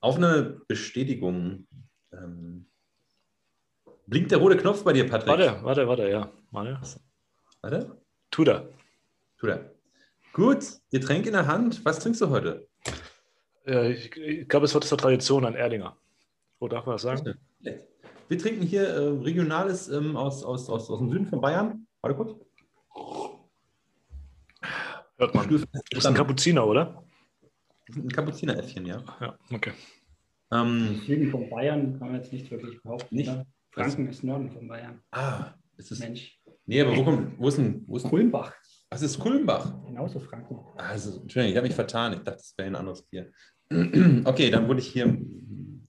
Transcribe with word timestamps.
Auf 0.00 0.16
eine 0.16 0.60
Bestätigung. 0.66 1.66
Ähm, 2.12 2.66
blinkt 4.06 4.30
der 4.30 4.38
rote 4.38 4.56
Knopf 4.56 4.82
bei 4.82 4.92
dir, 4.92 5.08
Patrick? 5.08 5.28
Warte, 5.28 5.60
warte, 5.62 5.88
warte, 5.88 6.08
ja. 6.08 6.32
Warte. 6.50 6.80
Warte. 7.60 8.02
Tut 8.30 8.48
er. 8.48 8.68
Tut 9.38 9.50
er. 9.50 9.74
Gut, 10.32 10.64
Getränk 10.90 11.26
in 11.26 11.32
der 11.32 11.46
Hand. 11.46 11.84
Was 11.84 11.98
trinkst 11.98 12.20
du 12.20 12.30
heute? 12.30 12.68
Ja, 13.66 13.84
ich, 13.84 14.16
ich 14.16 14.48
glaube, 14.48 14.66
es 14.66 14.74
wird 14.74 14.84
zur 14.84 14.98
Tradition 14.98 15.44
ein 15.44 15.54
Erdinger. 15.54 15.96
Wo 16.58 16.68
darf 16.68 16.86
man 16.86 16.94
das 16.94 17.02
sagen? 17.02 17.38
Wir 17.60 18.38
trinken 18.38 18.62
hier 18.62 18.88
äh, 18.88 19.08
Regionales 19.22 19.88
ähm, 19.88 20.16
aus, 20.16 20.44
aus, 20.44 20.70
aus, 20.70 20.88
aus 20.88 20.98
dem 20.98 21.10
Süden 21.10 21.26
von 21.26 21.40
Bayern. 21.40 21.86
Warte 22.00 22.16
kurz. 22.16 22.34
Hört 25.18 25.34
man. 25.34 25.48
Das 25.50 25.82
ist 25.90 26.06
ein 26.06 26.14
Kapuziner, 26.14 26.66
oder? 26.66 27.04
Ein 27.96 28.08
Kapuzineräffchen, 28.08 28.86
ja. 28.86 29.02
Ja, 29.20 29.38
okay. 29.52 29.72
Ähm, 30.52 31.00
Süden 31.06 31.30
von 31.30 31.48
Bayern 31.48 31.98
kann 31.98 32.08
man 32.08 32.20
jetzt 32.20 32.32
nicht 32.32 32.50
wirklich 32.50 32.82
behaupten. 32.82 33.14
Nicht? 33.14 33.30
Oder? 33.30 33.46
Franken 33.70 34.08
ist 34.08 34.24
Norden 34.24 34.50
von 34.50 34.66
Bayern. 34.66 35.00
Ah, 35.12 35.54
ist 35.76 35.92
es. 35.92 36.00
Mensch. 36.00 36.38
Nee, 36.66 36.80
aber 36.80 36.96
wo, 36.96 37.04
kommt, 37.04 37.38
wo 37.38 37.48
ist 37.48 37.58
denn. 37.58 37.84
Wo 37.86 37.96
ist 37.96 38.02
denn 38.02 38.10
Kulmbach. 38.10 38.54
was 38.90 39.02
ist 39.02 39.18
Kulmbach? 39.18 39.72
Genauso 39.86 40.18
Franken. 40.18 40.58
Also, 40.76 41.20
Entschuldigung, 41.20 41.50
ich 41.52 41.56
habe 41.56 41.66
mich 41.66 41.74
vertan. 41.74 42.12
Ich 42.12 42.18
dachte, 42.20 42.38
das 42.38 42.54
wäre 42.56 42.68
ein 42.68 42.76
anderes 42.76 43.02
Bier. 43.02 43.30
Okay, 44.24 44.50
dann 44.50 44.66
wurde 44.66 44.80
ich 44.80 44.88
hier. 44.88 45.16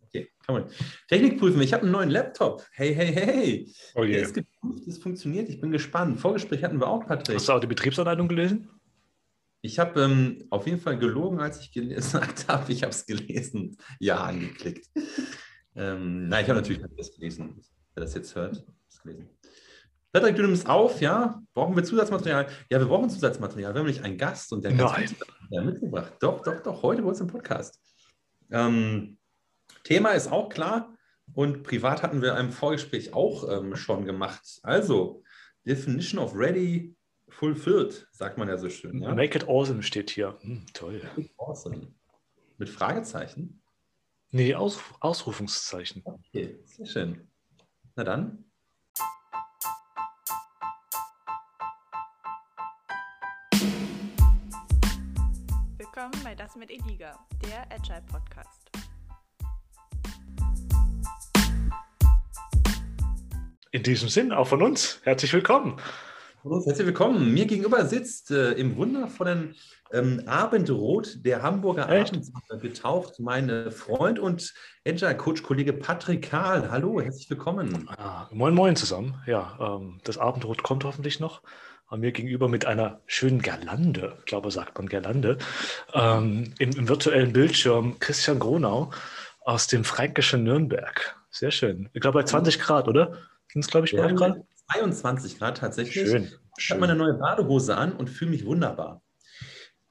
Okay, 0.03 0.29
kann 0.45 0.55
man. 0.55 0.65
Technik 1.07 1.39
prüfen. 1.39 1.61
Ich 1.61 1.73
habe 1.73 1.83
einen 1.83 1.91
neuen 1.91 2.09
Laptop. 2.11 2.63
Hey, 2.73 2.93
hey, 2.93 3.13
hey. 3.13 3.73
Oh 3.95 4.01
Der 4.01 4.09
je. 4.09 4.21
ist 4.21 4.33
geprüft, 4.35 4.87
es 4.87 4.99
funktioniert. 4.99 5.49
Ich 5.49 5.59
bin 5.59 5.71
gespannt. 5.71 6.19
Vorgespräch 6.19 6.63
hatten 6.63 6.79
wir 6.79 6.87
auch, 6.87 7.05
Patrick. 7.07 7.37
Hast 7.37 7.49
du 7.49 7.53
auch 7.53 7.59
die 7.59 7.67
Betriebsanleitung 7.67 8.27
gelesen? 8.27 8.69
Ich 9.61 9.77
habe 9.77 10.01
ähm, 10.01 10.43
auf 10.49 10.65
jeden 10.65 10.79
Fall 10.79 10.97
gelogen, 10.97 11.39
als 11.39 11.59
ich 11.59 11.71
gesagt 11.71 12.47
habe, 12.47 12.71
ich 12.71 12.81
habe 12.81 12.91
es 12.91 13.05
gelesen. 13.05 13.77
Ja, 13.99 14.23
angeklickt. 14.23 14.89
Ähm, 15.75 16.27
nein, 16.27 16.43
ich 16.43 16.49
habe 16.49 16.59
natürlich 16.59 16.83
das 16.97 17.13
gelesen. 17.13 17.61
Wer 17.93 18.03
das 18.03 18.13
jetzt 18.15 18.35
hört, 18.35 18.65
das 18.87 19.01
gelesen. 19.03 19.29
Patrick, 20.11 20.35
du 20.35 20.41
nimmst 20.41 20.67
auf, 20.67 20.99
ja? 20.99 21.41
Brauchen 21.53 21.75
wir 21.75 21.83
Zusatzmaterial? 21.83 22.47
Ja, 22.69 22.79
wir 22.79 22.87
brauchen 22.87 23.09
Zusatzmaterial. 23.09 23.73
Wir 23.73 23.79
haben 23.79 23.85
nämlich 23.85 24.03
einen 24.03 24.17
Gast 24.17 24.51
und 24.51 24.65
der 24.65 24.75
hat 24.77 24.99
mitgebracht. 25.63 26.13
Doch, 26.19 26.41
doch, 26.41 26.61
doch, 26.61 26.83
heute 26.83 27.01
bei 27.01 27.09
uns 27.09 27.21
im 27.21 27.27
Podcast. 27.27 27.79
Ähm, 28.49 29.17
Thema 29.83 30.09
ist 30.11 30.29
auch 30.29 30.49
klar 30.49 30.97
und 31.33 31.63
privat 31.63 32.03
hatten 32.03 32.21
wir 32.21 32.35
im 32.37 32.51
Vorgespräch 32.51 33.13
auch 33.13 33.49
ähm, 33.49 33.75
schon 33.75 34.05
gemacht. 34.05 34.59
Also, 34.63 35.23
Definition 35.65 36.21
of 36.21 36.35
Ready 36.35 36.95
Fulfilled, 37.31 38.07
sagt 38.11 38.37
man 38.37 38.47
ja 38.49 38.57
so 38.57 38.69
schön. 38.69 39.01
Ja? 39.01 39.15
Make 39.15 39.37
it 39.37 39.47
awesome 39.47 39.81
steht 39.81 40.09
hier. 40.09 40.37
Hm, 40.41 40.65
toll. 40.73 41.01
Awesome. 41.37 41.93
Mit 42.57 42.69
Fragezeichen? 42.69 43.63
Nee, 44.29 44.53
Aus, 44.53 44.79
Ausrufungszeichen. 44.99 46.01
Okay, 46.05 46.59
sehr 46.65 46.85
schön. 46.85 47.27
Na 47.95 48.03
dann. 48.03 48.45
Willkommen 55.77 56.23
bei 56.23 56.35
Das 56.35 56.55
mit 56.55 56.69
Eliga, 56.69 57.17
der 57.43 57.71
Agile 57.71 58.03
Podcast. 58.07 58.69
In 63.71 63.83
diesem 63.83 64.09
Sinn, 64.09 64.31
auch 64.33 64.47
von 64.47 64.61
uns, 64.61 64.99
herzlich 65.03 65.33
willkommen. 65.33 65.79
Hallo, 66.43 66.59
Herzlich 66.65 66.87
willkommen. 66.87 67.31
Mir 67.35 67.45
gegenüber 67.45 67.85
sitzt 67.85 68.31
äh, 68.31 68.53
im 68.53 68.75
wundervollen 68.75 69.53
ähm, 69.93 70.23
Abendrot 70.25 71.23
der 71.23 71.43
Hamburger 71.43 71.87
Echt? 71.87 72.13
Abendsonne 72.13 72.59
getaucht 72.59 73.19
mein 73.19 73.47
äh, 73.47 73.69
Freund 73.69 74.17
und 74.17 74.51
Agile-Coach-Kollege 74.87 75.73
Patrick 75.73 76.23
Kahl. 76.31 76.71
Hallo, 76.71 76.99
herzlich 76.99 77.29
willkommen. 77.29 77.87
Ah, 77.95 78.27
moin, 78.31 78.55
moin 78.55 78.75
zusammen. 78.75 79.21
Ja, 79.27 79.55
ähm, 79.59 79.99
das 80.03 80.17
Abendrot 80.17 80.63
kommt 80.63 80.83
hoffentlich 80.83 81.19
noch. 81.19 81.43
Mir 81.95 82.11
gegenüber 82.11 82.47
mit 82.47 82.65
einer 82.65 83.01
schönen 83.05 83.43
Girlande, 83.43 84.15
ich 84.19 84.25
glaube, 84.25 84.49
sagt 84.49 84.75
man 84.79 84.89
Girlande, 84.89 85.37
ähm, 85.93 86.55
im, 86.57 86.71
im 86.71 86.89
virtuellen 86.89 87.33
Bildschirm 87.33 87.99
Christian 87.99 88.39
Gronau 88.39 88.89
aus 89.41 89.67
dem 89.67 89.83
fränkischen 89.83 90.43
Nürnberg. 90.43 91.15
Sehr 91.29 91.51
schön. 91.51 91.89
Ich 91.93 92.01
glaube, 92.01 92.19
bei 92.19 92.25
20 92.25 92.59
Grad, 92.59 92.87
oder? 92.87 93.17
Sind 93.51 93.63
es, 93.63 93.69
glaube 93.69 93.85
ich, 93.85 93.95
bei 93.95 94.03
haben 94.03 94.15
gerade? 94.15 94.45
22 94.73 95.37
Grad 95.37 95.57
tatsächlich. 95.57 96.09
Schön. 96.09 96.29
Ich 96.57 96.69
habe 96.69 96.81
meine 96.81 96.95
neue 96.95 97.13
Badehose 97.13 97.75
an 97.75 97.93
und 97.93 98.09
fühle 98.09 98.31
mich 98.31 98.45
wunderbar. 98.45 99.01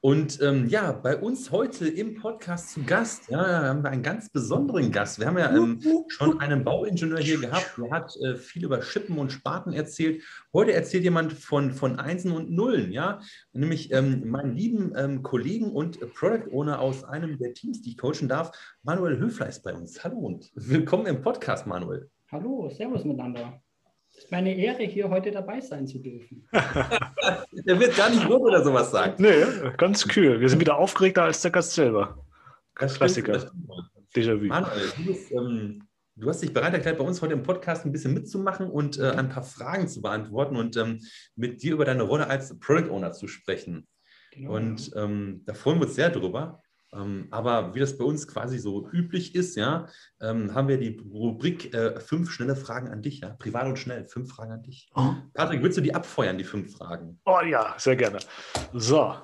Und 0.03 0.41
ähm, 0.41 0.67
ja, 0.67 0.93
bei 0.93 1.15
uns 1.15 1.51
heute 1.51 1.87
im 1.87 2.15
Podcast 2.15 2.71
zu 2.71 2.81
Gast, 2.81 3.29
ja, 3.29 3.65
haben 3.65 3.83
wir 3.83 3.91
einen 3.91 4.01
ganz 4.01 4.31
besonderen 4.31 4.91
Gast. 4.91 5.19
Wir 5.19 5.27
haben 5.27 5.37
ja 5.37 5.55
ähm, 5.55 5.79
schon 6.07 6.39
einen 6.39 6.63
Bauingenieur 6.63 7.19
hier 7.19 7.39
gehabt, 7.39 7.77
der 7.77 7.91
hat 7.91 8.15
äh, 8.17 8.35
viel 8.35 8.65
über 8.65 8.81
Schippen 8.81 9.19
und 9.19 9.31
Spaten 9.31 9.73
erzählt. 9.73 10.23
Heute 10.53 10.73
erzählt 10.73 11.03
jemand 11.03 11.33
von, 11.33 11.71
von 11.71 11.99
Einsen 11.99 12.31
und 12.31 12.49
Nullen, 12.49 12.91
ja, 12.91 13.21
nämlich 13.53 13.91
ähm, 13.91 14.27
meinen 14.27 14.55
lieben 14.55 14.93
ähm, 14.95 15.21
Kollegen 15.21 15.71
und 15.71 15.99
Product 16.15 16.51
Owner 16.51 16.79
aus 16.79 17.03
einem 17.03 17.37
der 17.37 17.53
Teams, 17.53 17.83
die 17.83 17.91
ich 17.91 17.97
coachen 17.97 18.27
darf, 18.27 18.51
Manuel 18.81 19.19
Höfler 19.19 19.49
ist 19.49 19.61
bei 19.61 19.75
uns. 19.75 20.03
Hallo 20.03 20.17
und 20.17 20.49
willkommen 20.55 21.05
im 21.05 21.21
Podcast, 21.21 21.67
Manuel. 21.67 22.09
Hallo, 22.31 22.71
Servus 22.71 23.05
miteinander. 23.05 23.61
Es 24.21 24.25
ist 24.25 24.31
meine 24.31 24.55
Ehre, 24.55 24.83
hier 24.83 25.09
heute 25.09 25.31
dabei 25.31 25.59
sein 25.61 25.87
zu 25.87 25.97
dürfen. 25.97 26.47
Der 26.51 27.79
wird 27.79 27.97
gar 27.97 28.07
nicht 28.11 28.29
rot 28.29 28.41
oder 28.41 28.63
sowas 28.63 28.91
sagen. 28.91 29.15
Nee, 29.17 29.71
ganz 29.77 30.07
kühl. 30.07 30.39
Wir 30.39 30.47
sind 30.47 30.59
wieder 30.59 30.77
aufgeregter 30.77 31.23
als 31.23 31.41
der 31.41 31.49
Gast 31.49 31.73
selber. 31.73 32.23
Das 32.77 32.97
Klassiker. 32.97 33.39
stimmt, 33.39 33.67
das 33.67 33.81
stimmt. 34.13 34.29
Déjà 34.29 34.39
vu. 34.39 34.45
Manuel, 34.45 34.91
du, 34.95 35.05
bist, 35.05 35.31
ähm, 35.31 35.87
du 36.15 36.29
hast 36.29 36.43
dich 36.43 36.53
bereit 36.53 36.71
erklärt, 36.75 36.99
bei 36.99 37.03
uns 37.03 37.19
heute 37.23 37.33
im 37.33 37.41
Podcast 37.41 37.83
ein 37.83 37.91
bisschen 37.91 38.13
mitzumachen 38.13 38.69
und 38.69 38.99
äh, 38.99 39.09
ein 39.09 39.29
paar 39.29 39.41
Fragen 39.41 39.87
zu 39.87 40.03
beantworten 40.03 40.55
und 40.55 40.77
ähm, 40.77 40.99
mit 41.35 41.63
dir 41.63 41.73
über 41.73 41.85
deine 41.85 42.03
Rolle 42.03 42.27
als 42.27 42.59
Product 42.59 42.91
Owner 42.91 43.13
zu 43.13 43.27
sprechen. 43.27 43.87
Genau. 44.33 44.53
Und 44.53 44.91
ähm, 44.95 45.41
da 45.47 45.55
freuen 45.55 45.79
wir 45.79 45.87
uns 45.87 45.95
sehr 45.95 46.11
drüber. 46.11 46.60
Ähm, 46.93 47.27
aber 47.31 47.73
wie 47.73 47.79
das 47.79 47.97
bei 47.97 48.03
uns 48.03 48.27
quasi 48.27 48.59
so 48.59 48.89
üblich 48.91 49.33
ist, 49.33 49.55
ja, 49.55 49.87
ähm, 50.19 50.53
haben 50.53 50.67
wir 50.67 50.77
die 50.77 50.97
Rubrik 50.97 51.73
äh, 51.73 51.99
fünf 51.99 52.31
schnelle 52.31 52.55
Fragen 52.55 52.89
an 52.89 53.01
dich, 53.01 53.21
ja, 53.21 53.29
privat 53.29 53.65
und 53.65 53.79
schnell, 53.79 54.05
fünf 54.05 54.29
Fragen 54.29 54.51
an 54.51 54.63
dich. 54.63 54.89
Oh. 54.95 55.13
Patrick, 55.33 55.63
willst 55.63 55.77
du 55.77 55.81
die 55.81 55.95
abfeuern, 55.95 56.37
die 56.37 56.43
fünf 56.43 56.73
Fragen? 56.73 57.19
Oh 57.25 57.39
ja, 57.45 57.75
sehr 57.77 57.95
gerne. 57.95 58.19
So, 58.73 59.15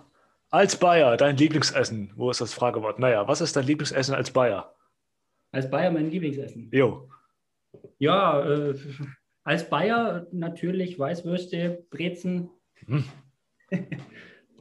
als 0.50 0.78
Bayer, 0.78 1.18
dein 1.18 1.36
Lieblingsessen. 1.36 2.14
Wo 2.16 2.32
ist 2.32 2.40
das 2.40 2.54
Fragewort? 2.54 3.00
Naja, 3.00 3.28
was 3.28 3.42
ist 3.42 3.56
dein 3.56 3.66
Lieblingsessen 3.66 4.16
als 4.16 4.32
Bayer? 4.32 4.74
Als 5.52 5.70
Bayer 5.70 5.92
mein 5.92 6.10
Lieblingsessen. 6.10 6.70
Jo. 6.72 7.10
Ja, 8.00 8.46
äh, 8.46 8.76
als 9.44 9.70
Bayer 9.70 10.28
natürlich 10.32 10.98
Weißwürste, 10.98 11.86
Brezen. 11.90 12.50
Hm. 12.86 13.04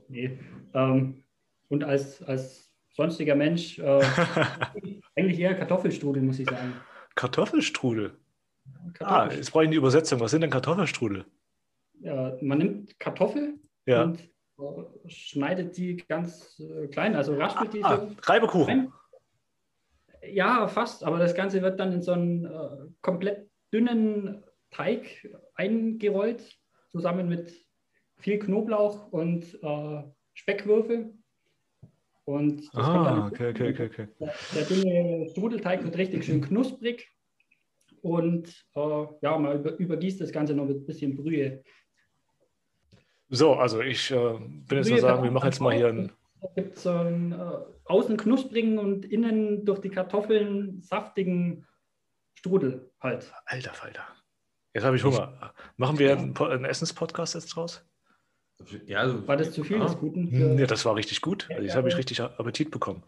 nee. 0.08 0.38
ähm, 0.74 1.22
und 1.68 1.84
als, 1.84 2.22
als 2.22 2.65
sonstiger 2.96 3.34
Mensch 3.34 3.78
äh, 3.78 4.00
eigentlich 5.16 5.38
eher 5.38 5.54
Kartoffelstrudel, 5.54 6.22
muss 6.22 6.38
ich 6.38 6.48
sagen. 6.48 6.72
Kartoffelstrudel. 7.14 8.16
Ah, 8.98 9.24
Kartoffel- 9.28 9.36
jetzt 9.36 9.50
brauche 9.52 9.64
ich 9.64 9.68
eine 9.68 9.76
Übersetzung. 9.76 10.20
Was 10.20 10.30
sind 10.32 10.40
denn 10.40 10.50
Kartoffelstrudel? 10.50 11.24
ja, 12.00 12.36
man 12.42 12.58
nimmt 12.58 12.98
Kartoffel 12.98 13.54
Ja. 13.86 14.02
und 14.04 14.20
äh, 14.58 15.08
schneidet 15.08 15.76
die 15.76 15.96
ganz 15.96 16.58
äh, 16.60 16.88
klein, 16.88 17.14
also 17.16 17.34
raspelt 17.36 17.72
die 17.74 17.82
Ah, 17.84 17.96
so. 17.98 18.10
Reibekuchen. 18.22 18.68
Rein. 18.68 18.92
Ja, 20.32 20.66
fast, 20.68 21.04
aber 21.04 21.18
das 21.18 21.34
Ganze 21.34 21.62
wird 21.62 21.78
dann 21.78 21.92
in 21.92 22.02
so 22.02 22.12
einen 22.12 22.44
äh, 22.46 22.88
komplett 23.00 23.48
dünnen 23.72 24.42
Teig 24.70 25.26
eingerollt, 25.54 26.42
zusammen 26.90 27.28
mit 27.28 27.52
viel 28.18 28.38
Knoblauch 28.38 29.10
und 29.12 29.44
äh, 29.62 30.02
Speckwürfel. 30.34 31.14
Und 32.26 32.66
das 32.74 32.84
Ah, 32.84 33.04
dann 33.04 33.22
okay, 33.28 33.50
okay, 33.50 33.70
okay, 33.70 33.86
okay. 33.86 34.08
Der, 34.18 34.34
der 34.54 34.64
dünne 34.64 35.28
Strudelteig 35.30 35.84
wird 35.84 35.96
richtig 35.96 36.24
schön 36.24 36.40
knusprig. 36.40 37.08
Und 38.02 38.48
äh, 38.74 39.06
ja, 39.22 39.38
man 39.38 39.60
über, 39.60 39.78
übergießt 39.78 40.20
das 40.20 40.32
Ganze 40.32 40.52
noch 40.54 40.66
mit 40.66 40.78
ein 40.78 40.86
bisschen 40.86 41.16
Brühe. 41.16 41.62
So, 43.28 43.54
also 43.54 43.80
ich 43.80 44.10
äh, 44.10 44.38
bin 44.38 44.78
jetzt 44.78 44.90
mal 44.90 45.00
sagen, 45.00 45.22
wir 45.22 45.30
machen 45.30 45.46
jetzt 45.46 45.60
mal 45.60 45.74
hier 45.74 45.88
ein. 45.88 46.12
Da 46.40 46.48
gibt 46.54 46.76
es 46.76 46.82
so 46.82 46.90
einen 46.90 47.32
äh, 47.32 47.36
außen 47.84 48.16
knusprigen 48.16 48.78
und 48.78 49.04
innen 49.04 49.64
durch 49.64 49.80
die 49.80 49.88
Kartoffeln 49.88 50.82
saftigen 50.82 51.64
Strudel 52.34 52.90
halt. 53.00 53.32
Alter 53.44 53.72
Falter. 53.72 54.02
Jetzt 54.74 54.84
habe 54.84 54.96
ich 54.96 55.04
Hunger. 55.04 55.54
Machen 55.76 55.98
wir 56.00 56.12
einen, 56.12 56.36
einen 56.36 56.64
Essenspodcast 56.64 57.34
jetzt 57.34 57.54
draus? 57.54 57.88
Ja, 58.86 59.00
also, 59.00 59.26
War 59.28 59.36
das 59.36 59.52
zu 59.52 59.64
viel 59.64 59.78
ja. 59.78 59.84
des 59.84 59.98
Guten? 59.98 60.30
Hm, 60.30 60.56
Für, 60.56 60.60
Ja, 60.60 60.66
das 60.66 60.84
war 60.84 60.96
richtig 60.96 61.20
gut. 61.20 61.46
Also 61.50 61.62
jetzt 61.62 61.76
habe 61.76 61.88
ich 61.88 61.96
richtig 61.96 62.20
Appetit 62.20 62.70
bekommen. 62.70 63.02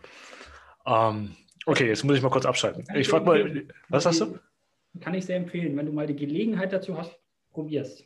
Ähm, 0.87 1.35
okay, 1.67 1.89
jetzt 1.89 2.05
muss 2.05 2.17
ich 2.17 2.23
mal 2.23 2.31
kurz 2.31 2.47
abschalten. 2.47 2.85
Ich 2.95 3.09
frage 3.09 3.25
mal, 3.25 3.67
was 3.89 4.07
hast 4.07 4.21
du? 4.21 4.39
Kann 5.01 5.15
ich 5.15 5.27
sehr 5.27 5.37
empfehlen. 5.37 5.77
Wenn 5.77 5.87
du 5.87 5.93
mal 5.93 6.07
die 6.07 6.17
Gelegenheit 6.17 6.73
dazu 6.73 6.97
hast, 6.97 7.19
probier's. 7.51 8.05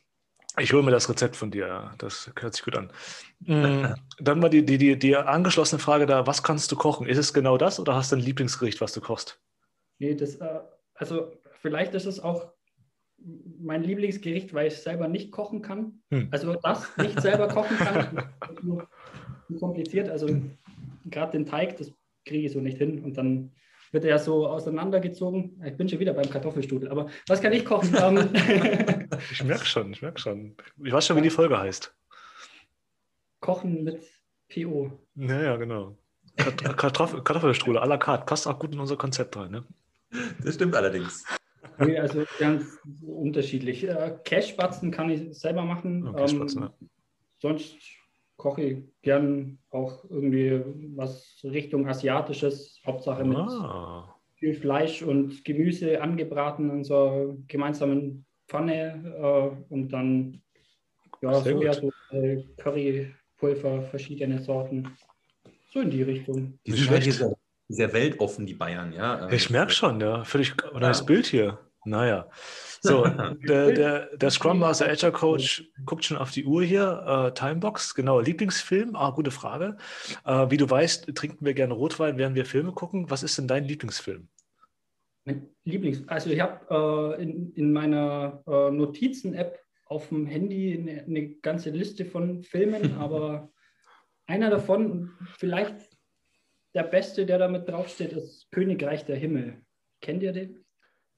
Ich 0.59 0.73
hole 0.73 0.83
mir 0.83 0.91
das 0.91 1.09
Rezept 1.09 1.35
von 1.35 1.51
dir, 1.51 1.93
das 1.97 2.31
hört 2.39 2.55
sich 2.55 2.63
gut 2.63 2.77
an. 2.77 2.93
Mm, 3.41 3.87
Dann 4.21 4.43
war 4.43 4.51
die, 4.51 4.65
die, 4.65 4.77
die, 4.77 4.99
die 4.99 5.17
angeschlossene 5.17 5.79
Frage 5.79 6.05
da, 6.05 6.27
was 6.27 6.43
kannst 6.43 6.71
du 6.71 6.77
kochen? 6.77 7.07
Ist 7.07 7.17
es 7.17 7.33
genau 7.33 7.57
das 7.57 7.81
oder 7.81 7.95
hast 7.95 8.13
du 8.13 8.17
ein 8.17 8.23
Lieblingsgericht, 8.23 8.83
was 8.83 8.93
du 8.93 9.01
kochst? 9.01 9.41
Nee, 9.99 10.15
das, 10.15 10.37
äh, 10.37 10.61
also 10.95 11.33
vielleicht 11.63 11.95
ist 11.95 12.05
es 12.05 12.21
auch 12.21 12.53
mein 13.61 13.83
Lieblingsgericht, 13.83 14.53
weil 14.55 14.69
ich 14.69 14.77
selber 14.77 15.09
nicht 15.09 15.31
kochen 15.33 15.63
kann. 15.63 16.03
Hm. 16.11 16.29
Also 16.31 16.55
das 16.55 16.97
nicht 16.97 17.21
selber 17.21 17.49
kochen 17.49 17.77
kann, 17.77 18.19
ist 18.51 18.63
nur 18.65 18.89
kompliziert. 19.61 20.09
Also 20.09 20.29
gerade 21.07 21.33
den 21.33 21.47
Teig, 21.47 21.77
das 21.79 21.93
kriege 22.25 22.47
ich 22.47 22.53
so 22.53 22.61
nicht 22.61 22.79
hin. 22.79 23.03
Und 23.05 23.17
dann 23.17 23.53
wird 23.93 24.05
er 24.05 24.11
ja 24.11 24.19
so 24.19 24.47
auseinandergezogen. 24.47 25.63
Ich 25.65 25.77
bin 25.77 25.89
schon 25.89 25.99
wieder 26.01 26.15
beim 26.15 26.29
Kartoffelstudel, 26.31 26.89
aber 26.91 27.09
was 27.29 27.41
kann 27.41 27.53
ich 27.53 27.65
kochen? 27.65 27.95
Ähm, 28.03 28.29
Ich 29.31 29.45
merke 29.45 29.67
schon, 29.67 29.93
ich 29.93 30.01
merke 30.03 30.19
schon. 30.21 30.57
Ich 30.83 30.93
weiß 30.93 31.07
schon, 31.07 31.17
wie 31.17 31.23
die 31.23 31.31
Folge 31.31 31.59
heißt. 31.59 31.95
kochen 33.41 33.85
mit 33.85 34.01
PO. 34.53 34.91
Naja, 35.15 35.57
genau. 35.57 35.97
Kart- 36.37 36.77
Kartoffel, 36.79 37.23
Kartoffelstrudel 37.23 37.83
à 37.83 37.87
la 37.87 37.99
carte. 37.99 38.25
Passt 38.25 38.47
auch 38.47 38.59
gut 38.59 38.73
in 38.73 38.81
unser 38.81 38.97
Konzept 38.97 39.37
rein. 39.37 39.51
Ne? 39.51 39.65
Das 40.43 40.55
stimmt 40.55 40.75
allerdings. 40.75 41.25
Nee, 41.79 41.99
also 41.99 42.25
ganz 42.39 42.79
unterschiedlich. 43.03 43.85
Äh, 43.85 44.19
Cashbatzen 44.25 44.91
kann 44.91 45.11
ich 45.11 45.37
selber 45.39 45.63
machen. 45.65 46.07
Okay, 46.09 46.31
Ähm, 46.31 46.47
ne? 46.47 46.73
sonst 47.39 47.77
koche 48.37 48.63
ich 48.63 48.79
gern 49.03 49.59
auch 49.71 50.05
irgendwie 50.11 50.63
was 50.97 51.41
Richtung 51.45 51.89
Asiatisches, 51.89 52.81
Hauptsache 52.87 53.25
mit 53.25 53.37
Ah, 53.39 54.15
viel 54.35 54.55
Fleisch 54.55 55.03
und 55.03 55.45
Gemüse 55.45 56.01
angebraten 56.01 56.71
in 56.71 56.85
so 56.85 56.97
einer 57.09 57.37
gemeinsamen 57.47 58.27
Pfanne 58.49 59.15
äh, 59.17 59.73
und 59.73 59.89
dann 59.93 60.43
ja, 61.23 61.35
Sehr 61.35 61.53
Soja, 61.55 61.81
gut. 61.81 61.95
äh, 62.11 62.43
Currypulver, 62.57 63.83
verschiedene 63.83 64.41
Sorten. 64.41 64.89
So 65.71 65.81
in 65.81 65.91
die 65.91 66.03
Richtung. 66.03 66.59
Die 66.67 66.73
Nicht 66.73 66.81
sind 66.81 66.91
halt 66.91 67.05
schlecht. 67.05 67.23
Sehr, 67.73 67.93
weltoffen, 67.93 68.47
die 68.47 68.55
Bayern, 68.55 68.93
ja. 68.93 69.29
ich 69.31 69.51
merke 69.51 69.73
schon, 69.73 70.01
ja. 70.01 70.25
Völlig 70.25 70.55
neues 70.73 71.01
Ja. 71.01 71.05
Bild 71.05 71.27
hier. 71.27 71.59
Naja. 71.85 72.29
So, 72.81 73.05
der, 73.49 73.73
der, 73.73 74.17
der 74.17 74.31
Scrum 74.31 74.59
Master 74.59 74.89
Agile 74.89 75.13
Coach 75.13 75.71
guckt 75.85 76.05
schon 76.05 76.17
auf 76.17 76.31
die 76.31 76.45
Uhr 76.45 76.63
hier. 76.63 77.31
Äh, 77.31 77.35
Timebox, 77.35 77.95
genau. 77.95 78.21
Lieblingsfilm? 78.21 78.97
Ah, 78.97 79.11
gute 79.11 79.31
Frage. 79.31 79.77
Äh, 80.25 80.51
wie 80.51 80.57
du 80.57 80.69
weißt, 80.69 81.15
trinken 81.15 81.45
wir 81.45 81.55
gerne 81.55 81.75
Rotwein, 81.75 82.19
während 82.19 82.35
wir 82.35 82.45
Filme 82.45 82.73
gucken. 82.73 83.11
Was 83.11 83.23
ist 83.23 83.39
denn 83.39 83.49
dein 83.49 83.65
Lieblingsfilm? 83.65 84.29
Mein 85.25 85.49
Lieblings, 85.65 86.09
also 86.09 86.31
ich 86.31 86.41
habe 86.41 87.17
äh, 87.19 87.23
in, 87.23 87.53
in 87.53 87.73
meiner 87.73 88.43
äh, 88.47 88.71
Notizen-App 88.73 89.61
auf 89.87 90.09
dem 90.09 90.27
Handy 90.27 90.77
eine, 90.77 91.05
eine 91.05 91.29
ganze 91.37 91.71
Liste 91.71 92.05
von 92.05 92.43
Filmen, 92.43 92.97
aber 92.99 93.53
einer 94.27 94.51
davon, 94.51 95.13
vielleicht 95.37 95.92
der 96.75 96.85
beste, 96.85 97.27
der 97.27 97.39
damit 97.39 97.69
draufsteht, 97.69 98.13
ist 98.13 98.51
Königreich 98.51 99.05
der 99.05 99.17
Himmel. 99.17 99.63
Kennt 100.01 100.23
ihr 100.23 100.33
den? 100.33 100.65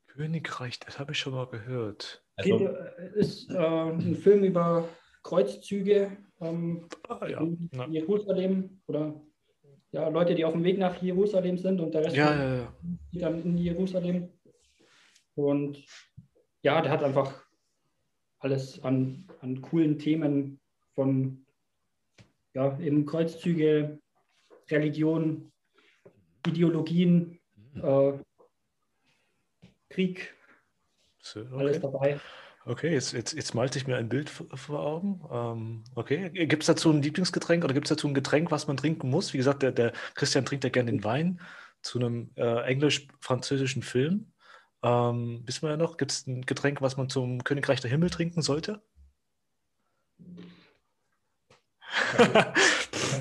Königreich, 0.09 0.79
das 0.81 0.99
habe 0.99 1.13
ich 1.13 1.19
schon 1.19 1.35
mal 1.35 1.47
gehört. 1.47 2.25
Geht, 2.39 2.53
Also, 2.53 2.67
äh, 2.69 3.11
ist 3.19 3.51
äh, 3.51 3.57
ein 3.57 4.17
Film 4.17 4.45
über 4.45 4.89
Kreuzzüge 5.23 6.17
ähm, 6.41 6.89
Ah, 7.09 7.27
ja. 7.27 7.41
in 7.41 7.71
Ja. 7.73 7.87
Jerusalem 7.89 8.81
oder 8.87 9.21
ja, 9.93 10.09
Leute, 10.09 10.35
die 10.35 10.45
auf 10.45 10.53
dem 10.53 10.65
Weg 10.65 10.79
nach 10.79 11.01
Jerusalem 11.01 11.57
sind 11.57 11.81
und 11.81 11.95
der 11.95 12.05
Rest 12.05 12.17
Ja, 12.17 12.35
ja, 12.37 12.57
ja. 12.57 12.75
die 13.13 13.19
dann 13.19 13.43
in 13.43 13.57
Jerusalem. 13.57 14.29
Und 15.37 15.85
ja, 16.63 16.81
der 16.83 16.91
hat 16.91 17.03
einfach 17.05 17.45
alles 18.41 18.83
an, 18.83 19.27
an 19.41 19.61
coolen 19.63 19.99
Themen 19.99 20.61
von 20.95 21.45
ja, 22.55 22.79
eben 22.81 23.07
Kreuzzüge, 23.07 24.01
Religion, 24.71 25.53
Ideologien, 26.47 27.39
äh, 27.77 28.13
Krieg, 29.89 30.35
So, 31.21 31.41
alles 31.57 31.77
okay. 31.77 31.93
dabei. 31.93 32.21
Okay, 32.67 32.93
jetzt, 32.93 33.13
jetzt, 33.13 33.35
jetzt 33.35 33.55
malte 33.55 33.79
ich 33.79 33.87
mir 33.87 33.97
ein 33.97 34.09
Bild 34.09 34.31
vor 34.31 34.81
Augen. 34.81 35.21
Ähm, 35.31 35.85
okay, 35.95 36.31
gibt 36.31 36.63
es 36.63 36.67
dazu 36.67 36.91
ein 36.91 37.03
Lieblingsgetränk 37.03 37.63
oder 37.63 37.75
gibt 37.75 37.87
es 37.87 37.91
dazu 37.91 38.09
ein 38.09 38.15
Getränk, 38.15 38.51
was 38.51 38.67
man 38.67 38.79
trinken 38.79 39.11
muss? 39.11 39.35
Wie 39.35 39.39
gesagt, 39.39 39.63
der, 39.63 39.73
der 39.73 39.93
Christian 40.15 40.47
trinkt 40.47 40.65
ja 40.65 40.71
gerne 40.71 40.91
den 40.91 41.05
Wein 41.05 41.41
zu 41.83 41.99
einem 41.99 42.31
äh, 42.37 42.65
englisch-französischen 42.65 43.83
Film. 43.83 44.33
Ähm, 44.83 45.43
wissen 45.45 45.63
wir 45.63 45.71
ja 45.71 45.77
noch, 45.77 45.99
gibt 45.99 46.13
es 46.13 46.27
ein 46.27 46.43
Getränk, 46.43 46.81
was 46.81 46.97
man 46.97 47.11
zum 47.11 47.45
Königreich 47.45 47.81
der 47.81 47.91
Himmel 47.91 48.09
trinken 48.09 48.41
sollte? 48.41 48.83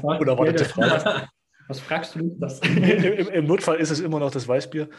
Unerwartete 0.02 0.66
Frage. 0.66 1.06
Was, 1.06 1.28
was 1.68 1.80
fragst 1.80 2.16
du 2.16 2.36
das? 2.40 2.60
Im, 2.60 2.84
im, 2.84 3.28
Im 3.30 3.46
Notfall 3.46 3.78
ist 3.78 3.90
es 3.90 4.00
immer 4.00 4.20
noch 4.20 4.32
das 4.32 4.48
Weißbier. 4.48 4.90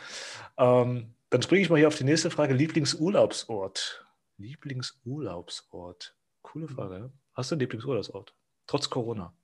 Ähm, 0.57 1.15
dann 1.31 1.43
springe 1.43 1.63
ich 1.63 1.71
mal 1.71 1.77
hier 1.79 1.89
auf 1.89 1.97
die 1.97 2.05
nächste 2.05 2.31
Frage. 2.31 2.55
Lieblingsurlaubsort. 2.55 4.07
Lieblingsurlaubsort. 4.39 6.17
Coole 6.43 6.69
Frage. 6.69 6.95
Ja? 6.97 7.11
Hast 7.35 7.51
du 7.51 7.55
einen 7.55 7.61
Lieblingsurlaubsort? 7.61 8.35
Trotz 8.67 8.89
Corona. 8.89 9.35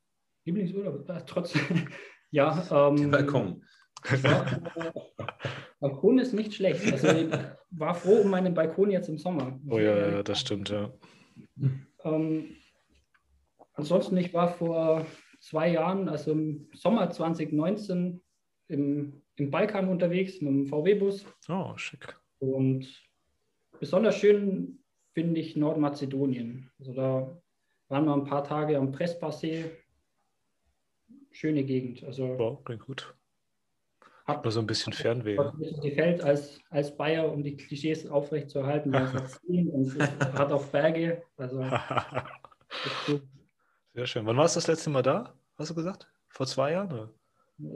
Lieblingsurlaub, 0.45 1.09
äh, 1.09 1.23
trotz. 1.27 1.55
ja, 2.31 2.65
ähm, 2.71 3.11
Balkon. 3.11 3.65
Äh, 4.09 4.19
Balkon 5.81 6.19
ist 6.19 6.33
nicht 6.33 6.55
schlecht. 6.55 6.93
Also 6.93 7.09
ich 7.09 7.29
war 7.71 7.95
froh 7.95 8.21
um 8.23 8.31
meinen 8.31 8.55
Balkon 8.55 8.91
jetzt 8.91 9.09
im 9.09 9.19
Sommer. 9.19 9.59
Oh 9.69 9.79
ja, 9.79 9.97
ja, 9.97 10.23
das 10.23 10.41
stimmt, 10.41 10.71
ja. 10.71 10.93
Ähm, 12.05 12.57
ansonsten, 13.75 14.17
ich 14.17 14.33
war 14.35 14.49
vor 14.49 15.07
zwei 15.41 15.71
Jahren, 15.71 16.09
also 16.09 16.33
im 16.33 16.69
Sommer 16.75 17.11
2019, 17.11 18.21
im, 18.69 19.23
im 19.37 19.51
Balkan 19.51 19.89
unterwegs 19.89 20.41
mit 20.41 20.51
dem 20.53 20.67
VW-Bus. 20.67 21.25
Oh, 21.49 21.77
schick. 21.77 22.17
Und 22.39 22.87
besonders 23.81 24.17
schön 24.17 24.79
finde 25.13 25.41
ich 25.41 25.57
Nordmazedonien. 25.57 26.71
Also 26.79 26.93
da 26.93 27.43
waren 27.89 28.05
wir 28.05 28.15
ein 28.15 28.25
paar 28.25 28.45
Tage 28.45 28.79
am 28.79 28.93
Prespa-See. 28.93 29.71
Schöne 31.33 31.65
Gegend. 31.65 32.05
Also 32.05 32.39
Wow, 32.39 32.65
klingt 32.65 32.83
gut. 32.87 33.15
hat 34.27 34.45
Nur 34.45 34.53
so 34.53 34.61
ein 34.61 34.67
bisschen 34.67 34.93
Fernweh. 34.93 35.37
gefällt 35.83 36.23
als, 36.23 36.61
als 36.71 36.97
Bayer, 36.97 37.33
um 37.33 37.43
die 37.43 37.57
Klischees 37.57 38.07
aufrechtzuerhalten. 38.07 38.95
und 39.49 39.97
es 39.97 39.99
hat 39.99 40.53
auch 40.53 40.67
Berge. 40.67 41.23
Also 41.37 41.61
ist 42.85 43.07
gut. 43.07 43.23
Sehr 44.01 44.07
schön. 44.07 44.25
Wann 44.25 44.39
warst 44.39 44.57
du 44.57 44.61
das 44.61 44.67
letzte 44.67 44.89
Mal 44.89 45.03
da? 45.03 45.35
Hast 45.59 45.69
du 45.69 45.75
gesagt? 45.75 46.11
Vor 46.31 46.47
zwei 46.47 46.73
Jahren? 46.73 46.91
Oder? 46.91 47.13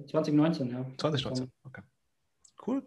2019, 0.06 0.70
ja. 0.70 0.86
2019. 0.96 1.52
Okay. 1.64 1.82
Cool. 2.66 2.82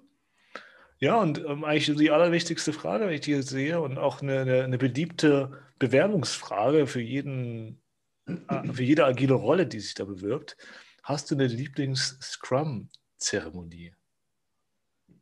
Ja, 0.98 1.22
und 1.22 1.46
ähm, 1.46 1.64
eigentlich 1.64 1.96
die 1.98 2.10
allerwichtigste 2.10 2.74
Frage, 2.74 3.06
wenn 3.06 3.14
ich 3.14 3.22
die 3.22 3.34
jetzt 3.34 3.50
sehe, 3.50 3.80
und 3.80 4.00
auch 4.00 4.24
eine, 4.24 4.40
eine, 4.40 4.64
eine 4.64 4.80
beliebte 4.80 5.52
Bewerbungsfrage 5.78 6.88
für 6.88 7.00
jeden, 7.00 7.80
äh, 8.26 8.74
für 8.74 8.82
jede 8.82 9.06
agile 9.06 9.36
Rolle, 9.36 9.68
die 9.68 9.82
sich 9.82 9.94
da 9.94 10.06
bewirbt. 10.06 10.58
Hast 11.04 11.30
du 11.30 11.36
eine 11.36 11.46
Lieblings-Scrum-Zeremonie? 11.46 13.94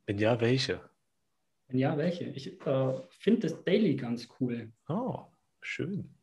Wenn 0.05 0.19
ja, 0.19 0.39
welche? 0.39 0.79
Wenn 1.67 1.79
ja, 1.79 1.97
welche? 1.97 2.23
Ich 2.27 2.65
äh, 2.65 2.93
finde 3.19 3.41
das 3.41 3.61
Daily 3.65 3.97
ganz 3.97 4.29
cool. 4.39 4.71
Oh, 4.87 5.25
schön. 5.59 6.15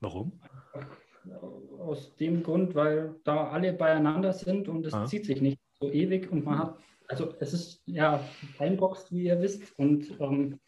Warum? 0.00 0.38
Aus 1.78 2.14
dem 2.16 2.42
Grund, 2.42 2.74
weil 2.74 3.14
da 3.24 3.48
alle 3.48 3.72
beieinander 3.72 4.32
sind 4.32 4.68
und 4.68 4.84
es 4.86 4.94
Ah. 4.94 5.06
zieht 5.06 5.24
sich 5.26 5.40
nicht 5.40 5.58
so 5.80 5.90
ewig 5.90 6.30
und 6.30 6.44
man 6.44 6.58
hat, 6.58 6.78
also 7.08 7.34
es 7.40 7.52
ist 7.52 7.82
ja 7.86 8.22
Timeboxed, 8.56 9.12
wie 9.12 9.24
ihr 9.24 9.40
wisst, 9.40 9.78
und 9.78 10.10
ähm, 10.20 10.58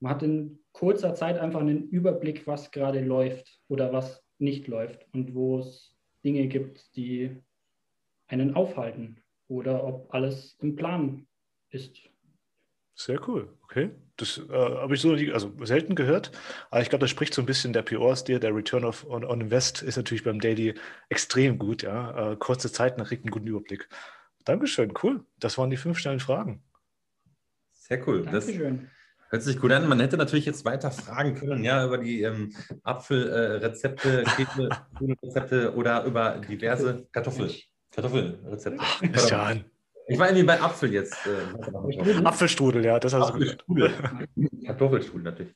man 0.00 0.12
hat 0.14 0.22
in 0.22 0.58
kurzer 0.72 1.14
Zeit 1.14 1.38
einfach 1.38 1.60
einen 1.60 1.88
Überblick, 1.90 2.46
was 2.46 2.70
gerade 2.70 3.00
läuft 3.04 3.60
oder 3.68 3.92
was 3.92 4.24
nicht 4.38 4.66
läuft 4.68 5.06
und 5.12 5.34
wo 5.34 5.58
es 5.58 5.94
Dinge 6.24 6.48
gibt, 6.48 6.96
die 6.96 7.36
einen 8.26 8.54
aufhalten 8.54 9.20
oder 9.48 9.84
ob 9.84 10.12
alles 10.14 10.56
im 10.60 10.74
Plan 10.76 11.26
ist. 11.70 11.98
Sehr 12.94 13.26
cool, 13.28 13.56
okay. 13.64 13.90
Das 14.16 14.38
äh, 14.38 14.52
habe 14.52 14.94
ich 14.94 15.00
so 15.00 15.12
nie, 15.12 15.32
also 15.32 15.52
selten 15.64 15.94
gehört, 15.94 16.30
aber 16.70 16.82
ich 16.82 16.90
glaube, 16.90 17.00
das 17.00 17.10
spricht 17.10 17.32
so 17.34 17.42
ein 17.42 17.46
bisschen 17.46 17.72
der 17.72 17.84
aus 17.98 18.24
dir. 18.24 18.38
Der 18.38 18.54
Return 18.54 18.84
of, 18.84 19.06
on, 19.08 19.24
on 19.24 19.40
Invest 19.40 19.82
ist 19.82 19.96
natürlich 19.96 20.24
beim 20.24 20.40
Daily 20.40 20.74
extrem 21.08 21.58
gut, 21.58 21.82
ja. 21.82 22.32
Äh, 22.32 22.36
kurze 22.36 22.70
Zeit, 22.70 22.98
man 22.98 23.06
kriegt 23.06 23.24
einen 23.24 23.30
guten 23.30 23.46
Überblick. 23.46 23.88
Dankeschön, 24.44 24.92
cool. 25.02 25.24
Das 25.38 25.56
waren 25.56 25.70
die 25.70 25.76
fünf 25.76 25.98
schnellen 25.98 26.20
Fragen. 26.20 26.62
Sehr 27.72 28.06
cool. 28.06 28.22
Das 28.30 28.46
Dankeschön. 28.46 28.90
hört 29.30 29.42
sich 29.42 29.58
gut 29.58 29.72
an. 29.72 29.88
Man 29.88 30.00
hätte 30.00 30.16
natürlich 30.16 30.46
jetzt 30.46 30.64
weiter 30.64 30.90
fragen 30.90 31.34
können, 31.34 31.64
ja, 31.64 31.84
über 31.84 31.98
die 31.98 32.22
ähm, 32.22 32.54
Apfelrezepte, 32.82 34.24
Käserezepte 34.98 35.74
oder 35.74 36.04
über 36.04 36.38
diverse 36.38 37.08
Kartoffel, 37.12 37.50
Kartoffelrezepte. 37.90 38.84
Christian, 39.08 39.64
Ich 40.08 40.18
war 40.18 40.26
irgendwie 40.28 40.46
bei 40.46 40.60
Apfel 40.60 40.92
jetzt. 40.92 41.16
Äh, 41.26 42.24
Apfelstrudel, 42.24 42.84
ja, 42.84 42.98
das 42.98 43.14
hast 43.14 43.30
Apfelstrudel. 43.30 43.92
Kartoffelstrudel 44.66 45.24
natürlich. 45.24 45.54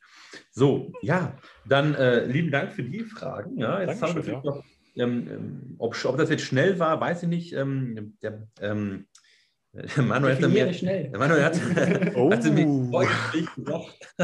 So, 0.50 0.92
ja, 1.02 1.36
dann 1.66 1.94
äh, 1.94 2.24
lieben 2.24 2.50
Dank 2.50 2.72
für 2.72 2.82
die 2.82 3.00
Fragen. 3.00 3.58
Ja, 3.58 3.82
jetzt 3.82 4.02
haben 4.02 4.14
wir 4.14 4.32
ja. 4.32 4.40
noch, 4.42 4.64
ähm, 4.96 5.28
ähm, 5.28 5.74
ob, 5.78 5.96
ob, 6.04 6.16
das 6.16 6.30
jetzt 6.30 6.44
schnell 6.44 6.78
war, 6.78 7.00
weiß 7.00 7.24
ich 7.24 7.28
nicht. 7.28 7.52
Ähm, 7.52 8.16
der, 8.22 8.46
ähm, 8.60 9.06
Manuel 9.96 10.40
hat, 10.40 10.50
mir, 10.50 10.72
schnell. 10.72 11.10
Manuel 11.10 11.44
hat, 11.44 11.60
oh. 12.14 12.30
hatte 12.30 12.50
mir 12.50 12.64
gesagt, 12.64 14.16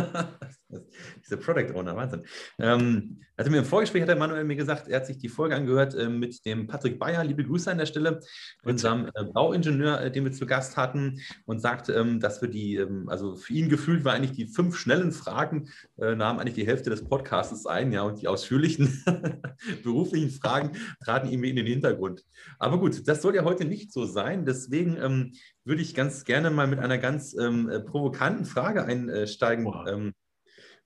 dieser 1.24 1.36
Product 1.36 1.74
Owner, 1.74 1.96
Wahnsinn. 1.96 2.22
Ähm, 2.58 3.20
also 3.36 3.50
mir 3.50 3.58
im 3.58 3.64
Vorgespräch 3.64 4.02
hat 4.02 4.08
der 4.08 4.16
Manuel 4.16 4.44
mir 4.44 4.56
gesagt, 4.56 4.88
er 4.88 4.98
hat 4.98 5.06
sich 5.06 5.18
die 5.18 5.28
Folge 5.28 5.56
angehört 5.56 5.94
äh, 5.94 6.08
mit 6.08 6.44
dem 6.44 6.66
Patrick 6.66 6.98
Bayer, 6.98 7.24
liebe 7.24 7.44
Grüße 7.44 7.70
an 7.70 7.78
der 7.78 7.86
Stelle, 7.86 8.20
unserem 8.62 9.10
äh, 9.14 9.24
Bauingenieur, 9.24 10.00
äh, 10.00 10.10
den 10.12 10.24
wir 10.24 10.32
zu 10.32 10.46
Gast 10.46 10.76
hatten 10.76 11.20
und 11.46 11.60
sagte, 11.60 11.94
ähm, 11.94 12.20
dass 12.20 12.40
wir 12.42 12.48
die, 12.48 12.76
ähm, 12.76 13.08
also 13.08 13.36
für 13.36 13.52
ihn 13.52 13.68
gefühlt 13.68 14.04
war 14.04 14.14
eigentlich 14.14 14.32
die 14.32 14.46
fünf 14.46 14.76
schnellen 14.76 15.12
Fragen, 15.12 15.68
äh, 15.98 16.14
nahmen 16.14 16.38
eigentlich 16.38 16.54
die 16.54 16.66
Hälfte 16.66 16.90
des 16.90 17.04
Podcasts 17.04 17.66
ein, 17.66 17.92
ja, 17.92 18.02
und 18.02 18.20
die 18.20 18.28
ausführlichen 18.28 19.02
beruflichen 19.82 20.30
Fragen 20.30 20.72
traten 21.04 21.28
ihm 21.28 21.44
in 21.44 21.56
den 21.56 21.66
Hintergrund. 21.66 22.24
Aber 22.58 22.78
gut, 22.78 23.08
das 23.08 23.22
soll 23.22 23.34
ja 23.34 23.44
heute 23.44 23.64
nicht 23.64 23.92
so 23.92 24.04
sein, 24.04 24.44
deswegen 24.44 24.96
ähm, 24.98 25.32
würde 25.64 25.82
ich 25.82 25.94
ganz 25.94 26.24
gerne 26.24 26.50
mal 26.50 26.66
mit 26.66 26.78
einer 26.78 26.98
ganz 26.98 27.34
ähm, 27.34 27.68
äh, 27.68 27.80
provokanten 27.80 28.44
Frage 28.44 28.84
einsteigen. 28.84 29.64
Wow. 29.64 30.12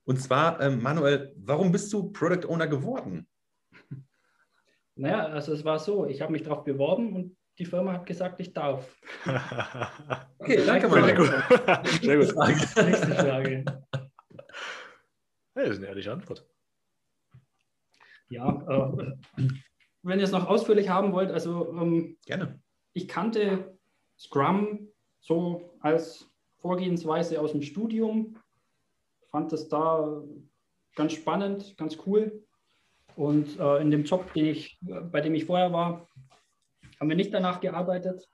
Und 0.07 0.21
zwar, 0.21 0.61
ähm, 0.61 0.81
Manuel, 0.81 1.35
warum 1.37 1.73
bist 1.73 1.93
du 1.93 2.13
Product 2.13 2.49
Owner 2.49 2.69
geworden? 2.69 3.27
Naja, 4.95 5.27
also 5.27 5.53
es 5.53 5.65
war 5.65 5.81
so, 5.81 6.07
ich 6.07 6.23
habe 6.23 6.33
mich 6.33 6.43
darauf 6.43 6.65
beworben 6.65 7.15
und 7.15 7.37
die 7.59 7.67
Firma 7.67 7.93
hat 7.93 8.07
gesagt, 8.07 8.41
ich 8.41 8.53
darf. 8.53 8.97
okay, 10.39 10.65
danke 10.65 10.89
Manuel. 10.89 11.17
Sehr 12.01 12.19
gut. 12.19 12.37
Nächste 12.37 13.15
Frage. 13.15 13.65
das 15.55 15.69
ist 15.71 15.79
eine 15.79 15.89
ehrliche 15.89 16.13
Antwort. 16.13 16.47
Ja, 18.29 18.49
äh, 18.49 19.13
wenn 20.03 20.19
ihr 20.19 20.25
es 20.25 20.33
noch 20.33 20.47
ausführlich 20.47 20.89
haben 20.89 21.13
wollt, 21.13 21.33
also 21.33 21.73
ähm, 21.73 22.17
gerne. 22.27 22.61
Ich 22.93 23.09
kannte 23.09 23.77
Scrum 24.17 24.89
so 25.21 25.77
als 25.81 26.31
Vorgehensweise 26.59 27.41
aus 27.41 27.53
dem 27.53 27.63
Studium 27.63 28.37
fand 29.37 29.53
das 29.53 29.69
da 29.69 30.23
ganz 30.95 31.13
spannend, 31.13 31.77
ganz 31.77 31.99
cool. 32.07 32.43
Und 33.17 33.61
äh, 33.61 33.83
in 33.83 33.91
dem 33.91 34.05
Job, 34.05 34.33
den 34.33 34.47
ich, 34.47 34.79
bei 34.81 35.21
dem 35.21 35.35
ich 35.35 35.45
vorher 35.45 35.75
war, 35.75 36.09
haben 36.99 37.11
wir 37.11 37.17
nicht 37.17 37.35
danach 37.35 37.61
gearbeitet. 37.61 38.27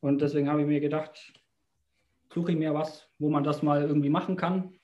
Und 0.00 0.20
deswegen 0.20 0.50
habe 0.50 0.60
ich 0.60 0.66
mir 0.66 0.80
gedacht, 0.80 1.32
suche 2.30 2.52
ich 2.52 2.58
mir 2.58 2.74
was, 2.74 3.08
wo 3.18 3.30
man 3.30 3.42
das 3.42 3.62
mal 3.62 3.80
irgendwie 3.80 4.10
machen 4.10 4.36
kann. 4.36 4.78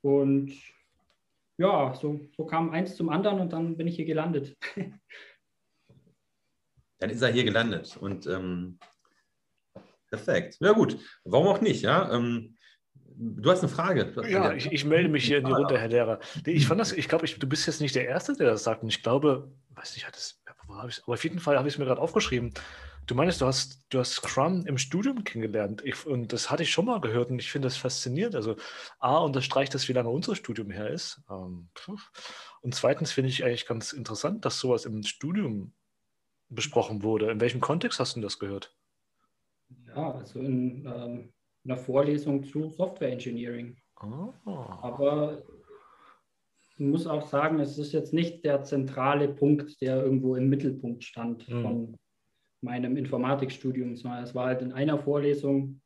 Und 0.00 0.52
ja, 1.56 1.94
so, 1.94 2.18
so 2.36 2.44
kam 2.44 2.70
eins 2.70 2.96
zum 2.96 3.10
anderen 3.10 3.38
und 3.38 3.52
dann 3.52 3.76
bin 3.76 3.86
ich 3.86 3.94
hier 3.94 4.06
gelandet. 4.06 4.56
dann 6.98 7.10
ist 7.10 7.22
er 7.22 7.30
hier 7.30 7.44
gelandet 7.44 7.96
und 7.96 8.26
ähm, 8.26 8.80
perfekt. 10.10 10.56
Ja 10.58 10.72
gut, 10.72 10.98
warum 11.22 11.46
auch 11.46 11.60
nicht, 11.60 11.82
ja. 11.82 12.12
Ähm, 12.12 12.56
Du 13.24 13.50
hast 13.50 13.60
eine 13.60 13.68
Frage. 13.68 14.12
Hast 14.16 14.28
ja, 14.28 14.52
ich, 14.52 14.72
ich, 14.72 14.84
melde 14.84 15.08
mich 15.08 15.24
hier 15.24 15.38
in 15.38 15.44
die 15.44 15.52
Runde, 15.52 15.78
Herr 15.78 15.88
Lehrer. 15.88 16.18
Ich 16.44 16.66
fand 16.66 16.80
das, 16.80 16.90
ich 16.90 17.08
glaube, 17.08 17.24
ich, 17.24 17.38
du 17.38 17.48
bist 17.48 17.66
jetzt 17.66 17.80
nicht 17.80 17.94
der 17.94 18.08
Erste, 18.08 18.34
der 18.34 18.50
das 18.50 18.64
sagt. 18.64 18.82
Und 18.82 18.88
ich 18.88 19.02
glaube, 19.02 19.48
weiß 19.76 19.94
nicht, 19.94 20.06
hat 20.06 20.16
das, 20.16 20.42
aber 20.68 20.88
auf 21.06 21.24
jeden 21.24 21.38
Fall 21.38 21.56
habe 21.56 21.68
ich 21.68 21.74
es 21.74 21.78
mir 21.78 21.84
gerade 21.84 22.00
aufgeschrieben. 22.00 22.52
Du 23.06 23.14
meinst, 23.14 23.40
du 23.40 23.46
hast, 23.46 23.86
du 23.90 24.00
hast 24.00 24.14
Scrum 24.14 24.66
im 24.66 24.76
Studium 24.76 25.22
kennengelernt. 25.22 25.82
Ich, 25.84 26.04
und 26.04 26.32
das 26.32 26.50
hatte 26.50 26.64
ich 26.64 26.70
schon 26.70 26.84
mal 26.84 27.00
gehört 27.00 27.30
und 27.30 27.38
ich 27.38 27.50
finde 27.50 27.66
das 27.66 27.76
faszinierend. 27.76 28.34
Also, 28.34 28.56
A, 28.98 29.18
unterstreicht 29.18 29.72
das, 29.74 29.88
wie 29.88 29.92
lange 29.92 30.08
unser 30.08 30.34
Studium 30.34 30.70
her 30.70 30.88
ist. 30.88 31.20
Ähm, 31.30 31.68
und 32.60 32.74
zweitens 32.74 33.12
finde 33.12 33.30
ich 33.30 33.44
eigentlich 33.44 33.66
ganz 33.66 33.92
interessant, 33.92 34.44
dass 34.44 34.58
sowas 34.58 34.84
im 34.84 35.02
Studium 35.04 35.74
besprochen 36.48 37.04
wurde. 37.04 37.30
In 37.30 37.40
welchem 37.40 37.60
Kontext 37.60 38.00
hast 38.00 38.16
du 38.16 38.20
das 38.20 38.40
gehört? 38.40 38.74
Ja, 39.86 40.12
also 40.12 40.40
in. 40.40 40.86
Ähm 40.86 41.32
einer 41.64 41.76
Vorlesung 41.76 42.42
zu 42.44 42.68
Software 42.70 43.12
Engineering. 43.12 43.76
Oh. 44.02 44.32
Aber 44.46 45.42
ich 46.72 46.80
muss 46.80 47.06
auch 47.06 47.26
sagen, 47.28 47.60
es 47.60 47.78
ist 47.78 47.92
jetzt 47.92 48.12
nicht 48.12 48.44
der 48.44 48.62
zentrale 48.64 49.28
Punkt, 49.28 49.80
der 49.80 50.02
irgendwo 50.02 50.34
im 50.36 50.48
Mittelpunkt 50.48 51.04
stand 51.04 51.48
mhm. 51.48 51.62
von 51.62 51.96
meinem 52.62 52.96
Informatikstudium, 52.96 53.96
sondern 53.96 54.24
es 54.24 54.34
war 54.34 54.46
halt 54.46 54.62
in 54.62 54.72
einer 54.72 54.98
Vorlesung 54.98 55.80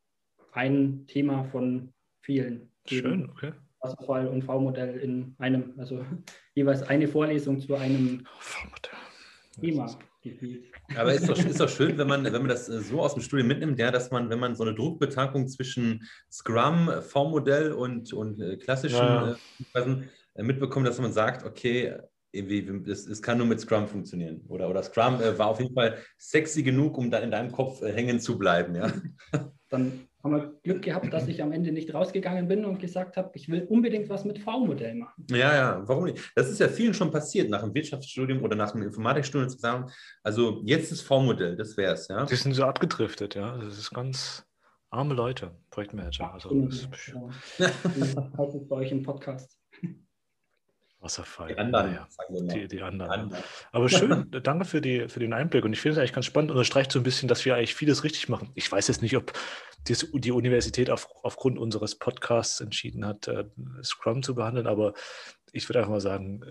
ein 0.53 1.05
Thema 1.07 1.43
von 1.43 1.93
vielen. 2.21 2.71
Schön, 2.87 3.29
okay. 3.29 3.53
Wasserfall 3.81 4.27
und 4.27 4.43
V-Modell 4.43 4.97
in 4.97 5.35
einem, 5.37 5.73
also 5.77 6.03
jeweils 6.55 6.83
eine 6.83 7.07
Vorlesung 7.07 7.59
zu 7.59 7.75
einem 7.75 8.25
Thema. 9.59 9.97
Aber 10.95 11.13
ist 11.13 11.29
doch, 11.29 11.37
ist 11.37 11.59
doch 11.59 11.69
schön, 11.69 11.97
wenn 11.97 12.07
man, 12.07 12.23
wenn 12.23 12.31
man 12.33 12.47
das 12.47 12.69
äh, 12.69 12.81
so 12.81 13.01
aus 13.01 13.13
dem 13.13 13.23
Studium 13.23 13.47
mitnimmt, 13.47 13.79
ja, 13.79 13.91
dass 13.91 14.11
man, 14.11 14.29
wenn 14.29 14.39
man 14.39 14.55
so 14.55 14.63
eine 14.63 14.75
Druckbetankung 14.75 15.47
zwischen 15.47 16.07
Scrum, 16.31 16.89
V-Modell 17.01 17.71
und, 17.71 18.13
und 18.13 18.39
äh, 18.41 18.57
klassischen 18.57 18.97
ja. 18.97 19.37
äh, 19.73 20.43
mitbekommt, 20.43 20.87
dass 20.87 20.99
man 20.99 21.13
sagt, 21.13 21.45
okay, 21.45 21.97
es, 22.31 23.21
kann 23.21 23.37
nur 23.37 23.47
mit 23.47 23.59
Scrum 23.59 23.87
funktionieren. 23.87 24.41
Oder, 24.47 24.69
oder 24.69 24.83
Scrum 24.83 25.21
äh, 25.21 25.37
war 25.37 25.47
auf 25.47 25.59
jeden 25.59 25.73
Fall 25.73 25.97
sexy 26.17 26.63
genug, 26.63 26.97
um 26.97 27.09
dann 27.09 27.23
in 27.23 27.31
deinem 27.31 27.51
Kopf 27.51 27.81
äh, 27.81 27.91
hängen 27.93 28.19
zu 28.19 28.37
bleiben. 28.37 28.75
Ja? 28.75 28.91
Dann 29.69 30.07
haben 30.23 30.31
wir 30.35 30.59
Glück 30.63 30.81
gehabt, 30.81 31.11
dass 31.13 31.27
ich 31.27 31.41
am 31.41 31.51
Ende 31.51 31.71
nicht 31.71 31.93
rausgegangen 31.93 32.47
bin 32.47 32.65
und 32.65 32.79
gesagt 32.79 33.17
habe, 33.17 33.31
ich 33.35 33.49
will 33.49 33.65
unbedingt 33.69 34.09
was 34.09 34.25
mit 34.25 34.39
V-Modell 34.39 34.95
machen. 34.95 35.25
Ja, 35.29 35.53
ja, 35.53 35.83
warum 35.87 36.05
nicht? 36.05 36.31
Das 36.35 36.49
ist 36.49 36.59
ja 36.59 36.67
vielen 36.67 36.93
schon 36.93 37.11
passiert, 37.11 37.49
nach 37.49 37.61
dem 37.61 37.73
Wirtschaftsstudium 37.73 38.43
oder 38.43 38.55
nach 38.55 38.71
dem 38.71 38.81
Informatikstudium 38.81 39.49
zu 39.49 39.57
sagen, 39.57 39.91
also 40.23 40.61
jetzt 40.65 40.91
ist 40.91 41.01
V-Modell, 41.01 41.55
das 41.55 41.77
wäre 41.77 41.93
es. 41.93 42.07
Ja? 42.07 42.25
Die 42.25 42.35
sind 42.35 42.53
so 42.53 42.63
abgedriftet, 42.63 43.35
ja. 43.35 43.57
Das 43.57 43.77
ist 43.77 43.91
ganz 43.91 44.45
arme 44.89 45.13
Leute, 45.13 45.51
Projektmanager. 45.69 46.33
Also, 46.33 46.49
das 46.65 46.87
ist 46.87 47.09
ja. 47.59 47.69
bei 48.69 48.75
euch 48.75 48.91
im 48.91 49.03
Podcast. 49.03 49.57
Wasserfall. 50.99 51.49
Die 51.49 51.57
anderen. 51.57 51.93
Ja, 51.93 52.07
die, 52.29 52.67
die, 52.67 52.81
anderen. 52.81 53.09
die, 53.09 53.13
anderen. 53.13 53.43
Aber 53.71 53.87
schön, 53.87 54.31
danke 54.43 54.65
für, 54.65 54.81
die, 54.81 55.07
für 55.07 55.19
den 55.19 55.33
Einblick. 55.33 55.63
Und 55.63 55.73
ich 55.73 55.79
finde 55.79 55.93
es 55.93 55.97
eigentlich 55.99 56.13
ganz 56.13 56.25
spannend 56.25 56.51
und 56.51 56.57
unterstreicht 56.57 56.91
so 56.91 56.99
ein 56.99 57.03
bisschen, 57.03 57.27
dass 57.27 57.45
wir 57.45 57.55
eigentlich 57.55 57.75
vieles 57.75 58.03
richtig 58.03 58.29
machen. 58.29 58.49
Ich 58.55 58.71
weiß 58.71 58.87
jetzt 58.87 59.01
nicht, 59.01 59.15
ob 59.15 59.31
die, 59.79 59.95
die 60.19 60.31
Universität 60.31 60.89
auf, 60.89 61.07
aufgrund 61.23 61.57
unseres 61.57 61.95
Podcasts 61.95 62.59
entschieden 62.59 63.05
hat, 63.05 63.27
äh, 63.27 63.45
Scrum 63.83 64.23
zu 64.23 64.35
behandeln, 64.35 64.67
aber 64.67 64.93
ich 65.51 65.67
würde 65.69 65.79
einfach 65.79 65.91
mal 65.91 66.01
sagen, 66.01 66.41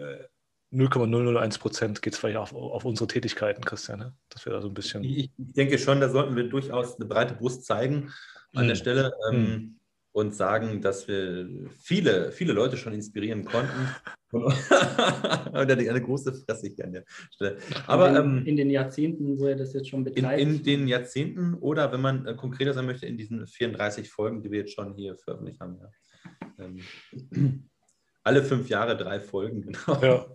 0,001 0.70 1.56
äh, 1.56 1.58
Prozent 1.58 2.02
geht 2.02 2.14
es 2.14 2.18
vielleicht 2.18 2.38
auf, 2.38 2.54
auf 2.54 2.84
unsere 2.84 3.06
Tätigkeiten, 3.06 3.64
Christian, 3.64 3.98
ne? 3.98 4.14
dass 4.30 4.46
wir 4.46 4.52
da 4.52 4.60
so 4.60 4.68
ein 4.68 4.74
bisschen. 4.74 5.04
Ich, 5.04 5.30
ich, 5.36 5.52
denke 5.54 5.78
schon, 5.78 6.00
da 6.00 6.08
sollten 6.08 6.36
wir 6.36 6.48
durchaus 6.48 6.96
eine 6.96 7.06
breite 7.06 7.34
Brust 7.34 7.66
zeigen 7.66 8.12
an 8.54 8.62
hm. 8.62 8.68
der 8.68 8.74
Stelle. 8.74 9.12
Ähm, 9.30 9.46
hm 9.46 9.76
und 10.16 10.34
sagen, 10.34 10.80
dass 10.80 11.06
wir 11.08 11.46
viele, 11.78 12.32
viele 12.32 12.54
Leute 12.54 12.78
schon 12.78 12.94
inspirieren 12.94 13.44
konnten. 13.44 13.94
und 14.32 15.54
eine 15.54 16.02
große 16.02 16.32
Fresse 16.32 16.68
hier 16.68 16.86
an 16.86 16.92
der 16.92 17.04
Stelle. 17.30 17.58
Aber 17.86 18.08
in, 18.08 18.16
ähm, 18.16 18.46
in, 18.46 18.56
den 18.56 18.70
Jahrzehnten, 18.70 19.38
wo 19.38 19.44
er 19.44 19.56
das 19.56 19.74
jetzt 19.74 19.90
schon 19.90 20.04
betreibt. 20.04 20.40
In, 20.40 20.54
in, 20.54 20.62
den 20.62 20.88
Jahrzehnten 20.88 21.52
oder 21.52 21.92
wenn 21.92 22.00
man 22.00 22.24
äh, 22.24 22.34
konkreter 22.34 22.72
sein 22.72 22.86
möchte, 22.86 23.04
in 23.04 23.18
diesen 23.18 23.46
34 23.46 24.08
Folgen, 24.10 24.42
die 24.42 24.50
wir 24.50 24.60
jetzt 24.60 24.72
schon 24.72 24.94
hier 24.94 25.18
veröffentlicht 25.18 25.60
haben. 25.60 25.80
Ja. 25.82 26.64
Ähm, 26.64 27.68
alle 28.24 28.42
fünf 28.42 28.70
Jahre 28.70 28.96
drei 28.96 29.20
Folgen, 29.20 29.60
genau. 29.86 30.02
Ja. 30.02 30.26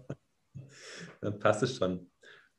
Dann 1.21 1.39
passt 1.39 1.63
es 1.63 1.75
schon. 1.75 2.07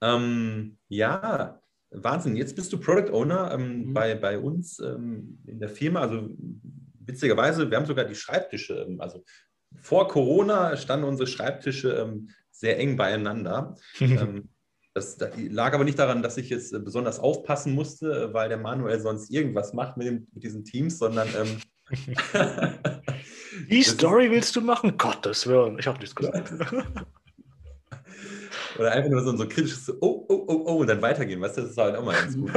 Ähm, 0.01 0.77
ja, 0.89 1.63
Wahnsinn. 1.93 2.37
Jetzt 2.37 2.57
bist 2.57 2.73
du 2.73 2.79
Product 2.79 3.13
Owner 3.13 3.53
ähm, 3.53 3.87
mhm. 3.87 3.93
bei, 3.93 4.15
bei 4.15 4.39
uns 4.39 4.79
ähm, 4.81 5.39
in 5.47 5.61
der 5.61 5.69
Firma. 5.69 6.01
Also 6.01 6.31
witzigerweise, 7.05 7.71
wir 7.71 7.77
haben 7.77 7.87
sogar 7.87 8.05
die 8.05 8.15
Schreibtische, 8.15 8.87
ähm, 8.89 9.01
also 9.01 9.25
vor 9.81 10.09
Corona 10.09 10.77
standen 10.77 11.07
unsere 11.07 11.27
Schreibtische 11.27 11.93
ähm, 11.95 12.31
sehr 12.51 12.79
eng 12.79 12.97
beieinander. 12.97 13.77
Ähm, 14.01 14.49
das, 14.95 15.17
das, 15.17 15.31
lag 15.39 15.73
aber 15.73 15.85
nicht 15.85 15.99
daran, 15.99 16.23
dass 16.23 16.37
ich 16.37 16.51
jetzt 16.51 16.75
äh, 16.75 16.79
besonders 16.79 17.19
aufpassen 17.19 17.75
musste, 17.75 18.35
weil 18.35 18.51
der 18.51 18.59
Manuel 18.59 19.01
sonst 19.01 19.31
irgendwas 19.31 19.73
macht 19.73 19.97
mit, 19.97 20.07
dem, 20.07 20.27
mit 20.35 20.45
diesen 20.45 20.67
Teams, 20.67 20.99
sondern 20.99 21.29
ähm, 21.29 21.63
Die 23.71 23.83
Story 23.83 24.31
willst 24.31 24.55
du 24.57 24.61
machen? 24.61 24.97
Gottes 24.97 25.47
Willen, 25.47 25.79
ich 25.79 25.87
habe 25.87 25.99
nichts 25.99 26.15
gesagt. 26.15 26.53
Oder 28.79 28.93
einfach 28.93 29.11
nur 29.11 29.23
so 29.23 29.31
ein 29.31 29.39
so 29.39 29.47
kritisches 29.47 29.91
Oh, 30.01 30.25
oh, 30.29 30.45
oh, 30.47 30.65
oh 30.67 30.77
und 30.79 30.87
dann 30.87 31.03
weitergehen, 31.03 31.41
weißt 31.41 31.59
du, 31.59 31.63
das 31.63 31.73
ist 31.73 31.79
halt 31.79 31.97
auch 31.97 32.05
mal 32.05 32.15
ganz 32.15 32.37
gut. 32.37 32.53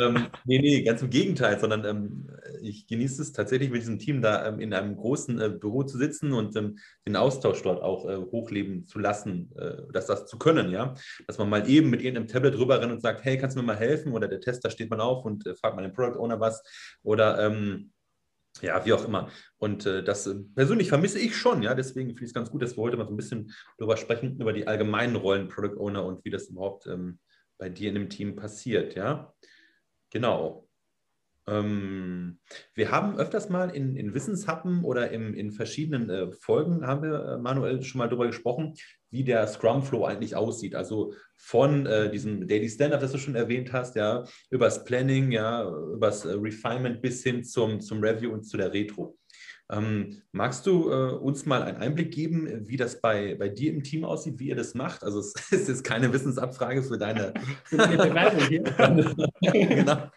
Ähm, 0.00 0.26
nee, 0.44 0.58
nee, 0.58 0.82
ganz 0.82 1.02
im 1.02 1.10
Gegenteil, 1.10 1.58
sondern 1.58 1.84
ähm, 1.84 2.30
ich 2.62 2.86
genieße 2.86 3.22
es 3.22 3.32
tatsächlich 3.32 3.70
mit 3.70 3.82
diesem 3.82 3.98
Team 3.98 4.22
da 4.22 4.46
ähm, 4.46 4.60
in 4.60 4.72
einem 4.74 4.96
großen 4.96 5.40
äh, 5.40 5.48
Büro 5.50 5.82
zu 5.82 5.98
sitzen 5.98 6.32
und 6.32 6.56
ähm, 6.56 6.78
den 7.06 7.16
Austausch 7.16 7.62
dort 7.62 7.82
auch 7.82 8.08
äh, 8.08 8.16
hochleben 8.16 8.86
zu 8.86 8.98
lassen, 8.98 9.52
äh, 9.56 9.82
dass 9.92 10.06
das 10.06 10.26
zu 10.26 10.38
können, 10.38 10.70
ja. 10.70 10.94
Dass 11.26 11.38
man 11.38 11.48
mal 11.48 11.68
eben 11.68 11.90
mit 11.90 12.02
irgendeinem 12.02 12.28
Tablet 12.28 12.58
rüber 12.58 12.80
rennt 12.80 12.92
und 12.92 13.02
sagt, 13.02 13.24
hey, 13.24 13.38
kannst 13.38 13.56
du 13.56 13.60
mir 13.60 13.66
mal 13.66 13.76
helfen? 13.76 14.12
Oder 14.12 14.28
der 14.28 14.40
Tester 14.40 14.70
steht 14.70 14.90
mal 14.90 15.00
auf 15.00 15.24
und 15.24 15.46
äh, 15.46 15.54
fragt 15.54 15.76
mal 15.76 15.82
den 15.82 15.92
Product 15.92 16.18
Owner 16.18 16.40
was. 16.40 16.62
Oder 17.02 17.46
ähm, 17.46 17.92
ja, 18.62 18.84
wie 18.84 18.92
auch 18.92 19.04
immer. 19.04 19.30
Und 19.58 19.86
äh, 19.86 20.02
das 20.02 20.26
äh, 20.26 20.34
persönlich 20.54 20.88
vermisse 20.88 21.18
ich 21.18 21.36
schon, 21.36 21.62
ja. 21.62 21.74
Deswegen 21.74 22.10
finde 22.10 22.24
ich 22.24 22.30
es 22.30 22.34
ganz 22.34 22.50
gut, 22.50 22.62
dass 22.62 22.76
wir 22.76 22.82
heute 22.82 22.96
mal 22.96 23.06
so 23.06 23.12
ein 23.12 23.16
bisschen 23.16 23.52
darüber 23.78 23.96
sprechen, 23.96 24.40
über 24.40 24.52
die 24.52 24.66
allgemeinen 24.66 25.16
Rollen 25.16 25.48
Product 25.48 25.78
Owner 25.78 26.04
und 26.04 26.24
wie 26.24 26.30
das 26.30 26.48
überhaupt 26.48 26.86
ähm, 26.86 27.18
bei 27.58 27.68
dir 27.68 27.90
in 27.90 27.94
dem 27.94 28.08
Team 28.08 28.36
passiert, 28.36 28.94
ja. 28.94 29.32
Genau. 30.10 30.66
Ähm, 31.46 32.38
wir 32.74 32.90
haben 32.90 33.18
öfters 33.18 33.48
mal 33.48 33.70
in, 33.70 33.96
in 33.96 34.14
Wissenshappen 34.14 34.84
oder 34.84 35.10
im, 35.10 35.34
in 35.34 35.50
verschiedenen 35.50 36.10
äh, 36.10 36.32
Folgen, 36.32 36.86
haben 36.86 37.02
wir, 37.02 37.24
äh, 37.24 37.38
Manuel, 37.38 37.82
schon 37.82 37.98
mal 37.98 38.08
darüber 38.08 38.26
gesprochen, 38.26 38.74
wie 39.10 39.24
der 39.24 39.46
Scrum 39.46 39.82
Flow 39.82 40.04
eigentlich 40.04 40.36
aussieht. 40.36 40.74
Also 40.74 41.14
von 41.36 41.86
äh, 41.86 42.10
diesem 42.10 42.46
Daily 42.46 42.68
Standard, 42.68 43.02
das 43.02 43.12
du 43.12 43.18
schon 43.18 43.34
erwähnt 43.34 43.72
hast, 43.72 43.96
ja, 43.96 44.24
übers 44.50 44.84
Planning, 44.84 45.32
ja, 45.32 45.68
übers 45.94 46.24
äh, 46.24 46.32
Refinement 46.32 47.00
bis 47.02 47.22
hin 47.22 47.42
zum, 47.42 47.80
zum 47.80 48.02
Review 48.02 48.32
und 48.32 48.44
zu 48.44 48.56
der 48.56 48.72
Retro. 48.72 49.16
Ähm, 49.70 50.22
magst 50.32 50.66
du 50.66 50.90
äh, 50.90 51.12
uns 51.12 51.46
mal 51.46 51.62
einen 51.62 51.76
Einblick 51.76 52.12
geben, 52.12 52.68
wie 52.68 52.76
das 52.76 53.00
bei, 53.00 53.36
bei 53.36 53.48
dir 53.48 53.72
im 53.72 53.84
Team 53.84 54.04
aussieht, 54.04 54.38
wie 54.40 54.48
ihr 54.48 54.56
das 54.56 54.74
macht? 54.74 55.04
Also 55.04 55.20
es 55.20 55.32
ist 55.52 55.68
jetzt 55.68 55.84
keine 55.84 56.12
Wissensabfrage 56.12 56.82
für 56.82 56.98
deine 56.98 57.32
Bewerbung 57.70 58.40
hier. 58.48 58.62
genau. 59.76 60.10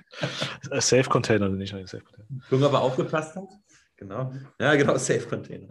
Safe 0.79 1.07
Container, 1.10 1.50
nicht 1.50 1.74
ein 1.74 1.86
Safe 1.86 2.03
Container. 2.03 2.27
Junge 2.50 2.65
aber 2.65 2.81
aufgepasst 2.81 3.36
hat. 3.36 3.50
Genau. 3.98 4.33
Ja, 4.60 4.75
genau, 4.75 4.98
Safe 4.98 5.27
Container. 5.27 5.67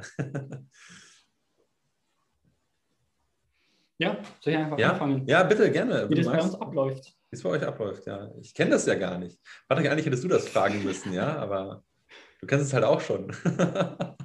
ja, 3.99 4.17
soll 4.41 4.53
ich 4.53 4.59
einfach 4.59 4.79
ja? 4.79 4.93
anfangen? 4.93 5.27
Ja, 5.27 5.43
bitte, 5.43 5.71
gerne. 5.73 6.09
Wie 6.09 6.15
das 6.15 6.27
bei 6.27 6.41
uns 6.41 6.55
abläuft. 6.55 7.17
Wie 7.31 7.37
es 7.37 7.43
bei 7.43 7.51
euch 7.51 7.67
abläuft, 7.67 8.07
ja. 8.07 8.31
Ich 8.41 8.55
kenne 8.55 8.71
das 8.71 8.87
ja 8.87 8.95
gar 8.95 9.19
nicht. 9.19 9.41
Warte, 9.67 9.91
eigentlich 9.91 10.07
hättest 10.07 10.23
du 10.23 10.29
das 10.29 10.49
fragen 10.49 10.85
müssen, 10.85 11.13
ja, 11.13 11.37
aber. 11.37 11.83
Du 12.43 12.49
kannst 12.49 12.67
es 12.67 12.75
halt 12.75 12.85
auch 12.85 13.01
schon. 13.01 13.33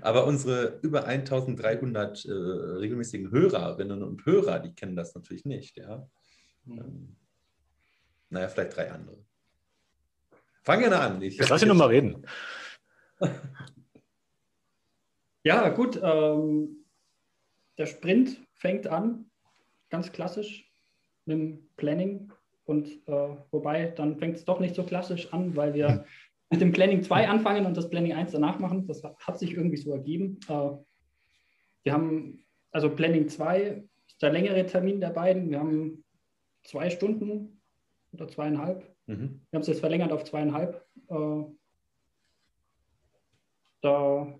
Aber 0.00 0.26
unsere 0.26 0.80
über 0.82 1.04
1300 1.04 2.24
äh, 2.24 2.32
regelmäßigen 2.32 3.30
Hörerinnen 3.30 4.02
und 4.02 4.24
Hörer, 4.24 4.58
die 4.58 4.74
kennen 4.74 4.96
das 4.96 5.14
natürlich 5.14 5.44
nicht. 5.44 5.76
Ja? 5.76 6.08
Mhm. 6.64 6.78
Ähm, 6.78 7.16
naja, 8.30 8.48
vielleicht 8.48 8.74
drei 8.76 8.90
andere. 8.90 9.22
Fang 10.62 10.80
gerne 10.80 10.98
an. 10.98 11.20
Ich 11.22 11.38
lass 11.48 11.62
ihn 11.62 11.68
nochmal 11.68 11.88
reden. 11.88 12.26
Ja, 15.44 15.68
gut. 15.70 15.98
Ähm, 16.02 16.84
der 17.78 17.86
Sprint 17.86 18.38
fängt 18.52 18.86
an, 18.86 19.30
ganz 19.88 20.12
klassisch 20.12 20.70
mit 21.24 21.38
dem 21.38 21.68
Planning. 21.76 22.32
Und 22.64 22.88
äh, 23.08 23.36
wobei, 23.50 23.86
dann 23.86 24.18
fängt 24.18 24.36
es 24.36 24.44
doch 24.44 24.60
nicht 24.60 24.74
so 24.74 24.84
klassisch 24.84 25.32
an, 25.32 25.56
weil 25.56 25.72
wir 25.72 26.04
mit 26.50 26.60
dem 26.60 26.72
Planning 26.72 27.02
2 27.02 27.28
anfangen 27.28 27.66
und 27.66 27.76
das 27.76 27.90
Planning 27.90 28.14
1 28.14 28.32
danach 28.32 28.58
machen. 28.58 28.86
Das 28.86 29.02
hat 29.02 29.38
sich 29.38 29.52
irgendwie 29.52 29.76
so 29.76 29.92
ergeben. 29.92 30.38
Äh, 30.48 30.70
wir 31.84 31.92
haben, 31.92 32.44
also 32.70 32.90
Planning 32.90 33.28
2 33.28 33.84
ist 34.06 34.22
der 34.22 34.32
längere 34.32 34.64
Termin 34.66 35.00
der 35.00 35.10
beiden. 35.10 35.50
Wir 35.50 35.60
haben 35.60 36.04
zwei 36.64 36.90
Stunden 36.90 37.60
oder 38.12 38.28
zweieinhalb. 38.28 38.82
Mhm. 39.06 39.40
Wir 39.50 39.56
haben 39.56 39.62
es 39.62 39.68
jetzt 39.68 39.80
verlängert 39.80 40.12
auf 40.12 40.24
zweieinhalb. 40.24 40.84
Äh, 41.08 41.44
da 43.80 44.38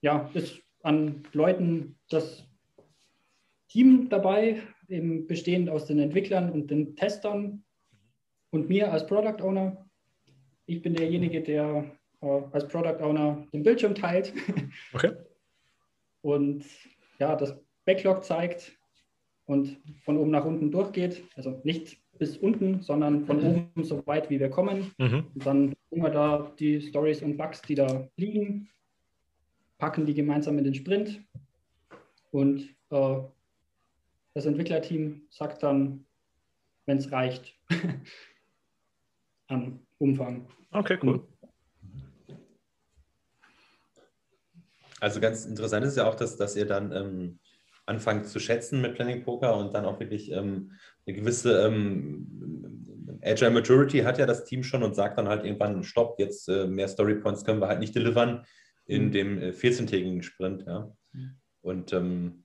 ja, 0.00 0.30
ist 0.34 0.60
an 0.82 1.22
Leuten 1.32 1.98
das 2.10 2.46
Team 3.68 4.08
dabei, 4.10 4.62
eben 4.88 5.26
bestehend 5.26 5.70
aus 5.70 5.86
den 5.86 5.98
Entwicklern 5.98 6.50
und 6.50 6.70
den 6.70 6.94
Testern, 6.94 7.63
und 8.54 8.68
mir 8.68 8.92
als 8.92 9.04
Product 9.04 9.42
Owner. 9.42 9.84
Ich 10.66 10.80
bin 10.80 10.94
derjenige, 10.94 11.42
der 11.42 11.84
äh, 12.20 12.40
als 12.52 12.68
Product 12.68 13.02
Owner 13.02 13.44
den 13.52 13.64
Bildschirm 13.64 13.96
teilt 13.96 14.32
okay. 14.94 15.10
und 16.22 16.64
ja, 17.18 17.34
das 17.34 17.58
Backlog 17.84 18.24
zeigt 18.24 18.78
und 19.46 19.76
von 20.04 20.16
oben 20.16 20.30
nach 20.30 20.44
unten 20.44 20.70
durchgeht. 20.70 21.24
Also 21.34 21.60
nicht 21.64 21.98
bis 22.16 22.36
unten, 22.36 22.80
sondern 22.80 23.26
von 23.26 23.38
mhm. 23.38 23.68
oben 23.74 23.84
so 23.84 24.06
weit, 24.06 24.30
wie 24.30 24.38
wir 24.38 24.50
kommen. 24.50 24.92
Mhm. 24.98 25.26
Dann 25.34 25.74
sehen 25.90 26.02
wir 26.02 26.10
da 26.10 26.52
die 26.56 26.80
Stories 26.80 27.22
und 27.22 27.36
Bugs, 27.36 27.60
die 27.62 27.74
da 27.74 28.08
liegen, 28.16 28.70
packen 29.78 30.06
die 30.06 30.14
gemeinsam 30.14 30.58
in 30.58 30.64
den 30.64 30.74
Sprint 30.74 31.20
und 32.30 32.68
äh, 32.90 33.16
das 34.32 34.46
Entwicklerteam 34.46 35.22
sagt 35.30 35.64
dann, 35.64 36.06
wenn 36.86 36.98
es 36.98 37.10
reicht, 37.10 37.58
Umfang. 40.04 40.46
Okay, 40.70 40.98
cool. 41.02 41.26
Also 45.00 45.18
ganz 45.18 45.46
interessant 45.46 45.86
ist 45.86 45.96
ja 45.96 46.06
auch, 46.06 46.14
dass, 46.14 46.36
dass 46.36 46.56
ihr 46.56 46.66
dann 46.66 46.92
ähm, 46.92 47.38
anfangt 47.86 48.26
zu 48.26 48.38
schätzen 48.38 48.82
mit 48.82 48.96
Planning 48.96 49.22
Poker 49.22 49.56
und 49.56 49.74
dann 49.74 49.86
auch 49.86 49.98
wirklich 50.00 50.30
ähm, 50.30 50.72
eine 51.06 51.16
gewisse 51.16 51.66
ähm, 51.66 53.18
Agile 53.22 53.50
Maturity 53.50 54.00
hat 54.00 54.18
ja 54.18 54.26
das 54.26 54.44
Team 54.44 54.62
schon 54.62 54.82
und 54.82 54.94
sagt 54.94 55.16
dann 55.16 55.28
halt 55.28 55.42
irgendwann, 55.42 55.82
stopp, 55.82 56.18
jetzt 56.18 56.50
äh, 56.50 56.66
mehr 56.66 56.88
Story 56.88 57.14
Points 57.14 57.46
können 57.46 57.62
wir 57.62 57.68
halt 57.68 57.80
nicht 57.80 57.94
delivern 57.94 58.44
in 58.84 59.06
mhm. 59.06 59.12
dem 59.12 59.42
äh, 59.42 59.50
14-tägigen 59.52 60.22
Sprint. 60.22 60.64
Ja. 60.66 60.94
Und 61.62 61.94
ähm, 61.94 62.44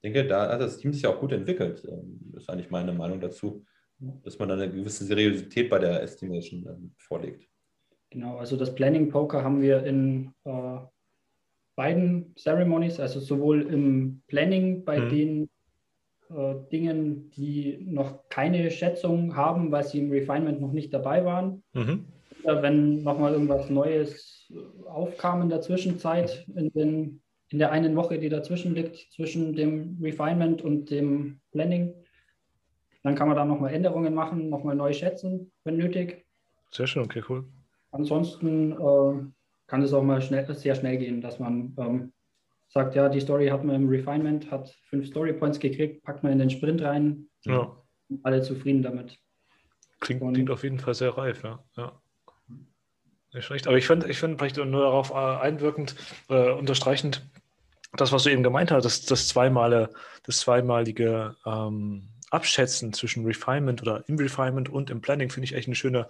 ich 0.00 0.12
denke, 0.12 0.26
da 0.26 0.50
hat 0.50 0.60
das 0.60 0.78
Team 0.78 0.92
sich 0.92 1.06
auch 1.06 1.20
gut 1.20 1.30
entwickelt. 1.30 1.84
Ähm, 1.88 2.18
das 2.32 2.42
ist 2.42 2.50
eigentlich 2.50 2.70
meine 2.70 2.92
Meinung 2.92 3.20
dazu 3.20 3.64
dass 4.22 4.38
man 4.38 4.48
dann 4.48 4.60
eine 4.60 4.72
gewisse 4.72 5.04
Seriosität 5.04 5.70
bei 5.70 5.78
der 5.78 6.02
Estimation 6.02 6.66
ähm, 6.68 6.92
vorlegt. 6.98 7.48
Genau, 8.10 8.36
also 8.36 8.56
das 8.56 8.74
Planning 8.74 9.08
Poker 9.08 9.42
haben 9.42 9.60
wir 9.60 9.84
in 9.84 10.32
äh, 10.44 10.78
beiden 11.74 12.34
Ceremonies, 12.36 13.00
also 13.00 13.20
sowohl 13.20 13.62
im 13.62 14.22
Planning 14.28 14.84
bei 14.84 15.00
mhm. 15.00 15.08
den 15.08 15.50
äh, 16.30 16.54
Dingen, 16.70 17.30
die 17.30 17.78
noch 17.80 18.28
keine 18.28 18.70
Schätzung 18.70 19.36
haben, 19.36 19.72
weil 19.72 19.84
sie 19.84 19.98
im 19.98 20.10
Refinement 20.10 20.60
noch 20.60 20.72
nicht 20.72 20.94
dabei 20.94 21.24
waren. 21.24 21.62
Mhm. 21.72 22.06
Oder 22.44 22.62
wenn 22.62 23.02
nochmal 23.02 23.32
irgendwas 23.32 23.70
Neues 23.70 24.52
aufkam 24.86 25.42
in 25.42 25.48
der 25.48 25.62
Zwischenzeit, 25.62 26.46
in, 26.54 26.70
den, 26.72 27.20
in 27.48 27.58
der 27.58 27.72
einen 27.72 27.96
Woche, 27.96 28.18
die 28.18 28.28
dazwischen 28.28 28.74
liegt, 28.74 29.12
zwischen 29.12 29.54
dem 29.54 29.98
Refinement 30.00 30.62
und 30.62 30.90
dem 30.90 31.40
Planning, 31.52 31.94
dann 33.04 33.14
kann 33.14 33.28
man 33.28 33.36
da 33.36 33.44
nochmal 33.44 33.72
Änderungen 33.72 34.14
machen, 34.14 34.48
nochmal 34.48 34.74
neu 34.74 34.92
schätzen, 34.92 35.52
wenn 35.62 35.76
nötig. 35.76 36.26
Sehr 36.72 36.86
schön, 36.86 37.04
okay, 37.04 37.22
cool. 37.28 37.44
Ansonsten 37.92 38.72
äh, 38.72 39.24
kann 39.68 39.82
es 39.82 39.92
auch 39.92 40.02
mal 40.02 40.20
schnell, 40.20 40.52
sehr 40.54 40.74
schnell 40.74 40.96
gehen, 40.96 41.20
dass 41.20 41.38
man 41.38 41.74
ähm, 41.78 42.12
sagt, 42.68 42.94
ja, 42.94 43.08
die 43.08 43.20
Story 43.20 43.48
hat 43.48 43.62
man 43.62 43.76
im 43.76 43.88
Refinement, 43.88 44.50
hat 44.50 44.70
fünf 44.88 45.06
Story 45.06 45.34
Points 45.34 45.60
gekriegt, 45.60 46.02
packt 46.02 46.24
man 46.24 46.32
in 46.32 46.38
den 46.38 46.50
Sprint 46.50 46.82
rein. 46.82 47.28
Ja. 47.44 47.76
Alle 48.22 48.42
zufrieden 48.42 48.82
damit. 48.82 49.18
Klingt, 50.00 50.22
klingt 50.34 50.50
auf 50.50 50.64
jeden 50.64 50.78
Fall 50.78 50.94
sehr 50.94 51.16
reif, 51.16 51.44
ja. 51.44 51.62
ja. 51.76 51.92
Nicht 53.34 53.44
schlecht. 53.44 53.66
Aber 53.68 53.76
ich 53.76 53.86
finde, 53.86 54.08
ich 54.08 54.18
find 54.18 54.38
vielleicht 54.38 54.56
nur 54.56 54.66
darauf 54.66 55.10
äh, 55.10 55.14
einwirkend, 55.14 55.94
äh, 56.30 56.52
unterstreichend, 56.52 57.22
das, 57.92 58.12
was 58.12 58.24
du 58.24 58.30
eben 58.30 58.42
gemeint 58.42 58.70
hast, 58.70 58.84
das, 58.84 59.04
das, 59.04 59.28
zweimalige, 59.28 59.90
das 60.24 60.40
zweimalige 60.40 61.36
ähm, 61.46 62.08
Abschätzen 62.34 62.92
zwischen 62.92 63.24
Refinement 63.24 63.80
oder 63.82 64.04
im 64.08 64.16
Refinement 64.16 64.68
und 64.68 64.90
im 64.90 65.00
Planning 65.00 65.30
finde 65.30 65.44
ich 65.44 65.54
echt 65.54 65.68
eine 65.68 65.74
schöne, 65.74 66.06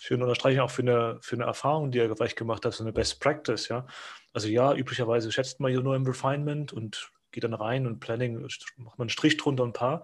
schöne 0.00 0.24
Unterstreichung 0.24 0.60
auch 0.60 0.70
für 0.70 0.82
eine, 0.82 1.18
für 1.20 1.36
eine 1.36 1.44
Erfahrung, 1.44 1.90
die 1.90 1.98
er 1.98 2.08
gleich 2.14 2.36
gemacht 2.36 2.64
hat, 2.64 2.74
so 2.74 2.84
eine 2.84 2.92
Best 2.92 3.20
Practice, 3.20 3.68
ja. 3.68 3.86
Also 4.32 4.48
ja, 4.48 4.74
üblicherweise 4.74 5.30
schätzt 5.32 5.60
man 5.60 5.72
nur 5.72 5.96
im 5.96 6.06
Refinement 6.06 6.72
und 6.72 7.10
geht 7.32 7.44
dann 7.44 7.54
rein 7.54 7.86
und 7.86 8.00
Planning 8.00 8.42
macht 8.76 8.98
man 8.98 9.04
einen 9.04 9.08
Strich 9.10 9.36
drunter 9.36 9.64
ein 9.64 9.72
paar. 9.72 10.02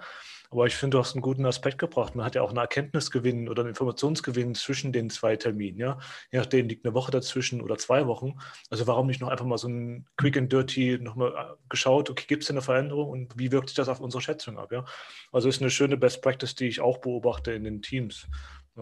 Aber 0.51 0.67
ich 0.67 0.75
finde, 0.77 0.97
du 0.97 1.01
hast 1.01 1.15
einen 1.15 1.23
guten 1.23 1.45
Aspekt 1.45 1.79
gebracht. 1.79 2.15
Man 2.15 2.25
hat 2.25 2.35
ja 2.35 2.43
auch 2.43 2.49
einen 2.49 2.59
Erkenntnisgewinn 2.59 3.49
oder 3.51 3.63
einen 3.63 3.71
Informationsgewinn 3.71 4.55
zwischen 4.55 4.93
den 4.93 5.11
zwei 5.11 5.37
Terminen. 5.37 5.79
Ja? 5.79 5.99
Je 6.33 6.39
nachdem 6.39 6.69
liegt 6.69 6.87
eine 6.87 6.95
Woche 6.95 7.11
dazwischen 7.11 7.61
oder 7.61 7.77
zwei 7.77 8.07
Wochen. 8.07 8.39
Also 8.71 8.87
warum 8.87 9.09
nicht 9.09 9.21
noch 9.21 9.29
einfach 9.29 9.45
mal 9.45 9.59
so 9.59 9.69
ein 9.69 10.07
Quick 10.17 10.39
and 10.39 10.51
Dirty 10.51 10.99
nochmal 10.99 11.33
äh, 11.33 11.55
geschaut, 11.69 12.09
okay, 12.09 12.25
gibt 12.27 12.45
es 12.45 12.51
eine 12.51 12.63
Veränderung 12.63 13.11
und 13.11 13.39
wie 13.39 13.53
wirkt 13.53 13.69
sich 13.69 13.77
das 13.77 13.91
auf 13.91 14.01
unsere 14.01 14.23
Schätzung 14.23 14.59
ab? 14.59 14.73
Ja? 14.73 14.87
Also 15.33 15.51
ist 15.51 15.61
eine 15.61 15.71
schöne 15.71 15.99
Best 15.99 16.23
Practice, 16.23 16.55
die 16.55 16.69
ich 16.69 16.81
auch 16.81 16.99
beobachte 16.99 17.53
in 17.53 17.65
den 17.65 17.83
Teams. 17.83 18.27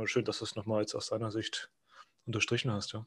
Schön, 0.04 0.24
dass 0.24 0.38
du 0.38 0.44
es 0.44 0.54
nochmal 0.54 0.82
jetzt 0.82 0.94
aus 0.94 1.08
deiner 1.08 1.32
Sicht 1.32 1.70
unterstrichen 2.26 2.70
hast. 2.70 2.92
Ja. 2.92 3.06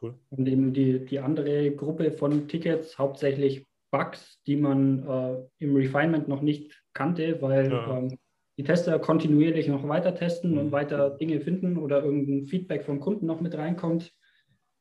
Cool. 0.00 0.14
Und 0.30 0.46
eben 0.46 0.72
die, 0.74 1.04
die 1.04 1.18
andere 1.18 1.70
Gruppe 1.72 2.12
von 2.12 2.46
Tickets, 2.46 2.98
hauptsächlich 2.98 3.66
Bugs, 3.90 4.40
die 4.46 4.56
man 4.56 5.08
äh, 5.08 5.64
im 5.64 5.74
Refinement 5.74 6.28
noch 6.28 6.42
nicht 6.42 6.85
kannte, 6.96 7.40
weil 7.40 7.70
ja. 7.70 7.98
ähm, 7.98 8.18
die 8.58 8.64
Tester 8.64 8.98
kontinuierlich 8.98 9.68
noch 9.68 9.86
weiter 9.86 10.14
testen 10.14 10.52
Mhm. 10.52 10.58
und 10.58 10.72
weiter 10.72 11.10
Dinge 11.10 11.40
finden 11.40 11.76
oder 11.76 12.02
irgendein 12.02 12.46
Feedback 12.46 12.84
vom 12.84 13.00
Kunden 13.00 13.26
noch 13.26 13.40
mit 13.40 13.56
reinkommt, 13.56 14.12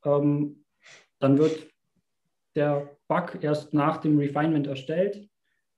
ähm, 0.04 0.64
dann 1.20 1.38
wird 1.38 1.68
der 2.56 2.98
Bug 3.08 3.38
erst 3.42 3.74
nach 3.74 3.98
dem 3.98 4.18
Refinement 4.18 4.66
erstellt. 4.68 5.30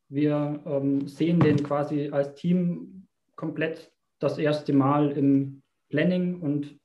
Wir 0.10 0.62
ähm, 0.66 1.08
sehen 1.08 1.40
den 1.40 1.64
quasi 1.64 2.10
als 2.12 2.36
Team 2.36 3.08
komplett 3.36 3.92
das 4.20 4.38
erste 4.38 4.74
Mal 4.74 5.12
im 5.12 5.64
Planning 5.90 6.40
und 6.42 6.80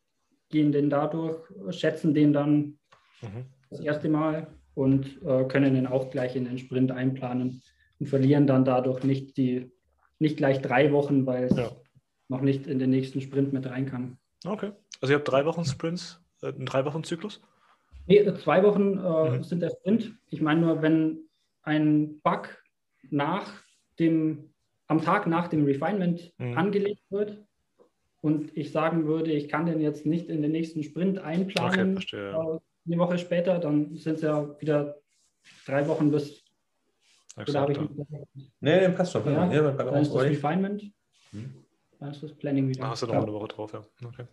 gehen 0.49 0.73
den 0.73 0.91
dadurch, 0.91 1.39
schätzen 1.71 2.15
den 2.15 2.33
dann 2.33 2.79
Mhm. 3.23 3.45
das 3.71 3.81
erste 3.81 4.09
Mal 4.09 4.49
und 4.75 5.23
äh, 5.23 5.45
können 5.45 5.75
den 5.75 5.87
auch 5.87 6.11
gleich 6.11 6.35
in 6.37 6.45
den 6.45 6.59
Sprint 6.59 6.91
einplanen 6.91 7.63
und 8.03 8.09
verlieren 8.09 8.49
dann 8.49 8.65
dadurch 8.65 9.05
nicht 9.05 9.37
die 9.37 9.71
nicht 10.19 10.37
gleich 10.37 10.61
drei 10.61 10.91
Wochen, 10.93 11.25
weil 11.25 11.45
es 11.45 11.57
Ja. 11.57 11.71
noch 12.29 12.41
nicht 12.41 12.67
in 12.67 12.81
den 12.81 12.91
nächsten 12.91 13.21
Sprint 13.21 13.53
mit 13.53 13.65
rein 13.67 13.87
kann. 13.87 14.19
Okay. 14.45 14.73
Also 15.01 15.13
ihr 15.13 15.19
habt 15.19 15.31
drei 15.31 15.45
Wochen 15.47 15.65
Sprints, 15.65 16.21
äh, 16.43 16.49
einen 16.49 16.67
drei 16.67 16.85
Wochen 16.85 17.05
Zyklus? 17.05 17.41
Nee, 18.07 18.19
äh, 18.19 18.35
zwei 18.35 18.65
Wochen 18.65 18.99
äh, 18.99 19.39
Mhm. 19.39 19.45
sind 19.45 19.61
der 19.63 19.71
Sprint. 19.71 20.17
Ich 20.31 20.41
meine 20.41 20.63
nur, 20.63 20.83
wenn 20.83 21.29
ein 21.63 22.21
Bug 22.23 22.49
nach 23.11 23.63
dem, 24.01 24.53
am 24.89 25.01
Tag 25.03 25.29
nach 25.29 25.47
dem 25.47 25.65
Refinement 25.65 26.33
Mhm. 26.39 26.59
angelegt 26.59 27.03
wird 27.11 27.45
und 28.21 28.57
ich 28.57 28.73
sagen 28.73 29.07
würde, 29.07 29.31
ich 29.33 29.49
kann 29.49 29.67
den 29.67 29.81
jetzt 29.81 30.07
nicht 30.07 30.29
in 30.29 30.43
den 30.43 30.51
nächsten 30.51 30.83
Sprint 30.83 31.19
Okay, 31.19 31.27
einplanen, 31.27 31.93
verstehe. 31.95 32.31
Ja. 32.33 32.55
äh, 32.57 32.59
eine 32.87 32.99
Woche 32.99 33.19
später, 33.19 33.61
dann 33.61 33.95
sind 33.97 34.17
es 34.17 34.23
ja 34.23 34.61
wieder 34.61 34.97
drei 35.67 35.87
Wochen 35.87 36.11
bis, 36.11 36.42
oder 37.37 37.61
habe 37.61 37.73
ich 37.73 37.79
ja. 37.79 37.85
nicht 37.85 38.53
Nee, 38.61 38.89
nee, 38.89 38.95
passt 38.95 39.13
schon. 39.13 39.25
Ja, 39.27 39.51
Ja, 39.53 39.71
bei 39.71 39.85
dann 39.85 40.03
ist 40.03 40.15
das. 40.15 40.23
Refinement, 40.23 40.83
Hm. 41.31 41.55
dann 41.99 42.11
ist 42.11 42.23
das 42.23 42.33
Planning 42.35 42.69
wieder. 42.69 42.83
Da 42.83 42.89
hast 42.91 43.03
du 43.03 43.07
noch 43.07 43.15
Ja. 43.15 43.21
mal 43.21 43.27
eine 43.27 43.33
Woche 43.35 43.49
drauf, 43.49 43.73
ja. 43.73 43.85
Okay, 44.07 44.25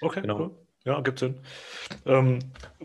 okay 0.00 0.20
Genau. 0.22 0.38
cool. 0.40 0.50
Ja, 0.84 1.00
gibt 1.02 1.18
Sinn. 1.18 1.38
Ähm, 2.06 2.38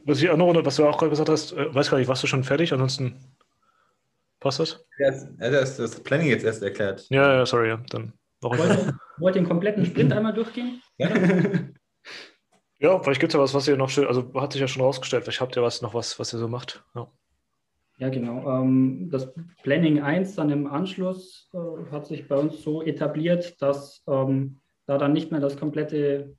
was 0.04 0.22
ich 0.22 0.30
auch 0.30 0.36
noch, 0.38 0.54
was 0.66 0.76
du 0.76 0.86
auch 0.86 0.98
gerade 0.98 1.10
gesagt 1.12 1.30
hast, 1.30 1.54
äh, 1.54 1.74
weiß 1.74 1.90
gar 1.90 1.98
nicht, 1.98 2.08
warst 2.10 2.24
du 2.24 2.28
schon 2.28 2.44
fertig? 2.44 2.74
Ansonsten 2.74 3.16
passt 4.42 4.60
das? 4.60 4.86
Er 4.98 5.14
hat 5.14 5.30
er 5.40 5.62
hat 5.62 5.80
das 5.80 6.00
Planning 6.04 6.28
jetzt 6.28 6.44
erst 6.44 6.62
erklärt. 6.62 7.06
Ja, 7.10 7.34
ja, 7.34 7.46
sorry, 7.46 7.70
ja. 7.70 7.78
Dann 7.90 8.12
noch 8.42 8.58
Wollt 8.58 8.70
ihr, 8.70 9.00
wollt 9.18 9.36
ihr 9.36 9.42
den 9.42 9.48
kompletten 9.48 9.86
Sprint 9.86 10.12
einmal 10.12 10.34
durchgehen? 10.34 10.82
Ja, 10.98 11.08
vielleicht 13.02 13.22
gibt 13.22 13.32
es 13.32 13.34
ja 13.34 13.40
was, 13.40 13.54
was 13.54 13.68
ihr 13.68 13.78
noch 13.78 13.90
schön, 13.90 14.06
also 14.08 14.32
hat 14.36 14.52
sich 14.52 14.62
ja 14.62 14.68
schon 14.68 14.82
rausgestellt, 14.84 15.24
vielleicht 15.24 15.40
habt 15.42 15.56
ihr 15.56 15.64
was 15.64 15.82
noch 15.82 15.94
was, 15.94 16.20
was 16.20 16.34
ihr 16.34 16.40
so 16.40 16.48
macht. 16.50 16.84
Ja. 16.96 17.08
Ja, 17.98 18.10
genau. 18.10 18.62
Ähm, 18.62 19.10
das 19.10 19.34
Planning 19.64 20.02
1 20.02 20.36
dann 20.36 20.50
im 20.50 20.68
Anschluss 20.68 21.50
äh, 21.54 21.92
hat 21.92 22.06
sich 22.06 22.28
bei 22.28 22.36
uns 22.36 22.62
so 22.62 22.82
etabliert, 22.82 23.62
dass 23.62 24.04
ähm, 24.08 24.58
da 24.86 24.98
dann 24.98 25.14
nicht 25.14 25.32
mehr 25.32 25.40
das 25.40 25.58
komplette 25.58 26.36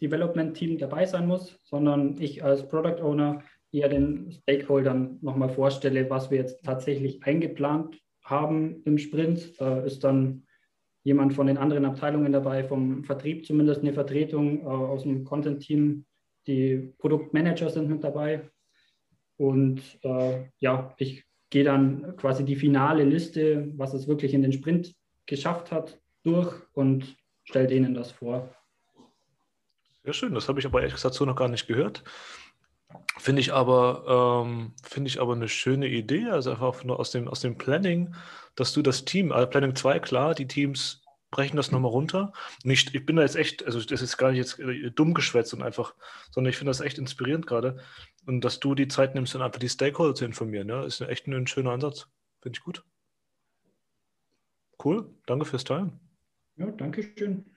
Development-Team 0.00 0.78
dabei 0.78 1.06
sein 1.06 1.28
muss, 1.28 1.60
sondern 1.62 2.20
ich 2.20 2.42
als 2.42 2.66
Product 2.66 3.00
Owner 3.00 3.42
eher 3.70 3.88
den 3.88 4.32
Stakeholdern 4.32 5.18
nochmal 5.22 5.48
vorstelle, 5.48 6.10
was 6.10 6.30
wir 6.30 6.38
jetzt 6.38 6.64
tatsächlich 6.64 7.22
eingeplant 7.24 7.98
haben 8.22 8.82
im 8.84 8.98
Sprint. 8.98 9.60
Da 9.60 9.80
ist 9.80 10.02
dann 10.02 10.46
jemand 11.04 11.32
von 11.34 11.46
den 11.46 11.58
anderen 11.58 11.84
Abteilungen 11.84 12.32
dabei, 12.32 12.64
vom 12.64 13.04
Vertrieb 13.04 13.46
zumindest 13.46 13.82
eine 13.82 13.92
Vertretung 13.92 14.62
äh, 14.62 14.64
aus 14.64 15.04
dem 15.04 15.24
Content-Team. 15.24 16.04
Die 16.48 16.92
Produktmanager 16.98 17.70
sind 17.70 17.88
mit 17.88 18.02
dabei. 18.02 18.50
Und 19.42 19.82
äh, 20.04 20.44
ja, 20.60 20.94
ich 20.98 21.24
gehe 21.50 21.64
dann 21.64 22.16
quasi 22.16 22.44
die 22.44 22.54
finale 22.54 23.02
Liste, 23.02 23.72
was 23.76 23.92
es 23.92 24.06
wirklich 24.06 24.34
in 24.34 24.42
den 24.42 24.52
Sprint 24.52 24.94
geschafft 25.26 25.72
hat, 25.72 26.00
durch 26.22 26.54
und 26.74 27.16
stelle 27.42 27.66
denen 27.66 27.92
das 27.92 28.12
vor. 28.12 28.54
Sehr 30.04 30.12
schön, 30.12 30.32
das 30.32 30.46
habe 30.46 30.60
ich 30.60 30.66
aber 30.66 30.78
ehrlich 30.78 30.94
gesagt 30.94 31.16
so 31.16 31.24
noch 31.24 31.34
gar 31.34 31.48
nicht 31.48 31.66
gehört. 31.66 32.04
Finde 33.18 33.40
ich 33.40 33.52
aber, 33.52 34.44
ähm, 34.46 34.74
finde 34.84 35.08
ich 35.08 35.20
aber 35.20 35.32
eine 35.32 35.48
schöne 35.48 35.88
Idee, 35.88 36.28
also 36.28 36.52
einfach 36.52 36.84
nur 36.84 37.00
aus 37.00 37.10
dem, 37.10 37.26
aus 37.26 37.40
dem 37.40 37.58
Planning, 37.58 38.14
dass 38.54 38.72
du 38.72 38.80
das 38.80 39.04
Team, 39.04 39.32
also 39.32 39.50
Planning 39.50 39.74
2, 39.74 39.98
klar, 39.98 40.36
die 40.36 40.46
Teams 40.46 41.02
brechen 41.32 41.56
das 41.56 41.72
nochmal 41.72 41.90
runter. 41.90 42.32
Nicht, 42.62 42.94
ich 42.94 43.04
bin 43.04 43.16
da 43.16 43.22
jetzt 43.22 43.34
echt, 43.34 43.66
also 43.66 43.80
das 43.80 44.02
ist 44.02 44.18
gar 44.18 44.30
nicht 44.30 44.38
jetzt 44.38 44.60
äh, 44.60 44.92
dumm 44.92 45.14
geschwätzt 45.14 45.52
und 45.52 45.62
einfach, 45.62 45.94
sondern 46.30 46.50
ich 46.50 46.56
finde 46.56 46.70
das 46.70 46.80
echt 46.80 46.98
inspirierend 46.98 47.48
gerade. 47.48 47.80
Und 48.26 48.42
dass 48.42 48.60
du 48.60 48.74
die 48.74 48.88
Zeit 48.88 49.14
nimmst, 49.14 49.34
dann 49.34 49.42
einfach 49.42 49.58
die 49.58 49.68
Stakeholder 49.68 50.14
zu 50.14 50.24
informieren, 50.24 50.68
ja, 50.68 50.84
ist 50.84 51.00
echt 51.00 51.26
ein, 51.26 51.34
ein 51.34 51.46
schöner 51.46 51.72
Ansatz. 51.72 52.08
Finde 52.40 52.56
ich 52.56 52.64
gut. 52.64 52.84
Cool, 54.82 55.08
danke 55.26 55.44
fürs 55.44 55.64
Teilen. 55.64 56.00
Ja, 56.56 56.70
danke 56.70 57.02
schön. 57.02 57.52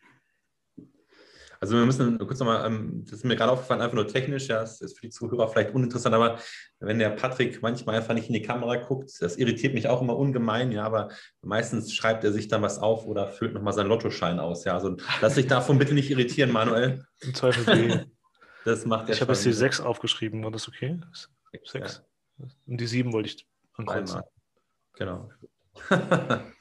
Also 1.60 1.78
wir 1.78 1.86
müssen 1.86 2.18
kurz 2.20 2.40
nochmal, 2.40 2.66
ähm, 2.66 3.04
das 3.06 3.14
ist 3.14 3.26
mir 3.26 3.36
gerade 3.36 3.52
aufgefallen, 3.52 3.82
einfach 3.82 3.96
nur 3.96 4.08
technisch, 4.08 4.48
ja, 4.48 4.60
das 4.60 4.82
ist 4.82 5.00
für 5.00 5.08
die 5.08 5.10
Zuhörer 5.10 5.48
vielleicht 5.48 5.74
uninteressant, 5.74 6.14
aber 6.14 6.38
wenn 6.80 7.00
der 7.00 7.10
Patrick 7.10 7.62
manchmal 7.62 7.96
einfach 7.96 8.14
nicht 8.14 8.28
in 8.28 8.34
die 8.34 8.42
Kamera 8.42 8.76
guckt, 8.76 9.12
das 9.20 9.38
irritiert 9.38 9.74
mich 9.74 9.88
auch 9.88 10.02
immer 10.02 10.18
ungemein, 10.18 10.72
ja, 10.72 10.84
aber 10.84 11.10
meistens 11.42 11.94
schreibt 11.94 12.24
er 12.24 12.34
sich 12.34 12.50
dann 12.50 12.62
was 12.62 12.78
auf 12.78 13.06
oder 13.06 13.30
füllt 13.30 13.54
nochmal 13.54 13.74
seinen 13.74 13.88
Lottoschein 13.88 14.40
aus, 14.40 14.66
ja, 14.66 14.74
also 14.74 14.98
lass 15.22 15.36
dich 15.36 15.48
davon 15.48 15.80
bitte 15.80 15.94
nicht 15.94 16.12
irritieren, 16.12 16.52
Manuel, 16.52 17.06
Im 17.22 17.34
Zweifel 17.34 18.06
das 18.66 18.86
macht 18.86 19.10
ich 19.10 19.22
habe 19.22 19.32
jetzt 19.32 19.46
die 19.46 19.54
6 19.54 19.80
aufgeschrieben, 19.80 20.44
war 20.44 20.52
das 20.52 20.68
okay? 20.68 21.00
Sechs. 21.64 22.04
Und 22.66 22.82
die 22.82 22.88
7 22.88 23.14
wollte 23.14 23.30
ich 23.30 23.48
ankreuzen. 23.74 24.22
Genau. 24.96 25.30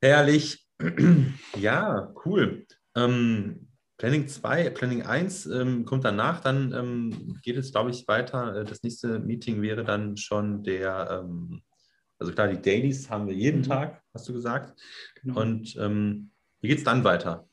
Herrlich. 0.00 0.66
ja, 1.56 2.14
cool. 2.24 2.66
Ähm, 2.94 3.68
Planning 3.98 4.28
2, 4.28 4.70
Planning 4.70 5.02
1 5.02 5.46
ähm, 5.46 5.84
kommt 5.84 6.04
danach, 6.04 6.40
dann 6.40 6.72
ähm, 6.72 7.38
geht 7.42 7.58
es, 7.58 7.70
glaube 7.72 7.90
ich, 7.90 8.08
weiter. 8.08 8.56
Äh, 8.56 8.64
Das 8.64 8.82
nächste 8.82 9.18
Meeting 9.18 9.60
wäre 9.60 9.84
dann 9.84 10.16
schon 10.16 10.62
der, 10.62 11.22
ähm, 11.24 11.62
also 12.18 12.32
klar, 12.32 12.48
die 12.48 12.62
Dailies 12.62 13.10
haben 13.10 13.26
wir 13.26 13.34
jeden 13.34 13.60
Mhm. 13.60 13.64
Tag, 13.64 14.02
hast 14.14 14.26
du 14.28 14.32
gesagt. 14.32 14.80
Genau. 15.22 15.40
Und 15.40 15.76
ähm, 15.76 16.30
wie 16.60 16.68
geht 16.68 16.78
es 16.78 16.84
dann 16.84 17.04
weiter? 17.04 17.49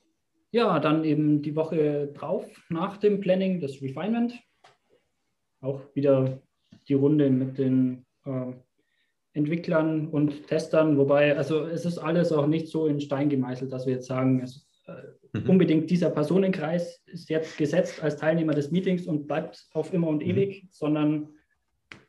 Ja, 0.58 0.80
dann 0.80 1.04
eben 1.04 1.44
die 1.44 1.56
Woche 1.56 2.08
drauf, 2.16 2.44
nach 2.70 2.98
dem 2.98 3.20
Planning, 3.20 3.62
das 3.62 3.80
Refinement. 3.80 4.34
Auch 5.62 5.82
wieder 5.94 6.42
die 6.88 6.96
Runde 6.96 7.30
mit 7.30 7.60
den 7.60 8.08
äh, 8.26 8.54
Entwicklern 9.34 10.08
und 10.08 10.48
Testern, 10.48 10.98
wobei, 10.98 11.38
also 11.38 11.66
es 11.68 11.86
ist 11.86 12.00
alles 12.00 12.32
auch 12.32 12.48
nicht 12.48 12.70
so 12.70 12.88
in 12.88 13.00
Stein 13.00 13.30
gemeißelt, 13.30 13.72
dass 13.72 13.86
wir 13.86 13.94
jetzt 13.94 14.08
sagen, 14.08 14.42
es, 14.42 14.68
äh, 14.88 14.94
Mhm. 15.40 15.50
unbedingt 15.52 15.92
dieser 15.92 16.10
Personenkreis 16.10 17.04
ist 17.06 17.30
jetzt 17.30 17.56
gesetzt 17.60 18.02
als 18.02 18.18
Teilnehmer 18.18 18.56
des 18.56 18.72
Meetings 18.72 19.06
und 19.06 19.28
bleibt 19.28 19.68
auf 19.74 19.94
immer 19.94 20.08
und 20.08 20.24
Mhm. 20.24 20.30
ewig, 20.32 20.68
sondern 20.72 21.36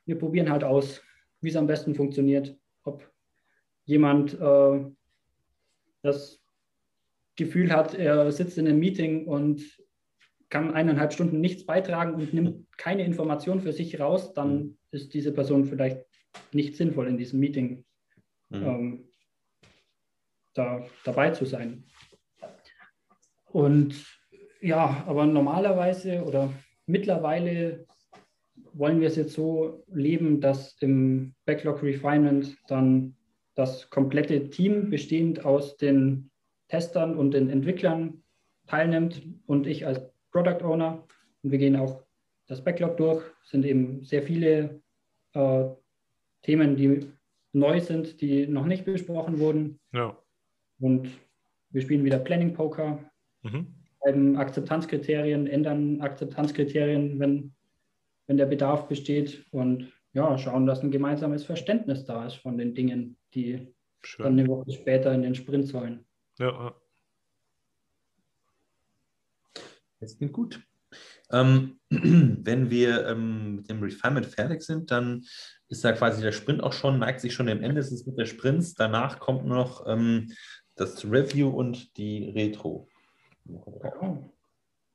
wir 0.07 0.17
probieren 0.19 0.51
halt 0.51 0.65
aus, 0.65 1.03
wie 1.43 1.51
es 1.51 1.57
am 1.57 1.67
besten 1.67 1.95
funktioniert, 1.95 2.57
ob 2.85 3.07
jemand 3.85 4.41
äh, 4.41 4.87
das 6.01 6.41
Gefühl 7.39 7.73
hat, 7.73 7.95
er 7.95 8.31
sitzt 8.31 8.59
in 8.59 8.69
einem 8.69 8.79
Meeting 8.79 9.27
und 9.27 9.63
kann 10.51 10.75
eineinhalb 10.75 11.13
Stunden 11.13 11.41
nichts 11.41 11.65
beitragen 11.65 12.15
und 12.15 12.35
nimmt 12.35 12.67
keine 12.77 13.05
Information 13.05 13.61
für 13.61 13.73
sich 13.73 13.99
raus, 13.99 14.35
dann 14.35 14.77
ist 14.91 15.15
diese 15.15 15.33
Person 15.33 15.65
vielleicht 15.65 16.05
nicht 16.53 16.77
sinnvoll 16.77 17.09
in 17.09 17.17
diesem 17.17 17.41
Meeting 17.41 17.85
Mhm. 18.51 18.63
ähm, 18.63 19.09
da, 20.55 20.87
dabei 21.05 21.31
zu 21.31 21.45
sein. 21.45 21.85
Und 23.51 23.95
ja, 24.61 25.05
aber 25.07 25.27
normalerweise 25.27 26.23
oder 26.25 26.53
mittlerweile 26.87 27.87
wollen 28.73 29.01
wir 29.01 29.09
es 29.09 29.17
jetzt 29.17 29.35
so 29.35 29.85
leben, 29.89 30.41
dass 30.41 30.77
im 30.81 31.35
Backlog 31.45 31.83
Refinement 31.83 32.57
dann 32.69 33.17
das 33.55 33.89
komplette 33.91 34.51
Team 34.51 34.91
bestehend 34.91 35.45
aus 35.45 35.77
den 35.77 36.31
Testern 36.69 37.17
und 37.17 37.33
den 37.33 37.51
Entwicklern 37.51 38.23
teilnimmt 38.67 39.23
und 39.47 39.67
ich 39.67 39.87
als 39.87 40.01
Product 40.31 40.63
Owner. 40.63 41.05
Und 41.43 41.51
wir 41.51 41.59
gehen 41.59 41.77
auch 41.77 42.03
das 42.47 42.63
Backlog 42.63 42.97
durch, 42.97 43.23
Es 43.45 43.51
sind 43.51 43.65
eben 43.65 44.05
sehr 44.05 44.23
viele 44.23 44.81
äh, 45.35 45.65
Themen, 46.43 46.77
die 46.77 47.11
neu 47.53 47.81
sind, 47.81 48.21
die 48.21 48.47
noch 48.47 48.67
nicht 48.67 48.85
besprochen 48.85 49.39
wurden. 49.39 49.81
Ja. 49.93 50.17
Und 50.81 51.09
wir 51.71 51.83
spielen 51.83 52.05
wieder 52.05 52.19
Planning 52.19 52.53
Poker, 52.53 52.99
Mhm. 53.43 54.37
Akzeptanzkriterien, 54.37 55.47
ändern 55.47 56.01
Akzeptanzkriterien, 56.01 57.19
wenn, 57.19 57.53
wenn 58.27 58.37
der 58.37 58.47
Bedarf 58.47 58.89
besteht 58.89 59.45
und 59.51 59.93
ja, 60.13 60.39
schauen, 60.39 60.67
dass 60.67 60.83
ein 60.83 60.91
gemeinsames 60.91 61.45
Verständnis 61.45 62.05
da 62.05 62.27
ist 62.27 62.37
von 62.37 62.57
den 62.57 62.75
Dingen, 62.75 63.17
die 63.35 63.53
dann 63.57 63.69
Schön. 64.03 64.27
eine 64.27 64.47
Woche 64.47 64.71
später 64.73 65.13
in 65.13 65.23
den 65.23 65.35
Sprint 65.35 65.67
sollen. 65.67 66.05
Ja. 66.39 66.75
Das 70.01 70.17
klingt 70.17 70.33
gut. 70.33 70.61
Ähm, 71.31 71.81
wenn 71.91 72.71
wir 72.71 73.07
ähm, 73.09 73.57
mit 73.57 73.69
dem 73.69 73.83
Refinement 73.83 74.27
fertig 74.27 74.63
sind, 74.63 74.91
dann 74.91 75.25
ist 75.69 75.85
da 75.85 75.93
quasi 75.93 76.23
der 76.23 76.33
Sprint 76.33 76.63
auch 76.63 76.73
schon, 76.73 76.99
neigt 76.99 77.21
sich 77.21 77.35
schon 77.35 77.47
dem 77.47 77.63
Ende, 77.63 77.81
es 77.81 78.07
mit 78.07 78.19
der 78.19 78.27
Sprints. 78.27 78.75
Danach 78.75 79.19
kommt 79.19 79.47
noch 79.47 79.87
ähm, 79.87 80.33
das 80.77 81.05
Review 81.05 81.49
und 81.49 81.97
die 81.97 82.31
Retro. 82.31 82.89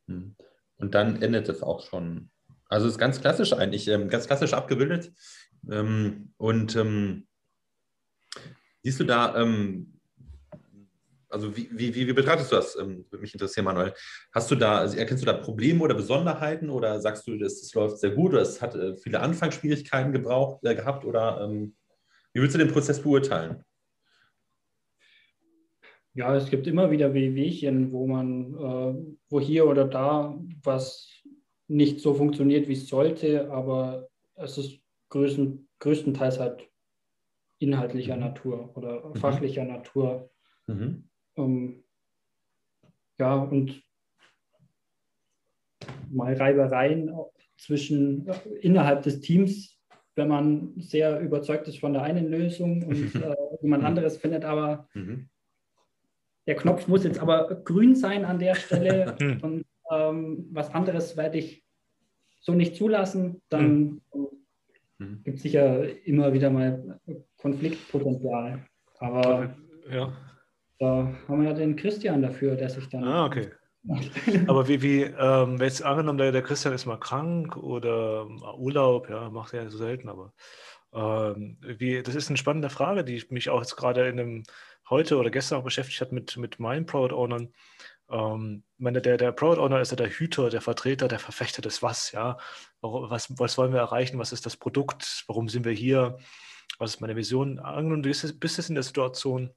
Hm. 0.08 0.36
Und 0.78 0.96
dann 0.96 1.22
endet 1.22 1.50
es 1.50 1.62
auch 1.62 1.86
schon. 1.86 2.30
Also 2.68 2.88
ist 2.88 2.98
ganz 2.98 3.22
klassisch 3.22 3.54
eigentlich, 3.54 3.88
ähm, 3.88 4.10
ganz 4.10 4.26
klassisch 4.26 4.54
abgebildet. 4.54 5.14
Ähm, 5.70 6.34
und 6.38 6.76
ähm, 6.76 7.28
siehst 8.82 9.00
du 9.00 9.04
da, 9.04 9.40
also 11.34 11.58
wie, 11.58 11.68
wie, 11.72 11.96
wie, 11.96 12.14
betrachtest 12.14 12.52
du 12.52 12.56
das? 12.56 12.78
Ähm, 12.78 13.06
würde 13.10 13.22
mich 13.22 13.34
interessieren, 13.34 13.66
Manuel. 13.66 13.94
Hast 14.32 14.52
du 14.52 14.56
da, 14.56 14.78
also 14.78 14.98
erkennst 14.98 15.24
du 15.24 15.26
da 15.26 15.34
Probleme 15.34 15.84
oder 15.84 15.96
Besonderheiten 15.96 16.70
oder 16.70 17.02
sagst 17.02 17.28
du, 17.28 17.38
das, 17.38 17.74
läuft 17.74 17.98
sehr 17.98 18.12
gut 18.12 18.34
oder 18.34 18.42
es 18.42 18.62
hat 18.62 18.76
äh, 18.76 18.96
viele 18.96 19.20
Anfangsschwierigkeiten 19.20 20.14
gebraucht, 20.14 20.64
äh, 20.64 20.76
gehabt 20.76 21.06
oder 21.06 21.42
ähm, 21.42 21.76
wie 22.34 22.40
würdest 22.40 22.56
du 22.56 22.60
den 22.60 22.72
Prozess 22.72 23.02
beurteilen? 23.02 23.64
Ja, 26.14 26.36
es 26.36 26.50
gibt 26.50 26.68
immer 26.68 26.92
wieder 26.92 27.14
Wehwehchen, 27.16 27.92
wo 27.92 28.06
man, 28.06 28.54
äh, 28.54 29.16
wo 29.30 29.40
hier 29.40 29.68
oder 29.68 29.86
da 29.86 30.40
was 30.62 31.10
nicht 31.68 32.00
so 32.00 32.14
funktioniert, 32.14 32.68
wie 32.68 32.74
es 32.74 32.88
sollte, 32.88 33.50
aber 33.52 34.10
es 34.36 34.60
ist 34.60 34.80
größten, 35.10 35.68
größtenteils 35.80 36.40
halt 36.40 36.70
inhaltlicher 37.60 38.16
mhm. 38.16 38.22
Natur 38.22 38.78
oder 38.78 39.10
mhm. 39.10 39.16
fachlicher 39.16 39.64
Natur. 39.64 40.30
Mhm. 40.68 41.10
Ähm, 41.38 41.84
ja, 43.20 43.36
und 43.36 43.84
mal 46.10 46.34
Reibereien 46.34 47.12
zwischen 47.58 48.28
äh, 48.28 48.34
innerhalb 48.62 49.04
des 49.04 49.22
Teams, 49.22 49.80
wenn 50.16 50.28
man 50.28 50.74
sehr 50.78 51.20
überzeugt 51.20 51.68
ist 51.68 51.80
von 51.80 51.94
der 51.94 52.04
einen 52.04 52.30
Lösung 52.30 52.84
und 52.84 53.16
äh, 53.16 53.36
jemand 53.62 53.84
mhm. 53.84 53.88
anderes 53.88 54.18
findet 54.18 54.46
aber 54.46 54.88
mhm 54.94 55.30
der 56.48 56.56
Knopf 56.56 56.88
muss 56.88 57.04
jetzt 57.04 57.20
aber 57.20 57.56
grün 57.64 57.96
sein 57.96 58.26
an 58.26 58.40
der 58.40 58.56
Stelle 58.56 59.16
und 59.42 59.66
ähm, 59.92 60.48
was 60.52 60.74
anderes 60.74 61.18
werde 61.18 61.38
ich 61.38 61.64
so 62.40 62.54
nicht 62.54 62.76
zulassen, 62.76 63.42
dann 63.50 64.02
mhm. 64.98 65.24
gibt 65.24 65.38
es 65.38 65.44
sicher 65.44 66.06
immer 66.06 66.34
wieder 66.34 66.50
mal 66.50 67.00
Konfliktpotenzial. 67.38 68.66
Aber 69.00 69.56
ja. 69.90 70.14
Da 70.80 71.14
haben 71.28 71.42
wir 71.42 71.50
ja 71.50 71.56
den 71.56 71.76
Christian 71.76 72.22
dafür, 72.22 72.56
der 72.56 72.70
sich 72.70 72.88
dann. 72.90 73.04
Ah, 73.04 73.26
okay. 73.26 73.52
Aber 74.48 74.68
wie, 74.68 74.82
wie 74.82 75.02
ähm, 75.02 75.58
jetzt 75.60 75.84
angenommen, 75.84 76.18
der, 76.18 76.32
der 76.32 76.42
Christian 76.42 76.74
ist 76.74 76.86
mal 76.86 77.00
krank 77.00 77.58
oder 77.58 78.28
Urlaub, 78.58 79.10
ja, 79.10 79.30
macht 79.30 79.54
er 79.54 79.64
ja 79.64 79.70
so 79.70 79.78
selten, 79.78 80.08
aber 80.08 80.34
ähm, 80.94 81.58
wie, 81.60 82.02
das 82.02 82.16
ist 82.16 82.30
eine 82.30 82.38
spannende 82.38 82.70
Frage, 82.70 83.04
die 83.04 83.22
mich 83.30 83.50
auch 83.50 83.60
jetzt 83.60 83.76
gerade 83.76 84.08
in 84.08 84.20
einem 84.20 84.44
heute 84.90 85.18
oder 85.18 85.32
gestern 85.32 85.60
auch 85.60 85.64
beschäftigt 85.64 86.00
hat 86.00 86.12
mit, 86.12 86.38
mit 86.38 86.60
meinen 86.60 86.86
Product 86.86 87.14
Ownern. 87.16 87.54
Ähm, 88.10 88.64
meine, 88.78 89.02
der, 89.02 89.18
der 89.18 89.32
Product 89.32 89.60
Owner 89.62 89.82
ist 89.82 89.92
ja 89.92 89.98
der 89.98 90.10
Hüter, 90.10 90.50
der 90.50 90.62
Vertreter, 90.62 91.08
der 91.08 91.20
Verfechter 91.20 91.62
des 91.62 91.82
Was, 91.82 92.12
ja. 92.12 92.38
Was, 92.82 93.38
was 93.40 93.58
wollen 93.58 93.74
wir 93.74 93.80
erreichen? 93.80 94.20
Was 94.20 94.32
ist 94.32 94.46
das 94.46 94.56
Produkt? 94.56 95.24
Warum 95.28 95.50
sind 95.50 95.66
wir 95.66 95.72
hier? 95.72 96.18
Was 96.80 96.96
ist 96.96 97.02
meine 97.02 97.16
Vision? 97.16 97.60
Angenommen, 97.60 98.04
du 98.04 98.10
bist, 98.10 98.40
bist 98.40 98.58
jetzt 98.58 98.70
in 98.70 98.76
der 98.76 98.84
Situation, 98.84 99.52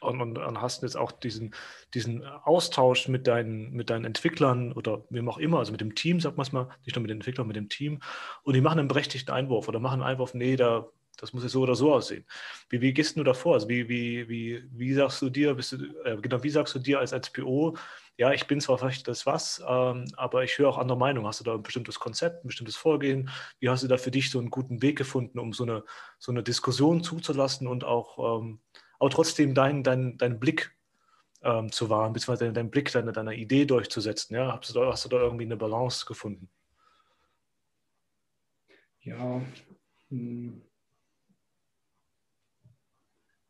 und, 0.00 0.20
und, 0.20 0.38
und, 0.38 0.60
hast 0.60 0.82
jetzt 0.82 0.96
auch 0.96 1.12
diesen, 1.12 1.54
diesen 1.94 2.24
Austausch 2.24 3.08
mit 3.08 3.26
deinen, 3.26 3.72
mit 3.72 3.90
deinen 3.90 4.04
Entwicklern 4.04 4.72
oder 4.72 5.04
wem 5.10 5.28
auch 5.28 5.38
immer, 5.38 5.58
also 5.58 5.72
mit 5.72 5.80
dem 5.80 5.94
Team, 5.94 6.20
sagt 6.20 6.36
man 6.36 6.46
es 6.46 6.52
mal, 6.52 6.68
nicht 6.84 6.96
nur 6.96 7.02
mit 7.02 7.10
den 7.10 7.18
Entwicklern, 7.18 7.46
mit 7.46 7.56
dem 7.56 7.68
Team, 7.68 8.00
und 8.42 8.54
die 8.54 8.60
machen 8.60 8.78
einen 8.78 8.88
berechtigten 8.88 9.32
Einwurf 9.32 9.68
oder 9.68 9.80
machen 9.80 10.02
einen 10.02 10.10
Einwurf, 10.10 10.34
nee, 10.34 10.56
da 10.56 10.88
das 11.18 11.32
muss 11.32 11.42
ja 11.42 11.48
so 11.48 11.62
oder 11.62 11.74
so 11.74 11.92
aussehen. 11.92 12.24
Wie, 12.68 12.80
wie 12.80 12.92
gehst 12.92 13.16
du 13.16 13.24
da 13.24 13.34
vor? 13.34 13.54
Also 13.54 13.68
wie, 13.68 13.88
wie, 13.88 14.28
wie, 14.28 14.62
wie 14.70 14.94
sagst 14.94 15.20
du 15.20 15.28
dir, 15.28 15.54
bist 15.54 15.72
du, 15.72 15.76
äh, 16.04 16.16
genau, 16.16 16.42
wie 16.42 16.50
sagst 16.50 16.74
du 16.74 16.78
dir 16.78 17.00
als, 17.00 17.12
als 17.12 17.30
PO, 17.30 17.76
ja, 18.16 18.32
ich 18.32 18.46
bin 18.46 18.60
zwar 18.60 18.78
vielleicht 18.78 19.06
das 19.06 19.26
was, 19.26 19.62
ähm, 19.66 20.04
aber 20.16 20.42
ich 20.42 20.58
höre 20.58 20.68
auch 20.68 20.78
andere 20.78 20.98
Meinungen. 20.98 21.26
Hast 21.26 21.40
du 21.40 21.44
da 21.44 21.54
ein 21.54 21.62
bestimmtes 21.62 22.00
Konzept, 22.00 22.44
ein 22.44 22.48
bestimmtes 22.48 22.76
Vorgehen? 22.76 23.30
Wie 23.60 23.68
hast 23.68 23.84
du 23.84 23.88
da 23.88 23.96
für 23.96 24.10
dich 24.10 24.30
so 24.30 24.38
einen 24.38 24.50
guten 24.50 24.82
Weg 24.82 24.98
gefunden, 24.98 25.38
um 25.38 25.52
so 25.52 25.64
eine, 25.64 25.84
so 26.18 26.32
eine 26.32 26.42
Diskussion 26.42 27.04
zuzulassen 27.04 27.66
und 27.66 27.84
auch, 27.84 28.40
ähm, 28.40 28.60
auch 28.98 29.10
trotzdem 29.10 29.54
deinen 29.54 29.82
dein, 29.82 30.18
dein 30.18 30.40
Blick 30.40 30.76
ähm, 31.42 31.70
zu 31.70 31.88
wahren, 31.88 32.12
beziehungsweise 32.12 32.52
deinen 32.52 32.70
Blick, 32.70 32.92
deine, 32.92 33.12
deine 33.12 33.34
Idee 33.34 33.64
durchzusetzen? 33.64 34.34
Ja? 34.34 34.58
Hast, 34.58 34.70
du 34.70 34.80
da, 34.80 34.90
hast 34.90 35.04
du 35.04 35.08
da 35.08 35.18
irgendwie 35.18 35.44
eine 35.44 35.56
Balance 35.56 36.06
gefunden? 36.06 36.48
Ja, 39.00 39.42
hm 40.08 40.62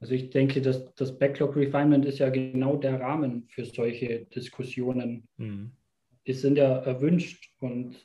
also 0.00 0.14
ich 0.14 0.30
denke, 0.30 0.62
dass 0.62 0.94
das 0.94 1.18
Backlog 1.18 1.56
Refinement 1.56 2.04
ist 2.04 2.18
ja 2.18 2.30
genau 2.30 2.76
der 2.76 3.00
Rahmen 3.00 3.44
für 3.48 3.64
solche 3.64 4.26
Diskussionen. 4.26 5.26
Mhm. 5.36 5.72
Die 6.26 6.34
sind 6.34 6.56
ja 6.56 6.78
erwünscht 6.78 7.52
und 7.58 7.96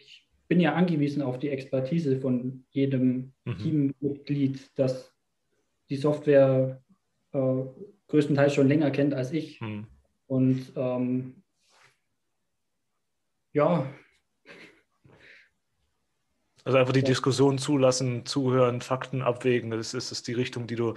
ich 0.00 0.28
bin 0.48 0.60
ja 0.60 0.74
angewiesen 0.74 1.22
auf 1.22 1.38
die 1.38 1.50
Expertise 1.50 2.18
von 2.20 2.64
jedem 2.70 3.32
mhm. 3.44 3.58
Teammitglied, 3.58 4.70
das 4.74 5.12
die 5.88 5.96
Software 5.96 6.82
äh, 7.36 7.66
größtenteils 8.08 8.54
schon 8.54 8.68
länger 8.68 8.90
kennt 8.90 9.14
als 9.14 9.32
ich. 9.32 9.60
Mhm. 9.60 9.86
Und 10.26 10.72
ähm, 10.76 11.42
ja, 13.52 13.86
also 16.66 16.78
einfach 16.78 16.92
die 16.92 16.98
ja. 16.98 17.06
Diskussion 17.06 17.58
zulassen, 17.58 18.26
zuhören, 18.26 18.80
Fakten 18.80 19.22
abwägen. 19.22 19.70
Das 19.70 19.94
ist, 19.94 20.10
das 20.10 20.24
die 20.24 20.32
Richtung, 20.32 20.66
die 20.66 20.74
du 20.74 20.94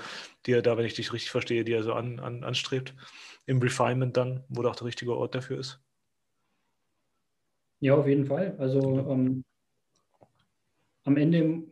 dir 0.48 0.64
da, 0.64 0.76
wenn 0.78 0.86
ich 0.86 0.96
dich 0.96 1.14
richtig 1.14 1.30
verstehe, 1.30 1.64
dir 1.64 1.84
so 1.84 1.94
an, 1.94 2.20
an, 2.20 2.44
anstrebt. 2.44 2.96
Im 3.46 3.60
Refinement 3.60 4.18
dann, 4.18 4.44
wo 4.50 4.64
da 4.64 4.70
auch 4.70 4.76
der 4.76 4.88
richtige 4.88 5.16
Ort 5.16 5.36
dafür 5.36 5.60
ist. 5.60 5.80
Ja, 7.82 7.94
auf 7.94 8.08
jeden 8.08 8.26
Fall. 8.26 8.56
Also 8.58 8.82
ähm, 9.12 9.46
am 11.04 11.18
Ende 11.18 11.68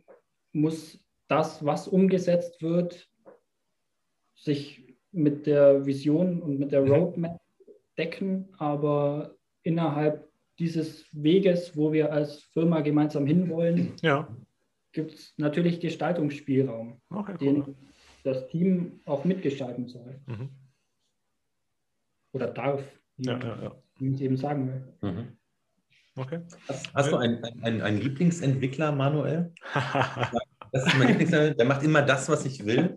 muss 0.52 1.04
das, 1.26 1.64
was 1.64 1.88
umgesetzt 1.88 2.62
wird, 2.62 3.10
sich 4.40 4.96
mit 5.12 5.46
der 5.46 5.86
Vision 5.86 6.40
und 6.42 6.58
mit 6.58 6.72
der 6.72 6.82
mhm. 6.82 6.92
Roadmap 6.92 7.40
decken, 7.96 8.48
aber 8.58 9.34
innerhalb 9.62 10.28
dieses 10.58 11.04
Weges, 11.12 11.76
wo 11.76 11.92
wir 11.92 12.12
als 12.12 12.42
Firma 12.42 12.80
gemeinsam 12.80 13.26
hinwollen, 13.26 13.92
ja. 14.02 14.28
gibt 14.92 15.14
es 15.14 15.34
natürlich 15.36 15.80
Gestaltungsspielraum, 15.80 17.00
okay, 17.10 17.32
cool. 17.32 17.38
den 17.38 17.76
das 18.24 18.48
Team 18.48 19.00
auch 19.06 19.24
mitgestalten 19.24 19.86
soll. 19.88 20.20
Mhm. 20.26 20.50
Oder 22.32 22.48
darf, 22.48 22.82
wie, 23.16 23.26
ja, 23.26 23.38
ja, 23.38 23.74
wie 23.98 24.14
ich 24.14 24.20
eben 24.20 24.36
sagen 24.36 24.68
will. 24.68 25.10
Mhm. 25.10 25.38
Okay. 26.16 26.40
Hast, 26.66 26.94
hast 26.94 27.12
du 27.12 27.16
einen, 27.16 27.44
einen, 27.62 27.80
einen 27.80 28.00
Lieblingsentwickler, 28.00 28.90
Manuel? 28.92 29.52
das 30.72 30.86
ist 30.86 30.98
mein 30.98 31.08
Lieblingsentwickler, 31.08 31.54
der 31.54 31.66
macht 31.66 31.84
immer 31.84 32.02
das, 32.02 32.28
was 32.28 32.44
ich 32.44 32.66
will. 32.66 32.96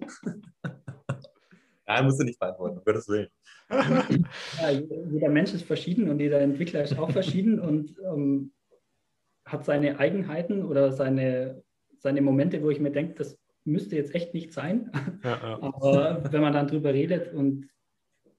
Nein, 1.92 2.06
musst 2.06 2.22
du 2.22 2.24
nicht 2.24 2.40
beantworten, 2.40 2.78
um 2.78 2.84
Gottes 2.86 3.10
Willen. 3.10 3.28
ja, 3.70 4.70
jeder 5.12 5.30
Mensch 5.30 5.54
ist 5.54 5.66
verschieden 5.66 6.10
und 6.10 6.20
jeder 6.20 6.40
Entwickler 6.40 6.84
ist 6.84 6.98
auch 6.98 7.12
verschieden 7.12 7.60
und 7.60 7.98
ähm, 8.06 8.54
hat 9.46 9.66
seine 9.66 10.00
Eigenheiten 10.00 10.64
oder 10.64 10.94
seine, 10.94 11.62
seine 11.98 12.22
Momente, 12.22 12.62
wo 12.64 12.70
ich 12.70 12.80
mir 12.80 12.92
denke, 12.92 13.16
das 13.16 13.38
müsste 13.66 13.98
jetzt 13.98 14.16
echt 14.16 14.34
nicht 14.34 14.54
sein. 14.54 14.90
Ja, 15.24 15.30
ja. 15.30 15.62
Aber 15.62 16.24
wenn 16.32 16.42
man 16.42 16.54
dann 16.54 16.68
drüber 16.68 16.94
redet 16.94 17.34
und 17.34 17.70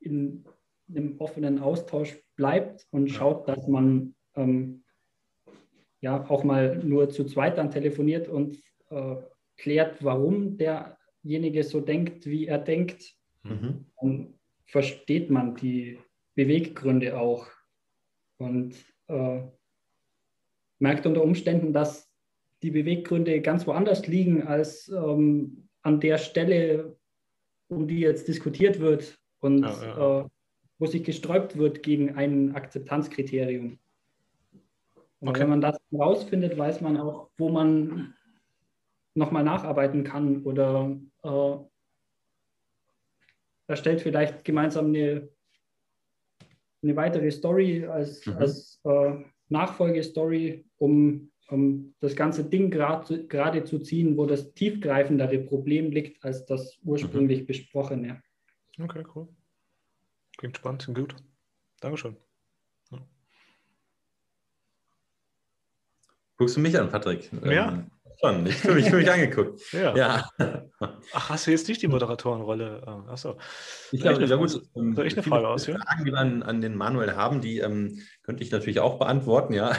in 0.00 0.44
einem 0.88 1.20
offenen 1.20 1.58
Austausch 1.58 2.18
bleibt 2.36 2.86
und 2.90 3.08
schaut, 3.08 3.48
dass 3.48 3.68
man 3.68 4.14
ähm, 4.34 4.82
ja 6.00 6.28
auch 6.28 6.42
mal 6.42 6.78
nur 6.78 7.10
zu 7.10 7.24
zweit 7.24 7.58
dann 7.58 7.70
telefoniert 7.70 8.28
und 8.28 8.56
äh, 8.88 9.16
klärt, 9.58 10.02
warum 10.02 10.56
derjenige 10.56 11.62
so 11.64 11.80
denkt, 11.80 12.26
wie 12.26 12.46
er 12.46 12.58
denkt, 12.58 13.14
mhm. 13.42 13.86
dann 14.00 14.34
versteht 14.66 15.30
man 15.30 15.54
die 15.54 15.98
Beweggründe 16.34 17.18
auch 17.18 17.46
und 18.38 18.74
äh, 19.08 19.42
merkt 20.78 21.06
unter 21.06 21.22
Umständen, 21.22 21.72
dass 21.72 22.10
die 22.62 22.70
Beweggründe 22.70 23.40
ganz 23.40 23.66
woanders 23.66 24.06
liegen 24.06 24.42
als 24.46 24.88
ähm, 24.88 25.68
an 25.82 26.00
der 26.00 26.18
Stelle, 26.18 26.96
um 27.68 27.86
die 27.86 28.00
jetzt 28.00 28.28
diskutiert 28.28 28.80
wird 28.80 29.18
und 29.40 29.62
ja, 29.62 29.82
ja. 29.82 30.20
Äh, 30.20 30.28
wo 30.78 30.86
sich 30.86 31.04
gesträubt 31.04 31.56
wird 31.56 31.82
gegen 31.84 32.16
ein 32.16 32.56
Akzeptanzkriterium. 32.56 33.78
Und 35.20 35.28
okay. 35.28 35.40
wenn 35.40 35.50
man 35.50 35.60
das 35.60 35.78
herausfindet, 35.92 36.58
weiß 36.58 36.80
man 36.80 36.96
auch, 36.96 37.30
wo 37.38 37.50
man 37.50 38.14
nochmal 39.14 39.44
nacharbeiten 39.44 40.02
kann 40.02 40.42
oder 40.42 40.98
äh, 41.22 41.56
erstellt 43.72 44.00
vielleicht 44.00 44.44
gemeinsam 44.44 44.86
eine, 44.86 45.28
eine 46.82 46.96
weitere 46.96 47.30
Story 47.30 47.84
als, 47.86 48.24
mhm. 48.26 48.36
als 48.36 48.80
äh, 48.84 49.14
Nachfolgestory, 49.48 50.64
um, 50.78 51.30
um 51.48 51.94
das 52.00 52.14
ganze 52.14 52.44
Ding 52.44 52.70
gerade 52.70 53.26
grad, 53.26 53.66
zu 53.66 53.80
ziehen, 53.80 54.16
wo 54.16 54.26
das 54.26 54.54
tiefgreifendere 54.54 55.38
Problem 55.40 55.90
liegt 55.90 56.22
als 56.24 56.46
das 56.46 56.78
ursprünglich 56.84 57.40
mhm. 57.42 57.46
besprochene. 57.46 58.22
Okay, 58.80 59.04
cool. 59.14 59.28
Klingt 60.38 60.56
spannend 60.56 60.88
und 60.88 60.94
gut. 60.94 61.16
Dankeschön. 61.80 62.16
Guckst 66.36 66.56
du 66.56 66.60
mich 66.60 66.78
an, 66.78 66.88
Patrick? 66.88 67.30
Ja. 67.44 67.72
Ähm, 67.72 67.90
schon. 68.22 68.46
Ich 68.46 68.56
fühle 68.56 68.74
mich, 68.74 68.88
fühl 68.88 69.00
mich 69.00 69.10
angeguckt. 69.12 69.72
Ja. 69.72 69.96
ja. 69.96 70.30
Ach, 71.12 71.30
hast 71.30 71.46
du 71.46 71.50
jetzt 71.50 71.68
nicht 71.68 71.82
die 71.82 71.88
Moderatorenrolle? 71.88 72.82
Ah, 72.86 73.04
Achso. 73.12 73.38
Ich 73.90 74.00
glaube, 74.00 74.24
ja, 74.24 74.36
gut. 74.36 74.50
Soll 74.50 75.06
ich 75.06 75.14
eine 75.14 75.22
Frage 75.22 75.48
ausführen? 75.48 75.82
Fragen, 75.82 76.04
die 76.04 76.12
wir 76.12 76.18
an, 76.18 76.42
an, 76.42 76.60
den 76.60 76.76
Manuel 76.76 77.16
haben, 77.16 77.40
die 77.40 77.58
ähm, 77.58 78.00
könnte 78.22 78.42
ich 78.42 78.50
natürlich 78.50 78.80
auch 78.80 78.98
beantworten, 78.98 79.52
ja. 79.54 79.76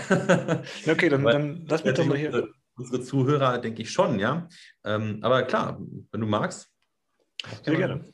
Okay, 0.87 1.09
dann, 1.09 1.23
dann 1.23 1.65
lass 1.67 1.83
mich 1.83 1.93
doch 1.93 2.05
mal 2.05 2.17
hier. 2.17 2.49
Unsere 2.75 3.01
Zuhörer, 3.01 3.59
denke 3.59 3.83
ich 3.83 3.91
schon, 3.91 4.19
ja. 4.19 4.47
Ähm, 4.83 5.19
aber 5.21 5.43
klar, 5.43 5.79
wenn 6.11 6.21
du 6.21 6.27
magst. 6.27 6.71
Sehr 7.63 7.75
gerne. 7.75 8.05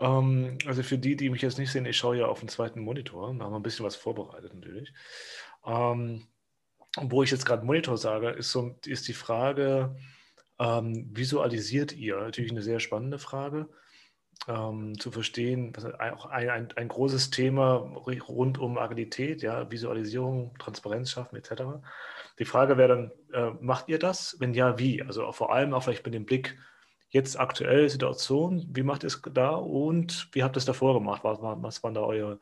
Ähm, 0.00 0.58
also 0.66 0.82
für 0.82 0.98
die, 0.98 1.16
die 1.16 1.30
mich 1.30 1.42
jetzt 1.42 1.58
nicht 1.58 1.70
sehen, 1.70 1.86
ich 1.86 1.96
schaue 1.96 2.18
ja 2.18 2.26
auf 2.26 2.40
den 2.40 2.48
zweiten 2.48 2.80
Monitor. 2.80 3.32
Da 3.34 3.44
haben 3.44 3.52
wir 3.52 3.58
ein 3.58 3.62
bisschen 3.62 3.86
was 3.86 3.96
vorbereitet 3.96 4.52
natürlich. 4.54 4.92
Ähm, 5.64 6.26
wo 7.02 7.22
ich 7.22 7.30
jetzt 7.30 7.46
gerade 7.46 7.64
Monitor 7.64 7.96
sage, 7.98 8.30
ist, 8.30 8.52
so, 8.52 8.76
ist 8.86 9.08
die 9.08 9.12
Frage, 9.12 9.96
ähm, 10.58 11.08
visualisiert 11.12 11.92
ihr? 11.92 12.18
Natürlich 12.18 12.50
eine 12.50 12.62
sehr 12.62 12.80
spannende 12.80 13.18
Frage. 13.18 13.68
Ähm, 14.46 14.98
zu 14.98 15.10
verstehen, 15.10 15.72
auch 15.98 16.26
ein, 16.26 16.48
ein, 16.48 16.68
ein, 16.76 16.88
großes 16.88 17.30
Thema 17.30 17.74
rund 17.74 18.56
um 18.58 18.78
Agilität, 18.78 19.42
ja, 19.42 19.68
Visualisierung, 19.70 20.56
Transparenz 20.58 21.10
schaffen 21.10 21.36
etc. 21.36 21.82
Die 22.38 22.44
Frage 22.44 22.78
wäre 22.78 22.88
dann, 22.88 23.12
äh, 23.32 23.56
macht 23.60 23.88
ihr 23.88 23.98
das? 23.98 24.36
Wenn 24.38 24.54
ja, 24.54 24.78
wie? 24.78 25.02
Also 25.02 25.30
vor 25.32 25.52
allem 25.52 25.74
auch 25.74 25.82
vielleicht 25.82 26.04
mit 26.04 26.14
dem 26.14 26.24
Blick, 26.24 26.56
jetzt 27.10 27.38
aktuelle 27.38 27.88
Situation, 27.88 28.66
wie 28.72 28.82
macht 28.82 29.02
ihr 29.02 29.08
es 29.08 29.20
da 29.32 29.50
und 29.50 30.28
wie 30.32 30.42
habt 30.42 30.56
ihr 30.56 30.58
es 30.58 30.64
davor 30.64 30.94
gemacht? 30.94 31.24
Was, 31.24 31.38
was 31.40 31.82
waren 31.82 31.94
da 31.94 32.02
eure, 32.02 32.38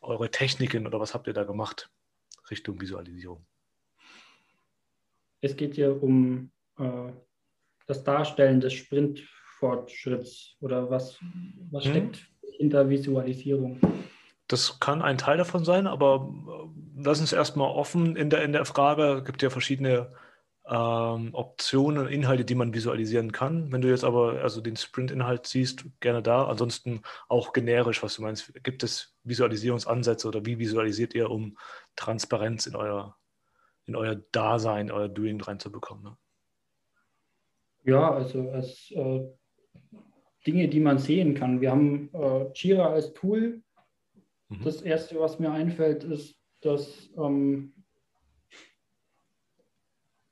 eure 0.00 0.30
Techniken 0.30 0.86
oder 0.86 0.98
was 0.98 1.14
habt 1.14 1.26
ihr 1.26 1.34
da 1.34 1.44
gemacht 1.44 1.90
Richtung 2.50 2.80
Visualisierung? 2.80 3.46
Es 5.40 5.56
geht 5.56 5.74
hier 5.74 6.02
um 6.02 6.50
äh, 6.78 7.12
das 7.86 8.04
Darstellen 8.04 8.60
des 8.60 8.72
Sprintfortschritts 8.74 10.56
oder 10.60 10.90
was, 10.90 11.18
was 11.70 11.84
hm. 11.84 11.90
steckt 11.90 12.28
hinter 12.58 12.88
Visualisierung? 12.88 13.80
Das 14.48 14.80
kann 14.80 15.02
ein 15.02 15.18
Teil 15.18 15.36
davon 15.36 15.64
sein, 15.64 15.86
aber 15.86 16.32
äh, 16.48 17.02
lass 17.02 17.20
uns 17.20 17.32
erstmal 17.32 17.70
offen 17.70 18.16
in 18.16 18.30
der, 18.30 18.42
in 18.44 18.52
der 18.52 18.64
Frage. 18.64 19.18
Es 19.18 19.24
gibt 19.24 19.42
ja 19.42 19.50
verschiedene 19.50 20.12
ähm, 20.68 21.30
Optionen 21.32 21.98
und 21.98 22.08
Inhalte, 22.08 22.44
die 22.44 22.54
man 22.54 22.74
visualisieren 22.74 23.32
kann. 23.32 23.72
Wenn 23.72 23.80
du 23.80 23.88
jetzt 23.88 24.04
aber 24.04 24.42
also 24.42 24.60
den 24.60 24.76
Sprint-Inhalt 24.76 25.46
siehst, 25.46 25.84
gerne 26.00 26.22
da. 26.22 26.46
Ansonsten 26.46 27.02
auch 27.28 27.52
generisch, 27.52 28.02
was 28.02 28.16
du 28.16 28.22
meinst. 28.22 28.52
Gibt 28.62 28.82
es 28.82 29.14
Visualisierungsansätze 29.24 30.28
oder 30.28 30.44
wie 30.44 30.58
visualisiert 30.58 31.14
ihr, 31.14 31.30
um 31.30 31.56
Transparenz 31.96 32.66
in 32.66 32.76
euer 32.76 33.16
in 33.88 33.96
euer 33.96 34.16
Dasein, 34.32 34.90
euer 34.90 35.08
Doing 35.08 35.40
reinzubekommen. 35.40 36.04
Ne? 36.04 36.16
Ja, 37.84 38.12
also 38.12 38.50
als 38.50 38.90
äh, 38.90 39.26
Dinge, 40.46 40.68
die 40.68 40.80
man 40.80 40.98
sehen 40.98 41.34
kann. 41.34 41.60
Wir 41.60 41.70
haben 41.70 42.10
äh, 42.12 42.50
Jira 42.54 42.88
als 42.88 43.14
Tool. 43.14 43.62
Mhm. 44.48 44.62
Das 44.62 44.82
erste, 44.82 45.18
was 45.18 45.38
mir 45.38 45.50
einfällt, 45.50 46.04
ist, 46.04 46.38
dass 46.60 47.10
ähm, 47.16 47.72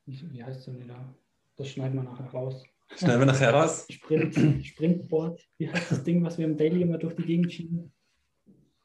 wie 0.04 0.44
heißt 0.44 0.60
es 0.60 0.64
denn 0.66 0.86
da? 0.86 1.14
Das 1.56 1.68
schneiden 1.68 1.96
wir 1.96 2.04
nachher 2.04 2.26
raus. 2.26 2.62
Schneiden 2.94 3.20
wir 3.20 3.26
nachher 3.26 3.52
raus? 3.52 3.86
Sprint, 3.90 4.64
Sprintboard. 4.64 5.40
Wie 5.58 5.70
heißt 5.70 5.90
das 5.90 6.04
Ding, 6.04 6.22
was 6.22 6.38
wir 6.38 6.44
im 6.44 6.56
Daily 6.56 6.82
immer 6.82 6.98
durch 6.98 7.16
die 7.16 7.24
Gegend 7.24 7.52
schieben? 7.52 7.92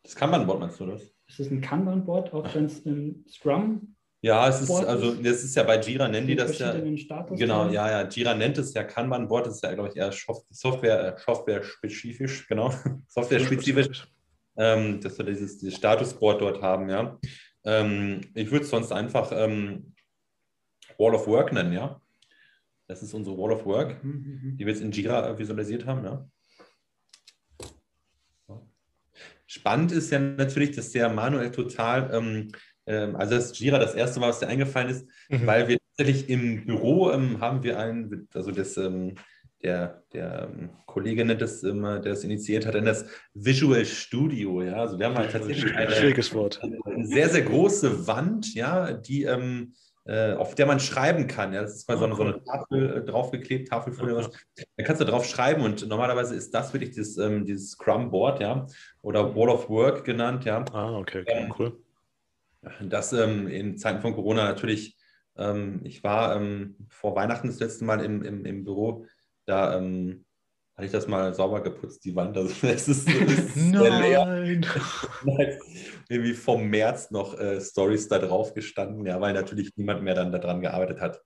Das 0.01 0.15
Kanban-Board 0.15 0.59
meinst 0.59 0.79
du 0.79 0.87
das? 0.87 1.03
Ist 1.27 1.39
das 1.39 1.51
ein 1.51 1.61
Kanban-Board, 1.61 2.33
auch 2.33 2.55
wenn 2.55 2.65
es 2.65 2.79
im 2.79 3.23
Scrum 3.27 3.95
ja, 4.23 4.47
es 4.47 4.61
ist, 4.61 4.69
also 4.69 5.15
das 5.15 5.43
ist 5.43 5.55
ja 5.55 5.63
bei 5.63 5.79
Jira 5.79 6.07
nennen 6.07 6.27
die 6.27 6.35
das 6.35 6.57
ja. 6.59 6.73
Genau, 6.73 7.69
ja, 7.69 7.89
ja. 7.89 8.07
Jira 8.07 8.35
nennt 8.35 8.55
es 8.59 8.73
ja 8.73 8.83
Kanban-Board, 8.83 9.47
das 9.47 9.55
ist 9.55 9.63
ja, 9.63 9.73
glaube 9.73 9.89
ich, 9.89 9.95
eher 9.95 10.11
Software, 10.11 11.17
Software-spezifisch, 11.17 12.47
genau. 12.47 12.71
Software-spezifisch. 13.07 14.07
Ähm, 14.57 14.99
dass 15.01 15.17
wir 15.17 15.25
dieses, 15.25 15.57
dieses 15.57 15.75
Statusboard 15.75 16.41
dort 16.41 16.61
haben, 16.61 16.89
ja. 16.89 17.17
Ähm, 17.63 18.21
ich 18.35 18.51
würde 18.51 18.65
es 18.65 18.69
sonst 18.69 18.91
einfach 18.91 19.31
ähm, 19.33 19.95
Wall 20.99 21.15
of 21.15 21.25
Work 21.25 21.51
nennen, 21.53 21.73
ja. 21.73 21.99
Das 22.87 23.01
ist 23.01 23.15
unsere 23.15 23.35
Wall 23.37 23.53
of 23.53 23.65
Work, 23.65 24.03
mhm, 24.03 24.41
mhm. 24.43 24.57
die 24.57 24.65
wir 24.65 24.73
jetzt 24.73 24.83
in 24.83 24.91
Jira 24.91 25.35
visualisiert 25.37 25.87
haben, 25.87 26.05
ja. 26.05 26.29
Spannend 29.47 29.91
ist 29.91 30.11
ja 30.11 30.19
natürlich, 30.19 30.71
dass 30.75 30.91
der 30.91 31.09
Manuel 31.09 31.51
total 31.51 32.09
ähm, 32.13 32.51
also 32.91 33.35
das 33.35 33.57
Jira 33.57 33.79
das 33.79 33.95
erste 33.95 34.19
Mal, 34.19 34.29
was 34.29 34.39
dir 34.39 34.47
eingefallen 34.47 34.89
ist, 34.89 35.07
mhm. 35.29 35.45
weil 35.45 35.67
wir 35.67 35.77
tatsächlich 35.95 36.29
im 36.29 36.65
Büro 36.65 37.11
ähm, 37.11 37.39
haben 37.39 37.63
wir 37.63 37.79
einen, 37.79 38.27
also 38.33 38.51
das, 38.51 38.77
ähm, 38.77 39.15
der, 39.63 40.03
der 40.13 40.49
ähm, 40.51 40.69
Kollege 40.85 41.23
nennt 41.23 41.41
das 41.41 41.63
immer, 41.63 41.99
der 41.99 42.13
es 42.13 42.23
initiiert 42.23 42.65
hat, 42.65 42.75
in 42.75 42.85
das 42.85 43.05
Visual 43.33 43.85
Studio, 43.85 44.63
ja. 44.63 44.75
Also 44.75 44.97
wir 44.97 45.05
haben 45.05 45.15
halt 45.15 45.31
tatsächlich 45.31 45.75
eine, 45.75 45.87
eine 45.87 47.05
sehr, 47.05 47.29
sehr 47.29 47.43
große 47.43 48.07
Wand, 48.07 48.53
ja, 48.55 48.91
die 48.91 49.23
ähm, 49.23 49.73
äh, 50.05 50.33
auf 50.33 50.55
der 50.55 50.65
man 50.65 50.79
schreiben 50.79 51.27
kann. 51.27 51.53
Ja, 51.53 51.61
das 51.61 51.75
ist 51.75 51.87
mal 51.87 51.97
so, 51.97 52.05
eine, 52.05 52.15
so 52.15 52.23
eine 52.23 52.43
Tafel 52.43 52.97
äh, 52.97 53.05
draufgeklebt, 53.05 53.69
Tafelfolie. 53.69 54.15
Was. 54.15 54.31
Da 54.75 54.83
kannst 54.83 54.99
du 54.99 55.05
drauf 55.05 55.25
schreiben 55.25 55.61
und 55.61 55.87
normalerweise 55.87 56.35
ist 56.35 56.53
das 56.53 56.73
wirklich 56.73 56.91
dieses, 56.91 57.17
ähm, 57.17 57.45
dieses 57.45 57.71
Scrum-Board, 57.71 58.41
ja, 58.41 58.65
oder 59.03 59.35
Wall 59.35 59.49
of 59.49 59.69
Work 59.69 60.03
genannt, 60.03 60.45
ja. 60.45 60.65
Ah, 60.73 60.97
okay, 60.97 61.21
okay 61.21 61.31
ähm, 61.33 61.53
cool. 61.59 61.77
Das 62.81 63.13
ähm, 63.13 63.47
in 63.47 63.77
Zeiten 63.77 64.01
von 64.01 64.13
Corona 64.13 64.45
natürlich, 64.45 64.97
ähm, 65.37 65.81
ich 65.83 66.03
war 66.03 66.35
ähm, 66.35 66.75
vor 66.89 67.15
Weihnachten 67.15 67.47
das 67.47 67.59
letzte 67.59 67.85
Mal 67.85 68.03
im, 68.03 68.23
im, 68.23 68.45
im 68.45 68.63
Büro, 68.63 69.05
da 69.45 69.77
ähm, 69.77 70.25
hatte 70.75 70.85
ich 70.85 70.91
das 70.91 71.07
mal 71.07 71.33
sauber 71.33 71.61
geputzt, 71.61 72.05
die 72.05 72.15
Wand. 72.15 72.37
Also 72.37 72.49
es 72.67 72.87
ist, 72.87 73.07
es 73.09 73.55
ist 73.55 73.57
Nein. 75.25 75.59
Irgendwie 76.09 76.33
vom 76.33 76.67
März 76.67 77.11
noch 77.11 77.37
äh, 77.39 77.59
Stories 77.61 78.07
da 78.07 78.19
drauf 78.19 78.53
gestanden, 78.53 79.05
ja, 79.05 79.19
weil 79.19 79.33
natürlich 79.33 79.71
niemand 79.75 80.03
mehr 80.03 80.15
dann 80.15 80.31
daran 80.31 80.61
gearbeitet 80.61 80.99
hat. 80.99 81.21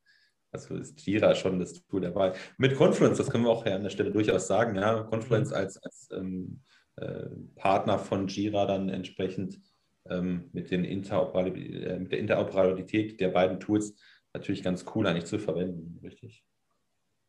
Also 0.52 0.76
ist 0.76 1.06
Jira 1.06 1.36
schon 1.36 1.60
das 1.60 1.74
Tool 1.86 2.02
dabei. 2.02 2.34
Mit 2.58 2.76
Confluence, 2.76 3.18
das 3.18 3.30
können 3.30 3.44
wir 3.44 3.52
auch 3.52 3.66
ja 3.66 3.76
an 3.76 3.84
der 3.84 3.90
Stelle 3.90 4.12
durchaus 4.12 4.48
sagen, 4.48 4.76
ja, 4.76 5.04
Confluence 5.04 5.50
mhm. 5.50 5.56
als, 5.56 5.78
als 5.78 6.08
ähm, 6.12 6.62
äh, 6.96 7.26
Partner 7.56 8.00
von 8.00 8.28
Jira 8.28 8.66
dann 8.66 8.88
entsprechend 8.90 9.60
mit, 10.08 10.72
den 10.72 10.86
äh, 10.86 12.00
mit 12.00 12.12
der 12.12 12.20
Interoperabilität 12.20 13.20
der 13.20 13.30
beiden 13.30 13.60
Tools 13.60 13.96
natürlich 14.34 14.64
ganz 14.64 14.86
cool 14.94 15.08
eigentlich 15.08 15.26
zu 15.26 15.40
verwenden, 15.40 16.00
richtig? 16.04 16.46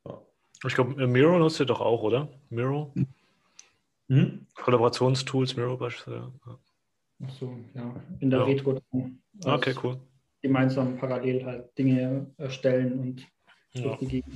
Ja. 0.07 0.23
Ich 0.67 0.75
glaube, 0.75 1.03
äh, 1.03 1.07
Miro 1.07 1.39
nutzt 1.39 1.61
ihr 1.61 1.67
doch 1.67 1.81
auch, 1.81 2.03
oder? 2.03 2.29
Miro? 2.51 2.93
Mhm. 4.09 4.47
Kollaborationstools, 4.55 5.57
Miro 5.57 5.77
beispielsweise. 5.77 6.33
Ja. 6.47 6.59
Ach 7.25 7.31
so, 7.31 7.57
ja. 7.75 7.95
In 8.21 8.31
der 8.31 8.41
ja. 8.41 8.45
Retro. 8.45 8.81
Okay, 9.45 9.75
cool. 9.83 10.01
Gemeinsam 10.43 10.99
parallel 10.99 11.45
halt 11.45 11.79
Dinge 11.79 12.31
erstellen 12.37 12.99
und 12.99 13.27
ja. 13.73 13.97
die 13.97 14.07
Gegend 14.07 14.35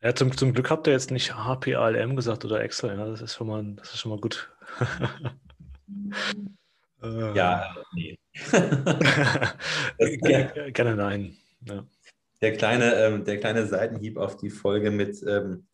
ja, 0.00 0.14
zum, 0.14 0.36
zum 0.36 0.52
Glück 0.52 0.70
habt 0.70 0.86
ihr 0.86 0.92
jetzt 0.92 1.10
nicht 1.10 1.34
HPALM 1.34 2.14
gesagt 2.14 2.44
oder 2.44 2.62
Excel. 2.62 2.96
Ja? 2.96 3.06
Das, 3.06 3.20
ist 3.20 3.34
schon 3.34 3.48
mal, 3.48 3.64
das 3.74 3.94
ist 3.94 3.98
schon 3.98 4.10
mal 4.10 4.20
gut. 4.20 4.48
Äh, 7.02 7.34
ja, 7.36 7.74
nee. 7.94 8.18
Gerne 10.72 10.96
nein. 10.96 11.36
Ja. 11.66 11.86
Der, 12.40 12.52
kleine, 12.52 12.94
ähm, 12.94 13.24
der 13.24 13.38
kleine 13.38 13.66
Seitenhieb 13.66 14.16
auf 14.16 14.36
die 14.36 14.50
Folge 14.50 14.90
mit 14.90 15.22
ähm, 15.26 15.66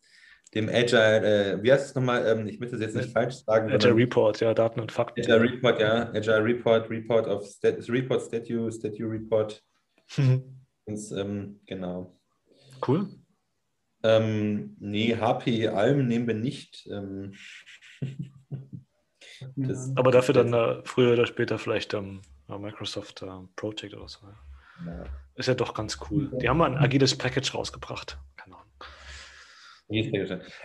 dem 0.53 0.69
Agile, 0.69 1.53
äh, 1.53 1.63
wie 1.63 1.71
heißt 1.71 1.89
es 1.89 1.95
nochmal? 1.95 2.25
Ähm, 2.25 2.47
ich 2.47 2.59
möchte 2.59 2.75
es 2.75 2.81
jetzt 2.81 2.95
nicht 2.95 3.11
falsch 3.11 3.35
sagen. 3.45 3.71
Agile 3.71 3.95
Report, 3.95 4.39
ja, 4.39 4.53
Daten 4.53 4.79
und 4.79 4.91
Fakten. 4.91 5.21
Agile 5.21 5.41
Report, 5.41 5.79
ja. 5.79 6.09
Agile 6.13 6.43
Report, 6.43 6.89
Report 6.89 7.27
of 7.27 7.45
Stat 7.45 7.77
Report, 7.89 8.21
Statue, 8.21 8.71
Statue 8.71 9.09
Report. 9.11 9.61
Mhm. 10.17 10.43
Und, 10.85 10.99
ähm, 11.17 11.59
genau. 11.65 12.15
Cool. 12.87 13.09
Ähm, 14.03 14.77
nee, 14.79 15.15
HP 15.15 15.67
Alm 15.69 16.07
nehmen 16.07 16.27
wir 16.27 16.35
nicht. 16.35 16.87
Das, 19.55 19.91
Aber 19.95 20.11
dafür 20.11 20.33
dann 20.33 20.53
äh, 20.53 20.81
früher 20.83 21.13
oder 21.13 21.25
später 21.25 21.57
vielleicht 21.57 21.93
ähm, 21.93 22.21
Microsoft 22.47 23.21
äh, 23.21 23.27
Project 23.55 23.93
oder 23.95 24.07
so. 24.07 24.19
Ja. 24.85 25.05
Ist 25.35 25.47
ja 25.47 25.53
doch 25.53 25.73
ganz 25.73 25.97
cool. 26.09 26.29
Die 26.41 26.49
haben 26.49 26.57
mal 26.57 26.71
ein 26.71 26.77
agiles 26.77 27.17
Package 27.17 27.53
rausgebracht. 27.55 28.17
Keine 28.37 28.55
Ahnung. 28.55 28.67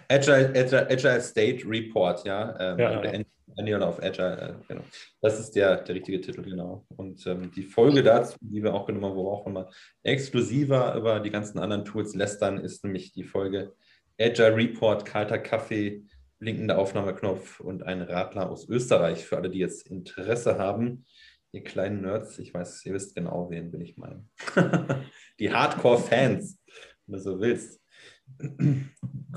Agile, 0.09 0.51
Agile, 0.55 0.90
Agile 0.90 1.20
State 1.20 1.64
Report, 1.66 2.24
ja. 2.24 2.57
Ähm, 2.59 2.78
ja, 2.78 3.05
ja. 3.05 3.24
Annual 3.59 3.82
of 3.82 4.01
Agile, 4.03 4.57
äh, 4.61 4.66
genau. 4.68 4.82
Das 5.20 5.38
ist 5.38 5.53
der, 5.57 5.76
der 5.82 5.95
richtige 5.95 6.20
Titel, 6.20 6.42
genau. 6.42 6.84
Und 6.97 7.26
ähm, 7.26 7.51
die 7.55 7.62
Folge 7.62 8.03
dazu, 8.03 8.36
die 8.40 8.62
wir 8.62 8.74
auch 8.74 8.86
genommen 8.86 9.07
haben, 9.07 9.16
wo 9.16 9.24
wir 9.24 9.32
auch 9.32 9.47
nochmal 9.47 9.68
exklusiver 10.03 10.95
über 10.95 11.20
die 11.20 11.30
ganzen 11.30 11.59
anderen 11.59 11.84
Tools 11.84 12.14
lästern, 12.14 12.59
ist 12.59 12.84
nämlich 12.84 13.12
die 13.12 13.24
Folge 13.24 13.74
Agile 14.20 14.55
Report, 14.55 15.05
kalter 15.05 15.38
Kaffee, 15.38 16.05
blinkender 16.41 16.78
Aufnahmeknopf 16.78 17.61
und 17.61 17.84
ein 17.84 18.01
Radler 18.03 18.51
aus 18.51 18.68
Österreich 18.68 19.24
für 19.24 19.36
alle, 19.36 19.51
die 19.51 19.59
jetzt 19.59 19.86
Interesse 19.86 20.59
haben. 20.59 21.05
Ihr 21.53 21.62
kleinen 21.62 22.01
Nerds, 22.01 22.38
ich 22.38 22.53
weiß, 22.53 22.84
ihr 22.86 22.95
wisst 22.95 23.14
genau, 23.14 23.51
wen 23.51 23.70
bin 23.70 23.82
ich 23.82 23.97
meine. 23.97 24.24
die 25.38 25.53
Hardcore-Fans, 25.53 26.59
wenn 27.07 27.12
du 27.12 27.20
so 27.20 27.41
willst. 27.41 27.80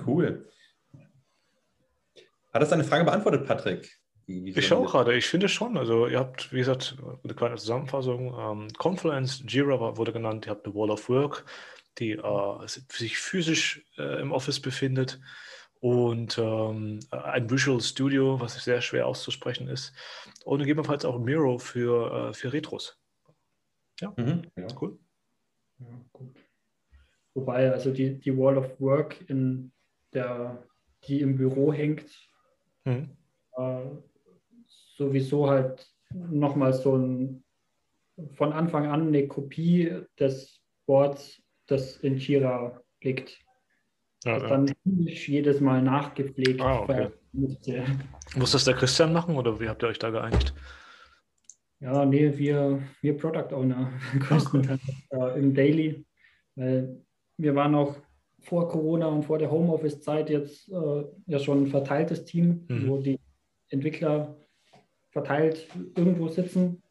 cool. 0.07 0.49
Hat 2.53 2.61
das 2.61 2.69
deine 2.69 2.83
Frage 2.83 3.03
beantwortet, 3.03 3.45
Patrick? 3.45 3.99
ich 4.25 4.65
schaue 4.65 4.87
gerade, 4.87 5.17
ich 5.17 5.25
finde 5.25 5.49
schon. 5.49 5.77
Also 5.77 6.07
ihr 6.07 6.19
habt, 6.19 6.53
wie 6.53 6.59
gesagt, 6.59 6.95
eine 7.23 7.33
kleine 7.33 7.57
Zusammenfassung. 7.57 8.33
Ähm, 8.39 8.67
Confluence, 8.77 9.43
Jira 9.45 9.97
wurde 9.97 10.13
genannt, 10.13 10.45
ihr 10.45 10.51
habt 10.51 10.65
eine 10.65 10.73
Wall 10.75 10.91
of 10.91 11.09
Work, 11.09 11.43
die 11.99 12.11
äh, 12.11 12.67
sich 12.67 13.17
physisch 13.17 13.85
äh, 13.97 14.21
im 14.21 14.31
Office 14.31 14.61
befindet 14.61 15.19
und 15.83 16.37
ähm, 16.37 17.01
ein 17.11 17.49
Visual 17.49 17.81
Studio, 17.81 18.39
was 18.39 18.55
sehr 18.63 18.79
schwer 18.79 19.05
auszusprechen 19.05 19.67
ist. 19.67 19.91
Und 20.45 20.59
gegebenenfalls 20.59 21.03
auch 21.03 21.19
Miro 21.19 21.57
für, 21.57 22.29
äh, 22.29 22.33
für 22.33 22.53
Retros. 22.53 22.97
Ja, 23.99 24.13
mhm, 24.15 24.43
ja. 24.55 24.67
cool. 24.79 24.97
Ja, 25.79 25.87
gut. 26.13 26.39
Wobei, 27.33 27.69
also 27.69 27.91
die, 27.91 28.17
die 28.17 28.37
Wall 28.37 28.57
of 28.57 28.79
Work, 28.79 29.29
in 29.29 29.73
der, 30.13 30.65
die 31.03 31.19
im 31.19 31.35
Büro 31.35 31.73
hängt, 31.73 32.09
mhm. 32.85 33.09
äh, 33.57 33.81
sowieso 34.95 35.49
halt 35.49 35.85
nochmal 36.13 36.71
so 36.71 36.95
ein 36.95 37.43
von 38.35 38.53
Anfang 38.53 38.87
an 38.87 39.07
eine 39.07 39.27
Kopie 39.27 39.99
des 40.17 40.61
Boards, 40.85 41.43
das 41.65 41.97
in 41.97 42.15
Jira 42.15 42.81
liegt. 43.01 43.43
Ja, 44.25 44.39
das 44.39 44.43
ja. 44.43 44.49
dann 44.49 44.73
jedes 44.85 45.59
Mal 45.59 45.81
nachgepflegt. 45.81 46.61
Ah, 46.61 46.81
okay. 46.81 47.09
Muss 48.35 48.51
das 48.51 48.63
der 48.63 48.75
Christian 48.75 49.11
machen 49.11 49.35
oder 49.35 49.59
wie 49.59 49.67
habt 49.67 49.83
ihr 49.83 49.89
euch 49.89 49.99
da 49.99 50.09
geeinigt? 50.09 50.53
Ja, 51.79 52.05
nee, 52.05 52.37
wir, 52.37 52.81
wir 53.01 53.17
Product 53.17 53.53
Owner 53.53 53.91
größtenteils 54.19 54.81
äh, 55.09 55.39
im 55.39 55.53
Daily. 55.53 56.05
Weil 56.55 57.01
wir 57.37 57.55
waren 57.55 57.75
auch 57.75 57.97
vor 58.39 58.69
Corona 58.69 59.07
und 59.07 59.23
vor 59.23 59.37
der 59.37 59.51
Homeoffice-Zeit 59.51 60.29
jetzt 60.29 60.69
äh, 60.69 61.03
ja 61.25 61.39
schon 61.39 61.63
ein 61.63 61.67
verteiltes 61.67 62.23
Team, 62.23 62.65
mhm. 62.67 62.87
wo 62.87 62.97
die 63.01 63.19
Entwickler 63.69 64.37
verteilt 65.09 65.67
irgendwo 65.95 66.27
sitzen. 66.27 66.81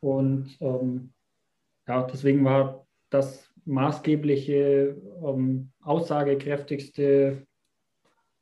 Und 0.00 0.56
ähm, 0.60 1.12
ja, 1.88 2.02
deswegen 2.02 2.44
war 2.44 2.86
das 3.08 3.53
maßgebliche, 3.66 4.96
ähm, 5.24 5.70
aussagekräftigste 5.82 7.46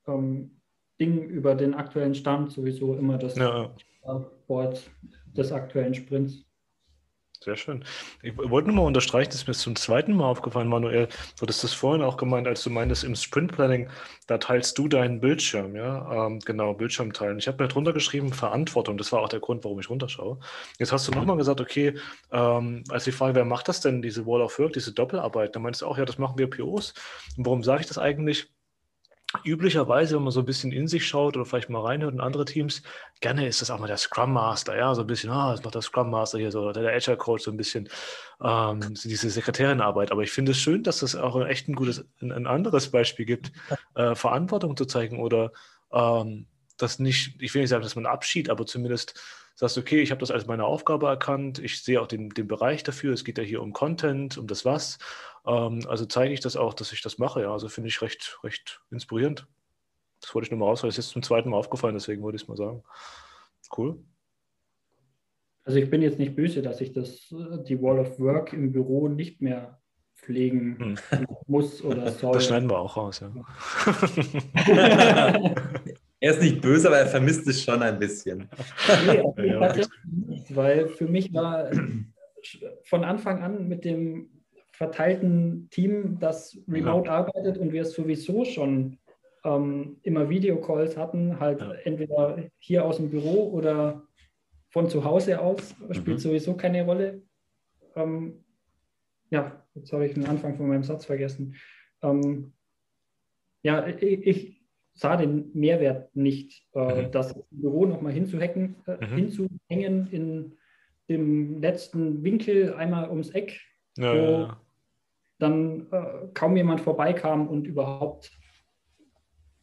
ähm, 0.06 0.60
Ding 1.00 1.22
über 1.28 1.54
den 1.54 1.74
aktuellen 1.74 2.14
Stand 2.14 2.52
sowieso 2.52 2.94
immer 2.94 3.18
das 3.18 3.36
ja. 3.36 3.74
Board 4.46 4.90
des 5.26 5.52
aktuellen 5.52 5.94
Sprints. 5.94 6.44
Sehr 7.42 7.56
schön. 7.56 7.84
Ich 8.22 8.36
wollte 8.36 8.68
nur 8.68 8.76
mal 8.76 8.86
unterstreichen, 8.86 9.30
das 9.30 9.40
ist 9.40 9.48
mir 9.48 9.54
zum 9.54 9.74
zweiten 9.74 10.14
Mal 10.14 10.26
aufgefallen, 10.26 10.68
Manuel. 10.68 11.06
Du 11.06 11.42
hattest 11.42 11.64
das 11.64 11.72
vorhin 11.72 12.00
auch 12.02 12.16
gemeint, 12.16 12.46
als 12.46 12.62
du 12.62 12.70
meintest, 12.70 13.02
im 13.02 13.16
Sprint 13.16 13.50
Planning, 13.50 13.88
da 14.28 14.38
teilst 14.38 14.78
du 14.78 14.86
deinen 14.86 15.20
Bildschirm, 15.20 15.74
ja? 15.74 16.26
Ähm, 16.26 16.38
genau, 16.38 16.72
Bildschirm 16.74 17.12
teilen. 17.12 17.38
Ich 17.38 17.48
habe 17.48 17.60
mir 17.60 17.68
drunter 17.68 17.92
geschrieben, 17.92 18.32
Verantwortung. 18.32 18.96
Das 18.96 19.10
war 19.10 19.22
auch 19.22 19.28
der 19.28 19.40
Grund, 19.40 19.64
warum 19.64 19.80
ich 19.80 19.90
runterschaue. 19.90 20.38
Jetzt 20.78 20.92
hast 20.92 21.08
du 21.08 21.12
nochmal 21.12 21.36
gesagt, 21.36 21.60
okay, 21.60 21.94
ähm, 22.30 22.84
als 22.90 23.04
die 23.04 23.12
Frage, 23.12 23.34
wer 23.34 23.44
macht 23.44 23.66
das 23.66 23.80
denn, 23.80 24.02
diese 24.02 24.24
Wall 24.24 24.40
of 24.40 24.56
Work, 24.60 24.74
diese 24.74 24.92
Doppelarbeit? 24.92 25.56
Da 25.56 25.58
meinst 25.58 25.82
du 25.82 25.86
auch, 25.86 25.98
ja, 25.98 26.04
das 26.04 26.18
machen 26.18 26.38
wir 26.38 26.48
POs. 26.48 26.94
Und 27.36 27.44
warum 27.44 27.64
sage 27.64 27.80
ich 27.80 27.88
das 27.88 27.98
eigentlich? 27.98 28.52
Üblicherweise, 29.44 30.16
wenn 30.16 30.24
man 30.24 30.32
so 30.32 30.40
ein 30.40 30.46
bisschen 30.46 30.72
in 30.72 30.88
sich 30.88 31.06
schaut 31.06 31.36
oder 31.36 31.46
vielleicht 31.46 31.70
mal 31.70 31.82
reinhört 31.82 32.14
in 32.14 32.20
andere 32.20 32.44
Teams, 32.44 32.82
gerne 33.20 33.46
ist 33.46 33.62
das 33.62 33.70
auch 33.70 33.78
mal 33.78 33.86
der 33.86 33.96
Scrum 33.96 34.32
Master, 34.32 34.76
ja, 34.76 34.94
so 34.94 35.02
ein 35.02 35.06
bisschen, 35.06 35.30
ah, 35.30 35.54
ist 35.54 35.64
noch 35.64 35.70
der 35.70 35.82
Scrum 35.82 36.10
Master 36.10 36.38
hier, 36.38 36.50
so, 36.50 36.62
oder 36.62 36.82
der 36.82 36.94
Agile 36.94 37.16
Coach, 37.16 37.44
so 37.44 37.50
ein 37.50 37.56
bisschen 37.56 37.88
ähm, 38.42 38.80
diese 39.04 39.30
Sekretärinarbeit. 39.30 40.12
Aber 40.12 40.22
ich 40.22 40.30
finde 40.30 40.52
es 40.52 40.58
schön, 40.58 40.82
dass 40.82 41.02
es 41.02 41.16
auch 41.16 41.40
echt 41.46 41.68
ein 41.68 41.74
gutes, 41.74 42.04
ein, 42.20 42.32
ein 42.32 42.46
anderes 42.46 42.90
Beispiel 42.90 43.26
gibt, 43.26 43.52
äh, 43.94 44.14
Verantwortung 44.14 44.76
zu 44.76 44.84
zeigen 44.84 45.20
oder 45.20 45.52
ähm, 45.92 46.46
das 46.78 46.98
nicht, 46.98 47.40
ich 47.40 47.54
will 47.54 47.62
nicht 47.62 47.70
sagen, 47.70 47.82
dass 47.82 47.96
man 47.96 48.06
Abschied, 48.06 48.50
aber 48.50 48.66
zumindest 48.66 49.20
sagst, 49.54 49.78
okay, 49.78 50.00
ich 50.00 50.10
habe 50.10 50.20
das 50.20 50.30
als 50.30 50.46
meine 50.46 50.64
Aufgabe 50.64 51.06
erkannt, 51.06 51.58
ich 51.58 51.82
sehe 51.82 52.00
auch 52.00 52.06
den, 52.06 52.30
den 52.30 52.48
Bereich 52.48 52.82
dafür, 52.82 53.12
es 53.12 53.24
geht 53.24 53.38
ja 53.38 53.44
hier 53.44 53.62
um 53.62 53.72
Content, 53.72 54.38
um 54.38 54.46
das 54.46 54.64
Was. 54.64 54.98
Ähm, 55.46 55.80
also 55.88 56.06
zeige 56.06 56.32
ich 56.32 56.40
das 56.40 56.56
auch, 56.56 56.74
dass 56.74 56.92
ich 56.92 57.02
das 57.02 57.18
mache, 57.18 57.42
ja. 57.42 57.52
Also 57.52 57.68
finde 57.68 57.88
ich 57.88 58.02
recht, 58.02 58.38
recht 58.42 58.82
inspirierend. 58.90 59.46
Das 60.20 60.34
wollte 60.34 60.46
ich 60.46 60.50
nur 60.50 60.60
mal 60.60 60.66
raus, 60.66 60.82
weil 60.82 60.90
es 60.90 60.98
ist 60.98 61.10
zum 61.10 61.22
zweiten 61.22 61.50
Mal 61.50 61.56
aufgefallen, 61.56 61.94
deswegen 61.94 62.22
wollte 62.22 62.36
ich 62.36 62.42
es 62.42 62.48
mal 62.48 62.56
sagen. 62.56 62.82
Cool. 63.76 63.98
Also 65.64 65.78
ich 65.78 65.90
bin 65.90 66.02
jetzt 66.02 66.18
nicht 66.18 66.34
böse, 66.34 66.62
dass 66.62 66.80
ich 66.80 66.92
das, 66.92 67.32
äh, 67.32 67.62
die 67.64 67.80
Wall 67.80 67.98
of 67.98 68.18
Work 68.18 68.52
im 68.52 68.72
Büro 68.72 69.08
nicht 69.08 69.40
mehr 69.40 69.80
pflegen 70.14 70.98
hm. 71.10 71.26
muss 71.46 71.82
oder 71.82 72.10
soll. 72.12 72.34
Das 72.34 72.46
schneiden 72.46 72.70
wir 72.70 72.78
auch 72.78 72.96
raus, 72.96 73.20
ja. 73.20 73.32
Er 76.22 76.34
ist 76.34 76.40
nicht 76.40 76.60
böse, 76.60 76.86
aber 76.86 76.98
er 76.98 77.08
vermisst 77.08 77.48
es 77.48 77.64
schon 77.64 77.82
ein 77.82 77.98
bisschen. 77.98 78.48
Nee, 79.06 79.24
ja, 79.44 79.74
weil 80.50 80.86
für 80.86 81.08
mich 81.08 81.34
war 81.34 81.68
von 82.84 83.02
Anfang 83.02 83.42
an 83.42 83.66
mit 83.66 83.84
dem 83.84 84.41
verteilten 84.82 85.68
Team, 85.70 86.18
das 86.18 86.58
remote 86.66 87.06
ja. 87.06 87.18
arbeitet 87.18 87.56
und 87.56 87.72
wir 87.72 87.82
es 87.82 87.94
sowieso 87.94 88.44
schon 88.44 88.98
ähm, 89.44 89.98
immer 90.02 90.28
Videocalls 90.28 90.96
hatten, 90.96 91.38
halt 91.38 91.60
ja. 91.60 91.72
entweder 91.84 92.38
hier 92.58 92.84
aus 92.84 92.96
dem 92.96 93.08
Büro 93.08 93.50
oder 93.50 94.02
von 94.70 94.88
zu 94.88 95.04
Hause 95.04 95.40
aus, 95.40 95.76
spielt 95.92 96.16
mhm. 96.16 96.22
sowieso 96.22 96.54
keine 96.54 96.84
Rolle. 96.84 97.22
Ähm, 97.94 98.44
ja, 99.30 99.64
jetzt 99.74 99.92
habe 99.92 100.04
ich 100.06 100.14
den 100.14 100.26
Anfang 100.26 100.56
von 100.56 100.66
meinem 100.66 100.82
Satz 100.82 101.04
vergessen. 101.04 101.54
Ähm, 102.02 102.52
ja, 103.62 103.86
ich, 103.86 104.26
ich 104.26 104.62
sah 104.94 105.16
den 105.16 105.52
Mehrwert 105.54 106.14
nicht, 106.16 106.66
äh, 106.74 107.06
mhm. 107.06 107.12
das 107.12 107.40
Büro 107.50 107.86
nochmal 107.86 108.12
hinzuhacken, 108.12 108.76
äh, 108.86 108.96
mhm. 108.96 109.16
hinzuhängen 109.16 110.08
in 110.10 110.56
dem 111.08 111.60
letzten 111.60 112.24
Winkel 112.24 112.74
einmal 112.74 113.08
ums 113.10 113.30
Eck, 113.30 113.60
ja, 113.96 114.12
wo 114.12 114.16
ja. 114.16 114.61
Dann 115.42 115.86
äh, 115.90 116.28
kaum 116.34 116.56
jemand 116.56 116.80
vorbeikam 116.80 117.48
und 117.48 117.66
überhaupt 117.66 118.30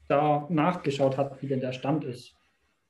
da 0.07 0.47
nachgeschaut 0.49 1.17
hat, 1.17 1.41
wie 1.41 1.47
denn 1.47 1.61
der 1.61 1.73
Stand 1.73 2.03
ist. 2.03 2.35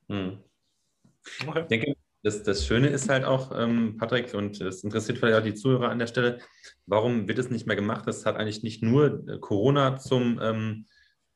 Okay. 0.07 1.61
Ich 1.61 1.67
denke, 1.67 1.95
das, 2.23 2.43
das 2.43 2.65
Schöne 2.65 2.87
ist 2.87 3.09
halt 3.09 3.25
auch, 3.25 3.51
ähm, 3.57 3.97
Patrick, 3.97 4.33
und 4.33 4.59
es 4.61 4.83
interessiert 4.83 5.17
vielleicht 5.17 5.37
auch 5.37 5.43
die 5.43 5.53
Zuhörer 5.53 5.89
an 5.89 5.99
der 5.99 6.07
Stelle, 6.07 6.39
warum 6.85 7.27
wird 7.27 7.39
es 7.39 7.49
nicht 7.49 7.67
mehr 7.67 7.75
gemacht? 7.75 8.07
Das 8.07 8.25
hat 8.25 8.37
eigentlich 8.37 8.63
nicht 8.63 8.81
nur 8.81 9.27
äh, 9.27 9.37
Corona 9.39 9.97
zum 9.97 10.39
ähm, 10.41 10.85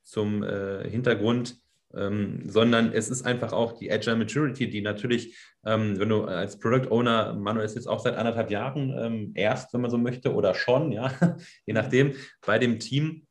zum 0.04 0.44
äh, 0.44 0.88
Hintergrund, 0.90 1.58
ähm, 1.96 2.42
sondern 2.46 2.92
es 2.92 3.10
ist 3.10 3.26
einfach 3.26 3.54
auch 3.54 3.74
die 3.74 3.92
Agile 3.92 4.16
Maturity, 4.16 4.70
die 4.70 4.82
natürlich, 4.82 5.38
ähm, 5.66 6.00
wenn 6.00 6.10
du 6.10 6.24
als 6.24 6.60
Product 6.60 6.92
Owner, 6.92 7.34
Manuel 7.34 7.66
ist 7.66 7.76
jetzt 7.76 7.88
auch 7.88 8.00
seit 8.00 8.16
anderthalb 8.16 8.50
Jahren 8.52 8.96
ähm, 8.98 9.32
erst, 9.36 9.74
wenn 9.74 9.82
man 9.82 9.92
so 9.92 9.98
möchte, 9.98 10.34
oder 10.34 10.56
schon, 10.56 10.92
ja, 10.92 11.14
je 11.66 11.74
nachdem, 11.74 12.14
bei 12.46 12.60
dem 12.60 12.80
Team. 12.80 13.28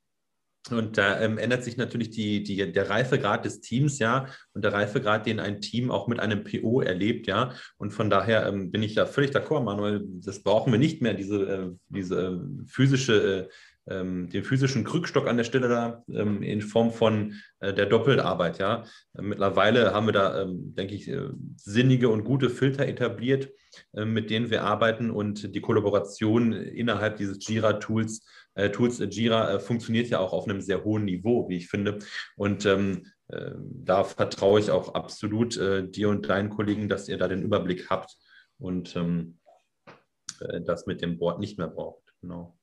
Und 0.70 0.96
da 0.96 1.20
ähm, 1.20 1.38
ändert 1.38 1.64
sich 1.64 1.76
natürlich 1.76 2.10
die, 2.10 2.44
die, 2.44 2.70
der 2.70 2.88
Reifegrad 2.88 3.44
des 3.44 3.60
Teams, 3.60 3.98
ja, 3.98 4.26
und 4.52 4.62
der 4.62 4.72
Reifegrad, 4.72 5.26
den 5.26 5.40
ein 5.40 5.60
Team 5.60 5.90
auch 5.90 6.06
mit 6.06 6.20
einem 6.20 6.44
PO 6.44 6.82
erlebt, 6.82 7.26
ja. 7.26 7.52
Und 7.78 7.90
von 7.90 8.10
daher 8.10 8.46
ähm, 8.46 8.70
bin 8.70 8.84
ich 8.84 8.94
da 8.94 9.06
völlig 9.06 9.32
d'accord, 9.32 9.64
Manuel. 9.64 10.04
Das 10.20 10.44
brauchen 10.44 10.70
wir 10.70 10.78
nicht 10.78 11.02
mehr, 11.02 11.14
diese, 11.14 11.42
äh, 11.42 11.70
diese 11.88 12.20
äh, 12.26 12.64
physische 12.68 13.48
äh, 13.48 13.52
ähm, 13.88 14.28
den 14.30 14.44
physischen 14.44 14.84
Krückstock 14.84 15.26
an 15.26 15.36
der 15.36 15.44
Stelle 15.44 15.68
da 15.68 16.04
ähm, 16.08 16.42
in 16.42 16.60
Form 16.60 16.92
von 16.92 17.34
äh, 17.60 17.74
der 17.74 17.86
Doppelarbeit. 17.86 18.58
Ja? 18.58 18.84
Äh, 19.14 19.22
mittlerweile 19.22 19.92
haben 19.92 20.06
wir 20.06 20.12
da, 20.12 20.42
ähm, 20.42 20.74
denke 20.74 20.94
ich, 20.94 21.08
äh, 21.08 21.28
sinnige 21.56 22.08
und 22.08 22.24
gute 22.24 22.50
Filter 22.50 22.86
etabliert, 22.86 23.50
äh, 23.94 24.04
mit 24.04 24.30
denen 24.30 24.50
wir 24.50 24.62
arbeiten 24.62 25.10
und 25.10 25.54
die 25.54 25.60
Kollaboration 25.60 26.52
innerhalb 26.52 27.16
dieses 27.16 27.46
Jira-Tools, 27.46 28.24
äh, 28.54 28.70
Tools 28.70 29.02
Jira 29.10 29.58
funktioniert 29.58 30.08
ja 30.08 30.20
auch 30.20 30.32
auf 30.32 30.46
einem 30.46 30.60
sehr 30.60 30.84
hohen 30.84 31.04
Niveau, 31.04 31.48
wie 31.48 31.56
ich 31.56 31.68
finde. 31.68 31.98
Und 32.36 32.66
ähm, 32.66 33.06
da 33.28 34.04
vertraue 34.04 34.60
ich 34.60 34.70
auch 34.70 34.94
absolut 34.94 35.56
dir 35.56 36.10
und 36.10 36.28
deinen 36.28 36.50
Kollegen, 36.50 36.90
dass 36.90 37.08
ihr 37.08 37.16
da 37.16 37.28
den 37.28 37.40
Überblick 37.40 37.88
habt 37.88 38.14
und 38.58 38.94
ähm, 38.94 39.38
das 40.66 40.84
mit 40.84 41.00
dem 41.00 41.16
Board 41.16 41.40
nicht 41.40 41.56
mehr 41.56 41.68
braucht. 41.68 42.12
Genau. 42.20 42.58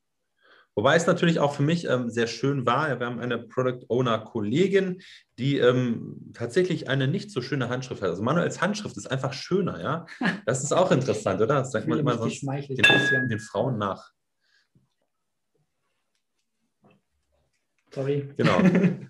Wobei 0.80 0.96
es 0.96 1.06
natürlich 1.08 1.40
auch 1.42 1.54
für 1.54 1.62
mich 1.62 1.84
ähm, 1.90 2.10
sehr 2.10 2.26
schön 2.26 2.66
war. 2.66 3.02
Wir 3.02 3.06
haben 3.06 3.20
eine 3.20 3.38
Product 3.38 3.82
Owner 3.90 4.18
Kollegin, 4.20 5.02
die 5.38 5.58
ähm, 5.58 6.32
tatsächlich 6.34 6.88
eine 6.88 7.10
nicht 7.10 7.32
so 7.32 7.42
schöne 7.42 7.68
Handschrift 7.68 8.02
hat. 8.02 8.12
Also 8.12 8.24
Manuels 8.24 8.62
Handschrift 8.62 8.96
ist 8.96 9.12
einfach 9.12 9.34
schöner, 9.34 9.82
ja. 9.82 10.06
Das 10.46 10.64
ist 10.64 10.72
auch 10.72 10.92
interessant, 10.92 11.42
oder? 11.42 11.56
Das 11.56 11.74
sagt 11.74 11.90
man 11.90 12.00
immer 12.00 12.18
sonst 12.18 12.42
den, 12.44 13.28
den 13.28 13.40
Frauen 13.42 13.78
nach. 13.78 14.10
Sorry. 17.94 18.30
Genau. 18.38 18.62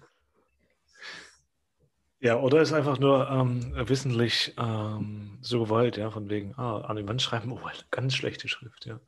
Ja, 2.22 2.38
oder 2.38 2.61
ist 2.61 2.74
einfach 2.74 2.99
nur 2.99 3.30
ähm, 3.30 3.74
wissentlich 3.88 4.53
ähm, 4.57 5.38
so 5.39 5.61
gewollt, 5.61 5.95
ja, 5.95 6.11
von 6.11 6.30
wegen, 6.30 6.53
ah, 6.57 6.82
an 6.82 6.97
die 6.97 7.07
Wand 7.07 7.22
schreiben, 7.22 7.49
oh, 7.49 7.61
ganz 7.91 8.13
schlechte 8.13 8.49
Schrift, 8.49 8.86
ja. 8.88 8.99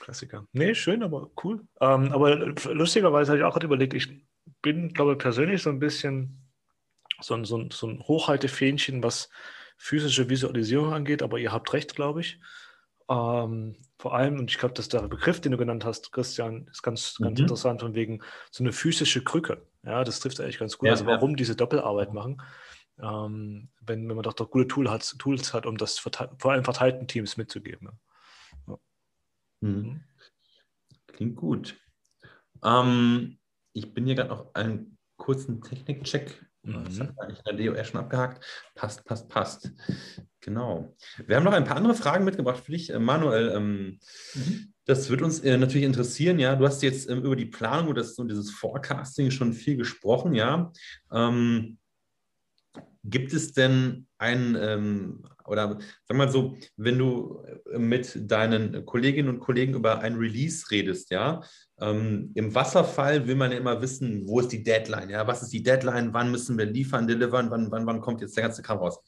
Klassiker. 0.00 0.46
Nee, 0.52 0.74
schön, 0.74 1.02
aber 1.02 1.30
cool. 1.42 1.60
Ähm, 1.80 2.12
aber 2.12 2.36
lustigerweise 2.36 3.32
habe 3.32 3.38
ich 3.38 3.44
auch 3.44 3.52
gerade 3.52 3.66
überlegt, 3.66 3.94
ich 3.94 4.24
bin, 4.62 4.92
glaube 4.92 5.12
ich, 5.12 5.18
persönlich 5.18 5.62
so 5.62 5.70
ein 5.70 5.78
bisschen 5.78 6.40
so 7.20 7.34
ein, 7.34 7.44
so 7.44 7.58
ein, 7.58 7.70
so 7.70 7.86
ein 7.86 8.00
Hochhaltefähnchen, 8.00 9.02
was 9.02 9.30
physische 9.76 10.28
Visualisierung 10.28 10.92
angeht, 10.92 11.22
aber 11.22 11.38
ihr 11.38 11.52
habt 11.52 11.72
recht, 11.72 11.94
glaube 11.94 12.20
ich. 12.20 12.40
Ähm, 13.08 13.76
vor 13.98 14.14
allem, 14.14 14.38
und 14.38 14.50
ich 14.50 14.58
glaube, 14.58 14.74
dass 14.74 14.88
der 14.88 15.02
Begriff, 15.08 15.40
den 15.40 15.52
du 15.52 15.58
genannt 15.58 15.84
hast, 15.84 16.12
Christian, 16.12 16.66
ist 16.70 16.82
ganz, 16.82 17.16
ganz 17.20 17.38
mhm. 17.38 17.44
interessant, 17.44 17.80
von 17.80 17.94
wegen 17.94 18.22
so 18.50 18.64
eine 18.64 18.72
physische 18.72 19.22
Krücke. 19.22 19.66
Ja, 19.84 20.04
das 20.04 20.20
trifft 20.20 20.40
eigentlich 20.40 20.58
ganz 20.58 20.78
gut. 20.78 20.86
Ja, 20.86 20.92
also 20.92 21.06
warum 21.06 21.30
ja. 21.30 21.36
diese 21.36 21.56
Doppelarbeit 21.56 22.14
machen, 22.14 22.40
ähm, 23.02 23.68
wenn, 23.80 24.08
wenn 24.08 24.16
man 24.16 24.22
doch, 24.22 24.32
doch 24.32 24.50
gute 24.50 24.68
Tool 24.68 24.90
hat, 24.90 25.18
Tools 25.18 25.52
hat, 25.52 25.66
um 25.66 25.76
das 25.76 25.98
vor 25.98 26.52
allem 26.52 26.64
verteilten 26.64 27.06
Teams 27.06 27.36
mitzugeben. 27.36 27.88
Ja. 27.88 27.98
Mhm. 29.64 30.00
Klingt 31.06 31.36
gut. 31.36 31.80
Ähm, 32.62 33.38
ich 33.72 33.92
bin 33.94 34.06
hier 34.06 34.14
gerade 34.14 34.30
noch 34.30 34.54
einen 34.54 34.98
kurzen 35.16 35.62
Technikcheck 35.62 36.44
das 36.64 37.00
hat 37.00 37.20
eigentlich 37.20 37.40
in 37.44 37.56
der 37.56 37.74
DOR 37.74 37.84
schon 37.84 38.00
abgehakt. 38.00 38.44
Passt, 38.74 39.04
passt, 39.04 39.28
passt. 39.28 39.70
Genau. 40.40 40.96
Wir 41.26 41.36
haben 41.36 41.44
noch 41.44 41.52
ein 41.52 41.64
paar 41.64 41.76
andere 41.76 41.94
Fragen 41.94 42.24
mitgebracht 42.24 42.64
für 42.64 42.72
dich, 42.72 42.90
äh, 42.90 42.98
Manuel. 42.98 43.52
Ähm, 43.54 43.98
mhm. 44.34 44.72
Das 44.86 45.10
wird 45.10 45.22
uns 45.22 45.40
äh, 45.40 45.58
natürlich 45.58 45.86
interessieren. 45.86 46.38
Ja, 46.38 46.56
du 46.56 46.66
hast 46.66 46.82
jetzt 46.82 47.08
ähm, 47.08 47.22
über 47.22 47.36
die 47.36 47.46
Planung 47.46 47.88
und, 47.88 47.98
das, 47.98 48.18
und 48.18 48.28
dieses 48.28 48.50
Forecasting 48.50 49.30
schon 49.30 49.52
viel 49.52 49.76
gesprochen. 49.76 50.34
Ja, 50.34 50.72
ähm, 51.12 51.78
gibt 53.02 53.34
es 53.34 53.52
denn 53.52 54.06
ein, 54.18 54.56
ähm, 54.58 55.26
oder 55.46 55.78
sag 56.04 56.16
mal 56.16 56.30
so, 56.30 56.56
wenn 56.76 56.98
du 56.98 57.44
äh, 57.72 57.78
mit 57.78 58.30
deinen 58.30 58.84
Kolleginnen 58.84 59.28
und 59.28 59.40
Kollegen 59.40 59.74
über 59.74 60.00
ein 60.00 60.16
Release 60.16 60.70
redest, 60.70 61.10
ja, 61.10 61.42
ähm, 61.80 62.30
Im 62.34 62.54
Wasserfall 62.54 63.26
will 63.26 63.34
man 63.34 63.50
ja 63.50 63.58
immer 63.58 63.82
wissen, 63.82 64.28
wo 64.28 64.38
ist 64.38 64.52
die 64.52 64.62
Deadline? 64.62 65.10
Ja, 65.10 65.26
was 65.26 65.42
ist 65.42 65.52
die 65.52 65.62
Deadline? 65.62 66.12
Wann 66.12 66.30
müssen 66.30 66.56
wir 66.56 66.66
liefern, 66.66 67.08
delivern? 67.08 67.50
Wann, 67.50 67.70
wann, 67.70 67.86
wann 67.86 68.00
kommt 68.00 68.20
jetzt 68.20 68.36
der 68.36 68.44
ganze 68.44 68.62
Kram 68.62 68.78
raus? 68.78 69.00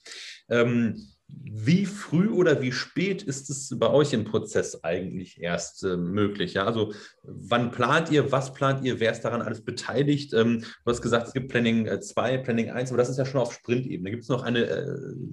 Ähm, 0.48 0.96
wie 1.28 1.86
früh 1.86 2.28
oder 2.28 2.62
wie 2.62 2.70
spät 2.70 3.22
ist 3.22 3.50
es 3.50 3.76
bei 3.78 3.90
euch 3.90 4.12
im 4.12 4.24
Prozess 4.24 4.84
eigentlich 4.84 5.40
erst 5.40 5.82
äh, 5.82 5.96
möglich? 5.96 6.54
Ja, 6.54 6.64
also 6.64 6.92
wann 7.22 7.70
plant 7.70 8.10
ihr, 8.10 8.30
was 8.30 8.52
plant 8.52 8.84
ihr, 8.84 9.00
wer 9.00 9.10
ist 9.10 9.22
daran 9.22 9.42
alles 9.42 9.64
beteiligt? 9.64 10.32
Ähm, 10.34 10.60
du 10.60 10.90
hast 10.90 11.02
gesagt, 11.02 11.26
es 11.26 11.32
gibt 11.32 11.48
Planning 11.48 12.00
2, 12.00 12.32
äh, 12.32 12.38
Planning 12.38 12.70
1, 12.70 12.90
aber 12.90 12.98
das 12.98 13.08
ist 13.08 13.18
ja 13.18 13.26
schon 13.26 13.40
auf 13.40 13.52
Sprintebene. 13.52 14.10
Gibt 14.10 14.22
es 14.22 14.28
noch 14.28 14.42
eine 14.42 14.64
äh, 14.66 14.86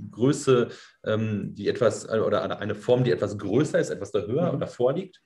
Größe, 0.10 0.70
ähm, 1.06 1.54
die 1.54 1.68
etwas 1.68 2.06
äh, 2.06 2.20
oder 2.20 2.60
eine 2.60 2.76
Form, 2.76 3.04
die 3.04 3.12
etwas 3.12 3.38
größer 3.38 3.80
ist, 3.80 3.92
etwas 3.92 4.12
da 4.12 4.22
höher 4.22 4.50
mhm. 4.50 4.58
oder 4.58 4.68
vorliegt? 4.68 5.22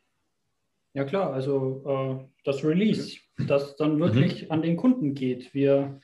Ja 0.93 1.05
klar, 1.05 1.32
also 1.32 1.84
äh, 1.86 2.28
das 2.43 2.63
Release, 2.63 3.20
das 3.47 3.76
dann 3.78 3.99
wirklich 3.99 4.45
mhm. 4.45 4.51
an 4.51 4.61
den 4.61 4.78
Kunden 4.78 5.13
geht. 5.13 5.53
Wir 5.53 5.99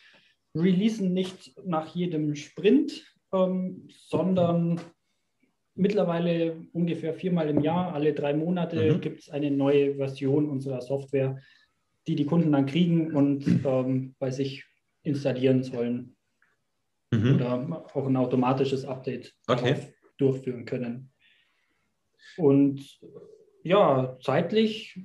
releasen 0.56 1.14
nicht 1.14 1.54
nach 1.66 1.88
jedem 1.96 2.36
Sprint, 2.36 3.13
ähm, 3.34 3.88
sondern 4.08 4.80
mittlerweile 5.76 6.68
ungefähr 6.74 7.14
viermal 7.14 7.50
im 7.50 7.62
Jahr, 7.62 7.94
alle 7.94 8.14
drei 8.14 8.34
Monate 8.34 8.94
mhm. 8.94 9.02
gibt 9.02 9.22
es 9.22 9.30
eine 9.30 9.52
neue 9.52 9.96
Version 9.96 10.50
unserer 10.50 10.82
Software, 10.82 11.40
die 12.08 12.16
die 12.16 12.26
Kunden 12.26 12.52
dann 12.52 12.66
kriegen 12.66 13.16
und 13.16 13.46
ähm, 13.66 14.16
bei 14.20 14.30
sich 14.30 14.66
installieren 15.04 15.64
sollen. 15.64 16.16
Mhm. 17.12 17.36
Oder 17.36 17.88
auch 17.94 18.08
ein 18.08 18.18
automatisches 18.18 18.86
Update 18.86 19.34
okay. 19.48 19.76
durchführen 20.18 20.66
können. 20.66 21.12
Und 22.38 23.00
ja, 23.64 24.18
zeitlich 24.22 25.00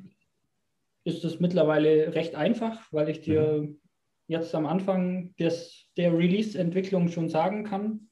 ist 1.04 1.24
es 1.24 1.40
mittlerweile 1.40 2.14
recht 2.14 2.34
einfach, 2.34 2.92
weil 2.92 3.08
ich 3.08 3.20
dir 3.20 3.62
mhm. 3.62 3.80
jetzt 4.26 4.54
am 4.54 4.66
Anfang 4.66 5.34
des, 5.36 5.90
der 5.96 6.16
Release-Entwicklung 6.16 7.08
schon 7.08 7.28
sagen 7.28 7.64
kann, 7.64 8.07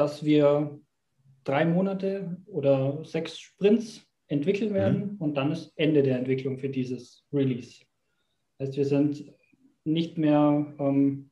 dass 0.00 0.24
wir 0.24 0.80
drei 1.44 1.66
Monate 1.66 2.38
oder 2.46 3.04
sechs 3.04 3.38
Sprints 3.38 4.00
entwickeln 4.28 4.72
werden 4.72 5.00
mhm. 5.00 5.16
und 5.18 5.34
dann 5.34 5.52
ist 5.52 5.72
Ende 5.76 6.02
der 6.02 6.16
Entwicklung 6.16 6.56
für 6.56 6.70
dieses 6.70 7.26
Release. 7.34 7.84
Das 8.56 8.68
heißt, 8.68 8.78
wir 8.78 8.86
sind 8.86 9.30
nicht 9.84 10.16
mehr 10.16 10.74
ähm, 10.78 11.30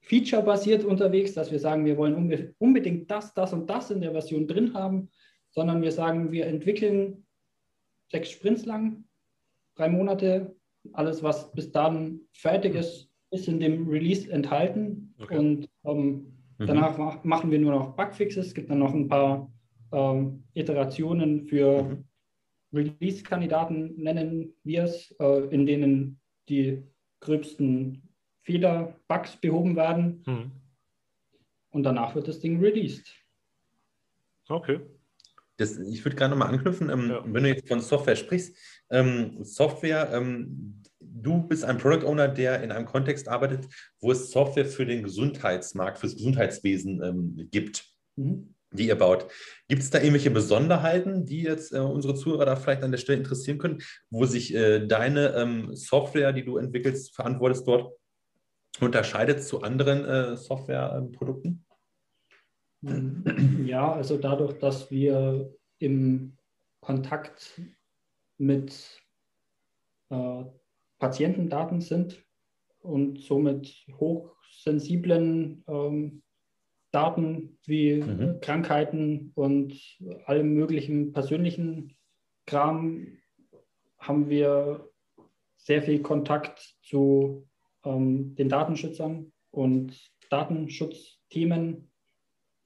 feature-basiert 0.00 0.84
unterwegs, 0.84 1.32
dass 1.32 1.50
wir 1.50 1.58
sagen, 1.58 1.86
wir 1.86 1.96
wollen 1.96 2.52
unbedingt 2.58 3.10
das, 3.10 3.32
das 3.32 3.54
und 3.54 3.70
das 3.70 3.90
in 3.90 4.02
der 4.02 4.12
Version 4.12 4.46
drin 4.46 4.74
haben, 4.74 5.08
sondern 5.48 5.80
wir 5.80 5.92
sagen, 5.92 6.32
wir 6.32 6.46
entwickeln 6.46 7.26
sechs 8.10 8.30
Sprints 8.30 8.66
lang, 8.66 9.04
drei 9.74 9.88
Monate. 9.88 10.54
Alles, 10.92 11.22
was 11.22 11.50
bis 11.52 11.72
dann 11.72 12.20
fertig 12.34 12.74
ist, 12.74 13.08
ist 13.30 13.48
in 13.48 13.58
dem 13.58 13.88
Release 13.88 14.30
enthalten. 14.30 15.14
Okay. 15.18 15.38
Und 15.38 15.68
ähm, 15.84 16.41
mhm. 16.62 16.66
danach 16.66 17.24
machen 17.24 17.50
wir 17.50 17.58
nur 17.58 17.72
noch 17.72 17.96
Bugfixes. 17.96 18.48
Es 18.48 18.54
gibt 18.54 18.70
dann 18.70 18.78
noch 18.78 18.94
ein 18.94 19.08
paar 19.08 19.52
ähm, 19.92 20.44
Iterationen 20.54 21.46
für 21.46 21.82
mhm. 21.82 22.04
Release-Kandidaten, 22.72 23.94
nennen 23.96 24.54
wir 24.64 24.84
es, 24.84 25.14
äh, 25.18 25.46
in 25.50 25.66
denen 25.66 26.20
die 26.48 26.82
gröbsten 27.20 28.08
Fehler, 28.42 28.98
Bugs 29.08 29.36
behoben 29.36 29.76
werden. 29.76 30.22
Mhm. 30.26 30.50
Und 31.70 31.84
danach 31.84 32.14
wird 32.14 32.28
das 32.28 32.40
Ding 32.40 32.60
released. 32.60 33.06
Okay 34.48 34.80
das, 35.62 35.78
ich 35.78 36.04
würde 36.04 36.16
gerade 36.16 36.30
nochmal 36.30 36.48
anknüpfen, 36.48 36.90
ähm, 36.90 37.10
ja. 37.10 37.22
wenn 37.24 37.42
du 37.42 37.48
jetzt 37.48 37.68
von 37.68 37.80
Software 37.80 38.16
sprichst. 38.16 38.56
Ähm, 38.90 39.42
Software, 39.44 40.10
ähm, 40.12 40.81
du 41.14 41.42
bist 41.42 41.64
ein 41.64 41.78
Product 41.78 42.06
Owner, 42.06 42.28
der 42.28 42.62
in 42.62 42.72
einem 42.72 42.86
Kontext 42.86 43.28
arbeitet, 43.28 43.68
wo 44.00 44.12
es 44.12 44.30
Software 44.30 44.66
für 44.66 44.86
den 44.86 45.02
Gesundheitsmarkt, 45.02 45.98
fürs 45.98 46.16
Gesundheitswesen 46.16 47.02
ähm, 47.02 47.48
gibt. 47.50 47.84
Mhm. 48.16 48.54
die 48.72 48.88
ihr 48.88 48.96
baut. 48.96 49.26
Gibt 49.68 49.82
es 49.82 49.90
da 49.90 49.98
irgendwelche 49.98 50.30
Besonderheiten, 50.30 51.24
die 51.24 51.42
jetzt 51.42 51.72
äh, 51.72 51.78
unsere 51.78 52.14
Zuhörer 52.14 52.46
da 52.46 52.56
vielleicht 52.56 52.82
an 52.82 52.90
der 52.90 52.98
Stelle 52.98 53.18
interessieren 53.18 53.58
können, 53.58 53.82
wo 54.10 54.24
sich 54.24 54.54
äh, 54.54 54.86
deine 54.86 55.34
ähm, 55.34 55.74
Software, 55.74 56.32
die 56.32 56.44
du 56.44 56.58
entwickelst, 56.58 57.14
verantwortest 57.14 57.66
dort, 57.66 57.94
unterscheidet 58.80 59.42
zu 59.44 59.62
anderen 59.62 60.04
äh, 60.04 60.36
Softwareprodukten? 60.36 61.64
Ja, 63.64 63.92
also 63.92 64.16
dadurch, 64.16 64.58
dass 64.58 64.90
wir 64.90 65.54
im 65.78 66.36
Kontakt 66.80 67.60
mit 68.38 69.00
äh, 70.10 70.44
Patientendaten 71.02 71.80
sind 71.80 72.24
und 72.80 73.20
somit 73.20 73.84
hochsensiblen 73.98 75.64
ähm, 75.66 76.22
Daten 76.92 77.58
wie 77.66 77.94
mhm. 77.94 78.38
Krankheiten 78.40 79.32
und 79.34 79.74
allem 80.26 80.54
möglichen 80.54 81.12
persönlichen 81.12 81.96
Kram, 82.46 83.18
haben 83.98 84.28
wir 84.28 84.88
sehr 85.56 85.82
viel 85.82 86.02
Kontakt 86.02 86.76
zu 86.82 87.48
ähm, 87.84 88.36
den 88.36 88.48
Datenschützern 88.48 89.32
und 89.50 90.12
Datenschutzthemen 90.30 91.90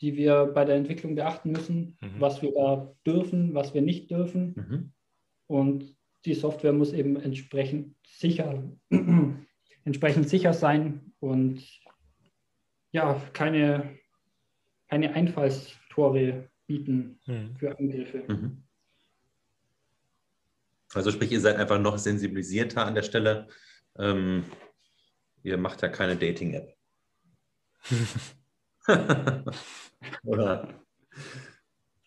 die 0.01 0.17
wir 0.17 0.47
bei 0.47 0.65
der 0.65 0.77
Entwicklung 0.77 1.15
beachten 1.15 1.53
müssen, 1.53 1.97
mhm. 2.01 2.21
was 2.21 2.43
wir 2.43 2.53
da 2.53 2.95
dürfen, 3.07 3.55
was 3.55 3.73
wir 3.73 3.83
nicht 3.83 4.11
dürfen. 4.11 4.55
Mhm. 4.55 4.93
Und 5.47 5.96
die 6.27 6.35
Software 6.35 6.73
muss 6.73 6.93
eben 6.93 7.17
entsprechend 7.17 7.97
sicher, 8.07 8.63
entsprechend 9.85 10.29
sicher 10.29 10.53
sein 10.53 11.13
und 11.21 11.63
ja, 12.93 13.21
keine, 13.33 13.99
keine 14.89 15.15
Einfallstore 15.15 16.51
bieten 16.67 17.21
mhm. 17.27 17.57
für 17.57 17.79
Angriffe. 17.79 18.25
Mhm. 18.27 18.65
Also 20.95 21.11
sprich, 21.11 21.33
ihr 21.33 21.41
seid 21.41 21.57
einfach 21.57 21.79
noch 21.79 21.99
sensibilisierter 21.99 22.85
an 22.87 22.95
der 22.95 23.03
Stelle. 23.03 23.49
Ähm, 23.99 24.45
ihr 25.43 25.59
macht 25.59 25.83
ja 25.83 25.89
keine 25.89 26.17
Dating-App. 26.17 26.77
Oder? 30.25 30.69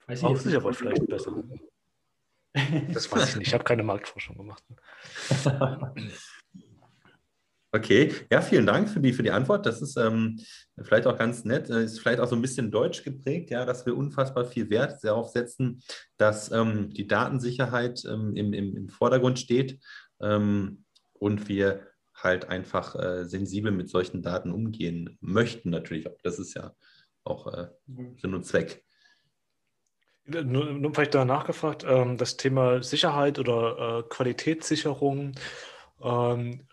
Weiß 0.08 0.20
ich 0.20 0.26
Auch 0.26 0.38
sicher 0.38 0.74
vielleicht 0.74 1.08
besser. 1.08 1.44
Das 2.94 3.12
weiß 3.12 3.30
ich 3.30 3.36
nicht. 3.38 3.48
Ich 3.48 3.54
habe 3.54 3.64
keine 3.64 3.84
Marktforschung 3.84 4.38
gemacht. 4.38 4.64
Okay, 7.72 8.12
ja, 8.32 8.42
vielen 8.42 8.66
Dank 8.66 8.90
für 8.90 9.00
die, 9.00 9.14
für 9.14 9.22
die 9.22 9.30
Antwort. 9.30 9.64
Das 9.68 9.80
ist 9.80 9.96
ähm, 9.96 10.40
vielleicht 10.82 11.06
auch 11.06 11.20
ganz 11.20 11.46
nett, 11.46 11.70
äh, 11.70 11.84
ist 11.84 12.00
vielleicht 12.00 12.20
auch 12.20 12.28
so 12.28 12.36
ein 12.36 12.42
bisschen 12.42 12.72
deutsch 12.72 13.04
geprägt, 13.04 13.52
ja, 13.52 13.64
dass 13.64 13.86
wir 13.86 13.96
unfassbar 13.96 14.46
viel 14.46 14.72
Wert 14.72 15.04
darauf 15.04 15.30
setzen, 15.30 15.84
dass 16.18 16.52
ähm, 16.52 16.90
die 16.90 17.06
Datensicherheit 17.06 18.04
ähm, 18.06 18.36
im, 18.36 18.54
im, 18.54 18.76
im 18.76 18.90
Vordergrund 18.90 19.38
steht 19.38 19.80
ähm, 20.20 20.84
und 21.14 21.48
wir 21.48 21.86
halt 22.16 22.50
einfach 22.50 22.96
äh, 22.96 23.26
sensibel 23.26 23.72
mit 23.72 23.88
solchen 23.88 24.24
Daten 24.24 24.52
umgehen 24.52 25.20
möchten, 25.22 25.70
natürlich. 25.70 26.08
Das 26.24 26.40
ist 26.40 26.56
ja 26.56 26.74
auch 27.24 27.54
äh, 27.54 27.68
Sinn 28.18 28.34
und 28.34 28.46
Zweck. 28.48 28.84
Nur, 30.30 30.66
nur 30.66 30.94
vielleicht 30.94 31.16
da 31.16 31.26
nachgefragt, 31.26 31.86
ähm, 31.88 32.18
das 32.18 32.38
Thema 32.38 32.84
Sicherheit 32.84 33.40
oder 33.40 34.00
äh, 34.00 34.04
Qualitätssicherung. 34.10 35.34
Ähm, 36.02 36.68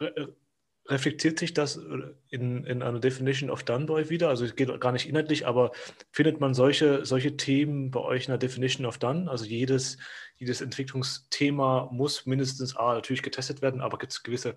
reflektiert 0.88 1.38
sich 1.38 1.54
das 1.54 1.76
äh, 1.76 2.14
in, 2.28 2.64
in 2.64 2.82
einer 2.82 3.00
Definition 3.00 3.50
of 3.50 3.64
Done 3.64 3.86
bei 3.86 4.08
wieder? 4.08 4.28
Also 4.28 4.44
es 4.44 4.56
geht 4.56 4.80
gar 4.80 4.92
nicht 4.92 5.08
inhaltlich, 5.08 5.46
aber 5.46 5.72
findet 6.10 6.40
man 6.40 6.54
solche, 6.54 7.04
solche 7.04 7.36
Themen 7.36 7.90
bei 7.90 8.00
euch 8.00 8.24
in 8.24 8.30
der 8.30 8.38
Definition 8.38 8.86
of 8.86 8.98
Done? 8.98 9.30
Also 9.30 9.44
jedes, 9.44 9.98
jedes 10.36 10.60
Entwicklungsthema 10.60 11.88
muss 11.92 12.26
mindestens 12.26 12.76
A 12.76 12.94
natürlich 12.94 13.22
getestet 13.22 13.62
werden, 13.62 13.80
aber 13.80 13.98
gibt 13.98 14.12
es 14.12 14.22
gewisse 14.22 14.56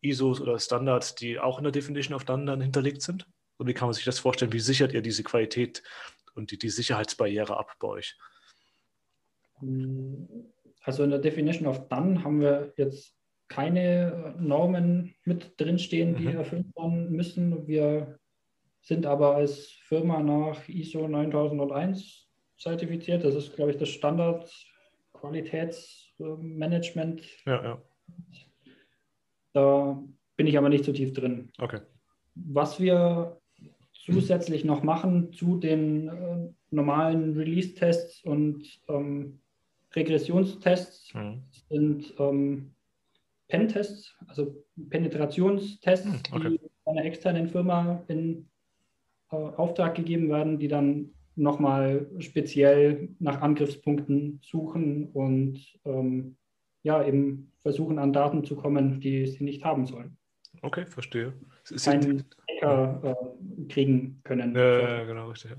ISOs 0.00 0.40
oder 0.40 0.58
Standards, 0.58 1.14
die 1.14 1.38
auch 1.38 1.58
in 1.58 1.64
der 1.64 1.72
Definition 1.72 2.14
of 2.14 2.24
Done 2.24 2.46
dann 2.46 2.60
hinterlegt 2.60 3.02
sind? 3.02 3.26
Und 3.58 3.68
wie 3.68 3.74
kann 3.74 3.86
man 3.86 3.94
sich 3.94 4.04
das 4.04 4.18
vorstellen? 4.18 4.52
Wie 4.52 4.60
sichert 4.60 4.92
ihr 4.92 5.02
diese 5.02 5.22
Qualität 5.22 5.82
und 6.34 6.50
die, 6.50 6.58
die 6.58 6.70
Sicherheitsbarriere 6.70 7.56
ab 7.56 7.76
bei 7.78 7.88
euch? 7.88 8.18
Also 10.82 11.04
in 11.04 11.10
der 11.10 11.20
Definition 11.20 11.68
of 11.68 11.88
Done 11.88 12.24
haben 12.24 12.40
wir 12.40 12.72
jetzt 12.76 13.16
keine 13.48 14.34
Normen 14.38 15.14
mit 15.24 15.60
drinstehen, 15.60 16.16
die 16.16 16.28
mhm. 16.28 16.36
erfüllt 16.36 16.66
werden 16.74 17.12
müssen. 17.12 17.66
Wir 17.66 18.18
sind 18.80 19.06
aber 19.06 19.36
als 19.36 19.68
Firma 19.84 20.22
nach 20.22 20.68
ISO 20.68 21.06
9001 21.06 22.28
zertifiziert. 22.58 23.24
Das 23.24 23.34
ist, 23.34 23.54
glaube 23.54 23.72
ich, 23.72 23.76
das 23.76 23.90
Standard 23.90 24.50
Qualitätsmanagement. 25.12 27.22
Ja, 27.44 27.62
ja. 27.62 27.82
Da 29.52 30.02
bin 30.36 30.46
ich 30.46 30.56
aber 30.56 30.68
nicht 30.68 30.84
so 30.84 30.92
tief 30.92 31.12
drin. 31.12 31.50
Okay. 31.58 31.80
Was 32.34 32.78
wir 32.80 33.41
zusätzlich 34.04 34.64
noch 34.64 34.82
machen 34.82 35.32
zu 35.32 35.56
den 35.56 36.08
äh, 36.08 36.48
normalen 36.70 37.36
Release-Tests 37.36 38.24
und 38.24 38.80
ähm, 38.88 39.40
Regressionstests 39.94 41.14
mhm. 41.14 41.42
sind 41.68 42.14
ähm, 42.18 42.72
Pentests, 43.48 44.14
also 44.26 44.64
Penetrationstests, 44.88 46.06
hm, 46.06 46.20
okay. 46.32 46.58
die 46.58 46.60
einer 46.86 47.04
externen 47.04 47.48
Firma 47.48 48.02
in 48.08 48.48
äh, 49.30 49.36
Auftrag 49.36 49.94
gegeben 49.94 50.30
werden, 50.30 50.58
die 50.58 50.68
dann 50.68 51.10
nochmal 51.36 52.10
speziell 52.18 53.10
nach 53.18 53.40
Angriffspunkten 53.40 54.40
suchen 54.42 55.08
und 55.12 55.60
ähm, 55.84 56.36
ja, 56.82 57.04
eben 57.06 57.52
versuchen 57.60 57.98
an 57.98 58.12
Daten 58.12 58.44
zu 58.44 58.56
kommen, 58.56 59.00
die 59.00 59.26
sie 59.26 59.44
nicht 59.44 59.64
haben 59.64 59.86
sollen. 59.86 60.16
Okay, 60.62 60.86
verstehe. 60.86 61.32
Sind, 61.74 62.24
Hacker 62.60 63.00
äh, 63.02 63.68
kriegen 63.68 64.20
können. 64.24 64.54
Ja, 64.54 65.04
genau, 65.04 65.30
richtig. 65.30 65.52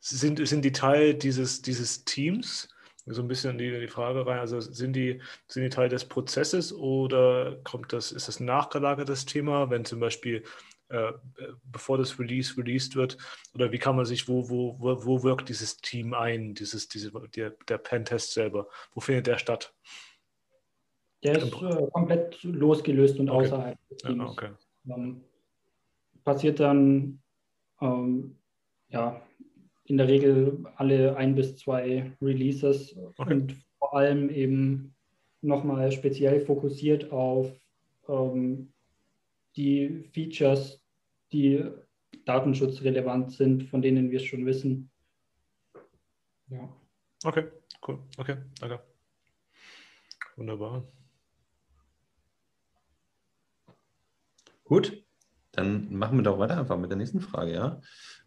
sind, 0.00 0.46
sind 0.46 0.64
die 0.64 0.72
Teil 0.72 1.14
dieses, 1.14 1.62
dieses 1.62 2.04
Teams? 2.04 2.68
so 3.06 3.22
ein 3.22 3.28
bisschen 3.28 3.52
in 3.52 3.58
die, 3.58 3.80
die 3.80 3.88
Frage 3.88 4.26
rein. 4.26 4.38
Also 4.38 4.60
sind 4.60 4.94
die, 4.94 5.20
sind 5.48 5.62
die 5.62 5.70
Teil 5.70 5.88
des 5.88 6.04
Prozesses 6.04 6.72
oder 6.72 7.56
kommt 7.64 7.92
das, 7.92 8.12
ist 8.12 8.28
das 8.28 8.40
ein 8.40 8.44
nachgelagertes 8.46 9.24
Thema, 9.24 9.70
wenn 9.70 9.84
zum 9.84 10.00
Beispiel 10.00 10.44
äh, 10.88 11.12
bevor 11.70 11.98
das 11.98 12.18
Release 12.18 12.56
released 12.56 12.96
wird? 12.96 13.16
Oder 13.54 13.72
wie 13.72 13.78
kann 13.78 13.96
man 13.96 14.04
sich, 14.04 14.28
wo, 14.28 14.48
wo, 14.48 14.76
wo, 14.78 15.04
wo 15.04 15.22
wirkt 15.22 15.48
dieses 15.48 15.76
Team 15.78 16.14
ein, 16.14 16.54
dieses, 16.54 16.88
diese, 16.88 17.12
der, 17.34 17.50
der 17.68 17.78
Pentest 17.78 18.32
selber? 18.32 18.68
Wo 18.92 19.00
findet 19.00 19.26
der 19.26 19.38
statt? 19.38 19.72
Der 21.22 21.36
ist 21.36 21.52
äh, 21.52 21.86
komplett 21.92 22.42
losgelöst 22.42 23.18
und 23.18 23.28
okay. 23.28 23.46
außerhalb 23.46 23.78
des 23.88 23.98
Teams. 23.98 24.18
Ja, 24.18 24.24
okay. 24.24 24.50
ähm, 24.88 25.24
passiert 26.24 26.60
dann 26.60 27.20
ähm, 27.80 28.36
ja, 28.88 29.22
in 29.84 29.96
der 29.96 30.08
Regel 30.08 30.64
alle 30.76 31.16
ein 31.16 31.34
bis 31.34 31.56
zwei 31.56 32.12
Releases 32.20 32.96
okay. 33.16 33.34
und 33.34 33.56
vor 33.78 33.94
allem 33.94 34.30
eben 34.30 34.94
nochmal 35.42 35.90
speziell 35.90 36.40
fokussiert 36.40 37.10
auf 37.12 37.50
ähm, 38.08 38.72
die 39.56 40.04
Features, 40.12 40.82
die 41.32 41.64
datenschutzrelevant 42.24 43.32
sind, 43.32 43.64
von 43.64 43.82
denen 43.82 44.10
wir 44.10 44.18
es 44.18 44.24
schon 44.24 44.46
wissen. 44.46 44.90
Ja. 46.48 46.68
Okay, 47.24 47.44
cool. 47.86 47.98
Okay, 48.16 48.36
danke. 48.60 48.82
Wunderbar. 50.36 50.86
Gut, 54.64 55.04
dann 55.52 55.92
machen 55.92 56.18
wir 56.18 56.22
doch 56.22 56.38
weiter 56.38 56.58
einfach 56.58 56.78
mit 56.78 56.90
der 56.90 56.98
nächsten 56.98 57.20
Frage, 57.20 57.52
ja. 57.52 57.80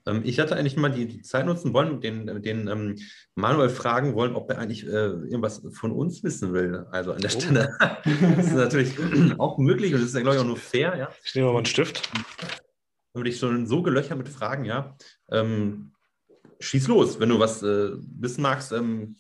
Ähm, 0.06 0.22
ich 0.24 0.40
hatte 0.40 0.56
eigentlich 0.56 0.76
mal 0.76 0.92
die, 0.92 1.08
die 1.08 1.22
Zeit 1.22 1.46
nutzen 1.46 1.74
wollen, 1.74 2.02
den, 2.02 2.42
den 2.42 2.68
ähm, 2.68 3.00
Manuel 3.36 3.70
fragen 3.70 4.16
wollen, 4.16 4.36
ob 4.36 4.50
er 4.50 4.60
eigentlich 4.60 4.86
äh, 4.86 4.90
irgendwas 4.90 5.62
von 5.72 5.92
uns 5.92 6.24
wissen 6.24 6.54
will. 6.54 6.86
Also 6.92 7.14
an 7.14 7.22
der 7.22 7.32
oh. 7.34 7.40
Stelle. 7.40 7.78
das 8.36 8.48
ist 8.48 8.56
natürlich 8.56 8.96
auch 9.40 9.58
möglich 9.58 9.94
und 9.94 10.02
das 10.02 10.10
ist 10.10 10.16
ja, 10.16 10.22
glaube 10.22 10.36
ich, 10.36 10.42
auch 10.42 10.48
nur 10.48 10.58
fair, 10.58 10.96
ja. 10.98 11.10
Ich 11.24 11.36
nehme 11.36 11.48
mal 11.48 11.58
einen 11.58 11.66
Stift. 11.66 12.10
Dann 12.14 13.20
würde 13.22 13.30
ich 13.30 13.40
schon 13.40 13.68
so 13.68 13.82
gelöchert 13.82 14.18
mit 14.18 14.30
Fragen, 14.30 14.66
ja. 14.66 14.96
Ähm, 15.32 15.94
schieß 16.60 16.88
los, 16.88 17.20
wenn 17.20 17.30
du 17.30 17.40
was 17.40 17.64
äh, 17.64 17.92
wissen 18.20 18.42
magst. 18.42 18.72
Ähm, 18.72 19.18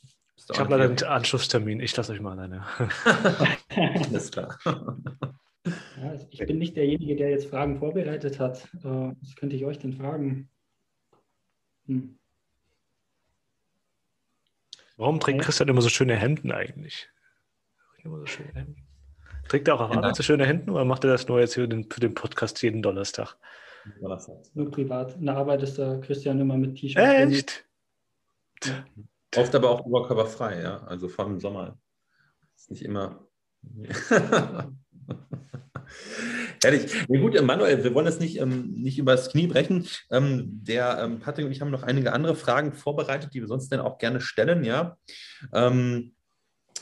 ich 0.52 0.60
habe 0.60 0.72
leider 0.72 0.86
einen 0.86 1.04
Anschlusstermin. 1.04 1.80
Ich 1.80 1.96
lasse 1.96 2.12
euch 2.12 2.20
mal 2.20 2.34
alleine. 2.34 2.66
Alles 3.70 4.32
klar. 4.32 4.58
Ja, 5.66 6.14
ich 6.30 6.40
bin 6.40 6.58
nicht 6.58 6.76
derjenige, 6.76 7.16
der 7.16 7.30
jetzt 7.30 7.48
Fragen 7.50 7.78
vorbereitet 7.78 8.40
hat. 8.40 8.68
Äh, 8.84 8.84
was 8.84 9.36
könnte 9.36 9.56
ich 9.56 9.64
euch 9.66 9.80
denn 9.80 9.94
fragen? 9.94 10.50
Hm. 11.86 12.20
Warum 14.98 15.20
trägt 15.20 15.42
Christian 15.42 15.70
immer 15.70 15.82
so 15.82 15.90
schöne 15.90 16.16
Hemden 16.16 16.52
eigentlich? 16.52 17.10
Immer 18.04 18.20
so 18.20 18.26
schöne 18.26 18.54
Hemden. 18.54 18.88
Trägt 19.48 19.68
er 19.68 19.76
auch 19.76 19.82
auf 19.82 19.92
Arbeit 19.92 20.04
genau. 20.04 20.16
so 20.16 20.24
schöne 20.24 20.46
Hemden 20.46 20.70
oder 20.70 20.86
macht 20.86 21.04
er 21.04 21.12
das 21.12 21.28
nur 21.28 21.40
jetzt 21.40 21.56
für 21.56 21.68
den, 21.68 21.90
für 21.90 22.00
den 22.00 22.14
Podcast 22.14 22.62
jeden 22.62 22.82
Donnerstag? 22.82 23.36
Nur 24.54 24.72
privat. 24.72 25.16
In 25.18 25.26
der 25.26 25.36
Arbeit 25.36 25.64
ist 25.64 25.78
der 25.78 26.00
Christian 26.02 26.40
immer 26.40 26.58
mit 26.58 26.78
T-Shirt. 26.78 27.04
Echt? 27.04 27.66
Ja. 28.64 28.86
Oft 29.36 29.56
aber 29.56 29.70
auch 29.70 29.86
oberkörperfrei, 29.86 30.62
ja. 30.62 30.84
Also 30.84 31.10
vor 31.10 31.26
allem 31.26 31.36
im 31.36 31.40
Sommer. 31.40 31.78
Ist 32.56 32.72
nicht 32.72 32.84
immer. 32.84 33.28
Ehrlich. 36.64 36.92
Nee, 37.08 37.20
gut, 37.20 37.42
Manuel, 37.42 37.84
wir 37.84 37.94
wollen 37.94 38.06
das 38.06 38.20
nicht, 38.20 38.40
ähm, 38.40 38.74
nicht 38.74 38.98
übers 38.98 39.30
Knie 39.30 39.48
brechen. 39.48 39.88
Ähm, 40.12 40.46
der 40.64 41.00
ähm, 41.02 41.20
Patrick 41.20 41.46
und 41.46 41.52
ich 41.52 41.62
haben 41.62 41.72
noch 41.72 41.84
einige 41.84 42.14
andere 42.14 42.36
Fragen 42.36 42.74
vorbereitet, 42.74 43.34
die 43.34 43.42
wir 43.42 43.48
sonst 43.48 43.70
dann 43.70 43.82
auch 43.82 43.98
gerne 43.98 44.22
stellen, 44.22 44.64
ja. 44.64 44.98
Ähm, 45.54 46.14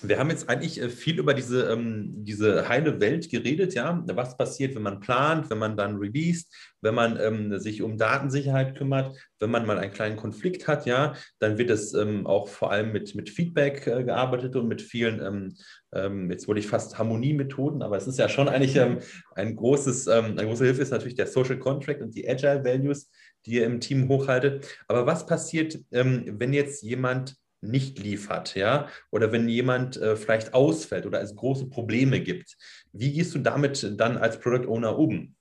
wir 0.03 0.17
haben 0.17 0.29
jetzt 0.29 0.49
eigentlich 0.49 0.81
äh, 0.81 0.89
viel 0.89 1.19
über 1.19 1.33
diese, 1.33 1.69
ähm, 1.69 2.23
diese 2.23 2.67
heile 2.67 2.99
Welt 2.99 3.29
geredet, 3.29 3.73
ja. 3.73 4.03
Was 4.07 4.37
passiert, 4.37 4.75
wenn 4.75 4.81
man 4.81 4.99
plant, 4.99 5.49
wenn 5.49 5.57
man 5.57 5.77
dann 5.77 5.97
released, 5.97 6.53
wenn 6.81 6.95
man 6.95 7.19
ähm, 7.19 7.59
sich 7.59 7.81
um 7.81 7.97
Datensicherheit 7.97 8.75
kümmert, 8.75 9.15
wenn 9.39 9.51
man 9.51 9.65
mal 9.65 9.77
einen 9.77 9.93
kleinen 9.93 10.17
Konflikt 10.17 10.67
hat, 10.67 10.85
ja, 10.85 11.13
dann 11.39 11.57
wird 11.57 11.69
es 11.69 11.93
ähm, 11.93 12.25
auch 12.25 12.47
vor 12.47 12.71
allem 12.71 12.91
mit, 12.91 13.15
mit 13.15 13.29
Feedback 13.29 13.85
äh, 13.87 14.03
gearbeitet 14.03 14.55
und 14.55 14.67
mit 14.67 14.81
vielen, 14.81 15.21
ähm, 15.21 15.55
ähm, 15.93 16.31
jetzt 16.31 16.47
wollte 16.47 16.59
ich 16.59 16.67
fast 16.67 16.97
Harmoniemethoden, 16.97 17.81
aber 17.81 17.97
es 17.97 18.07
ist 18.07 18.17
ja 18.17 18.29
schon 18.29 18.49
eigentlich 18.49 18.75
ähm, 18.77 18.99
ein 19.35 19.55
großes, 19.55 20.07
eine 20.07 20.45
große 20.45 20.65
Hilfe 20.65 20.81
ist 20.81 20.91
natürlich 20.91 21.15
der 21.15 21.27
Social 21.27 21.59
Contract 21.59 22.01
und 22.01 22.15
die 22.15 22.27
Agile 22.27 22.63
Values, 22.63 23.09
die 23.45 23.55
ihr 23.55 23.65
im 23.65 23.79
Team 23.79 24.07
hochhaltet. 24.07 24.67
Aber 24.87 25.05
was 25.05 25.25
passiert, 25.25 25.79
wenn 25.89 26.53
jetzt 26.53 26.83
jemand 26.83 27.35
nicht 27.61 27.99
liefert, 27.99 28.55
ja, 28.55 28.87
oder 29.11 29.31
wenn 29.31 29.47
jemand 29.47 29.97
äh, 29.97 30.15
vielleicht 30.15 30.53
ausfällt 30.53 31.05
oder 31.05 31.21
es 31.21 31.35
große 31.35 31.69
Probleme 31.69 32.21
gibt. 32.21 32.57
Wie 32.91 33.13
gehst 33.13 33.33
du 33.35 33.39
damit 33.39 33.93
dann 33.97 34.17
als 34.17 34.39
Product 34.39 34.67
Owner 34.67 34.97
um? 34.97 35.35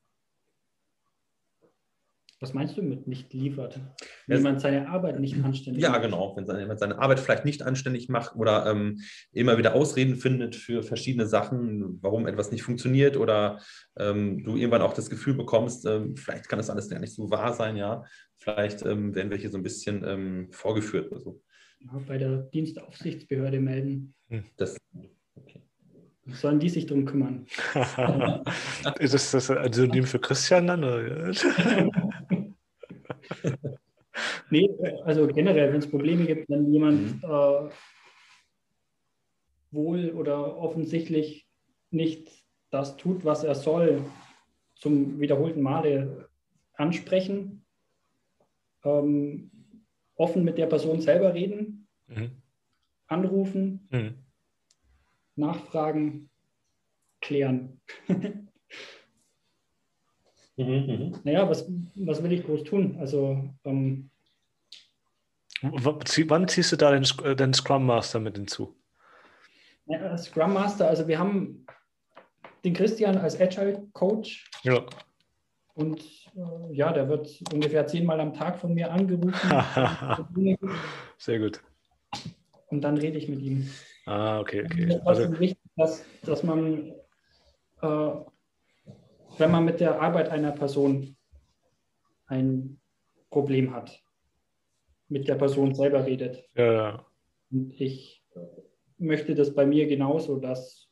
Was 2.42 2.54
meinst 2.54 2.74
du 2.78 2.82
mit 2.82 3.06
nicht 3.06 3.34
liefert? 3.34 3.78
Wenn 4.26 4.38
es, 4.38 4.42
jemand 4.42 4.62
seine 4.62 4.88
Arbeit 4.88 5.20
nicht 5.20 5.44
anständig 5.44 5.82
ja, 5.82 5.90
macht? 5.90 6.00
Ja, 6.00 6.06
genau. 6.06 6.34
Wenn 6.36 6.58
jemand 6.58 6.80
seine 6.80 6.98
Arbeit 6.98 7.20
vielleicht 7.20 7.44
nicht 7.44 7.62
anständig 7.62 8.08
macht 8.08 8.34
oder 8.34 8.64
ähm, 8.64 9.00
immer 9.32 9.58
wieder 9.58 9.74
Ausreden 9.74 10.16
findet 10.16 10.56
für 10.56 10.82
verschiedene 10.82 11.26
Sachen, 11.26 11.98
warum 12.00 12.26
etwas 12.26 12.50
nicht 12.50 12.62
funktioniert 12.62 13.18
oder 13.18 13.60
ähm, 13.98 14.42
du 14.42 14.56
irgendwann 14.56 14.80
auch 14.80 14.94
das 14.94 15.10
Gefühl 15.10 15.34
bekommst, 15.34 15.84
ähm, 15.84 16.16
vielleicht 16.16 16.48
kann 16.48 16.58
das 16.58 16.70
alles 16.70 16.88
gar 16.88 16.98
nicht 16.98 17.12
so 17.12 17.30
wahr 17.30 17.52
sein, 17.52 17.76
ja. 17.76 18.04
Vielleicht 18.38 18.86
ähm, 18.86 19.14
werden 19.14 19.30
wir 19.30 19.36
hier 19.36 19.50
so 19.50 19.58
ein 19.58 19.62
bisschen 19.62 20.02
ähm, 20.02 20.48
vorgeführt 20.50 21.12
oder 21.12 21.20
so. 21.20 21.42
Ja, 21.80 22.02
bei 22.06 22.18
der 22.18 22.38
Dienstaufsichtsbehörde 22.38 23.60
melden. 23.60 24.14
Das, 24.56 24.76
Sollen 26.26 26.60
die 26.60 26.68
sich 26.68 26.86
drum 26.86 27.04
kümmern? 27.06 27.46
ist 28.98 29.14
das, 29.14 29.30
das 29.32 29.50
ein 29.50 29.72
Synonym 29.72 30.04
für 30.04 30.20
Christian 30.20 30.66
dann? 30.66 30.84
Oder? 30.84 31.32
Nee, 34.50 34.68
also 35.04 35.28
generell, 35.28 35.72
wenn 35.72 35.78
es 35.78 35.88
Probleme 35.88 36.26
gibt, 36.26 36.50
wenn 36.50 36.72
jemand 36.72 37.22
äh, 37.22 37.70
wohl 39.70 40.10
oder 40.10 40.56
offensichtlich 40.56 41.48
nicht 41.90 42.44
das 42.70 42.96
tut, 42.96 43.24
was 43.24 43.44
er 43.44 43.54
soll, 43.54 44.04
zum 44.74 45.20
wiederholten 45.20 45.62
Male 45.62 46.28
ansprechen, 46.74 47.64
ähm, 48.84 49.50
offen 50.20 50.44
mit 50.44 50.58
der 50.58 50.66
Person 50.66 51.00
selber 51.00 51.32
reden, 51.34 51.88
Mhm. 52.06 52.42
anrufen, 53.06 53.88
Mhm. 53.90 54.14
nachfragen, 55.36 56.28
klären. 57.20 57.80
Mhm, 60.56 60.66
mhm. 60.66 61.20
Naja, 61.24 61.48
was, 61.48 61.66
was 61.94 62.22
will 62.22 62.32
ich 62.32 62.44
groß 62.44 62.64
tun? 62.64 62.96
Also 63.00 63.48
ähm, 63.64 64.10
zieh- 66.04 66.28
Wann 66.28 66.48
ziehst 66.48 66.72
du 66.72 66.76
da 66.76 66.90
den, 66.90 67.04
äh, 67.24 67.34
den 67.34 67.54
Scrum 67.54 67.86
Master 67.86 68.20
mit 68.20 68.36
hinzu? 68.36 68.76
ja, 69.86 70.18
Scrum 70.18 70.52
Master, 70.52 70.86
also 70.88 71.08
wir 71.08 71.18
haben 71.18 71.64
den 72.62 72.74
Christian 72.74 73.16
als 73.16 73.40
Agile 73.40 73.88
Coach 73.94 74.50
Ja. 74.64 74.84
Und 75.74 76.00
äh, 76.36 76.74
ja, 76.74 76.92
der 76.92 77.08
wird 77.08 77.42
ungefähr 77.52 77.86
zehnmal 77.86 78.20
am 78.20 78.34
Tag 78.34 78.58
von 78.58 78.74
mir 78.74 78.90
angerufen 78.92 79.32
Sehr 81.18 81.38
gut. 81.38 81.60
und 82.68 82.82
dann 82.82 82.96
rede 82.98 83.18
ich 83.18 83.28
mit 83.28 83.40
ihm. 83.42 83.68
Ah, 84.06 84.40
okay, 84.40 84.64
okay. 84.64 84.88
ist 84.94 85.06
Also, 85.06 85.38
wichtig, 85.38 85.58
dass, 85.76 86.04
dass 86.22 86.42
man, 86.42 86.92
äh, 87.82 88.10
wenn 89.38 89.50
man 89.50 89.64
mit 89.64 89.80
der 89.80 90.00
Arbeit 90.00 90.28
einer 90.30 90.52
Person 90.52 91.16
ein 92.26 92.80
Problem 93.30 93.74
hat, 93.74 94.02
mit 95.08 95.28
der 95.28 95.34
Person 95.36 95.74
selber 95.74 96.04
redet. 96.06 96.44
ja, 96.54 96.72
ja. 96.72 97.06
Und 97.52 97.80
ich 97.80 98.24
äh, 98.36 98.40
möchte 98.98 99.34
das 99.34 99.54
bei 99.54 99.66
mir 99.66 99.86
genauso, 99.88 100.36
dass 100.38 100.88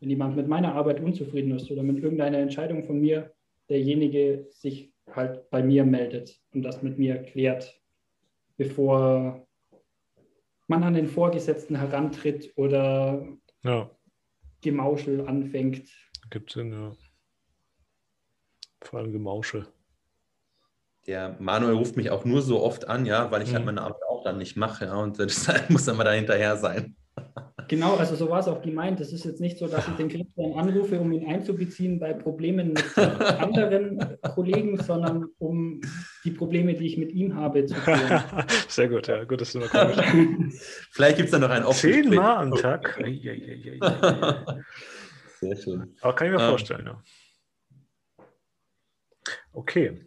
wenn 0.00 0.10
jemand 0.10 0.36
mit 0.36 0.46
meiner 0.46 0.74
Arbeit 0.74 1.00
unzufrieden 1.00 1.52
ist 1.56 1.70
oder 1.70 1.82
mit 1.82 1.98
irgendeiner 1.98 2.38
Entscheidung 2.38 2.84
von 2.84 3.00
mir, 3.00 3.32
derjenige 3.68 4.46
sich 4.50 4.92
halt 5.12 5.48
bei 5.50 5.62
mir 5.62 5.84
meldet 5.84 6.40
und 6.52 6.62
das 6.62 6.82
mit 6.82 6.98
mir 6.98 7.22
klärt, 7.22 7.80
bevor 8.56 9.46
man 10.66 10.82
an 10.82 10.94
den 10.94 11.06
Vorgesetzten 11.06 11.76
herantritt 11.76 12.52
oder 12.56 13.26
ja. 13.62 13.90
Gemauschel 14.62 15.26
anfängt. 15.26 15.88
Gibt 16.30 16.50
Sinn, 16.50 16.72
ja. 16.72 16.92
Vor 18.82 18.98
allem 19.00 19.12
Gemauschel. 19.12 19.66
Der 21.06 21.36
Manuel 21.38 21.74
ruft 21.74 21.96
mich 21.96 22.10
auch 22.10 22.24
nur 22.24 22.42
so 22.42 22.60
oft 22.62 22.88
an, 22.88 23.06
ja, 23.06 23.30
weil 23.30 23.42
ich 23.42 23.52
halt 23.52 23.60
Mhm. 23.60 23.66
meine 23.66 23.82
Arbeit 23.82 24.02
auch 24.08 24.24
dann 24.24 24.38
nicht 24.38 24.56
mache, 24.56 24.86
ja, 24.86 24.96
und 24.96 25.18
deshalb 25.18 25.70
muss 25.70 25.86
er 25.86 25.94
mal 25.94 26.04
da 26.04 26.12
hinterher 26.12 26.56
sein. 26.56 26.96
Genau, 27.68 27.96
also 27.96 28.14
so 28.14 28.30
war 28.30 28.40
es 28.40 28.48
auch 28.48 28.62
gemeint. 28.62 29.00
Es 29.00 29.12
ist 29.12 29.24
jetzt 29.24 29.40
nicht 29.40 29.58
so, 29.58 29.66
dass 29.66 29.88
ich 29.88 29.94
den 29.94 30.08
Christian 30.08 30.52
anrufe, 30.54 31.00
um 31.00 31.10
ihn 31.12 31.28
einzubeziehen 31.28 31.98
bei 31.98 32.12
Problemen 32.12 32.72
mit 32.72 32.98
anderen 32.98 34.18
Kollegen, 34.34 34.76
sondern 34.80 35.26
um 35.38 35.80
die 36.24 36.30
Probleme, 36.30 36.74
die 36.74 36.86
ich 36.86 36.96
mit 36.96 37.12
ihm 37.12 37.34
habe, 37.34 37.66
zu 37.66 37.74
klären. 37.74 38.22
Sehr 38.68 38.88
gut, 38.88 39.08
ja. 39.08 39.24
Gut, 39.24 39.40
dass 39.40 39.52
du 39.52 39.60
noch 39.60 39.70
kommst. 39.70 40.00
Vielleicht 40.92 41.16
gibt 41.16 41.26
es 41.26 41.32
da 41.32 41.38
noch 41.38 41.50
ein 41.50 41.64
offenes 41.64 42.02
Zehnmal 42.02 42.36
am 42.36 42.50
Gespräch. 42.50 42.62
Tag? 43.80 44.56
Sehr 45.40 45.56
schön. 45.56 45.94
Aber 46.00 46.14
kann 46.14 46.28
ich 46.28 46.32
mir 46.34 46.40
Ähm. 46.42 46.48
vorstellen, 46.48 46.86
ja. 46.86 47.02
Okay. 49.52 50.06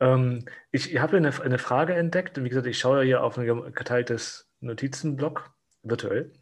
Ähm, 0.00 0.44
ich 0.72 0.98
habe 0.98 1.16
eine, 1.16 1.30
eine 1.42 1.58
Frage 1.58 1.94
entdeckt. 1.94 2.42
Wie 2.42 2.48
gesagt, 2.48 2.66
ich 2.66 2.78
schaue 2.78 2.98
ja 2.98 3.04
hier 3.04 3.22
auf 3.22 3.38
ein 3.38 3.46
geteiltes 3.72 4.50
Notizenblock 4.60 5.50
virtuell. 5.82 6.32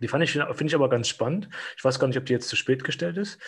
Die 0.00 0.08
fand 0.08 0.22
ich, 0.22 0.32
finde 0.32 0.66
ich 0.66 0.74
aber 0.74 0.88
ganz 0.88 1.08
spannend. 1.08 1.48
Ich 1.76 1.84
weiß 1.84 1.98
gar 1.98 2.06
nicht, 2.06 2.16
ob 2.16 2.26
die 2.26 2.32
jetzt 2.32 2.48
zu 2.48 2.56
spät 2.56 2.84
gestellt 2.84 3.16
ist. 3.16 3.40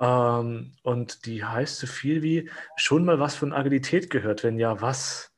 Ähm, 0.00 0.74
und 0.82 1.26
die 1.26 1.44
heißt 1.44 1.78
so 1.78 1.86
viel 1.86 2.22
wie 2.22 2.50
schon 2.76 3.04
mal 3.04 3.18
was 3.18 3.34
von 3.34 3.52
Agilität 3.52 4.10
gehört. 4.10 4.44
Wenn 4.44 4.58
ja, 4.58 4.80
was? 4.80 5.32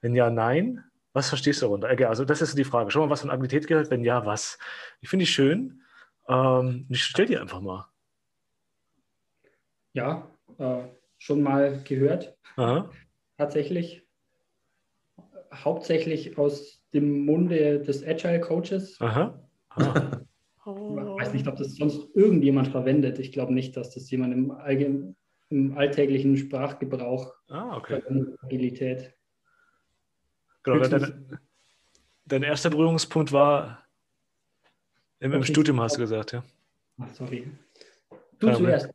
Wenn 0.00 0.14
ja, 0.14 0.30
nein. 0.30 0.84
Was 1.12 1.28
verstehst 1.28 1.60
du 1.60 1.66
darunter? 1.66 1.90
Okay, 1.90 2.04
also 2.04 2.24
das 2.24 2.40
ist 2.40 2.56
die 2.56 2.64
Frage. 2.64 2.90
Schon 2.90 3.02
mal 3.02 3.10
was 3.10 3.20
von 3.20 3.30
Agilität 3.30 3.66
gehört? 3.66 3.90
Wenn 3.90 4.04
ja, 4.04 4.24
was? 4.24 4.58
Die 5.02 5.06
finde 5.06 5.24
ich 5.24 5.30
schön. 5.30 5.82
Ähm, 6.28 6.86
ich 6.88 7.02
stelle 7.04 7.28
die 7.28 7.38
einfach 7.38 7.60
mal. 7.60 7.86
Ja, 9.92 10.30
äh, 10.58 10.84
schon 11.18 11.42
mal 11.42 11.82
gehört, 11.82 12.36
Aha. 12.56 12.90
tatsächlich. 13.36 14.06
Hauptsächlich 15.52 16.38
aus 16.38 16.80
dem 16.94 17.24
Munde 17.24 17.80
des 17.80 18.06
Agile 18.06 18.40
Coaches. 18.40 19.00
Aha. 19.00 19.49
Ah. 19.70 20.20
Ich 20.66 20.72
weiß 20.76 21.32
nicht, 21.32 21.48
ob 21.48 21.56
das 21.56 21.74
sonst 21.74 22.14
irgendjemand 22.14 22.68
verwendet. 22.68 23.18
Ich 23.18 23.32
glaube 23.32 23.52
nicht, 23.54 23.76
dass 23.78 23.94
das 23.94 24.10
jemand 24.10 24.34
im, 24.34 24.50
allgemein, 24.50 25.16
im 25.48 25.76
alltäglichen 25.76 26.36
Sprachgebrauch 26.36 27.34
Ah, 27.48 27.76
okay. 27.78 28.02
Agilität. 28.42 29.14
Genau, 30.62 30.86
dein, 30.86 31.38
dein 32.26 32.42
erster 32.42 32.68
Berührungspunkt 32.70 33.32
war 33.32 33.84
im, 35.18 35.32
im 35.32 35.40
Okay. 35.40 35.50
Studium, 35.50 35.80
hast 35.80 35.96
du 35.96 36.00
gesagt, 36.02 36.32
ja. 36.32 36.44
Ach, 36.98 37.08
sorry. 37.14 37.50
Du 38.38 38.48
Ja, 38.48 38.54
zuerst. 38.54 38.90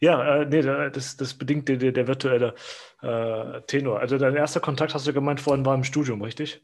Ja, 0.00 0.36
äh, 0.42 0.46
nee, 0.46 0.62
da- 0.62 0.88
das, 0.88 1.16
das 1.16 1.34
bedingt 1.34 1.68
der, 1.68 1.76
der, 1.78 1.92
der 1.92 2.06
virtuelle 2.06 2.54
äh, 3.02 3.60
Tenor. 3.62 3.98
Also 3.98 4.18
dein 4.18 4.36
erster 4.36 4.60
Kontakt, 4.60 4.94
hast 4.94 5.06
du 5.06 5.12
gemeint, 5.12 5.40
vorhin 5.40 5.66
war 5.66 5.74
im 5.74 5.84
Studium, 5.84 6.22
richtig? 6.22 6.62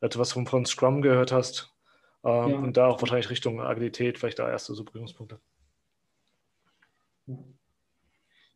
Als 0.00 0.14
du 0.14 0.20
was 0.20 0.32
von, 0.32 0.46
von 0.46 0.64
Scrum 0.64 1.02
gehört 1.02 1.32
hast. 1.32 1.72
Ähm, 2.26 2.50
Ja. 2.50 2.58
Und 2.58 2.76
da 2.76 2.86
auch 2.88 3.00
wahrscheinlich 3.00 3.30
Richtung 3.30 3.60
Agilität, 3.60 4.18
vielleicht 4.18 4.38
da 4.38 4.50
erste 4.50 4.74
so 4.74 4.84
Berührungspunkte. 4.84 5.38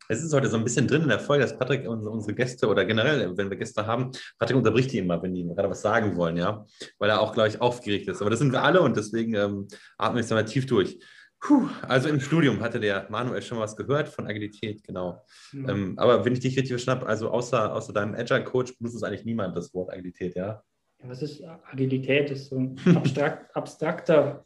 Es 0.09 0.21
ist 0.21 0.33
heute 0.33 0.49
so 0.49 0.57
ein 0.57 0.63
bisschen 0.65 0.87
drin 0.87 1.03
in 1.03 1.07
der 1.07 1.19
Folge, 1.19 1.43
dass 1.43 1.57
Patrick 1.57 1.87
unsere, 1.87 2.11
unsere 2.11 2.33
Gäste 2.33 2.67
oder 2.67 2.83
generell, 2.83 3.37
wenn 3.37 3.49
wir 3.49 3.57
Gäste 3.57 3.87
haben, 3.87 4.11
Patrick 4.37 4.57
unterbricht 4.57 4.91
die 4.91 4.97
immer, 4.97 5.21
wenn 5.23 5.33
die 5.33 5.47
gerade 5.47 5.69
was 5.69 5.81
sagen 5.81 6.17
wollen, 6.17 6.35
ja, 6.35 6.65
weil 6.99 7.09
er 7.09 7.21
auch, 7.21 7.33
glaube 7.33 7.47
ich, 7.47 7.61
aufgeregt 7.61 8.09
ist. 8.09 8.21
Aber 8.21 8.29
das 8.29 8.39
sind 8.39 8.51
wir 8.51 8.61
alle 8.61 8.81
und 8.81 8.97
deswegen 8.97 9.35
ähm, 9.35 9.67
atmen 9.97 10.17
wir 10.17 10.21
jetzt 10.21 10.31
mal 10.31 10.43
tief 10.43 10.65
durch. 10.65 10.99
Puh, 11.39 11.69
also 11.83 12.09
im 12.09 12.19
Studium 12.19 12.59
hatte 12.59 12.79
der 12.79 13.07
Manuel 13.09 13.41
schon 13.41 13.57
was 13.57 13.75
gehört 13.75 14.09
von 14.09 14.27
Agilität, 14.27 14.83
genau. 14.83 15.25
Ja. 15.53 15.69
Ähm, 15.69 15.97
aber 15.97 16.25
wenn 16.25 16.33
ich 16.33 16.41
dich 16.41 16.55
richtig 16.57 16.71
verstanden 16.71 17.01
habe, 17.01 17.09
also 17.09 17.29
außer, 17.29 17.73
außer 17.73 17.93
deinem 17.93 18.13
Agile-Coach 18.13 18.77
benutzt 18.77 18.97
es 18.97 19.03
eigentlich 19.03 19.25
niemand 19.25 19.55
das 19.55 19.73
Wort 19.73 19.91
Agilität, 19.91 20.35
ja? 20.35 20.61
Ja, 21.03 21.09
Was 21.09 21.21
ist 21.21 21.43
Agilität? 21.43 22.29
Das 22.29 22.39
ist 22.39 22.49
so 22.49 22.57
ein 22.57 22.79
abstrakt, 22.95 23.55
abstrakter 23.55 24.45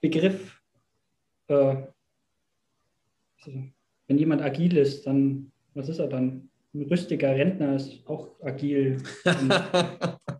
Begriff. 0.00 0.60
Äh, 1.48 1.54
also, 3.44 3.58
wenn 4.08 4.18
jemand 4.18 4.42
agil 4.42 4.76
ist, 4.76 5.06
dann, 5.06 5.52
was 5.74 5.88
ist 5.88 5.98
er 5.98 6.08
dann? 6.08 6.48
Ein 6.74 6.82
rüstiger 6.84 7.30
Rentner 7.30 7.76
ist 7.76 8.06
auch 8.06 8.40
agil. 8.42 9.02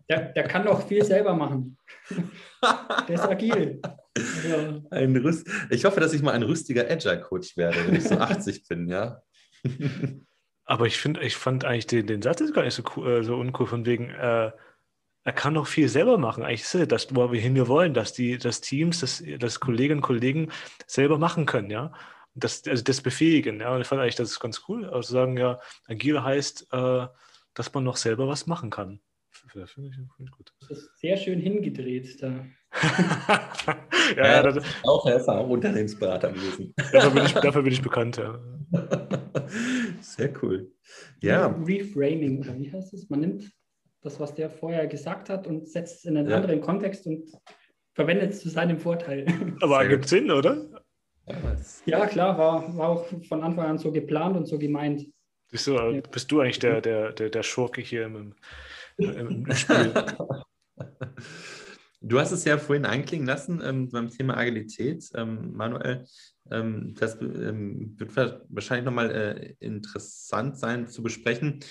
Der, 0.09 0.33
der 0.33 0.43
kann 0.43 0.65
doch 0.65 0.85
viel 0.85 1.03
selber 1.03 1.33
machen. 1.33 1.77
Der 3.07 3.15
ist 3.15 3.23
agil. 3.23 3.79
Also, 4.15 4.83
Ein 4.91 5.15
Rüst 5.15 5.47
ich 5.69 5.85
hoffe, 5.85 6.01
dass 6.01 6.13
ich 6.13 6.21
mal 6.21 6.33
ein 6.33 6.43
rüstiger 6.43 6.89
Agile-Coach 6.89 7.55
werde, 7.55 7.87
wenn 7.87 7.95
ich 7.95 8.03
so 8.03 8.17
80 8.17 8.67
bin, 8.67 8.89
ja? 8.89 9.21
Aber 10.65 10.85
ich 10.87 10.97
finde, 10.97 11.21
ich 11.21 11.35
fand 11.35 11.63
eigentlich 11.63 11.87
den, 11.87 12.05
den 12.05 12.21
Satz 12.21 12.41
ist 12.41 12.53
gar 12.53 12.63
nicht 12.63 12.73
so, 12.73 12.83
cool, 12.95 13.19
äh, 13.19 13.23
so 13.23 13.37
uncool, 13.37 13.65
von 13.65 13.85
wegen, 13.85 14.09
äh, 14.09 14.51
er 15.23 15.33
kann 15.33 15.53
doch 15.53 15.67
viel 15.67 15.87
selber 15.87 16.17
machen. 16.17 16.43
Eigentlich 16.43 16.61
ist 16.61 16.73
ja 16.73 16.85
das, 16.85 17.15
wo 17.15 17.31
wir 17.31 17.39
hin 17.39 17.55
wir 17.55 17.67
wollen, 17.67 17.93
dass 17.93 18.13
die, 18.13 18.37
dass 18.37 18.61
Teams, 18.61 18.99
dass, 18.99 19.23
dass 19.39 19.59
Kolleginnen 19.59 19.99
und 19.99 20.03
Kollegen 20.03 20.51
selber 20.85 21.17
machen 21.17 21.45
können, 21.45 21.69
ja. 21.69 21.93
Das, 22.35 22.63
also 22.67 22.83
das 22.83 23.01
befähigen, 23.01 23.59
ja. 23.59 23.73
Und 23.73 23.81
ich 23.81 23.87
fand 23.87 24.01
eigentlich, 24.01 24.15
das 24.15 24.31
ist 24.31 24.39
ganz 24.39 24.63
cool. 24.67 24.85
Also 24.85 25.13
sagen 25.13 25.37
ja, 25.37 25.59
agil 25.87 26.21
heißt, 26.21 26.67
äh, 26.71 27.07
dass 27.53 27.73
man 27.73 27.83
noch 27.83 27.97
selber 27.97 28.27
was 28.27 28.47
machen 28.47 28.69
kann. 28.69 28.99
Das 29.53 29.71
finde 29.71 29.89
ich, 29.89 29.95
find 29.95 30.29
ich 30.29 30.31
gut. 30.31 30.53
das 30.61 30.71
ist 30.71 30.99
sehr 30.99 31.17
schön 31.17 31.39
hingedreht. 31.39 32.21
Da. 32.21 32.45
ja, 34.17 34.25
ja, 34.25 34.43
das, 34.43 34.63
auch, 34.83 35.05
er 35.05 35.17
ist 35.17 35.27
auch 35.29 35.47
Unternehmensberater 35.47 36.31
gewesen. 36.31 36.73
dafür, 36.91 37.11
bin 37.11 37.25
ich, 37.25 37.33
dafür 37.33 37.61
bin 37.61 37.73
ich 37.73 37.81
bekannt, 37.81 38.17
ja. 38.17 38.39
Sehr 40.01 40.33
cool. 40.41 40.71
Ja, 41.21 41.47
Reframing, 41.47 42.39
oder 42.39 42.57
wie 42.57 42.71
heißt 42.71 42.93
es? 42.93 43.09
Man 43.09 43.19
nimmt 43.21 43.51
das, 44.03 44.19
was 44.19 44.33
der 44.35 44.49
vorher 44.49 44.87
gesagt 44.87 45.29
hat, 45.29 45.47
und 45.47 45.67
setzt 45.67 45.99
es 45.99 46.05
in 46.05 46.17
einen 46.17 46.29
Ja. 46.29 46.37
anderen 46.37 46.61
Kontext 46.61 47.07
und 47.07 47.31
verwendet 47.93 48.31
es 48.31 48.41
zu 48.41 48.49
seinem 48.49 48.77
Vorteil. 48.77 49.25
Aber 49.61 49.81
ergibt 49.81 50.07
Sinn, 50.07 50.29
oder? 50.29 50.65
Ja, 51.85 52.05
klar, 52.07 52.37
war, 52.37 52.77
war 52.77 52.89
auch 52.89 53.05
von 53.27 53.41
Anfang 53.43 53.65
an 53.65 53.77
so 53.77 53.91
geplant 53.91 54.35
und 54.35 54.45
so 54.45 54.59
gemeint. 54.59 55.05
Siehst 55.51 55.67
du, 55.67 55.77
äh, 55.77 55.95
Ja. 55.95 56.01
bist 56.01 56.31
du 56.31 56.41
eigentlich 56.41 56.59
der, 56.59 56.81
der, 56.81 57.13
der, 57.13 57.29
der 57.29 57.43
Schurke 57.43 57.81
hier 57.81 58.05
im, 58.05 58.33
im, 58.97 59.45
im 59.45 59.51
Spiel? 59.55 59.93
Du 62.05 62.19
hast 62.19 62.33
es 62.33 62.43
ja 62.43 62.57
vorhin 62.57 62.85
einklingen 62.85 63.25
lassen 63.25 63.61
ähm, 63.63 63.89
beim 63.89 64.09
Thema 64.09 64.35
Agilität, 64.35 65.09
ähm, 65.15 65.53
Manuel. 65.53 66.05
Ähm, 66.51 66.93
das 66.99 67.15
ähm, 67.21 67.95
wird 67.97 68.13
wahrscheinlich 68.49 68.83
nochmal 68.83 69.09
äh, 69.09 69.53
interessant 69.65 70.57
sein 70.57 70.89
zu 70.89 71.01
besprechen. 71.01 71.61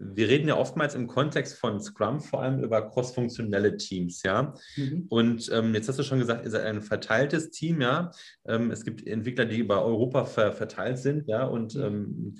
Ähm, 0.00 0.16
wir 0.16 0.28
reden 0.28 0.48
ja 0.48 0.56
oftmals 0.56 0.94
im 0.94 1.06
Kontext 1.06 1.58
von 1.58 1.80
Scrum 1.80 2.20
vor 2.20 2.42
allem 2.42 2.62
über 2.62 2.88
crossfunktionelle 2.88 3.76
Teams, 3.76 4.22
ja. 4.22 4.54
Mhm. 4.76 5.06
Und 5.08 5.50
ähm, 5.52 5.74
jetzt 5.74 5.88
hast 5.88 5.98
du 5.98 6.02
schon 6.02 6.18
gesagt, 6.18 6.44
ihr 6.44 6.50
seid 6.50 6.66
ein 6.66 6.82
verteiltes 6.82 7.50
Team, 7.50 7.80
ja. 7.80 8.10
es 8.44 8.84
gibt 8.84 9.06
Entwickler, 9.06 9.44
die 9.44 9.58
über 9.58 9.84
Europa 9.84 10.24
ver 10.24 10.52
verteilt 10.52 10.98
sind, 10.98 11.28
ja. 11.28 11.44
Und 11.44 11.74
mhm. 11.74 12.36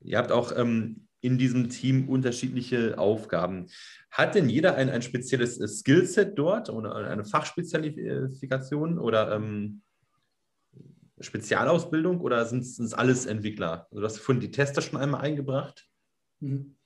ihr 0.00 0.18
habt 0.18 0.32
auch 0.32 0.52
in 1.24 1.38
diesem 1.38 1.70
Team 1.70 2.10
unterschiedliche 2.10 2.98
Aufgaben. 2.98 3.68
Hat 4.10 4.34
denn 4.34 4.50
jeder 4.50 4.74
ein, 4.74 4.90
ein 4.90 5.00
spezielles 5.00 5.58
äh, 5.58 5.66
Skillset 5.66 6.38
dort 6.38 6.68
oder 6.68 6.94
eine 6.94 7.24
Fachspezifikation 7.24 8.98
oder 8.98 9.34
ähm, 9.34 9.80
Spezialausbildung 11.18 12.20
oder 12.20 12.44
sind 12.44 12.60
es 12.60 12.92
alles 12.92 13.24
Entwickler? 13.24 13.86
Also, 13.90 14.00
du 14.00 14.06
hast 14.06 14.18
vorhin 14.18 14.42
die 14.42 14.50
Tester 14.50 14.82
schon 14.82 15.00
einmal 15.00 15.22
eingebracht. 15.22 15.88
Mhm. 16.40 16.76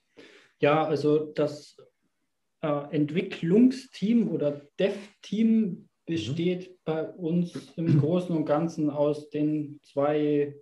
Ja, 0.61 0.85
also 0.85 1.33
das 1.33 1.77
äh, 2.63 2.95
Entwicklungsteam 2.95 4.29
oder 4.29 4.61
Dev-Team 4.79 5.89
besteht 6.07 6.71
mhm. 6.71 6.75
bei 6.85 7.09
uns 7.11 7.73
im 7.77 8.01
Großen 8.01 8.35
und 8.35 8.45
Ganzen 8.45 8.91
aus 8.91 9.31
den 9.31 9.79
zwei 9.83 10.57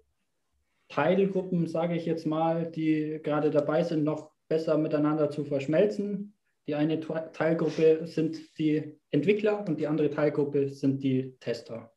Teilgruppen, 0.89 1.67
sage 1.67 1.97
ich 1.97 2.05
jetzt 2.05 2.27
mal, 2.27 2.71
die 2.71 3.21
gerade 3.23 3.51
dabei 3.51 3.83
sind, 3.83 4.05
noch 4.05 4.33
besser 4.49 4.77
miteinander 4.79 5.31
zu 5.31 5.45
verschmelzen. 5.45 6.35
Die 6.69 6.75
eine 6.75 7.01
Teilgruppe 7.01 8.07
sind 8.07 8.59
die 8.59 8.99
Entwickler 9.11 9.65
und 9.67 9.79
die 9.79 9.87
andere 9.87 10.11
Teilgruppe 10.11 10.69
sind 10.69 11.03
die 11.03 11.37
Tester. 11.41 11.93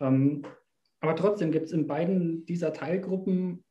Ähm, 0.00 0.42
aber 1.00 1.16
trotzdem 1.16 1.52
gibt 1.52 1.66
es 1.66 1.72
in 1.72 1.86
beiden 1.86 2.44
dieser 2.46 2.72
Teilgruppen 2.72 3.64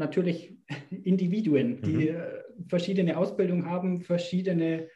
natürlich 0.00 0.52
Individuen, 0.90 1.80
die 1.82 2.10
mhm. 2.10 2.66
verschiedene 2.68 3.16
Ausbildung 3.16 3.66
haben, 3.66 4.00
verschiedene 4.00 4.88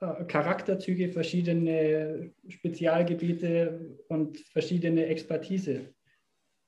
äh, 0.00 0.24
Charakterzüge, 0.26 1.08
verschiedene 1.08 2.32
Spezialgebiete 2.48 3.98
und 4.08 4.38
verschiedene 4.38 5.06
Expertise 5.06 5.92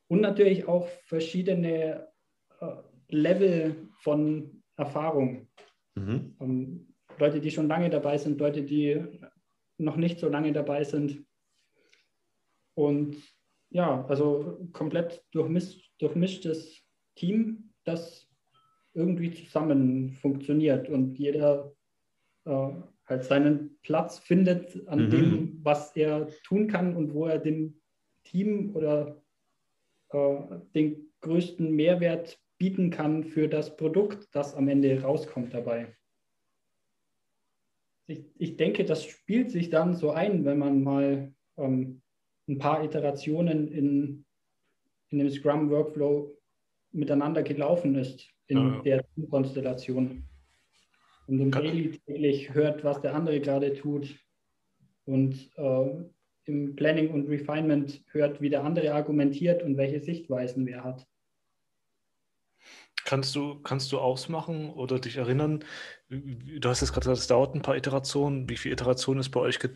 und 0.09 0.21
natürlich 0.21 0.67
auch 0.69 0.89
verschiedene 1.05 2.09
äh, 2.61 2.67
Level 3.09 3.89
von 4.03 4.63
Erfahrung. 4.77 5.49
Mhm. 5.95 6.37
Ähm, 6.41 6.95
Leute, 7.19 7.41
die 7.41 7.51
schon 7.51 7.69
lange 7.69 7.91
dabei 7.91 8.19
sind, 8.19 8.41
Leute, 8.41 8.63
die 8.63 9.03
noch 9.79 9.97
nicht 9.97 10.19
so 10.19 10.29
lange 10.29 10.53
dabei 10.53 10.85
sind. 10.85 11.25
Und 12.75 13.17
ja, 13.71 14.05
also 14.07 14.69
komplett 14.73 15.25
durchmisch, 15.31 15.91
durchmischtes 15.99 16.83
Team, 17.15 17.72
das 17.85 18.29
irgendwie 18.95 19.33
zusammen 19.33 20.11
funktioniert 20.11 20.89
und 20.89 21.19
jeder 21.19 21.75
äh, 22.45 22.71
halt 23.07 23.25
seinen 23.25 23.79
Platz 23.83 24.19
findet 24.19 24.87
an 24.89 25.07
mhm. 25.07 25.11
dem, 25.11 25.61
was 25.63 25.97
er 25.97 26.29
tun 26.45 26.69
kann 26.69 26.97
und 26.97 27.15
wo 27.15 27.27
er 27.27 27.39
dem 27.39 27.81
Team 28.25 28.75
oder 28.75 29.23
äh, 30.11 30.37
den 30.75 31.13
größten 31.21 31.75
Mehrwert 31.75 32.39
bieten 32.59 32.91
kann 32.91 33.25
für 33.25 33.49
das 33.49 33.77
Produkt, 33.77 34.29
das 34.33 34.55
am 34.55 34.69
Ende 34.69 35.03
rauskommt 35.03 35.53
dabei. 35.55 35.97
Ich, 38.07 38.25
ich 38.37 38.57
denke, 38.57 38.85
das 38.85 39.05
spielt 39.05 39.51
sich 39.51 39.71
dann 39.71 39.95
so 39.95 40.11
ein, 40.11 40.45
wenn 40.45 40.59
man 40.59 40.83
mal 40.83 41.35
ähm, 41.57 42.03
ein 42.49 42.59
paar 42.59 42.85
Iterationen 42.85 43.69
in, 43.69 44.25
in 45.09 45.19
dem 45.19 45.31
Scrum-Workflow 45.31 46.37
miteinander 46.93 47.43
gelaufen 47.43 47.95
ist 47.95 48.29
in 48.47 48.59
ja. 48.59 48.83
der 48.83 49.05
Konstellation. 49.31 50.25
Und 51.27 51.41
im 51.41 51.51
Daily 51.51 51.99
täglich 52.07 52.53
hört, 52.53 52.85
was 52.85 53.01
der 53.01 53.15
andere 53.15 53.41
gerade 53.41 53.75
tut 53.75 54.15
und 55.05 55.51
äh, 55.57 55.91
im 56.45 56.75
Planning 56.77 57.11
und 57.11 57.29
Refinement 57.29 58.03
hört, 58.11 58.41
wie 58.41 58.51
der 58.51 58.65
andere 58.65 58.93
argumentiert 58.93 59.63
und 59.63 59.77
welche 59.77 60.01
Sichtweisen 60.01 60.67
wer 60.67 60.83
hat. 60.85 61.07
Kannst 63.05 63.35
du, 63.35 63.61
kannst 63.63 63.93
du 63.93 63.99
ausmachen 63.99 64.71
oder 64.71 64.99
dich 64.99 65.17
erinnern? 65.17 65.65
Du 66.15 66.69
hast 66.69 66.83
jetzt 66.83 66.93
gerade 66.93 67.05
gesagt, 67.05 67.21
es 67.21 67.27
dauert 67.27 67.55
ein 67.55 67.63
paar 67.63 67.75
Iterationen. 67.75 68.47
Wie 68.47 68.59
viele 68.59 68.75
Iterationen 68.75 69.21
ist 69.21 69.31
bei 69.31 69.41
euch, 69.41 69.59
also 69.65 69.73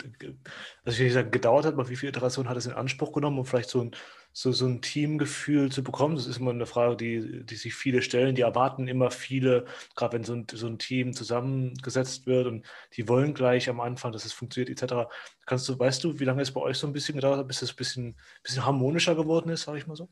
ich 0.84 0.98
will 0.98 1.10
sagen 1.10 1.30
gedauert 1.30 1.64
hat, 1.64 1.72
aber 1.72 1.88
wie 1.88 1.96
viele 1.96 2.10
Iterationen 2.10 2.50
hat 2.50 2.58
es 2.58 2.66
in 2.66 2.74
Anspruch 2.74 3.12
genommen, 3.12 3.38
um 3.38 3.46
vielleicht 3.46 3.70
so 3.70 3.80
ein, 3.80 3.92
so, 4.34 4.52
so 4.52 4.66
ein 4.66 4.82
Teamgefühl 4.82 5.72
zu 5.72 5.82
bekommen? 5.82 6.14
Das 6.14 6.26
ist 6.26 6.36
immer 6.36 6.50
eine 6.50 6.66
Frage, 6.66 6.98
die, 6.98 7.42
die 7.46 7.56
sich 7.56 7.74
viele 7.74 8.02
stellen. 8.02 8.34
Die 8.34 8.42
erwarten 8.42 8.86
immer 8.86 9.10
viele, 9.10 9.64
gerade 9.94 10.12
wenn 10.12 10.24
so 10.24 10.34
ein, 10.34 10.46
so 10.52 10.66
ein 10.66 10.78
Team 10.78 11.14
zusammengesetzt 11.14 12.26
wird 12.26 12.46
und 12.48 12.66
die 12.96 13.08
wollen 13.08 13.32
gleich 13.32 13.70
am 13.70 13.80
Anfang, 13.80 14.12
dass 14.12 14.26
es 14.26 14.34
funktioniert, 14.34 14.68
etc. 14.82 15.08
Kannst 15.46 15.66
du, 15.70 15.78
weißt 15.78 16.04
du, 16.04 16.20
wie 16.20 16.24
lange 16.24 16.42
es 16.42 16.52
bei 16.52 16.60
euch 16.60 16.76
so 16.76 16.86
ein 16.86 16.92
bisschen 16.92 17.14
gedauert 17.14 17.38
hat, 17.38 17.48
bis 17.48 17.62
es 17.62 17.70
ein 17.70 17.76
bisschen, 17.76 18.16
bisschen 18.42 18.66
harmonischer 18.66 19.14
geworden 19.14 19.48
ist, 19.48 19.62
sage 19.62 19.78
ich 19.78 19.86
mal 19.86 19.96
so? 19.96 20.10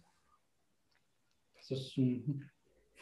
Das 1.58 1.70
ist 1.70 1.98
ein 1.98 2.50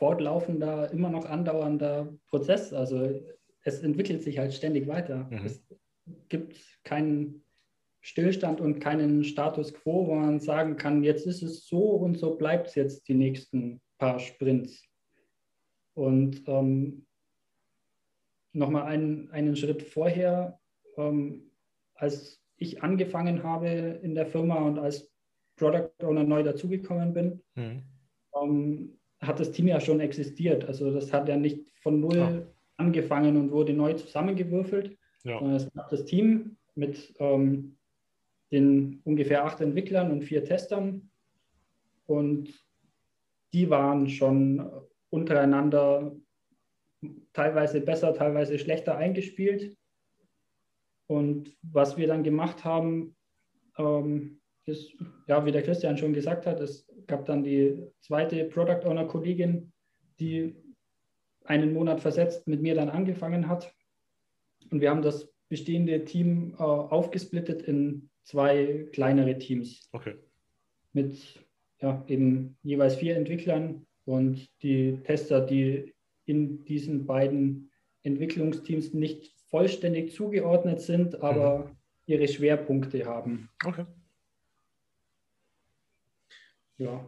fortlaufender, 0.03 0.91
immer 0.91 1.11
noch 1.11 1.27
andauernder 1.27 2.13
Prozess. 2.27 2.73
Also 2.73 3.23
es 3.63 3.85
entwickelt 3.85 4.25
sich 4.25 4.37
halt 4.37 4.53
ständig 4.53 4.89
weiter. 4.89 5.29
Mhm. 5.31 5.47
Es 5.47 5.65
gibt 6.29 6.57
keinen 6.83 7.45
Stillstand 8.01 8.61
und 8.61 8.81
keinen 8.81 9.23
Status 9.23 9.73
quo, 9.73 10.09
wo 10.09 10.15
man 10.17 10.41
sagen 10.41 10.75
kann, 10.75 11.05
jetzt 11.05 11.25
ist 11.29 11.45
es 11.45 11.69
so 11.69 11.79
und 11.79 12.19
so 12.19 12.35
bleibt 12.35 12.67
es 12.67 12.75
jetzt 12.75 13.07
die 13.07 13.15
nächsten 13.15 13.81
paar 13.99 14.19
Sprints. 14.19 14.85
Und 15.95 16.43
ähm, 16.49 17.07
nochmal 18.53 18.87
einen, 18.87 19.31
einen 19.31 19.55
Schritt 19.55 19.85
vorher, 19.85 20.59
ähm, 20.97 21.53
als 21.95 22.43
ich 22.57 22.83
angefangen 22.83 23.45
habe 23.45 23.69
in 24.03 24.17
der 24.17 24.27
Firma 24.27 24.57
und 24.67 24.81
als 24.81 25.13
Product 25.55 25.93
Owner 26.03 26.25
neu 26.25 26.43
dazugekommen 26.43 27.13
bin, 27.13 27.41
mhm. 27.55 27.85
ähm, 28.35 28.99
hat 29.23 29.41
das 29.41 29.53
Team 29.53 29.69
ja 29.69 29.81
schon 29.81 30.01
existiert. 30.01 30.65
Also 30.65 30.91
das 30.91 31.13
hat 31.13 31.29
ja 31.29 31.37
nicht 31.37 31.71
von 31.81 32.01
null 32.01 32.17
ja. 32.17 32.43
angefangen 32.77 33.37
und 33.37 33.51
wurde 33.51 33.73
neu 33.73 33.95
zusammengewürfelt, 33.95 34.99
ja. 35.25 35.39
sondern 35.39 35.57
es 35.57 35.73
gab 35.73 35.89
das 35.89 36.05
Team 36.05 36.57
mit 36.75 37.15
ähm, 37.19 37.77
den 38.51 39.01
ungefähr 39.05 39.45
acht 39.45 39.61
Entwicklern 39.61 40.11
und 40.11 40.23
vier 40.23 40.45
Testern 40.45 41.11
und 42.07 42.53
die 43.53 43.71
waren 43.71 44.09
schon 44.09 44.71
untereinander 45.11 46.15
teilweise 47.33 47.81
besser, 47.81 48.15
teilweise 48.15 48.59
schlechter 48.59 48.97
eingespielt. 48.97 49.77
Und 51.07 51.55
was 51.63 51.97
wir 51.97 52.07
dann 52.07 52.23
gemacht 52.23 52.65
haben, 52.65 53.15
ähm, 53.77 54.41
ist, 54.65 54.93
ja, 55.27 55.45
wie 55.45 55.53
der 55.53 55.63
Christian 55.63 55.99
schon 55.99 56.15
gesagt 56.15 56.47
hat, 56.47 56.61
es 56.61 56.89
gab 57.07 57.27
dann 57.27 57.43
die 57.43 57.79
zweite 58.01 58.45
Product 58.45 58.87
Owner 58.87 59.07
Kollegin, 59.07 59.73
die 60.21 60.55
einen 61.45 61.73
Monat 61.73 62.01
versetzt 62.01 62.47
mit 62.47 62.63
mir 62.63 62.75
dann 62.75 62.89
angefangen 62.89 63.49
hat. 63.49 63.75
Und 64.71 64.81
wir 64.81 64.91
haben 64.91 65.03
das 65.03 65.33
bestehende 65.49 66.05
Team 66.05 66.55
äh, 66.59 66.63
aufgesplittet 66.63 67.63
in 67.63 68.11
zwei 68.23 68.89
kleinere 68.93 69.39
Teams. 69.39 69.89
Okay. 69.93 70.15
Mit 70.93 71.45
ja, 71.81 72.05
eben 72.07 72.57
jeweils 72.63 72.97
vier 72.97 73.17
Entwicklern 73.17 73.87
und 74.05 74.49
die 74.63 74.99
Tester, 75.03 75.41
die 75.41 75.95
in 76.25 76.65
diesen 76.65 77.07
beiden 77.07 77.71
Entwicklungsteams 78.03 78.95
nicht 78.95 79.35
vollständig 79.49 80.13
zugeordnet 80.13 80.81
sind, 80.81 81.23
aber 81.23 81.59
mhm. 81.59 81.77
ihre 82.07 82.29
Schwerpunkte 82.29 83.05
haben. 83.05 83.49
Okay. 83.65 83.85
Ja. 86.79 87.05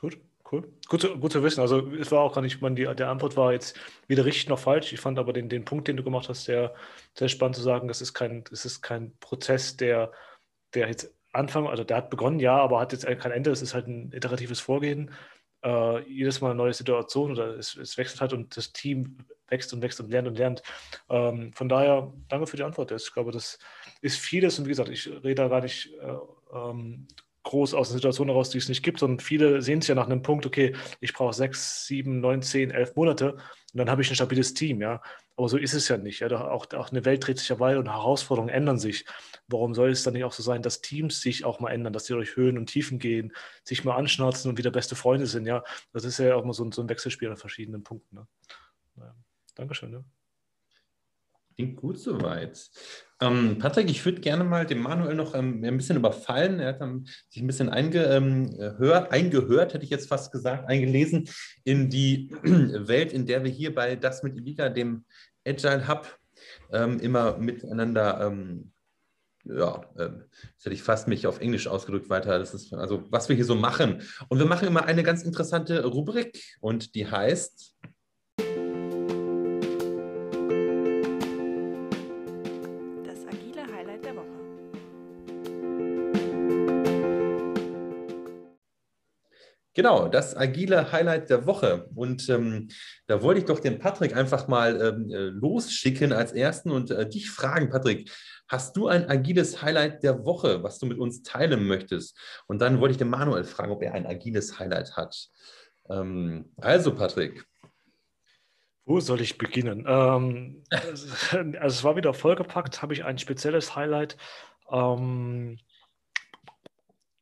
Gut, 0.00 0.18
cool. 0.52 0.72
Gut 0.88 1.00
zu, 1.00 1.18
gut 1.18 1.32
zu 1.32 1.42
wissen. 1.42 1.60
Also 1.60 1.90
es 1.92 2.12
war 2.12 2.20
auch 2.20 2.34
gar 2.34 2.42
nicht, 2.42 2.60
man, 2.60 2.76
die, 2.76 2.84
der 2.84 3.08
Antwort 3.08 3.36
war 3.36 3.52
jetzt 3.52 3.78
weder 4.08 4.24
richtig 4.24 4.48
noch 4.48 4.58
falsch. 4.58 4.92
Ich 4.92 5.00
fand 5.00 5.18
aber 5.18 5.32
den, 5.32 5.48
den 5.48 5.64
Punkt, 5.64 5.88
den 5.88 5.96
du 5.96 6.04
gemacht 6.04 6.28
hast, 6.28 6.44
sehr, 6.44 6.74
sehr 7.14 7.28
spannend 7.28 7.56
zu 7.56 7.62
sagen, 7.62 7.88
das 7.88 8.00
ist 8.00 8.14
kein, 8.14 8.44
das 8.44 8.64
ist 8.64 8.82
kein 8.82 9.16
Prozess, 9.18 9.76
der, 9.76 10.12
der 10.74 10.88
jetzt 10.88 11.12
Anfang, 11.32 11.66
also 11.66 11.84
der 11.84 11.98
hat 11.98 12.10
begonnen, 12.10 12.40
ja, 12.40 12.56
aber 12.56 12.80
hat 12.80 12.92
jetzt 12.92 13.06
kein 13.06 13.32
Ende. 13.32 13.50
Es 13.50 13.62
ist 13.62 13.74
halt 13.74 13.86
ein 13.86 14.12
iteratives 14.12 14.60
Vorgehen. 14.60 15.10
Äh, 15.62 16.00
jedes 16.08 16.40
Mal 16.40 16.50
eine 16.50 16.56
neue 16.56 16.74
Situation 16.74 17.32
oder 17.32 17.56
es, 17.56 17.76
es, 17.76 17.96
wechselt 17.98 18.20
halt 18.20 18.32
und 18.32 18.56
das 18.56 18.72
Team 18.72 19.18
wächst 19.48 19.72
und 19.72 19.82
wächst 19.82 20.00
und 20.00 20.10
lernt 20.10 20.28
und 20.28 20.38
lernt. 20.38 20.62
Ähm, 21.08 21.52
von 21.52 21.68
daher, 21.68 22.12
danke 22.28 22.46
für 22.46 22.56
die 22.56 22.62
Antwort. 22.62 22.90
Ich 22.92 23.12
glaube, 23.12 23.32
das 23.32 23.58
ist 24.00 24.18
vieles 24.18 24.58
und 24.58 24.66
wie 24.66 24.70
gesagt, 24.70 24.90
ich 24.90 25.06
rede 25.08 25.34
da 25.34 25.48
gar 25.48 25.60
nicht 25.60 25.92
äh, 25.94 26.16
ähm, 26.54 27.08
groß 27.46 27.74
aus 27.74 27.88
einer 27.88 27.98
Situation 27.98 28.28
heraus, 28.28 28.50
die 28.50 28.58
es 28.58 28.68
nicht 28.68 28.82
gibt, 28.82 28.98
sondern 28.98 29.20
viele 29.20 29.62
sehen 29.62 29.78
es 29.78 29.86
ja 29.86 29.94
nach 29.94 30.06
einem 30.06 30.22
Punkt, 30.22 30.46
okay, 30.46 30.74
ich 31.00 31.12
brauche 31.12 31.32
sechs, 31.32 31.86
sieben, 31.86 32.20
neun, 32.20 32.42
zehn, 32.42 32.70
elf 32.70 32.94
Monate 32.96 33.32
und 33.34 33.40
dann 33.74 33.88
habe 33.88 34.02
ich 34.02 34.10
ein 34.10 34.16
stabiles 34.16 34.52
Team, 34.52 34.80
ja. 34.80 35.00
Aber 35.36 35.48
so 35.48 35.58
ist 35.58 35.74
es 35.74 35.88
ja 35.88 35.98
nicht. 35.98 36.20
Ja? 36.20 36.28
Auch, 36.48 36.66
auch 36.72 36.90
eine 36.90 37.04
Welt 37.04 37.26
dreht 37.26 37.38
sich 37.38 37.48
ja 37.48 37.60
weiter 37.60 37.78
und 37.78 37.90
Herausforderungen 37.90 38.52
ändern 38.52 38.78
sich. 38.78 39.04
Warum 39.48 39.74
soll 39.74 39.90
es 39.90 40.02
dann 40.02 40.14
nicht 40.14 40.24
auch 40.24 40.32
so 40.32 40.42
sein, 40.42 40.62
dass 40.62 40.80
Teams 40.80 41.20
sich 41.20 41.44
auch 41.44 41.60
mal 41.60 41.70
ändern, 41.70 41.92
dass 41.92 42.06
sie 42.06 42.14
durch 42.14 42.36
Höhen 42.36 42.56
und 42.56 42.66
Tiefen 42.66 42.98
gehen, 42.98 43.32
sich 43.62 43.84
mal 43.84 43.96
anschnauzen 43.96 44.50
und 44.50 44.58
wieder 44.58 44.70
beste 44.70 44.96
Freunde 44.96 45.26
sind, 45.26 45.46
ja. 45.46 45.62
Das 45.92 46.04
ist 46.04 46.18
ja 46.18 46.34
auch 46.34 46.44
mal 46.44 46.52
so 46.52 46.64
ein, 46.64 46.72
so 46.72 46.82
ein 46.82 46.88
Wechselspiel 46.88 47.30
an 47.30 47.36
verschiedenen 47.36 47.82
Punkten. 47.84 48.16
Ne? 48.16 48.26
Naja. 48.96 49.14
Dankeschön. 49.54 49.92
Ja. 49.92 50.04
Klingt 51.56 51.76
gut 51.76 51.98
soweit. 51.98 52.70
Ähm, 53.18 53.56
Patrick, 53.58 53.88
ich 53.88 54.04
würde 54.04 54.20
gerne 54.20 54.44
mal 54.44 54.66
dem 54.66 54.82
Manuel 54.82 55.14
noch 55.14 55.34
ähm, 55.34 55.64
ein 55.64 55.78
bisschen 55.78 55.96
überfallen. 55.96 56.60
Er 56.60 56.68
hat 56.68 56.82
ähm, 56.82 57.06
sich 57.30 57.42
ein 57.42 57.46
bisschen 57.46 57.70
eingehört, 57.70 59.10
eingehört, 59.10 59.72
hätte 59.72 59.84
ich 59.84 59.90
jetzt 59.90 60.06
fast 60.06 60.32
gesagt, 60.32 60.68
eingelesen 60.68 61.30
in 61.64 61.88
die 61.88 62.30
Welt, 62.42 63.14
in 63.14 63.24
der 63.24 63.42
wir 63.42 63.50
hier 63.50 63.74
bei 63.74 63.96
Das 63.96 64.22
mit 64.22 64.36
Liga, 64.36 64.68
dem 64.68 65.06
Agile 65.46 65.88
Hub, 65.88 66.18
ähm, 66.72 67.00
immer 67.00 67.38
miteinander, 67.38 68.20
ähm, 68.20 68.72
ja, 69.44 69.80
ähm, 69.98 70.24
jetzt 70.52 70.66
hätte 70.66 70.74
ich 70.74 70.82
fast 70.82 71.08
mich 71.08 71.26
auf 71.26 71.40
Englisch 71.40 71.68
ausgedrückt 71.68 72.10
weiter. 72.10 72.38
Das 72.38 72.52
ist 72.52 72.74
also, 72.74 73.04
was 73.10 73.30
wir 73.30 73.36
hier 73.36 73.46
so 73.46 73.54
machen. 73.54 74.02
Und 74.28 74.38
wir 74.38 74.46
machen 74.46 74.68
immer 74.68 74.84
eine 74.84 75.02
ganz 75.02 75.22
interessante 75.22 75.86
Rubrik 75.86 76.38
und 76.60 76.94
die 76.94 77.10
heißt 77.10 77.76
Genau, 89.76 90.08
das 90.08 90.34
agile 90.34 90.90
Highlight 90.90 91.28
der 91.28 91.44
Woche. 91.44 91.86
Und 91.94 92.30
ähm, 92.30 92.68
da 93.06 93.20
wollte 93.20 93.40
ich 93.40 93.46
doch 93.46 93.60
den 93.60 93.78
Patrick 93.78 94.16
einfach 94.16 94.48
mal 94.48 94.80
ähm, 94.80 95.10
äh, 95.10 95.24
losschicken 95.24 96.14
als 96.14 96.32
ersten 96.32 96.70
und 96.70 96.90
äh, 96.90 97.06
dich 97.06 97.30
fragen, 97.30 97.68
Patrick, 97.68 98.10
hast 98.48 98.74
du 98.78 98.88
ein 98.88 99.06
agiles 99.10 99.60
Highlight 99.60 100.02
der 100.02 100.24
Woche, 100.24 100.62
was 100.62 100.78
du 100.78 100.86
mit 100.86 100.98
uns 100.98 101.22
teilen 101.22 101.66
möchtest? 101.66 102.18
Und 102.46 102.62
dann 102.62 102.80
wollte 102.80 102.92
ich 102.92 102.96
den 102.96 103.10
Manuel 103.10 103.44
fragen, 103.44 103.70
ob 103.70 103.82
er 103.82 103.92
ein 103.92 104.06
agiles 104.06 104.58
Highlight 104.58 104.96
hat. 104.96 105.28
Ähm, 105.90 106.50
also, 106.56 106.94
Patrick. 106.94 107.44
Wo 108.86 109.00
soll 109.00 109.20
ich 109.20 109.36
beginnen? 109.36 109.84
Also, 110.70 111.76
es 111.76 111.84
war 111.84 111.96
wieder 111.96 112.14
vollgepackt, 112.14 112.80
habe 112.80 112.94
ich 112.94 113.04
ein 113.04 113.18
spezielles 113.18 113.76
Highlight. 113.76 114.16
Ähm, 114.70 115.58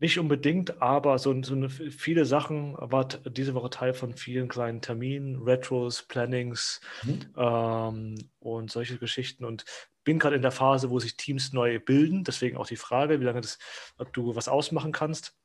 nicht 0.04 0.18
unbedingt, 0.18 0.82
aber 0.82 1.18
so, 1.18 1.34
so 1.42 1.54
eine, 1.54 1.70
viele 1.70 2.26
Sachen 2.26 2.74
war 2.76 3.08
diese 3.08 3.54
Woche 3.54 3.70
Teil 3.70 3.94
von 3.94 4.12
vielen 4.12 4.48
kleinen 4.48 4.82
Terminen, 4.82 5.42
Retros, 5.42 6.02
Plannings 6.02 6.82
mhm. 7.04 7.20
ähm, 7.38 8.14
und 8.38 8.70
solche 8.70 8.98
Geschichten. 8.98 9.46
Und 9.46 9.64
bin 10.04 10.18
gerade 10.18 10.36
in 10.36 10.42
der 10.42 10.50
Phase, 10.50 10.90
wo 10.90 11.00
sich 11.00 11.16
Teams 11.16 11.54
neu 11.54 11.80
bilden. 11.80 12.22
Deswegen 12.22 12.58
auch 12.58 12.66
die 12.66 12.76
Frage, 12.76 13.18
wie 13.18 13.24
lange 13.24 13.40
das, 13.40 13.58
ob 13.96 14.12
du 14.12 14.36
was 14.36 14.46
ausmachen 14.46 14.92
kannst. 14.92 15.38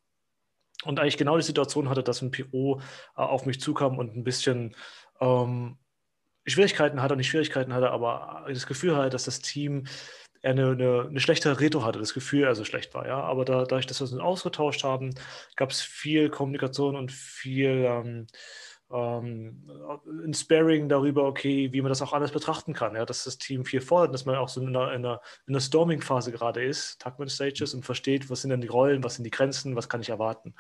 Und 0.84 1.00
eigentlich 1.00 1.16
genau 1.16 1.38
die 1.38 1.44
Situation 1.44 1.88
hatte, 1.88 2.04
dass 2.04 2.22
ein 2.22 2.32
PO 2.32 2.82
äh, 3.16 3.22
auf 3.22 3.46
mich 3.46 3.62
zukam 3.62 3.98
und 3.98 4.18
ein 4.18 4.26
bisschen 4.26 4.76
ähm, 5.22 5.78
Schwierigkeiten 6.46 7.02
hatte, 7.02 7.16
nicht 7.16 7.30
Schwierigkeiten 7.30 7.74
hatte, 7.74 7.92
aber 7.92 8.44
das 8.50 8.68
Gefühl 8.68 8.98
hatte, 8.98 9.10
dass 9.10 9.24
das 9.24 9.40
Team 9.40 9.86
er 10.42 10.52
eine, 10.52 10.72
eine, 10.72 11.08
eine 11.10 11.20
schlechtere 11.20 11.60
Retro 11.60 11.84
hatte, 11.84 12.00
das 12.00 12.14
Gefühl, 12.14 12.44
er 12.44 12.56
so 12.56 12.66
schlecht 12.66 12.94
war, 12.94 13.08
ja. 13.08 13.20
Aber 13.22 13.46
da, 13.46 13.60
dadurch, 13.60 13.88
dass 13.88 14.00
wir 14.00 14.12
uns 14.12 14.22
ausgetauscht 14.22 14.84
haben, 14.84 15.14
gab 15.56 15.72
es 15.72 15.82
viel 15.82 16.30
Kommunikation 16.30 16.96
und 16.96 17.12
viel 17.12 17.86
ähm, 17.88 18.28
ähm, 18.92 19.70
ein 20.26 20.90
darüber, 20.90 21.26
okay, 21.26 21.72
wie 21.72 21.82
man 21.82 21.90
das 21.90 22.02
auch 22.02 22.14
alles 22.14 22.32
betrachten 22.32 22.74
kann, 22.74 22.96
ja, 22.96 23.06
dass 23.06 23.24
das 23.24 23.38
Team 23.38 23.64
viel 23.64 23.82
fordert, 23.82 24.14
dass 24.14 24.26
man 24.26 24.36
auch 24.36 24.50
so 24.50 24.62
in 24.62 24.70
einer, 24.70 24.94
in 24.94 25.06
einer, 25.06 25.22
in 25.46 25.54
einer 25.54 25.62
Storming-Phase 25.62 26.32
gerade 26.32 26.64
ist, 26.64 27.00
Tuckman 27.00 27.30
Stages 27.30 27.74
und 27.74 27.86
versteht, 27.86 28.30
was 28.30 28.42
sind 28.42 28.50
denn 28.50 28.62
die 28.62 28.68
Rollen, 28.68 29.04
was 29.04 29.16
sind 29.16 29.26
die 29.26 29.30
Grenzen, 29.30 29.76
was 29.76 29.90
kann 29.90 30.02
ich 30.02 30.10
erwarten. 30.10 30.56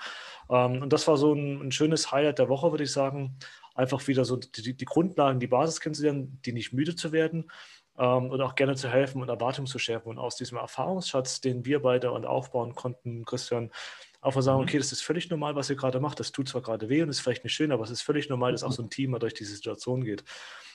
Ähm, 0.49 0.83
und 0.83 0.93
das 0.93 1.07
war 1.07 1.17
so 1.17 1.33
ein, 1.33 1.59
ein 1.61 1.71
schönes 1.71 2.11
Highlight 2.11 2.39
der 2.39 2.49
Woche, 2.49 2.71
würde 2.71 2.83
ich 2.83 2.91
sagen. 2.91 3.37
Einfach 3.73 4.07
wieder 4.07 4.25
so 4.25 4.35
die, 4.35 4.75
die 4.75 4.85
Grundlagen, 4.85 5.39
die 5.39 5.47
Basis 5.47 5.79
kennenzulernen, 5.79 6.39
die 6.45 6.51
nicht 6.51 6.73
müde 6.73 6.95
zu 6.95 7.11
werden 7.11 7.49
ähm, 7.99 8.31
und 8.31 8.41
auch 8.41 8.55
gerne 8.55 8.75
zu 8.75 8.89
helfen 8.89 9.21
und 9.21 9.29
Erwartungen 9.29 9.67
zu 9.67 9.77
schärfen. 9.77 10.09
Und 10.09 10.17
aus 10.17 10.37
diesem 10.37 10.57
Erfahrungsschatz, 10.57 11.41
den 11.41 11.65
wir 11.65 11.81
beide 11.81 12.11
und 12.11 12.25
aufbauen 12.25 12.73
konnten, 12.73 13.25
Christian, 13.25 13.71
auch 14.21 14.35
mal 14.35 14.41
sagen, 14.41 14.59
mhm. 14.59 14.63
okay, 14.63 14.77
das 14.77 14.91
ist 14.91 15.01
völlig 15.01 15.29
normal, 15.29 15.55
was 15.55 15.69
ihr 15.69 15.75
gerade 15.75 15.99
macht. 15.99 16.19
Das 16.19 16.31
tut 16.31 16.47
zwar 16.47 16.61
gerade 16.61 16.89
weh 16.89 17.01
und 17.01 17.09
ist 17.09 17.19
vielleicht 17.19 17.43
nicht 17.43 17.53
schön, 17.53 17.71
aber 17.71 17.83
es 17.83 17.91
ist 17.91 18.01
völlig 18.01 18.29
normal, 18.29 18.53
dass 18.53 18.63
auch 18.63 18.71
so 18.71 18.81
ein 18.81 18.89
Team 18.89 19.11
mal 19.11 19.19
durch 19.19 19.33
diese 19.33 19.53
Situation 19.53 20.03
geht. 20.03 20.23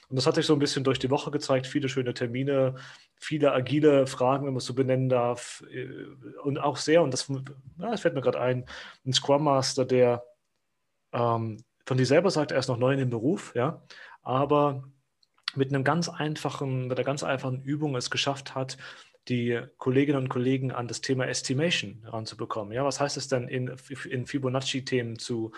Und 0.09 0.17
das 0.17 0.27
hat 0.27 0.35
sich 0.35 0.45
so 0.45 0.53
ein 0.53 0.59
bisschen 0.59 0.85
durch 0.85 0.99
die 0.99 1.11
Woche 1.11 1.31
gezeigt. 1.31 1.67
Viele 1.67 1.89
schöne 1.89 2.13
Termine, 2.13 2.75
viele 3.17 3.53
agile 3.53 4.07
Fragen, 4.07 4.45
wenn 4.45 4.53
man 4.53 4.59
es 4.59 4.67
so 4.67 4.75
benennen 4.75 5.09
darf. 5.09 5.65
Äh, 5.71 5.89
und 6.43 6.59
auch 6.59 6.77
sehr, 6.77 7.03
und 7.03 7.11
das, 7.11 7.29
ja, 7.29 7.91
das 7.91 8.03
fällt 8.03 8.15
mir 8.15 8.21
gerade 8.21 8.41
ein, 8.41 8.67
ein 9.07 9.13
Scrum 9.15 9.45
Master, 9.45 9.87
der 9.87 10.25
ähm, 11.13 11.65
von 11.87 11.97
dir 11.97 12.07
selber 12.07 12.31
sagt, 12.31 12.53
er 12.53 12.59
ist 12.59 12.69
noch 12.69 12.79
neu 12.79 12.93
in 12.93 12.99
dem 12.99 13.11
Beruf, 13.11 13.55
ja, 13.55 13.83
aber 14.23 14.85
mit 15.57 15.71
einem 15.71 15.85
ganz 15.85 16.09
einfachen, 16.09 16.89
mit 16.89 16.99
einer 16.99 17.05
ganz 17.05 17.23
einfachen 17.23 17.63
Übung 17.63 17.97
es 17.97 18.11
geschafft 18.11 18.55
hat, 18.55 18.77
die 19.29 19.61
Kolleginnen 19.79 20.19
und 20.19 20.29
Kollegen 20.29 20.71
an 20.71 20.89
das 20.89 21.01
Thema 21.01 21.27
Estimation 21.27 22.05
ranzubekommen. 22.07 22.73
Ja, 22.73 22.85
was 22.85 23.01
heißt 23.01 23.17
es 23.17 23.29
denn 23.29 23.49
in, 23.49 23.75
in 24.11 24.27
Fibonacci-Themen 24.27 25.19
zu, 25.19 25.53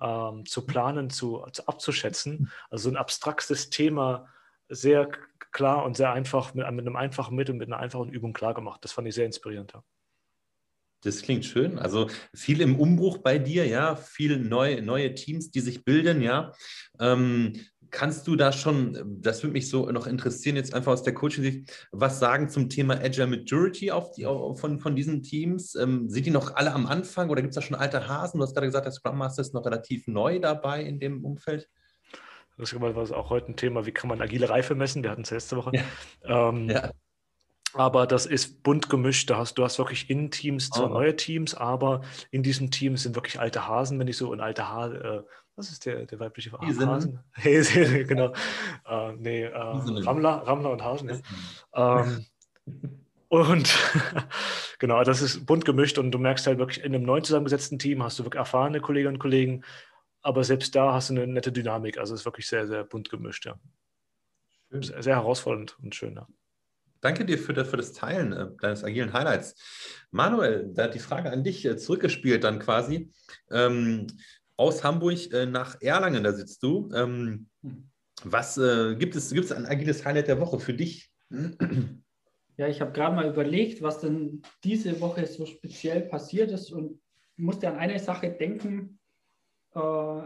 ähm, 0.00 0.44
zu 0.44 0.66
planen, 0.66 1.10
zu, 1.10 1.44
zu, 1.52 1.66
abzuschätzen? 1.66 2.50
Also 2.70 2.90
ein 2.90 2.96
abstraktes 2.96 3.70
Thema 3.70 4.28
sehr 4.68 5.08
klar 5.52 5.84
und 5.84 5.96
sehr 5.96 6.12
einfach 6.12 6.54
mit, 6.54 6.68
mit 6.72 6.86
einem 6.86 6.96
einfachen 6.96 7.36
Mittel, 7.36 7.54
mit 7.54 7.68
einer 7.68 7.78
einfachen 7.78 8.10
Übung 8.10 8.32
klar 8.32 8.54
gemacht. 8.54 8.84
Das 8.84 8.92
fand 8.92 9.06
ich 9.06 9.14
sehr 9.14 9.26
inspirierend. 9.26 9.72
Ja. 9.72 9.84
Das 11.02 11.22
klingt 11.22 11.44
schön. 11.44 11.78
Also 11.78 12.08
viel 12.32 12.60
im 12.60 12.78
Umbruch 12.78 13.18
bei 13.18 13.38
dir, 13.38 13.66
ja, 13.66 13.96
viele 13.96 14.38
neue, 14.38 14.82
neue 14.82 15.14
Teams, 15.14 15.50
die 15.50 15.60
sich 15.60 15.84
bilden, 15.84 16.22
ja. 16.22 16.52
Ähm, 17.00 17.60
kannst 17.92 18.26
du 18.26 18.34
da 18.36 18.50
schon, 18.52 19.20
das 19.20 19.42
würde 19.42 19.52
mich 19.52 19.68
so 19.68 19.88
noch 19.90 20.06
interessieren, 20.06 20.56
jetzt 20.56 20.74
einfach 20.74 20.92
aus 20.92 21.02
der 21.02 21.14
Coaching-Sicht, 21.14 21.88
was 21.92 22.18
sagen 22.18 22.48
zum 22.48 22.68
Thema 22.68 22.94
Agile 22.94 23.26
Maturity 23.26 23.90
auf 23.92 24.10
die, 24.12 24.26
auf, 24.26 24.58
von, 24.58 24.80
von 24.80 24.96
diesen 24.96 25.22
Teams? 25.22 25.74
Ähm, 25.76 26.08
sind 26.08 26.26
die 26.26 26.30
noch 26.30 26.56
alle 26.56 26.72
am 26.72 26.86
Anfang 26.86 27.28
oder 27.28 27.42
gibt 27.42 27.52
es 27.52 27.54
da 27.54 27.62
schon 27.62 27.76
alte 27.76 28.08
Hasen? 28.08 28.38
Du 28.38 28.44
hast 28.44 28.54
gerade 28.54 28.66
gesagt, 28.66 28.86
der 28.86 28.92
Scrum 28.92 29.18
Master 29.18 29.42
ist 29.42 29.54
noch 29.54 29.64
relativ 29.64 30.08
neu 30.08 30.40
dabei 30.40 30.82
in 30.82 30.98
dem 30.98 31.24
Umfeld. 31.24 31.68
Das 32.56 32.72
war 32.80 33.16
auch 33.16 33.30
heute 33.30 33.52
ein 33.52 33.56
Thema, 33.56 33.86
wie 33.86 33.92
kann 33.92 34.08
man 34.08 34.20
agile 34.20 34.48
Reife 34.48 34.74
messen? 34.74 35.02
Wir 35.02 35.10
hatten 35.10 35.22
es 35.22 35.30
letzte 35.30 35.56
Woche. 35.56 35.72
Ja. 36.24 36.48
Ähm, 36.48 36.70
ja. 36.70 36.90
Aber 37.74 38.06
das 38.06 38.26
ist 38.26 38.62
bunt 38.62 38.90
gemischt. 38.90 39.30
Du 39.30 39.36
hast, 39.36 39.54
du 39.54 39.64
hast 39.64 39.78
wirklich 39.78 40.10
in 40.10 40.30
Teams 40.30 40.68
zwar 40.68 40.90
oh. 40.90 40.94
neue 40.94 41.16
Teams, 41.16 41.54
aber 41.54 42.02
in 42.30 42.42
diesen 42.42 42.70
Teams 42.70 43.02
sind 43.02 43.14
wirklich 43.14 43.40
alte 43.40 43.66
Hasen, 43.66 43.98
wenn 43.98 44.08
ich 44.08 44.16
so, 44.16 44.30
und 44.30 44.40
alte 44.40 44.68
Hasen, 44.68 44.96
äh, 44.96 45.22
was 45.62 45.70
ist 45.70 45.86
der, 45.86 46.06
der 46.06 46.18
weibliche 46.18 46.50
Hasen? 46.52 47.20
Hasen, 47.34 48.06
genau. 48.08 48.32
äh, 48.84 49.12
nee, 49.12 49.44
äh, 49.44 49.56
Rammler, 49.56 50.42
Rammler 50.44 50.70
und 50.72 50.82
Hasen. 50.82 51.22
Ja. 51.72 52.04
Ähm, 52.04 52.26
und 53.28 53.72
genau, 54.80 55.04
das 55.04 55.22
ist 55.22 55.46
bunt 55.46 55.64
gemischt 55.64 55.98
und 55.98 56.10
du 56.10 56.18
merkst 56.18 56.48
halt 56.48 56.58
wirklich, 56.58 56.84
in 56.84 56.94
einem 56.94 57.04
neu 57.04 57.20
zusammengesetzten 57.20 57.78
Team 57.78 58.02
hast 58.02 58.18
du 58.18 58.24
wirklich 58.24 58.40
erfahrene 58.40 58.80
Kolleginnen 58.80 59.14
und 59.14 59.20
Kollegen, 59.20 59.64
aber 60.20 60.42
selbst 60.42 60.74
da 60.74 60.92
hast 60.94 61.10
du 61.10 61.14
eine 61.14 61.28
nette 61.28 61.52
Dynamik. 61.52 61.96
Also 61.96 62.12
es 62.12 62.22
ist 62.22 62.24
wirklich 62.26 62.48
sehr, 62.48 62.66
sehr 62.66 62.82
bunt 62.82 63.08
gemischt, 63.08 63.46
ja. 63.46 63.54
Sehr, 64.70 65.00
sehr, 65.02 65.14
herausfordernd 65.14 65.78
und 65.80 65.94
schön, 65.94 66.16
ja. 66.16 66.26
Danke 67.00 67.24
dir 67.24 67.38
für, 67.38 67.64
für 67.64 67.76
das 67.76 67.92
Teilen 67.92 68.32
äh, 68.32 68.48
deines 68.60 68.82
agilen 68.82 69.12
Highlights. 69.12 69.54
Manuel, 70.10 70.70
da 70.72 70.84
hat 70.84 70.94
die 70.94 70.98
Frage 70.98 71.30
an 71.30 71.44
dich 71.44 71.64
äh, 71.64 71.76
zurückgespielt 71.76 72.42
dann 72.42 72.58
quasi. 72.58 73.12
Ähm, 73.50 74.08
aus 74.56 74.84
Hamburg 74.84 75.32
äh, 75.32 75.46
nach 75.46 75.80
Erlangen, 75.80 76.24
da 76.24 76.32
sitzt 76.32 76.62
du. 76.62 76.90
Ähm, 76.94 77.48
hm. 77.62 77.90
was 78.24 78.58
äh, 78.58 78.96
gibt 78.96 79.16
es, 79.16 79.32
gibt 79.32 79.46
es 79.46 79.52
ein 79.52 79.66
agiles 79.66 80.04
Highlight 80.04 80.28
der 80.28 80.40
Woche 80.40 80.58
für 80.60 80.74
dich? 80.74 81.10
Ja, 82.58 82.68
ich 82.68 82.80
habe 82.80 82.92
gerade 82.92 83.16
mal 83.16 83.28
überlegt, 83.28 83.82
was 83.82 84.00
denn 84.00 84.42
diese 84.62 85.00
Woche 85.00 85.26
so 85.26 85.46
speziell 85.46 86.02
passiert 86.02 86.50
ist 86.50 86.70
und 86.70 87.00
musste 87.36 87.68
an 87.68 87.76
eine 87.76 87.98
Sache 87.98 88.30
denken. 88.30 89.00
Äh, 89.74 90.22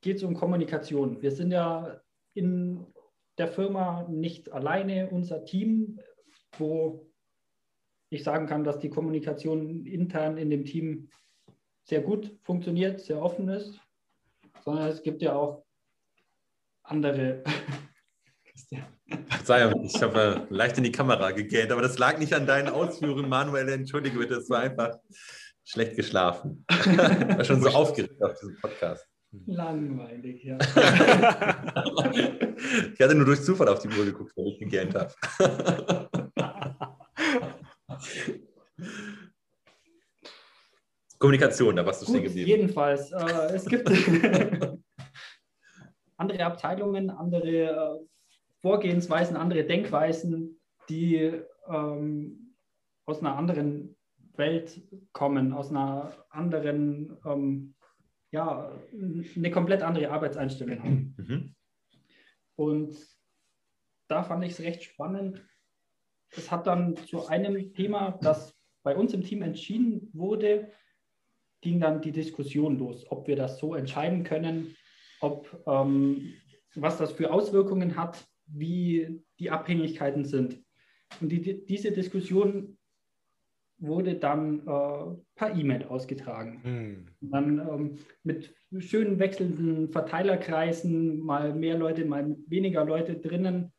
geht 0.00 0.16
es 0.16 0.22
um 0.22 0.34
Kommunikation. 0.34 1.20
Wir 1.20 1.30
sind 1.30 1.52
ja 1.52 2.00
in 2.34 2.86
der 3.38 3.48
Firma 3.48 4.08
nicht 4.08 4.50
alleine, 4.50 5.10
unser 5.10 5.44
Team, 5.44 6.00
wo 6.58 7.06
ich 8.10 8.24
sagen 8.24 8.46
kann, 8.46 8.64
dass 8.64 8.78
die 8.78 8.90
Kommunikation 8.90 9.86
intern 9.86 10.38
in 10.38 10.50
dem 10.50 10.64
Team 10.64 11.08
sehr 11.84 12.00
gut 12.00 12.32
funktioniert, 12.42 13.00
sehr 13.00 13.20
offen 13.20 13.48
ist, 13.48 13.78
sondern 14.64 14.88
es 14.88 15.02
gibt 15.02 15.22
ja 15.22 15.34
auch 15.34 15.64
andere. 16.82 17.42
Verzeihung, 19.28 19.84
ich 19.84 20.00
habe 20.02 20.46
äh, 20.50 20.54
leicht 20.54 20.78
in 20.78 20.84
die 20.84 20.92
Kamera 20.92 21.32
gegähnt, 21.32 21.70
aber 21.70 21.82
das 21.82 21.98
lag 21.98 22.18
nicht 22.18 22.32
an 22.32 22.46
deinen 22.46 22.68
Ausführungen, 22.68 23.28
Manuel. 23.28 23.68
Entschuldige 23.68 24.18
bitte, 24.18 24.36
das 24.36 24.48
war 24.48 24.60
einfach 24.60 24.96
Schlecht 25.64 25.96
geschlafen. 25.96 26.64
War 26.68 27.44
schon 27.44 27.60
so 27.60 27.68
aufgeregt 27.68 28.22
auf 28.22 28.38
diesem 28.40 28.56
Podcast. 28.60 29.06
Langweilig, 29.46 30.44
ja. 30.44 30.58
ich 32.94 33.00
hatte 33.00 33.14
nur 33.14 33.24
durch 33.26 33.42
Zufall 33.42 33.68
auf 33.68 33.80
die 33.80 33.88
Uhr 33.88 34.04
geguckt, 34.04 34.32
weil 34.36 34.48
ich 34.48 34.58
gegähnt 34.58 34.94
habe. 34.94 35.12
Kommunikation, 41.22 41.76
da 41.76 41.86
warst 41.86 42.02
du 42.02 42.06
stehen 42.06 42.24
geblieben. 42.24 42.48
jedenfalls, 42.48 43.12
äh, 43.12 43.54
es 43.54 43.64
gibt 43.64 43.88
andere 46.16 46.44
Abteilungen, 46.44 47.10
andere 47.10 47.48
äh, 47.48 48.06
Vorgehensweisen, 48.60 49.36
andere 49.36 49.62
Denkweisen, 49.62 50.60
die 50.88 51.40
ähm, 51.68 52.56
aus 53.04 53.20
einer 53.20 53.36
anderen 53.36 53.96
Welt 54.34 54.82
kommen, 55.12 55.52
aus 55.52 55.70
einer 55.70 56.12
anderen, 56.30 57.16
ähm, 57.24 57.74
ja, 58.32 58.72
eine 58.92 59.50
komplett 59.52 59.82
andere 59.82 60.10
Arbeitseinstellung 60.10 60.82
haben. 60.82 61.14
Mhm. 61.18 61.54
Und 62.56 62.96
da 64.08 64.24
fand 64.24 64.44
ich 64.44 64.54
es 64.54 64.60
recht 64.60 64.82
spannend. 64.82 65.40
Es 66.30 66.50
hat 66.50 66.66
dann 66.66 66.96
zu 66.96 67.28
einem 67.28 67.72
Thema, 67.74 68.18
das 68.22 68.58
bei 68.82 68.96
uns 68.96 69.14
im 69.14 69.22
Team 69.22 69.42
entschieden 69.42 70.10
wurde, 70.12 70.72
ging 71.62 71.80
dann 71.80 72.02
die 72.02 72.12
Diskussion 72.12 72.78
los, 72.78 73.10
ob 73.10 73.26
wir 73.26 73.36
das 73.36 73.58
so 73.58 73.74
entscheiden 73.74 74.24
können, 74.24 74.76
ob 75.20 75.62
ähm, 75.66 76.34
was 76.74 76.98
das 76.98 77.12
für 77.12 77.32
Auswirkungen 77.32 77.96
hat, 77.96 78.26
wie 78.46 79.22
die 79.38 79.50
Abhängigkeiten 79.50 80.24
sind. 80.24 80.62
Und 81.20 81.30
die, 81.30 81.64
diese 81.64 81.92
Diskussion 81.92 82.78
wurde 83.78 84.14
dann 84.14 84.60
äh, 84.60 85.16
per 85.34 85.56
E-Mail 85.56 85.84
ausgetragen. 85.84 86.60
Hm. 86.62 87.06
Und 87.20 87.30
Dann 87.30 87.58
ähm, 87.58 87.98
mit 88.22 88.54
schönen 88.78 89.18
wechselnden 89.18 89.90
Verteilerkreisen, 89.90 91.18
mal 91.20 91.54
mehr 91.54 91.76
Leute, 91.76 92.04
mal 92.04 92.36
weniger 92.46 92.84
Leute 92.84 93.16
drinnen, 93.16 93.72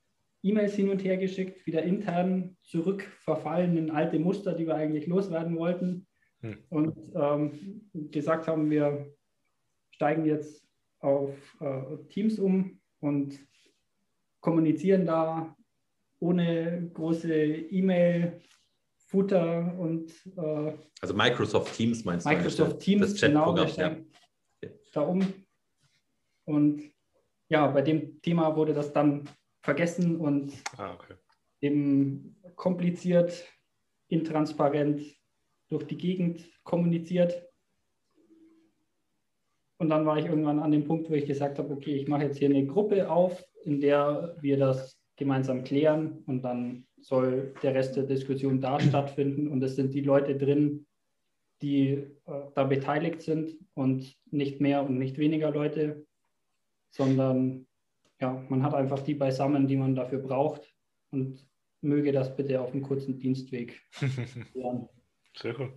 E-Mails 0.44 0.76
hin 0.76 0.90
und 0.90 1.04
her 1.04 1.18
geschickt, 1.18 1.66
wieder 1.66 1.84
intern 1.84 2.58
zurückverfallen 2.64 3.78
in 3.78 3.92
alte 3.92 4.20
Muster, 4.20 4.54
die 4.54 4.68
wir 4.68 4.76
eigentlich 4.76 5.08
loswerden 5.08 5.58
wollten. 5.58 6.06
Hm. 6.44 6.58
Und 6.70 6.98
ähm, 7.16 7.90
gesagt 8.12 8.48
haben, 8.48 8.70
wir 8.70 9.12
steigen 9.92 10.26
jetzt 10.26 10.64
auf 11.00 11.34
äh, 11.62 11.98
Teams 12.10 12.38
um 12.38 12.80
und 13.00 13.40
kommunizieren 14.42 15.06
da 15.06 15.56
ohne 16.20 16.90
große 16.94 17.34
E-Mail-Footer 17.34 19.78
und 19.78 20.12
äh, 20.38 20.74
Also 21.02 21.14
Microsoft 21.14 21.74
Teams 21.76 22.04
meinst 22.04 22.26
du? 22.26 22.30
Microsoft 22.30 22.80
Teams, 22.80 23.12
das 23.14 23.22
genau, 23.22 23.54
Chatprogramm. 23.54 24.06
Ja. 24.62 24.70
steigen 24.70 24.96
da 24.96 25.02
um. 25.02 25.22
Und 26.46 26.84
ja, 27.50 27.68
bei 27.68 27.82
dem 27.82 28.22
Thema 28.22 28.56
wurde 28.56 28.74
das 28.74 28.92
dann 28.92 29.30
vergessen 29.62 30.18
und 30.18 30.54
Ah, 30.78 30.94
okay. 30.94 31.14
eben 31.62 32.36
kompliziert, 32.56 33.46
intransparent 34.10 35.02
durch 35.74 35.86
die 35.86 35.98
Gegend 35.98 36.50
kommuniziert. 36.64 37.46
Und 39.78 39.90
dann 39.90 40.06
war 40.06 40.18
ich 40.18 40.26
irgendwann 40.26 40.60
an 40.60 40.72
dem 40.72 40.86
Punkt, 40.86 41.10
wo 41.10 41.14
ich 41.14 41.26
gesagt 41.26 41.58
habe, 41.60 41.74
okay, 41.74 41.96
ich 41.96 42.08
mache 42.08 42.24
jetzt 42.24 42.38
hier 42.38 42.50
eine 42.50 42.66
Gruppe 42.66 43.10
auf, 43.10 43.44
in 43.66 43.82
der 43.82 44.38
wir 44.40 44.58
das 44.58 44.98
gemeinsam 45.18 45.64
klären 45.64 46.24
und 46.26 46.42
dann 46.42 46.88
soll 47.02 47.54
der 47.62 47.76
Rest 47.76 47.96
der 47.96 48.04
Diskussion 48.04 48.62
da 48.62 48.80
stattfinden. 48.80 49.48
Und 49.48 49.62
es 49.64 49.76
sind 49.76 49.94
die 49.94 50.02
Leute 50.02 50.38
drin, 50.38 50.86
die 51.62 51.90
äh, 51.90 52.08
da 52.56 52.64
beteiligt 52.64 53.22
sind 53.22 53.58
und 53.74 54.18
nicht 54.32 54.62
mehr 54.62 54.84
und 54.84 54.98
nicht 54.98 55.18
weniger 55.18 55.52
Leute, 55.52 56.06
sondern 56.92 57.68
ja, 58.22 58.46
man 58.50 58.64
hat 58.64 58.74
einfach 58.74 59.00
die 59.00 59.16
beisammen, 59.16 59.68
die 59.68 59.76
man 59.76 59.96
dafür 59.96 60.20
braucht 60.20 60.74
und 61.12 61.46
möge 61.82 62.12
das 62.12 62.36
bitte 62.36 62.62
auf 62.62 62.72
einem 62.72 62.84
kurzen 62.84 63.20
Dienstweg. 63.20 63.82
Sehr 65.36 65.60
cool. 65.60 65.74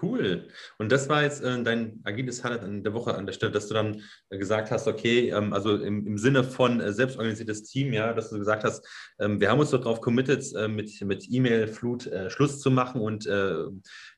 Cool. 0.00 0.48
Und 0.78 0.92
das 0.92 1.08
war 1.08 1.22
jetzt 1.22 1.42
äh, 1.42 1.62
dein 1.62 2.00
agiles 2.04 2.42
Highlight 2.42 2.62
an 2.62 2.82
der 2.82 2.94
Woche 2.94 3.14
an 3.14 3.26
der 3.26 3.34
Stelle, 3.34 3.52
dass 3.52 3.68
du 3.68 3.74
dann 3.74 4.02
äh, 4.30 4.38
gesagt 4.38 4.70
hast, 4.70 4.86
okay, 4.86 5.28
ähm, 5.30 5.52
also 5.52 5.76
im, 5.76 6.06
im 6.06 6.16
Sinne 6.16 6.42
von 6.42 6.80
äh, 6.80 6.92
selbstorganisiertes 6.92 7.64
Team, 7.64 7.92
ja, 7.92 8.14
dass 8.14 8.30
du 8.30 8.38
gesagt 8.38 8.64
hast, 8.64 8.86
ähm, 9.18 9.40
wir 9.40 9.50
haben 9.50 9.60
uns 9.60 9.70
doch 9.70 9.80
darauf 9.80 10.00
committed, 10.00 10.42
äh, 10.54 10.68
mit, 10.68 11.02
mit 11.02 11.26
E-Mail-Flut 11.28 12.06
äh, 12.06 12.30
Schluss 12.30 12.60
zu 12.60 12.70
machen 12.70 13.00
und 13.00 13.26
äh, 13.26 13.64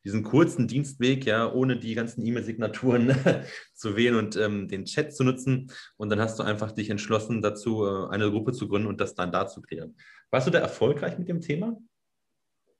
diesen 0.04 0.22
kurzen 0.22 0.68
Dienstweg, 0.68 1.26
ja, 1.26 1.50
ohne 1.50 1.76
die 1.78 1.94
ganzen 1.94 2.24
E-Mail-Signaturen 2.24 3.16
zu 3.74 3.96
wählen 3.96 4.16
und 4.16 4.36
ähm, 4.36 4.68
den 4.68 4.84
Chat 4.84 5.14
zu 5.14 5.24
nutzen. 5.24 5.72
Und 5.96 6.10
dann 6.10 6.20
hast 6.20 6.38
du 6.38 6.44
einfach 6.44 6.70
dich 6.72 6.90
entschlossen, 6.90 7.42
dazu 7.42 7.84
eine 7.84 8.30
Gruppe 8.30 8.52
zu 8.52 8.68
gründen 8.68 8.88
und 8.88 9.00
das 9.00 9.14
dann 9.14 9.32
da 9.32 9.48
zu 9.48 9.62
klären. 9.62 9.96
Warst 10.30 10.46
du 10.46 10.50
da 10.50 10.60
erfolgreich 10.60 11.18
mit 11.18 11.28
dem 11.28 11.40
Thema? 11.40 11.76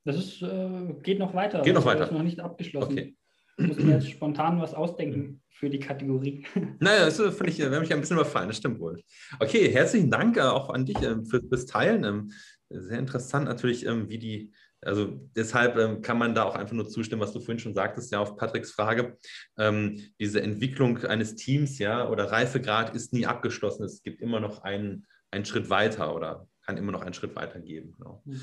Das 0.04 0.16
ist, 0.16 0.42
äh, 0.42 0.94
geht 1.02 1.18
noch 1.18 1.34
weiter. 1.34 1.62
Geht 1.62 1.74
noch 1.74 1.84
Das 1.84 1.94
weiter. 1.94 2.04
ist 2.04 2.12
noch 2.12 2.22
nicht 2.22 2.40
abgeschlossen. 2.40 2.92
Okay. 2.92 3.16
Ich 3.58 3.66
muss 3.66 3.76
mir 3.78 3.92
jetzt 3.94 4.08
spontan 4.10 4.60
was 4.60 4.74
ausdenken 4.74 5.42
für 5.50 5.68
die 5.70 5.78
Kategorie. 5.78 6.44
Naja, 6.80 7.04
das 7.04 7.18
ist 7.18 7.36
völlig, 7.36 7.60
äh, 7.60 7.68
wir 7.68 7.76
haben 7.76 7.82
mich 7.82 7.92
ein 7.92 8.00
bisschen 8.00 8.16
überfallen, 8.16 8.48
das 8.48 8.56
stimmt 8.56 8.80
wohl. 8.80 9.00
Okay, 9.38 9.70
herzlichen 9.70 10.10
Dank 10.10 10.36
äh, 10.36 10.40
auch 10.40 10.70
an 10.70 10.86
dich 10.86 11.00
ähm, 11.02 11.24
für, 11.26 11.40
fürs 11.42 11.66
Teilen. 11.66 12.04
Ähm, 12.04 12.32
sehr 12.70 12.98
interessant 12.98 13.46
natürlich, 13.46 13.86
ähm, 13.86 14.08
wie 14.08 14.18
die, 14.18 14.52
also 14.80 15.28
deshalb 15.36 15.76
ähm, 15.76 16.00
kann 16.02 16.18
man 16.18 16.34
da 16.34 16.44
auch 16.44 16.56
einfach 16.56 16.74
nur 16.74 16.88
zustimmen, 16.88 17.20
was 17.22 17.32
du 17.32 17.38
vorhin 17.40 17.58
schon 17.60 17.74
sagtest, 17.74 18.10
ja, 18.10 18.18
auf 18.20 18.36
Patricks 18.36 18.72
Frage. 18.72 19.18
Ähm, 19.58 20.00
diese 20.18 20.42
Entwicklung 20.42 20.98
eines 21.04 21.36
Teams, 21.36 21.78
ja, 21.78 22.08
oder 22.08 22.32
Reifegrad 22.32 22.96
ist 22.96 23.12
nie 23.12 23.26
abgeschlossen. 23.26 23.84
Es 23.84 24.02
gibt 24.02 24.22
immer 24.22 24.40
noch 24.40 24.62
einen, 24.62 25.06
einen 25.30 25.44
Schritt 25.44 25.70
weiter 25.70 26.16
oder 26.16 26.48
kann 26.64 26.78
immer 26.78 26.90
noch 26.92 27.02
einen 27.02 27.14
Schritt 27.14 27.36
weiter 27.36 27.60
geben. 27.60 27.94
Genau. 27.98 28.22
Mhm. 28.24 28.40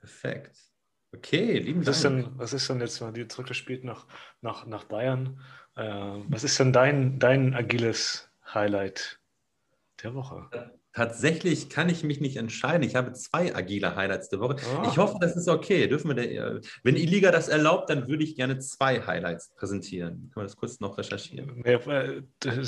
Perfekt. 0.00 0.56
Okay, 1.14 1.58
lieben 1.58 1.86
Was 1.86 1.96
ist, 1.96 2.04
Dank. 2.04 2.24
denn, 2.24 2.38
was 2.38 2.52
ist 2.52 2.68
denn 2.68 2.80
jetzt, 2.80 3.00
mal 3.00 3.12
die 3.12 3.26
zurückgespielt 3.26 3.84
nach, 3.84 4.06
nach, 4.42 4.66
nach 4.66 4.84
Bayern? 4.84 5.40
Äh, 5.74 5.82
was 6.28 6.44
ist 6.44 6.58
denn 6.58 6.72
dein, 6.72 7.18
dein 7.18 7.54
agiles 7.54 8.30
Highlight 8.52 9.20
der 10.02 10.14
Woche? 10.14 10.48
Tatsächlich 10.98 11.68
kann 11.68 11.88
ich 11.88 12.02
mich 12.02 12.20
nicht 12.20 12.36
entscheiden. 12.38 12.82
Ich 12.82 12.96
habe 12.96 13.12
zwei 13.12 13.54
agile 13.54 13.94
Highlights 13.94 14.30
der 14.30 14.40
Woche. 14.40 14.56
Ah. 14.76 14.88
Ich 14.90 14.98
hoffe, 14.98 15.16
das 15.20 15.36
ist 15.36 15.48
okay. 15.48 15.86
Dürfen 15.86 16.08
wir 16.08 16.16
der, 16.16 16.56
äh, 16.56 16.60
wenn 16.82 16.96
die 16.96 17.06
Liga 17.06 17.30
das 17.30 17.46
erlaubt, 17.46 17.88
dann 17.88 18.08
würde 18.08 18.24
ich 18.24 18.34
gerne 18.34 18.58
zwei 18.58 19.00
Highlights 19.00 19.54
präsentieren. 19.54 20.32
Können 20.34 20.34
wir 20.34 20.42
das 20.42 20.56
kurz 20.56 20.80
noch 20.80 20.98
recherchieren? 20.98 21.62
Ja, 21.64 21.78
äh, 21.78 22.22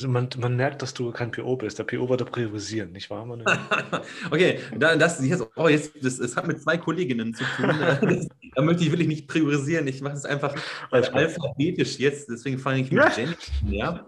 man, 0.06 0.28
man 0.38 0.54
merkt, 0.54 0.80
dass 0.80 0.94
du 0.94 1.10
kein 1.10 1.32
PO 1.32 1.56
bist. 1.56 1.80
Der 1.80 1.82
PO 1.82 2.08
wird 2.08 2.30
priorisieren, 2.30 2.92
nicht 2.92 3.10
wahr? 3.10 3.26
Okay, 4.30 4.60
da, 4.78 4.94
das, 4.94 5.20
jetzt, 5.26 5.44
oh, 5.56 5.66
jetzt, 5.66 5.92
das, 6.00 6.18
das 6.18 6.36
hat 6.36 6.46
mit 6.46 6.62
zwei 6.62 6.78
Kolleginnen 6.78 7.34
zu 7.34 7.42
tun. 7.56 7.66
Das, 8.00 8.28
da 8.54 8.62
möchte 8.62 8.84
ich 8.84 8.92
wirklich 8.92 9.08
nicht 9.08 9.26
priorisieren. 9.26 9.88
Ich 9.88 10.02
mache 10.02 10.14
es 10.14 10.24
einfach 10.24 10.54
alphabetisch 10.92 11.98
jetzt. 11.98 12.28
Deswegen 12.30 12.60
fange 12.60 12.82
ich 12.82 12.92
mit 12.92 13.02
Ja. 13.02 13.12
Jenny 13.16 13.82
an. 13.82 14.04
Ja? 14.04 14.06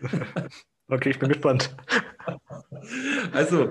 Okay, 0.90 1.10
ich 1.10 1.18
bin 1.18 1.28
gespannt. 1.28 1.76
Also, 3.32 3.70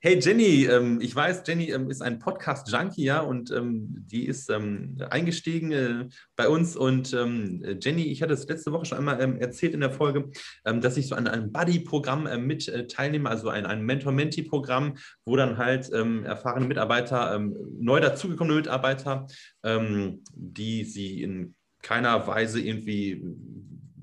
hey 0.00 0.18
Jenny, 0.18 0.66
ähm, 0.66 1.00
ich 1.00 1.16
weiß, 1.16 1.42
Jenny 1.46 1.70
ähm, 1.70 1.88
ist 1.88 2.02
ein 2.02 2.18
Podcast-Junkie, 2.18 3.04
ja, 3.04 3.20
und 3.20 3.50
ähm, 3.50 4.04
die 4.10 4.26
ist 4.26 4.50
eingestiegen 4.50 5.72
äh, 5.72 6.08
bei 6.36 6.48
uns. 6.50 6.76
Und 6.76 7.12
Jenny, 7.12 8.02
ich 8.04 8.20
hatte 8.20 8.34
es 8.34 8.46
letzte 8.46 8.72
Woche 8.72 8.84
schon 8.84 8.98
einmal 8.98 9.18
erzählt 9.40 9.72
in 9.72 9.80
der 9.80 9.90
Folge, 9.90 10.30
dass 10.64 10.98
ich 10.98 11.08
so 11.08 11.14
an 11.14 11.28
einem 11.28 11.50
Buddy-Programm 11.50 12.26
äh, 12.26 12.36
mit 12.36 12.68
äh, 12.68 12.86
teilnehme, 12.86 13.30
also 13.30 13.48
ein, 13.48 13.64
ein 13.64 13.82
Mentor-Mentee-Programm, 13.82 14.96
wo 15.24 15.36
dann 15.36 15.56
halt 15.56 15.88
erfahrene 15.90 16.66
Mitarbeiter, 16.66 17.38
neu 17.38 18.00
dazugekommene 18.00 18.56
Mitarbeiter, 18.56 19.26
die 20.34 20.84
sie 20.84 21.22
in 21.22 21.54
keiner 21.82 22.26
Weise 22.26 22.60
irgendwie 22.60 23.22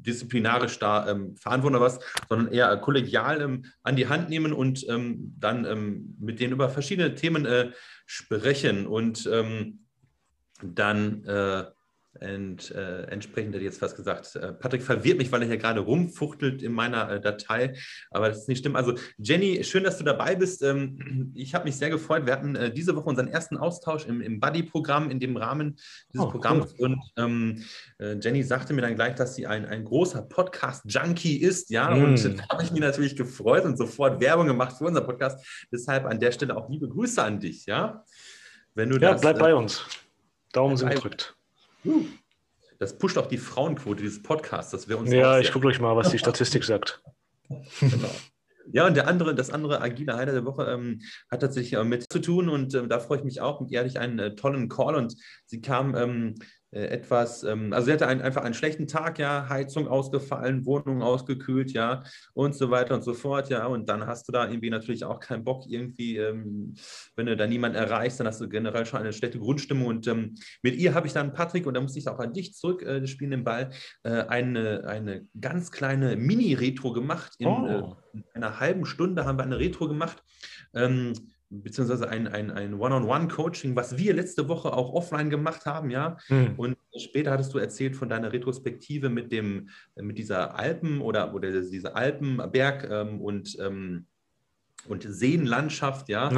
disziplinarisch 0.07 0.79
da 0.79 1.09
ähm, 1.09 1.35
verantworten 1.35 1.75
oder 1.75 1.85
was, 1.85 1.99
sondern 2.29 2.53
eher 2.53 2.75
kollegial 2.77 3.41
ähm, 3.41 3.65
an 3.83 3.95
die 3.95 4.07
Hand 4.07 4.29
nehmen 4.29 4.53
und 4.53 4.87
ähm, 4.89 5.35
dann 5.39 5.65
ähm, 5.65 6.15
mit 6.19 6.39
denen 6.39 6.53
über 6.53 6.69
verschiedene 6.69 7.15
Themen 7.15 7.45
äh, 7.45 7.71
sprechen. 8.05 8.87
Und 8.87 9.29
ähm, 9.31 9.85
dann 10.63 11.23
äh, 11.25 11.65
ent, 12.21 12.71
äh, 12.71 13.03
entsprechend 13.03 13.53
hätte 13.53 13.63
ich 13.63 13.71
jetzt 13.71 13.79
fast 13.79 13.95
gesagt, 13.95 14.35
äh, 14.35 14.53
Patrick 14.53 14.81
verwirrt 14.83 15.17
mich, 15.17 15.31
weil 15.31 15.41
er 15.41 15.47
hier 15.47 15.57
gerade 15.57 15.79
rumfuchtelt 15.81 16.61
in 16.61 16.71
meiner 16.71 17.09
äh, 17.11 17.21
Datei, 17.21 17.73
aber 18.11 18.29
das 18.29 18.39
ist 18.39 18.47
nicht 18.47 18.59
stimmt. 18.59 18.75
Also 18.75 18.95
Jenny, 19.17 19.63
schön, 19.63 19.83
dass 19.83 19.97
du 19.97 20.03
dabei 20.03 20.35
bist. 20.35 20.61
Ähm, 20.63 21.31
ich 21.35 21.53
habe 21.55 21.65
mich 21.65 21.75
sehr 21.75 21.89
gefreut. 21.89 22.25
Wir 22.25 22.33
hatten 22.33 22.55
äh, 22.55 22.71
diese 22.73 22.95
Woche 22.95 23.09
unseren 23.09 23.27
ersten 23.27 23.57
Austausch 23.57 24.05
im, 24.05 24.21
im 24.21 24.39
Buddy-Programm, 24.39 25.09
in 25.09 25.19
dem 25.19 25.37
Rahmen 25.37 25.77
dieses 26.13 26.25
Oh, 26.27 26.29
Programms 26.31 26.73
und 26.73 26.99
ähm, 27.17 27.63
äh, 27.99 28.15
Jenny 28.19 28.43
sagte 28.43 28.73
mir 28.73 28.81
dann 28.81 28.95
gleich, 28.95 29.15
dass 29.15 29.35
sie 29.35 29.47
ein, 29.47 29.65
ein 29.65 29.83
großer 29.85 30.21
Podcast-Junkie 30.23 31.37
ist, 31.37 31.69
ja, 31.69 31.87
Mm. 31.89 32.03
und 32.03 32.23
da 32.39 32.49
habe 32.49 32.63
ich 32.63 32.71
mich 32.71 32.81
natürlich 32.81 33.15
gefreut 33.15 33.63
und 33.65 33.77
sofort 33.77 34.19
Werbung 34.19 34.47
gemacht 34.47 34.77
für 34.77 34.85
unser 34.85 35.01
Podcast. 35.01 35.45
Deshalb 35.71 36.05
an 36.05 36.19
der 36.19 36.31
Stelle 36.31 36.55
auch 36.57 36.69
liebe 36.69 36.87
Grüße 36.89 37.21
an 37.23 37.39
dich, 37.39 37.65
ja. 37.65 38.03
Wenn 38.75 38.89
du 38.89 38.97
Ja, 38.97 39.13
das, 39.13 39.21
bleib 39.21 39.37
äh, 39.37 39.39
bei 39.39 39.55
uns. 39.55 39.83
Daumen 40.53 40.77
sind 40.77 40.89
gedrückt. 40.89 41.36
Das 42.79 42.97
pusht 42.97 43.17
auch 43.17 43.27
die 43.27 43.37
Frauenquote 43.37 44.03
dieses 44.03 44.21
Podcasts. 44.21 44.71
Das 44.71 44.87
wäre 44.87 44.99
uns 44.99 45.11
Ja, 45.11 45.39
ich 45.39 45.51
gucke 45.51 45.67
euch 45.67 45.79
mal, 45.79 45.95
was 45.95 46.11
die 46.11 46.19
Statistik 46.19 46.63
sagt. 46.63 47.01
Genau. 47.79 48.11
Ja, 48.71 48.85
und 48.85 48.95
der 48.95 49.07
andere, 49.07 49.33
das 49.33 49.49
andere 49.49 49.81
agile 49.81 50.13
Highlight 50.15 50.35
der 50.35 50.45
Woche 50.45 50.65
ähm, 50.65 51.01
hat 51.31 51.39
tatsächlich 51.39 51.79
äh, 51.79 51.83
mit 51.83 52.11
zu 52.11 52.19
tun 52.19 52.49
und 52.49 52.73
ähm, 52.75 52.89
da 52.89 52.99
freue 52.99 53.19
ich 53.19 53.23
mich 53.23 53.39
auch. 53.39 53.61
Mit 53.61 53.71
ihr 53.71 53.79
hatte 53.79 53.87
ich 53.87 53.99
einen 53.99 54.19
äh, 54.19 54.35
tollen 54.35 54.67
Call 54.67 54.95
und 54.95 55.15
sie 55.45 55.61
kam 55.61 55.95
ähm, 55.95 56.35
äh, 56.35 56.43
etwas, 56.71 57.43
ähm, 57.43 57.71
also 57.71 57.85
sie 57.85 57.93
hatte 57.93 58.07
einen, 58.07 58.21
einfach 58.21 58.43
einen 58.43 58.53
schlechten 58.53 58.87
Tag, 58.87 59.19
ja, 59.19 59.47
Heizung 59.49 59.87
ausgefallen, 59.87 60.65
Wohnung 60.65 61.01
ausgekühlt, 61.01 61.71
ja, 61.71 62.03
und 62.33 62.55
so 62.55 62.69
weiter 62.69 62.95
und 62.95 63.03
so 63.03 63.13
fort, 63.13 63.49
ja. 63.49 63.65
Und 63.65 63.87
dann 63.89 64.05
hast 64.05 64.27
du 64.27 64.31
da 64.31 64.47
irgendwie 64.47 64.69
natürlich 64.69 65.05
auch 65.05 65.19
keinen 65.19 65.43
Bock, 65.43 65.65
irgendwie, 65.67 66.17
ähm, 66.17 66.73
wenn 67.15 67.25
du 67.25 67.37
da 67.37 67.47
niemanden 67.47 67.77
erreichst, 67.77 68.19
dann 68.19 68.27
hast 68.27 68.41
du 68.41 68.49
generell 68.49 68.85
schon 68.85 68.99
eine 68.99 69.13
schlechte 69.13 69.39
Grundstimmung. 69.39 69.87
Und 69.87 70.07
ähm, 70.07 70.35
mit 70.61 70.75
ihr 70.75 70.93
habe 70.93 71.07
ich 71.07 71.13
dann, 71.13 71.33
Patrick, 71.33 71.65
und 71.65 71.73
da 71.73 71.81
muss 71.81 71.95
ich 71.95 72.07
auch 72.07 72.19
an 72.19 72.33
dich 72.33 72.53
zurückspielen, 72.53 73.03
äh, 73.03 73.07
spielen 73.07 73.31
den 73.31 73.43
Ball, 73.43 73.69
äh, 74.03 74.23
eine, 74.23 74.83
eine 74.87 75.25
ganz 75.39 75.71
kleine 75.71 76.15
Mini-Retro 76.15 76.91
gemacht. 76.93 77.33
In, 77.39 77.47
Oh. 77.47 77.95
äh, 78.13 78.17
in 78.17 78.23
einer 78.43 78.59
halben 78.59 78.85
Stunde 78.85 79.25
haben 79.25 79.37
wir 79.37 79.43
eine 79.43 79.59
Retro 79.59 79.87
gemacht. 79.87 80.21
Ähm, 80.73 81.13
beziehungsweise 81.49 82.09
ein, 82.09 82.27
ein, 82.27 82.51
ein 82.51 82.73
One-on-One-Coaching, 82.73 83.75
was 83.75 83.97
wir 83.97 84.13
letzte 84.13 84.49
Woche 84.49 84.73
auch 84.73 84.93
offline 84.93 85.29
gemacht 85.29 85.65
haben, 85.65 85.89
ja. 85.89 86.17
Hm. 86.27 86.55
Und 86.57 86.77
später 86.97 87.31
hattest 87.31 87.53
du 87.53 87.57
erzählt 87.57 87.95
von 87.95 88.09
deiner 88.09 88.33
Retrospektive 88.33 89.09
mit 89.09 89.31
dem, 89.31 89.69
mit 89.95 90.17
dieser 90.17 90.55
Alpen 90.55 91.01
oder, 91.01 91.33
oder 91.33 91.51
diese 91.61 91.95
Alpenberg 91.95 92.89
ähm, 92.89 93.21
und, 93.21 93.57
ähm, 93.59 94.07
und 94.87 95.03
Seenlandschaft, 95.07 96.09
ja 96.09 96.29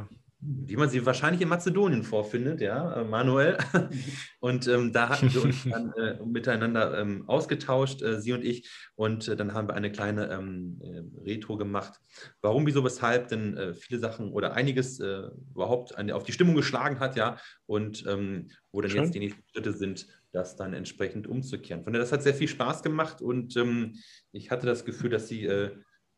Äh, 0.00 0.15
wie 0.40 0.76
man 0.76 0.90
sie 0.90 1.06
wahrscheinlich 1.06 1.40
in 1.40 1.48
Mazedonien 1.48 2.02
vorfindet, 2.02 2.60
ja, 2.60 3.00
äh, 3.00 3.04
Manuel. 3.04 3.56
Und 4.40 4.68
ähm, 4.68 4.92
da 4.92 5.08
hatten 5.08 5.32
wir 5.32 5.42
uns 5.42 5.64
dann 5.64 5.92
äh, 5.94 6.22
miteinander 6.24 6.98
ähm, 6.98 7.24
ausgetauscht, 7.26 8.02
äh, 8.02 8.20
sie 8.20 8.32
und 8.32 8.44
ich. 8.44 8.70
Und 8.94 9.28
äh, 9.28 9.36
dann 9.36 9.54
haben 9.54 9.68
wir 9.68 9.74
eine 9.74 9.90
kleine 9.90 10.30
ähm, 10.30 10.80
äh, 10.82 11.28
Retro 11.28 11.56
gemacht. 11.56 12.00
Warum, 12.42 12.66
wieso, 12.66 12.84
weshalb 12.84 13.28
denn 13.28 13.56
äh, 13.56 13.74
viele 13.74 13.98
Sachen 13.98 14.30
oder 14.30 14.52
einiges 14.52 15.00
überhaupt 15.00 15.96
an, 15.96 16.10
auf 16.10 16.24
die 16.24 16.32
Stimmung 16.32 16.54
geschlagen 16.54 17.00
hat, 17.00 17.16
ja. 17.16 17.38
Und 17.66 18.04
ähm, 18.06 18.48
wo 18.72 18.80
dann 18.80 18.90
Schön. 18.90 19.04
jetzt 19.04 19.14
die 19.14 19.20
nächsten 19.20 19.42
Schritte 19.50 19.72
sind, 19.72 20.06
das 20.32 20.56
dann 20.56 20.74
entsprechend 20.74 21.26
umzukehren. 21.26 21.82
Von 21.82 21.92
daher, 21.92 22.04
das 22.04 22.12
hat 22.12 22.22
sehr 22.22 22.34
viel 22.34 22.48
Spaß 22.48 22.82
gemacht 22.82 23.22
und 23.22 23.56
ähm, 23.56 23.94
ich 24.32 24.50
hatte 24.50 24.66
das 24.66 24.84
Gefühl, 24.84 25.10
dass 25.10 25.28
sie 25.28 25.48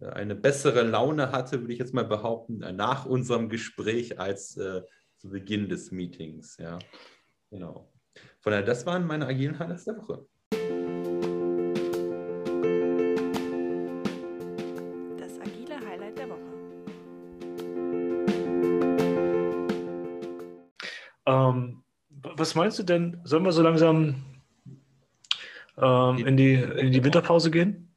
eine 0.00 0.34
bessere 0.34 0.82
Laune 0.82 1.32
hatte, 1.32 1.60
würde 1.60 1.72
ich 1.72 1.78
jetzt 1.78 1.94
mal 1.94 2.04
behaupten, 2.04 2.62
äh, 2.62 2.72
nach 2.72 3.04
unserem 3.06 3.48
Gespräch 3.48 4.20
als 4.20 4.56
äh, 4.56 4.82
zu 5.16 5.30
Beginn 5.30 5.68
des 5.68 5.90
Meetings. 5.90 6.56
Ja, 6.58 6.78
genau. 7.50 7.92
Von 8.40 8.52
daher, 8.52 8.64
das 8.64 8.86
waren 8.86 9.06
meine 9.06 9.26
agilen 9.26 9.58
Highlights 9.58 9.84
der 9.84 9.96
Woche. 9.96 10.26
Das 15.18 15.40
agile 15.40 15.80
Highlight 15.84 16.18
der 16.18 16.28
Woche. 16.30 16.38
ähm, 21.26 21.82
was 22.10 22.54
meinst 22.54 22.78
du 22.78 22.84
denn? 22.84 23.20
Sollen 23.24 23.44
wir 23.44 23.52
so 23.52 23.62
langsam 23.62 24.24
ähm, 25.76 26.18
in, 26.18 26.36
die, 26.36 26.54
in 26.54 26.92
die 26.92 27.02
Winterpause 27.02 27.50
gehen? 27.50 27.87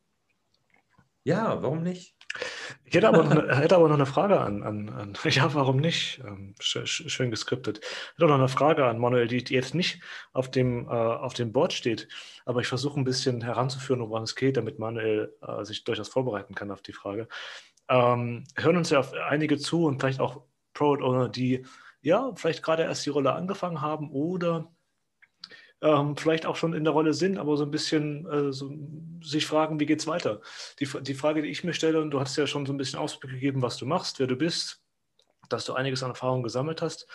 Ja, 1.24 1.62
warum 1.62 1.84
nicht? 1.84 2.16
Ich 2.86 2.96
hätte 2.96 3.10
aber 3.10 3.24
noch 3.24 3.32
eine, 3.32 3.56
hätte 3.58 3.76
aber 3.76 3.90
noch 3.90 3.96
eine 3.96 4.06
Frage 4.06 4.40
an, 4.40 4.64
an, 4.64 4.90
an 4.90 5.18
ja, 5.30 5.54
warum 5.54 5.78
nicht? 5.78 6.22
Ähm, 6.26 6.56
sch, 6.60 6.80
sch, 6.86 7.04
schön 7.12 7.30
geskriptet. 7.30 7.80
Ich 7.82 8.14
hätte 8.14 8.26
auch 8.26 8.30
noch 8.30 8.36
eine 8.36 8.48
Frage 8.48 8.86
an 8.86 9.00
Manuel, 9.00 9.28
die, 9.28 9.44
jetzt 9.54 9.76
nicht 9.76 10.02
auf 10.34 10.50
dem, 10.50 10.88
äh, 10.88 10.92
auf 10.92 11.34
dem 11.34 11.52
Board 11.52 11.74
steht, 11.74 12.08
aber 12.46 12.62
ich 12.62 12.68
versuche 12.68 13.00
ein 13.00 13.04
bisschen 13.04 13.42
heranzuführen, 13.42 14.02
woran 14.02 14.24
es 14.24 14.36
geht, 14.36 14.58
damit 14.58 14.80
Manuel 14.80 15.36
äh, 15.42 15.64
sich 15.66 15.84
durchaus 15.84 16.08
vorbereiten 16.08 16.56
kann 16.56 16.72
auf 16.72 16.82
die 16.82 16.94
Frage. 16.94 17.28
Ähm, 17.90 18.46
hören 18.56 18.78
uns 18.78 18.90
ja 18.90 19.02
einige 19.28 19.58
zu 19.58 19.86
und 19.86 20.00
vielleicht 20.00 20.22
auch 20.22 20.44
Product 20.74 21.04
Owner, 21.04 21.30
die 21.30 21.66
ja 22.02 22.32
vielleicht 22.36 22.64
gerade 22.64 22.84
erst 22.84 23.06
die 23.06 23.10
Rolle 23.10 23.34
angefangen 23.34 23.82
haben 23.82 24.10
oder 24.12 24.72
ähm, 25.82 26.16
vielleicht 26.16 26.46
auch 26.46 26.56
schon 26.56 26.74
in 26.74 26.84
der 26.84 26.94
Rolle 26.94 27.14
sind, 27.14 27.38
aber 27.38 27.58
so 27.58 27.64
ein 27.64 27.72
bisschen 27.72 28.28
äh, 28.28 28.54
so, 28.54 28.72
sich 29.24 29.46
fragen, 29.46 29.80
wie 29.80 29.86
geht's 29.86 30.08
weiter? 30.08 30.42
Die, 30.80 30.88
die 31.02 31.14
Frage, 31.14 31.42
die 31.42 31.50
ich 31.50 31.64
mir 31.64 31.74
stelle, 31.74 32.02
und 32.02 32.12
du 32.12 32.20
hast 32.20 32.38
ja 32.38 32.48
schon 32.48 32.66
so 32.66 32.74
ein 32.74 32.78
bisschen 32.78 33.00
Ausblick 33.00 33.32
gegeben, 33.32 33.62
was 33.62 33.78
du 33.78 33.86
machst, 33.86 34.20
wer 34.20 34.28
du 34.28 34.36
bist, 34.36 34.82
dass 35.50 35.66
du 35.66 35.74
einiges 35.74 36.04
an 36.04 36.12
Erfahrung 36.12 36.44
gesammelt 36.44 36.82
hast. 36.82 37.08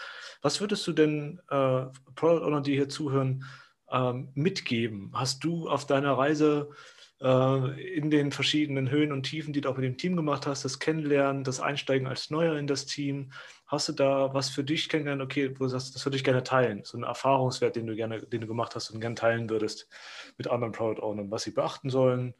Was 0.42 0.60
würdest 0.60 0.86
du 0.86 0.92
denn 0.92 1.40
äh, 1.48 1.86
Product 2.14 2.44
Owner, 2.44 2.60
die 2.60 2.74
hier 2.74 2.88
zuhören, 2.88 3.44
ähm, 3.90 4.30
mitgeben? 4.34 5.12
Hast 5.14 5.44
du 5.44 5.68
auf 5.68 5.86
deiner 5.86 6.18
Reise 6.18 6.70
in 7.18 8.10
den 8.10 8.30
verschiedenen 8.30 8.90
Höhen 8.90 9.10
und 9.10 9.22
Tiefen, 9.22 9.54
die 9.54 9.62
du 9.62 9.70
auch 9.70 9.76
mit 9.76 9.86
dem 9.86 9.96
Team 9.96 10.16
gemacht 10.16 10.46
hast, 10.46 10.66
das 10.66 10.78
Kennenlernen, 10.78 11.44
das 11.44 11.60
Einsteigen 11.60 12.06
als 12.06 12.28
Neuer 12.28 12.58
in 12.58 12.66
das 12.66 12.84
Team, 12.84 13.32
hast 13.66 13.88
du 13.88 13.94
da 13.94 14.34
was 14.34 14.50
für 14.50 14.62
dich 14.62 14.90
kennengelernt, 14.90 15.22
okay, 15.22 15.50
wo 15.58 15.64
du 15.64 15.68
sagst, 15.68 15.94
das 15.94 16.04
würde 16.04 16.18
ich 16.18 16.24
gerne 16.24 16.42
teilen, 16.42 16.84
so 16.84 16.98
einen 16.98 17.04
Erfahrungswert, 17.04 17.74
den 17.74 17.86
du 17.86 17.96
gerne, 17.96 18.20
den 18.20 18.42
du 18.42 18.46
gemacht 18.46 18.74
hast 18.74 18.90
und 18.90 19.00
gerne 19.00 19.14
teilen 19.14 19.48
würdest 19.48 19.88
mit 20.36 20.46
anderen 20.48 20.72
Product 20.72 21.02
Ownern, 21.02 21.30
was 21.30 21.44
sie 21.44 21.52
beachten 21.52 21.88
sollen, 21.88 22.34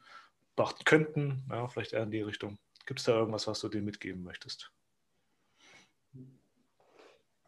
beachten 0.55 0.85
könnten, 0.85 1.43
ja, 1.49 1.67
vielleicht 1.67 1.93
eher 1.93 2.03
in 2.03 2.11
die 2.11 2.21
Richtung. 2.21 2.59
Gibt 2.85 2.99
es 2.99 3.05
da 3.07 3.17
irgendwas, 3.17 3.47
was 3.47 3.59
du 3.59 3.69
denen 3.69 3.85
mitgeben 3.85 4.23
möchtest? 4.23 4.71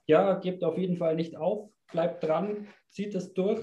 Ja, 0.07 0.33
gebt 0.39 0.63
auf 0.63 0.79
jeden 0.79 0.97
Fall 0.97 1.15
nicht 1.15 1.37
auf, 1.37 1.69
bleibt 1.91 2.23
dran, 2.23 2.67
zieht 2.89 3.13
es 3.13 3.33
durch, 3.35 3.61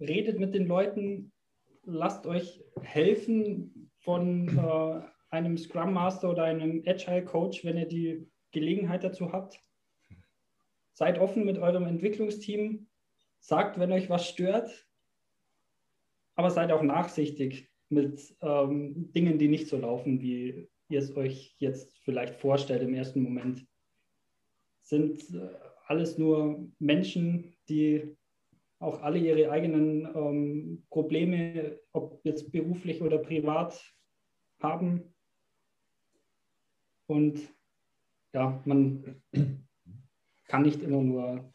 redet 0.00 0.40
mit 0.40 0.52
den 0.52 0.66
Leuten, 0.66 1.32
lasst 1.86 2.26
euch 2.26 2.62
helfen 2.82 3.90
von 4.00 4.48
äh, 4.58 5.00
einem 5.30 5.56
Scrum 5.56 5.92
Master 5.92 6.30
oder 6.30 6.44
einem 6.44 6.82
Agile 6.86 7.24
Coach, 7.24 7.64
wenn 7.64 7.78
ihr 7.78 7.86
die 7.86 8.28
Gelegenheit 8.52 9.04
dazu 9.04 9.32
habt. 9.32 9.60
Seid 10.92 11.18
offen 11.18 11.44
mit 11.44 11.58
eurem 11.58 11.86
Entwicklungsteam, 11.86 12.88
sagt, 13.38 13.78
wenn 13.78 13.92
euch 13.92 14.10
was 14.10 14.28
stört, 14.28 14.86
aber 16.34 16.50
seid 16.50 16.72
auch 16.72 16.82
nachsichtig 16.82 17.70
mit 17.88 18.36
ähm, 18.42 19.12
Dingen, 19.12 19.38
die 19.38 19.48
nicht 19.48 19.68
so 19.68 19.78
laufen, 19.78 20.20
wie 20.20 20.68
ihr 20.88 20.98
es 20.98 21.16
euch 21.16 21.54
jetzt 21.58 21.98
vielleicht 22.00 22.34
vorstellt 22.34 22.82
im 22.82 22.94
ersten 22.94 23.22
Moment 23.22 23.66
sind 24.86 25.34
äh, 25.34 25.48
alles 25.86 26.16
nur 26.16 26.70
Menschen, 26.78 27.56
die 27.68 28.16
auch 28.78 29.02
alle 29.02 29.18
ihre 29.18 29.50
eigenen 29.50 30.06
ähm, 30.14 30.86
Probleme, 30.90 31.78
ob 31.92 32.20
jetzt 32.24 32.52
beruflich 32.52 33.02
oder 33.02 33.18
privat, 33.18 33.82
haben. 34.60 35.14
Und 37.06 37.40
ja, 38.32 38.60
man 38.64 39.22
kann 40.48 40.62
nicht 40.62 40.82
immer 40.82 41.02
nur 41.02 41.52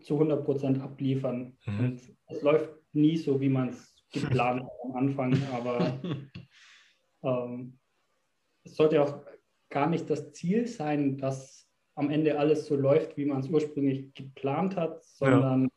zu 0.00 0.14
100 0.14 0.44
Prozent 0.44 0.80
abliefern. 0.80 1.56
Mhm. 1.66 1.78
Und 1.80 2.16
es 2.26 2.42
läuft 2.42 2.70
nie 2.92 3.16
so, 3.16 3.40
wie 3.40 3.48
man 3.48 3.70
es 3.70 3.94
geplant 4.12 4.62
hat 4.62 4.70
am 4.84 4.96
Anfang, 4.96 5.34
aber 5.52 6.00
ähm, 7.22 7.78
es 8.64 8.76
sollte 8.76 9.02
auch 9.02 9.24
gar 9.70 9.88
nicht 9.88 10.08
das 10.10 10.32
Ziel 10.32 10.66
sein, 10.66 11.16
dass 11.16 11.68
am 11.94 12.10
Ende 12.10 12.38
alles 12.38 12.66
so 12.66 12.76
läuft, 12.76 13.16
wie 13.16 13.24
man 13.24 13.40
es 13.40 13.48
ursprünglich 13.48 14.12
geplant 14.14 14.76
hat, 14.76 15.02
sondern 15.04 15.64
ähm, 15.64 15.70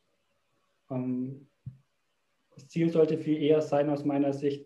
das 0.90 2.68
Ziel 2.68 2.90
sollte 2.90 3.18
viel 3.18 3.41
eher 3.41 3.62
sein 3.62 3.90
aus 3.90 4.06
meiner 4.06 4.34
Sicht, 4.34 4.66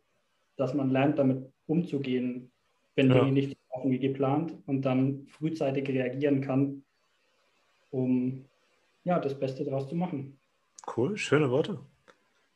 dass 0.58 0.74
man 0.74 0.90
lernt, 0.90 1.18
damit 1.18 1.52
umzugehen, 1.68 2.52
wenn 2.96 3.10
Ja. 3.10 3.20
Dinge 3.20 3.32
nicht 3.32 3.50
so 3.50 3.56
laufen 3.76 3.92
wie 3.92 4.00
geplant 4.00 4.56
und 4.66 4.82
dann 4.84 5.28
frühzeitig 5.28 5.88
reagieren 5.88 6.42
kann, 6.42 6.84
um 7.92 8.46
ja, 9.04 9.20
das 9.20 9.40
Beste 9.40 9.64
daraus 9.64 9.88
zu 9.88 9.96
machen. 9.96 10.38
Cool, 10.96 11.18
schöne 11.18 11.50
Worte. 11.50 11.80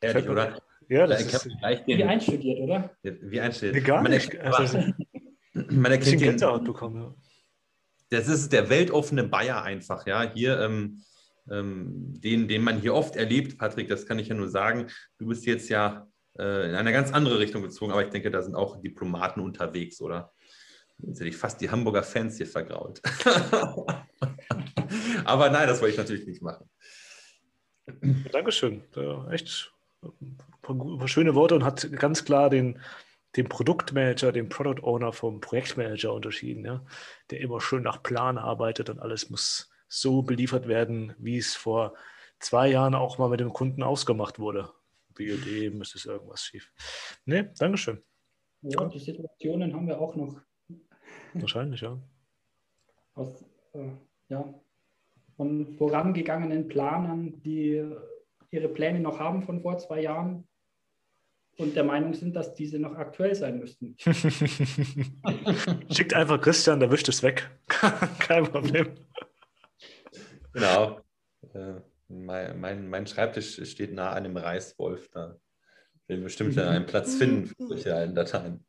Ehrlich, 0.02 0.28
oder? 0.28 0.60
Ja, 0.90 1.08
Da 1.08 1.08
das 1.08 1.22
erkennt 1.24 1.34
ist 1.46 1.48
man 1.48 1.58
gleich 1.60 1.88
Wie 1.88 1.96
den, 1.98 2.08
einstudiert, 2.10 2.60
oder? 2.60 2.92
wie 3.04 3.40
einstellt. 3.40 3.74
nee, 3.76 3.82
gar 3.82 4.02
man 4.04 4.12
nicht. 4.12 4.34
Erkennt, 4.34 4.56
Also, 4.56 4.78
man 5.54 5.92
erkennt 5.92 6.22
den, 6.22 6.64
bekommen. 6.64 7.02
Ja. 7.02 7.16
das 8.10 8.28
ist 8.28 8.52
der 8.52 8.70
weltoffene 8.70 9.24
Bayer 9.24 9.64
einfach, 9.64 10.06
ja. 10.06 10.30
Hier, 10.34 10.60
ähm, 10.60 11.02
ähm, 11.50 12.14
den, 12.22 12.48
den 12.48 12.64
man 12.64 12.80
hier 12.80 12.94
oft 12.94 13.16
erlebt, 13.16 13.58
Patrick, 13.58 13.90
das 13.90 14.06
kann 14.06 14.20
ich 14.20 14.28
ja 14.28 14.36
nur 14.36 14.50
sagen. 14.50 14.88
Du 15.18 15.28
bist 15.28 15.46
jetzt 15.46 15.70
ja 15.70 16.08
äh, 16.38 16.70
in 16.70 16.76
eine 16.76 16.92
ganz 16.92 17.12
andere 17.12 17.40
Richtung 17.40 17.62
gezogen, 17.62 17.92
aber 17.92 18.04
ich 18.04 18.10
denke, 18.10 18.32
da 18.32 18.42
sind 18.42 18.56
auch 18.56 18.82
Diplomaten 18.82 19.40
unterwegs, 19.40 20.02
oder? 20.02 20.32
Jetzt 21.00 21.20
hätte 21.20 21.30
ich 21.30 21.38
fast 21.38 21.60
die 21.60 21.70
Hamburger 21.70 22.04
Fans 22.04 22.38
hier 22.38 22.48
vergrault. 22.48 23.02
aber 25.26 25.50
nein, 25.50 25.68
das 25.68 25.82
wollte 25.82 25.94
ich 25.94 25.98
natürlich 25.98 26.28
nicht 26.28 26.42
machen. 26.42 26.70
Dankeschön. 28.32 28.84
Ja, 28.96 29.30
echt 29.30 29.74
paar 30.62 31.08
schöne 31.08 31.36
Worte 31.36 31.56
und 31.56 31.64
hat 31.64 31.92
ganz 31.92 32.26
klar 32.26 32.50
den, 32.50 32.80
den 33.36 33.48
Produktmanager, 33.48 34.32
den 34.32 34.50
Product 34.50 34.84
Owner 34.84 35.14
vom 35.14 35.42
Projektmanager 35.42 36.14
unterschieden, 36.14 36.66
ja, 36.66 36.86
der 37.30 37.42
immer 37.42 37.62
schön 37.62 37.84
nach 37.84 38.02
Plan 38.02 38.38
arbeitet 38.38 38.90
und 38.90 39.00
alles 39.00 39.30
muss 39.30 39.73
so 39.94 40.24
beliefert 40.24 40.68
werden, 40.68 41.14
wie 41.20 41.38
es 41.38 41.56
vor 41.56 41.94
zwei 42.40 42.70
Jahren 42.70 42.96
auch 42.96 43.20
mal 43.20 43.30
mit 43.30 43.40
dem 43.40 43.54
Kunden 43.54 43.84
ausgemacht 43.84 44.40
wurde. 44.40 44.70
BOD 45.14 45.72
müsste 45.74 46.00
es 46.00 46.06
irgendwas 46.06 46.44
schief. 46.44 46.72
Nee, 47.26 47.46
Dankeschön. 47.60 48.02
Ja, 48.62 48.86
die 48.86 49.00
Situationen 49.00 49.74
haben 49.74 49.88
wir 49.88 50.00
auch 50.02 50.16
noch. 50.16 50.42
Wahrscheinlich, 51.36 51.82
ja. 51.82 52.00
Aus, 53.14 53.46
äh, 53.74 53.90
ja, 54.30 54.54
von 55.38 55.76
vorangegangenen 55.78 56.68
Planern, 56.68 57.42
die 57.44 57.86
ihre 58.50 58.70
Pläne 58.70 59.00
noch 59.00 59.20
haben 59.20 59.44
von 59.44 59.62
vor 59.62 59.78
zwei 59.78 60.02
Jahren 60.02 60.48
und 61.58 61.76
der 61.76 61.84
Meinung 61.84 62.16
sind, 62.16 62.36
dass 62.36 62.56
diese 62.56 62.80
noch 62.80 62.96
aktuell 62.96 63.36
sein 63.36 63.60
müssten. 63.60 63.96
Schickt 65.92 66.14
einfach 66.16 66.42
Christian, 66.42 66.80
der 66.80 66.90
wischt 66.92 67.10
es 67.10 67.22
weg. 67.22 67.52
Kein 68.20 68.46
Problem. 68.46 68.96
Genau. 70.54 71.02
Äh, 71.54 71.82
mein, 72.08 72.60
mein, 72.60 72.90
mein, 72.90 73.08
Schreibtisch 73.08 73.60
steht 73.70 73.94
nah 73.94 74.12
an 74.12 74.24
dem 74.24 74.38
Reißwolf. 74.38 75.10
Da 75.10 75.36
will 76.08 76.22
bestimmt 76.22 76.58
einen 76.58 76.86
Platz 76.86 77.16
finden 77.16 77.48
für 77.48 77.68
solche 77.68 77.96
alten 77.96 78.16
Dateien. 78.16 78.66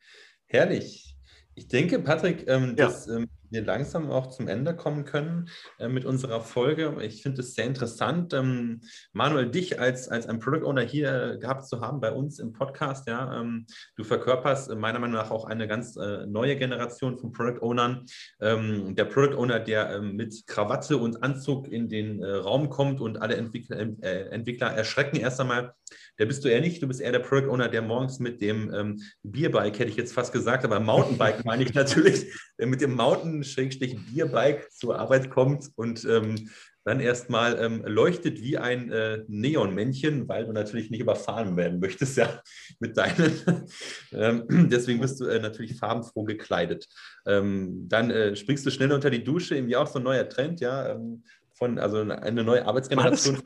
Herrlich. 0.46 1.16
Ich 1.54 1.68
denke, 1.68 1.98
Patrick, 2.00 2.48
ähm, 2.48 2.74
ja. 2.76 2.86
dass 2.86 3.06
ähm, 3.06 3.28
wir 3.50 3.62
langsam 3.62 4.10
auch 4.10 4.28
zum 4.28 4.48
Ende 4.48 4.74
kommen 4.74 5.04
können 5.04 5.48
äh, 5.78 5.88
mit 5.88 6.04
unserer 6.04 6.40
Folge. 6.40 6.96
Ich 7.02 7.22
finde 7.22 7.40
es 7.40 7.54
sehr 7.54 7.66
interessant, 7.66 8.32
ähm, 8.34 8.80
Manuel, 9.12 9.50
dich 9.50 9.80
als, 9.80 10.08
als 10.08 10.26
ein 10.26 10.38
Product 10.38 10.64
Owner 10.66 10.82
hier 10.82 11.38
gehabt 11.40 11.66
zu 11.66 11.80
haben 11.80 12.00
bei 12.00 12.12
uns 12.12 12.38
im 12.38 12.52
Podcast. 12.52 13.08
Ja, 13.08 13.40
ähm, 13.40 13.66
du 13.96 14.04
verkörperst 14.04 14.70
äh, 14.70 14.74
meiner 14.74 14.98
Meinung 14.98 15.16
nach 15.16 15.30
auch 15.30 15.44
eine 15.44 15.68
ganz 15.68 15.96
äh, 15.96 16.26
neue 16.26 16.56
Generation 16.56 17.18
von 17.18 17.32
Product 17.32 17.62
Ownern. 17.62 18.06
Ähm, 18.40 18.94
der 18.94 19.04
Product 19.04 19.36
Owner, 19.36 19.60
der 19.60 19.96
ähm, 19.96 20.16
mit 20.16 20.46
Krawatte 20.46 20.98
und 20.98 21.22
Anzug 21.22 21.68
in 21.68 21.88
den 21.88 22.22
äh, 22.22 22.30
Raum 22.30 22.70
kommt 22.70 23.00
und 23.00 23.20
alle 23.20 23.36
Entwickler, 23.36 23.78
äh, 24.02 24.28
Entwickler 24.30 24.68
erschrecken 24.68 25.16
erst 25.16 25.40
einmal. 25.40 25.74
Der 26.18 26.26
bist 26.26 26.44
du 26.44 26.48
eher 26.48 26.60
nicht. 26.60 26.82
Du 26.82 26.86
bist 26.86 27.00
eher 27.00 27.12
der 27.12 27.20
Product 27.20 27.50
Owner, 27.50 27.68
der 27.68 27.82
morgens 27.82 28.18
mit 28.18 28.40
dem 28.40 28.72
ähm, 28.72 29.02
Bierbike, 29.22 29.78
hätte 29.78 29.90
ich 29.90 29.96
jetzt 29.96 30.12
fast 30.12 30.32
gesagt, 30.32 30.64
aber 30.64 30.80
Mountainbike 30.80 31.44
meine 31.44 31.64
ich 31.64 31.74
natürlich, 31.74 32.32
mit 32.58 32.80
dem 32.80 32.94
Mountain 32.94 33.33
Bierbike 33.42 34.70
zur 34.70 34.98
Arbeit 34.98 35.30
kommt 35.30 35.70
und 35.76 36.04
ähm, 36.04 36.48
dann 36.84 37.00
erstmal 37.00 37.58
ähm, 37.58 37.82
leuchtet 37.86 38.42
wie 38.42 38.58
ein 38.58 38.92
äh, 38.92 39.24
Neonmännchen, 39.26 40.28
weil 40.28 40.44
du 40.44 40.52
natürlich 40.52 40.90
nicht 40.90 41.00
überfahren 41.00 41.56
werden 41.56 41.80
möchtest, 41.80 42.16
ja, 42.18 42.42
mit 42.78 42.96
deinen. 42.96 43.66
ähm, 44.12 44.68
deswegen 44.70 45.00
bist 45.00 45.20
du 45.20 45.24
äh, 45.24 45.40
natürlich 45.40 45.76
farbenfroh 45.76 46.24
gekleidet. 46.24 46.86
Ähm, 47.26 47.88
dann 47.88 48.10
äh, 48.10 48.36
springst 48.36 48.66
du 48.66 48.70
schnell 48.70 48.92
unter 48.92 49.10
die 49.10 49.24
Dusche, 49.24 49.56
irgendwie 49.56 49.76
auch 49.76 49.86
so 49.86 49.98
ein 49.98 50.04
neuer 50.04 50.28
Trend, 50.28 50.60
ja, 50.60 50.90
ähm, 50.90 51.24
von, 51.54 51.78
also 51.78 51.98
eine 51.98 52.44
neue 52.44 52.66
Arbeitsgeneration. 52.66 53.40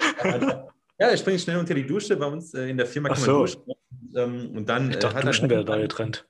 Ja, 1.01 1.13
ich 1.13 1.21
springe 1.21 1.39
schnell 1.39 1.59
unter 1.59 1.75
die 1.75 1.87
Dusche. 1.87 2.17
Bei 2.17 2.27
uns 2.27 2.53
äh, 2.55 2.69
in 2.69 2.77
der 2.77 2.87
Firma 2.87 3.11
kann 3.11 3.21
man 3.21 3.27
so. 3.27 3.41
duschen. 3.41 3.63
Ähm, 4.17 4.51
und 4.57 4.69
dann, 4.69 4.91
ich 4.91 4.97
äh, 4.97 5.01
dachte, 5.01 5.25
duschen 5.25 5.49
wäre 5.49 5.65
der 5.65 5.77
neue 5.77 5.89
Trend. 5.89 6.27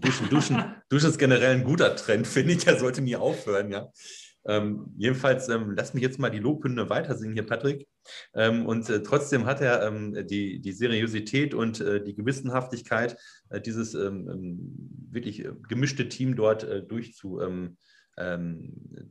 Duschen, 0.00 0.28
Duschen, 0.28 0.64
Duschen 0.88 1.10
ist 1.10 1.18
generell 1.18 1.56
ein 1.56 1.64
guter 1.64 1.96
Trend, 1.96 2.26
finde 2.26 2.52
ich. 2.52 2.64
Der 2.64 2.78
sollte 2.78 3.02
nie 3.02 3.16
aufhören, 3.16 3.70
ja. 3.70 3.90
Ähm, 4.48 4.92
jedenfalls, 4.96 5.48
ähm, 5.48 5.74
lass 5.76 5.92
mich 5.92 6.02
jetzt 6.02 6.18
mal 6.18 6.30
die 6.30 6.38
Lobhymne 6.38 6.88
weitersingen 6.88 7.34
hier, 7.34 7.46
Patrick. 7.46 7.88
Ähm, 8.34 8.66
und 8.66 8.88
äh, 8.88 9.02
trotzdem 9.02 9.44
hat 9.44 9.60
er 9.60 9.82
ähm, 9.82 10.26
die, 10.26 10.60
die 10.60 10.72
Seriosität 10.72 11.52
und 11.52 11.80
äh, 11.80 12.02
die 12.02 12.14
Gewissenhaftigkeit, 12.14 13.16
äh, 13.50 13.60
dieses 13.60 13.94
ähm, 13.94 14.28
ähm, 14.30 14.58
wirklich 15.10 15.44
äh, 15.44 15.52
gemischte 15.68 16.08
Team 16.08 16.36
dort 16.36 16.64
äh, 16.64 16.82
durchzu, 16.82 17.40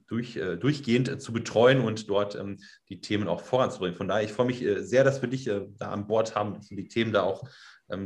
durch, 0.08 0.36
äh, 0.36 0.58
durchgehend 0.58 1.22
zu 1.22 1.32
betreuen 1.32 1.82
und 1.82 2.10
dort 2.10 2.42
die 2.90 3.02
Themen 3.02 3.28
auch 3.28 3.42
voranzubringen. 3.42 3.96
Von 3.96 4.08
daher, 4.08 4.24
ich 4.24 4.34
freue 4.34 4.48
mich 4.48 4.66
sehr, 4.80 5.04
dass 5.04 5.22
wir 5.22 5.30
dich 5.30 5.46
da 5.46 5.92
an 5.92 6.08
Bord 6.08 6.34
haben, 6.34 6.56
dass 6.56 6.70
du 6.70 6.76
die 6.76 6.88
Themen 6.88 7.14
da 7.14 7.22
auch 7.22 7.48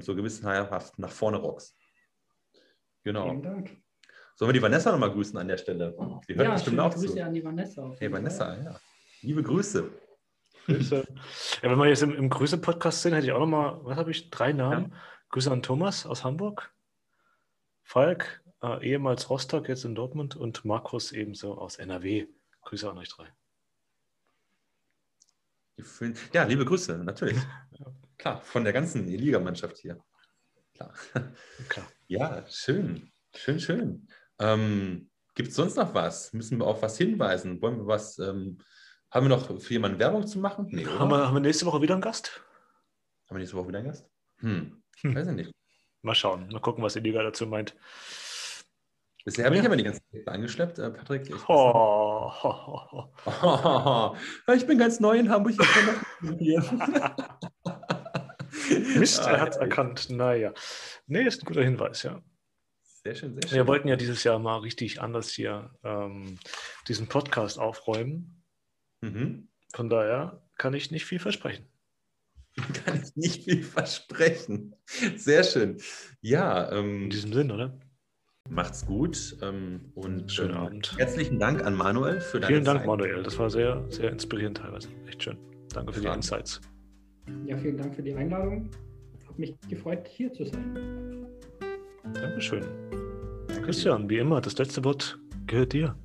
so 0.02 0.14
gewissenhaft 0.14 1.00
nach 1.00 1.12
vorne 1.12 1.38
rockst. 1.38 1.79
Genau. 3.10 3.24
Vielen 3.24 3.42
Dank. 3.42 3.82
Sollen 4.36 4.50
wir 4.50 4.54
die 4.54 4.62
Vanessa 4.62 4.92
nochmal 4.92 5.12
grüßen 5.12 5.36
an 5.40 5.48
der 5.48 5.58
Stelle? 5.58 5.96
Die 6.28 6.36
hört 6.36 6.48
ja, 6.48 6.54
bestimmt 6.54 6.80
auch 6.80 6.94
Grüße 6.94 7.16
zu. 7.16 7.24
an 7.24 7.34
die 7.34 7.44
Vanessa. 7.44 7.92
Hey 7.98 8.12
Vanessa, 8.12 8.56
ja. 8.56 8.80
Liebe 9.24 9.42
Grüße. 9.42 9.90
Grüße. 10.68 11.08
Ja, 11.64 11.72
wenn 11.72 11.80
wir 11.80 11.88
jetzt 11.88 12.04
im, 12.04 12.16
im 12.16 12.30
Grüße-Podcast 12.30 13.02
sind, 13.02 13.16
hätte 13.16 13.26
ich 13.26 13.32
auch 13.32 13.40
nochmal, 13.40 13.80
was 13.82 13.98
habe 13.98 14.12
ich, 14.12 14.30
drei 14.30 14.54
Namen. 14.54 14.92
Ja. 14.92 14.98
Grüße 15.30 15.52
an 15.52 15.64
Thomas 15.64 16.06
aus 16.06 16.24
Hamburg, 16.24 16.72
Falk, 17.82 18.44
äh, 18.62 18.88
ehemals 18.88 19.28
Rostock, 19.32 19.68
jetzt 19.70 19.86
in 19.86 19.96
Dortmund 19.96 20.36
und 20.36 20.64
Markus 20.64 21.12
ebenso 21.12 21.58
aus 21.58 21.78
NRW. 21.78 22.28
Grüße 22.62 22.88
an 22.88 23.00
euch 23.00 23.10
drei. 23.10 23.26
Ja, 26.32 26.44
liebe 26.44 26.64
Grüße, 26.64 27.00
natürlich. 27.00 27.40
Klar, 28.20 28.40
von 28.44 28.64
der 28.64 28.74
ganzen 28.74 29.08
Ligamannschaft 29.08 29.80
hier. 29.80 30.00
Klar. 30.80 30.94
Klar. 31.68 31.88
Ja, 32.08 32.44
schön. 32.50 33.12
Schön, 33.36 33.60
schön. 33.60 34.08
Ähm, 34.40 35.12
Gibt 35.36 35.50
es 35.50 35.56
sonst 35.56 35.76
noch 35.76 35.94
was? 35.94 36.34
Müssen 36.34 36.58
wir 36.58 36.66
auf 36.66 36.82
was 36.82 36.98
hinweisen? 36.98 37.62
Wollen 37.62 37.78
wir 37.78 37.86
was, 37.86 38.18
ähm, 38.18 38.58
haben 39.12 39.28
wir 39.28 39.30
noch 39.30 39.62
für 39.62 39.74
jemanden 39.74 40.00
Werbung 40.00 40.26
zu 40.26 40.40
machen? 40.40 40.70
Nee, 40.72 40.88
haben, 40.88 41.12
wir, 41.12 41.28
haben 41.28 41.36
wir 41.36 41.40
nächste 41.40 41.68
Woche 41.68 41.84
wieder 41.84 41.94
einen 41.94 42.02
Gast? 42.02 42.42
Haben 43.28 43.36
wir 43.36 43.42
nächste 43.42 43.58
Woche 43.58 43.68
wieder 43.68 43.78
einen 43.78 43.90
Gast? 43.90 44.10
Hm, 44.40 44.82
hm. 45.02 45.16
weiß 45.16 45.28
ich 45.28 45.36
nicht. 45.36 45.52
Mal 46.02 46.16
schauen, 46.16 46.48
mal 46.48 46.62
gucken, 46.62 46.84
was 46.84 46.96
Iliga 46.96 47.22
dazu 47.22 47.46
meint. 47.46 47.76
Bisher 49.24 49.46
habe 49.46 49.56
ja. 49.56 49.62
ich 49.62 49.68
aber 49.68 49.78
die 49.78 49.84
ganze 49.84 50.02
Zeit 50.12 50.28
angeschleppt, 50.28 50.80
äh, 50.80 50.90
Patrick. 50.90 51.30
Ich, 51.30 51.48
oh. 51.48 52.32
Oh. 53.44 54.16
ich 54.56 54.66
bin 54.66 54.80
ganz 54.80 55.00
neu 55.00 55.20
in 55.20 55.30
Hamburg. 55.30 55.54
Mist, 58.98 59.20
er 59.20 59.42
hat 59.42 59.52
es 59.52 59.58
erkannt. 59.58 60.10
Naja. 60.10 60.54
Nee, 61.08 61.24
ist 61.24 61.42
ein 61.42 61.46
guter 61.46 61.64
Hinweis, 61.64 62.04
ja. 62.04 62.22
Sehr 63.04 63.16
schön, 63.16 63.34
sehr 63.34 63.48
schön. 63.48 63.56
Wir 63.58 63.68
wollten 63.68 63.88
ja 63.88 63.96
dieses 63.96 64.24
Jahr 64.24 64.40
mal 64.40 64.58
richtig 64.58 65.02
anders 65.02 65.30
hier 65.30 65.72
ähm, 65.84 66.38
diesen 66.88 67.08
Podcast 67.08 67.58
aufräumen. 67.58 68.44
Mhm. 69.02 69.48
Von 69.74 69.90
daher 69.90 70.42
kann 70.58 70.74
ich 70.74 70.92
nicht 70.92 71.06
viel 71.06 71.20
versprechen. 71.20 71.66
Kann 72.86 73.02
ich 73.02 73.16
nicht 73.16 73.44
viel 73.46 73.64
versprechen. 73.64 74.76
Sehr 75.16 75.44
schön. 75.44 75.78
Ja. 76.20 76.70
Ähm, 76.72 77.04
In 77.04 77.10
diesem 77.10 77.32
Sinn, 77.32 77.52
oder? 77.52 77.80
Macht's 78.50 78.86
gut 78.86 79.38
ähm, 79.42 79.92
und 79.94 80.32
schönen 80.32 80.56
ähm, 80.56 80.58
Abend. 80.58 80.98
Herzlichen 80.98 81.40
Dank 81.40 81.64
an 81.64 81.76
Manuel 81.76 82.20
für 82.20 82.40
deine 82.40 82.54
Vielen 82.54 82.66
Dank, 82.66 82.80
Zeit. 82.80 82.88
Manuel. 82.88 83.24
Das 83.24 83.38
war 83.38 83.50
sehr, 83.50 83.86
sehr 83.90 84.12
inspirierend 84.12 84.58
teilweise. 84.58 84.90
Echt 85.08 85.24
schön. 85.24 85.38
Danke 85.72 85.94
für 85.94 86.02
die 86.02 86.08
Insights. 86.08 86.60
Ja, 87.46 87.58
vielen 87.58 87.78
Dank 87.78 87.96
für 87.96 88.04
die 88.04 88.14
Einladung. 88.14 88.70
Hat 89.28 89.40
mich 89.40 89.56
gefreut, 89.70 90.08
hier 90.08 90.32
zu 90.32 90.46
sein. 90.46 91.26
Dankeschön. 92.14 92.64
Christian, 93.64 94.10
wie 94.10 94.18
immer, 94.18 94.42
das 94.42 94.58
letzte 94.58 94.84
Wort 94.84 95.20
gehört 95.48 95.74
dir. 95.74 95.96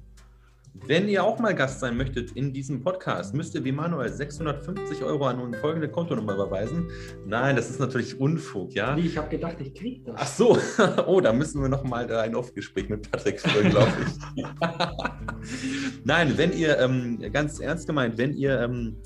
Wenn 0.87 1.09
ihr 1.09 1.23
auch 1.23 1.39
mal 1.39 1.55
Gast 1.55 1.81
sein 1.81 1.97
möchtet 1.97 2.33
in 2.33 2.53
diesem 2.53 2.83
Podcast, 2.83 3.33
müsst 3.33 3.55
ihr 3.55 3.65
wie 3.65 3.71
Manuel 3.71 4.13
650 4.13 5.03
Euro 5.03 5.27
an 5.27 5.55
folgende 5.55 5.89
Kontonummer 5.89 6.35
überweisen. 6.35 6.91
Nein, 7.25 7.55
das 7.55 7.71
ist 7.71 7.79
natürlich 7.79 8.21
Unfug, 8.21 8.75
ja? 8.75 8.97
ich 8.97 9.17
habe 9.17 9.29
gedacht, 9.29 9.57
ich 9.61 9.73
kriege 9.73 10.03
das. 10.05 10.17
Ach 10.19 10.27
so, 10.27 10.59
oh, 11.07 11.21
da 11.21 11.33
müssen 11.33 11.63
wir 11.63 11.69
nochmal 11.69 12.13
ein 12.13 12.35
Off-Gespräch 12.35 12.89
mit 12.89 13.11
Patrick 13.11 13.41
führen, 13.41 13.71
glaube 13.71 13.93
ich. 14.05 14.45
Nein, 16.05 16.37
wenn 16.37 16.53
ihr, 16.53 16.79
ähm, 16.79 17.19
ganz 17.33 17.61
ernst 17.61 17.87
gemeint, 17.87 18.19
wenn 18.19 18.35
ihr 18.35 18.61
ähm, 18.61 18.97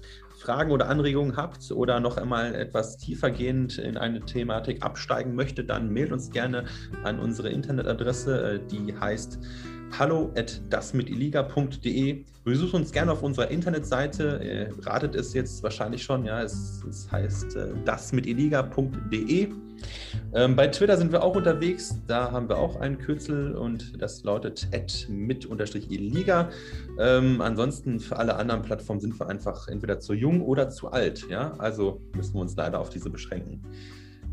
Fragen 0.48 0.70
oder 0.70 0.88
Anregungen 0.88 1.36
habt 1.36 1.70
oder 1.72 2.00
noch 2.00 2.16
einmal 2.16 2.54
etwas 2.54 2.96
tiefergehend 2.96 3.76
in 3.76 3.98
eine 3.98 4.20
Thematik 4.20 4.82
absteigen 4.82 5.34
möchtet, 5.34 5.68
dann 5.68 5.92
mailt 5.92 6.10
uns 6.10 6.30
gerne 6.30 6.64
an 7.04 7.20
unsere 7.20 7.50
Internetadresse, 7.50 8.54
äh, 8.54 8.60
die 8.66 8.98
heißt 8.98 9.38
hallo 9.98 10.32
at 10.38 10.62
dasmitiliga.de. 10.70 12.24
Besucht 12.44 12.72
uns 12.72 12.92
gerne 12.92 13.12
auf 13.12 13.22
unserer 13.22 13.50
Internetseite. 13.50 14.70
Ratet 14.86 15.14
es 15.16 15.34
jetzt 15.34 15.62
wahrscheinlich 15.62 16.02
schon, 16.02 16.24
ja, 16.24 16.40
es, 16.40 16.82
es 16.88 17.12
heißt 17.12 17.54
äh, 17.54 17.74
dasmitiliga.de. 17.84 19.48
Ähm, 20.34 20.56
bei 20.56 20.68
Twitter 20.68 20.96
sind 20.96 21.12
wir 21.12 21.22
auch 21.22 21.36
unterwegs. 21.36 21.96
Da 22.06 22.32
haben 22.32 22.48
wir 22.48 22.58
auch 22.58 22.76
einen 22.76 22.98
Kürzel 22.98 23.54
und 23.54 24.00
das 24.00 24.24
lautet 24.24 24.68
mit-iliga. 25.08 26.50
Ähm, 26.98 27.40
ansonsten 27.40 28.00
für 28.00 28.16
alle 28.16 28.36
anderen 28.36 28.62
Plattformen 28.62 29.00
sind 29.00 29.18
wir 29.18 29.28
einfach 29.28 29.68
entweder 29.68 30.00
zu 30.00 30.14
jung 30.14 30.42
oder 30.42 30.70
zu 30.70 30.90
alt. 30.90 31.26
Ja? 31.30 31.54
Also 31.58 32.00
müssen 32.14 32.34
wir 32.34 32.40
uns 32.40 32.56
leider 32.56 32.80
auf 32.80 32.90
diese 32.90 33.10
beschränken. 33.10 33.62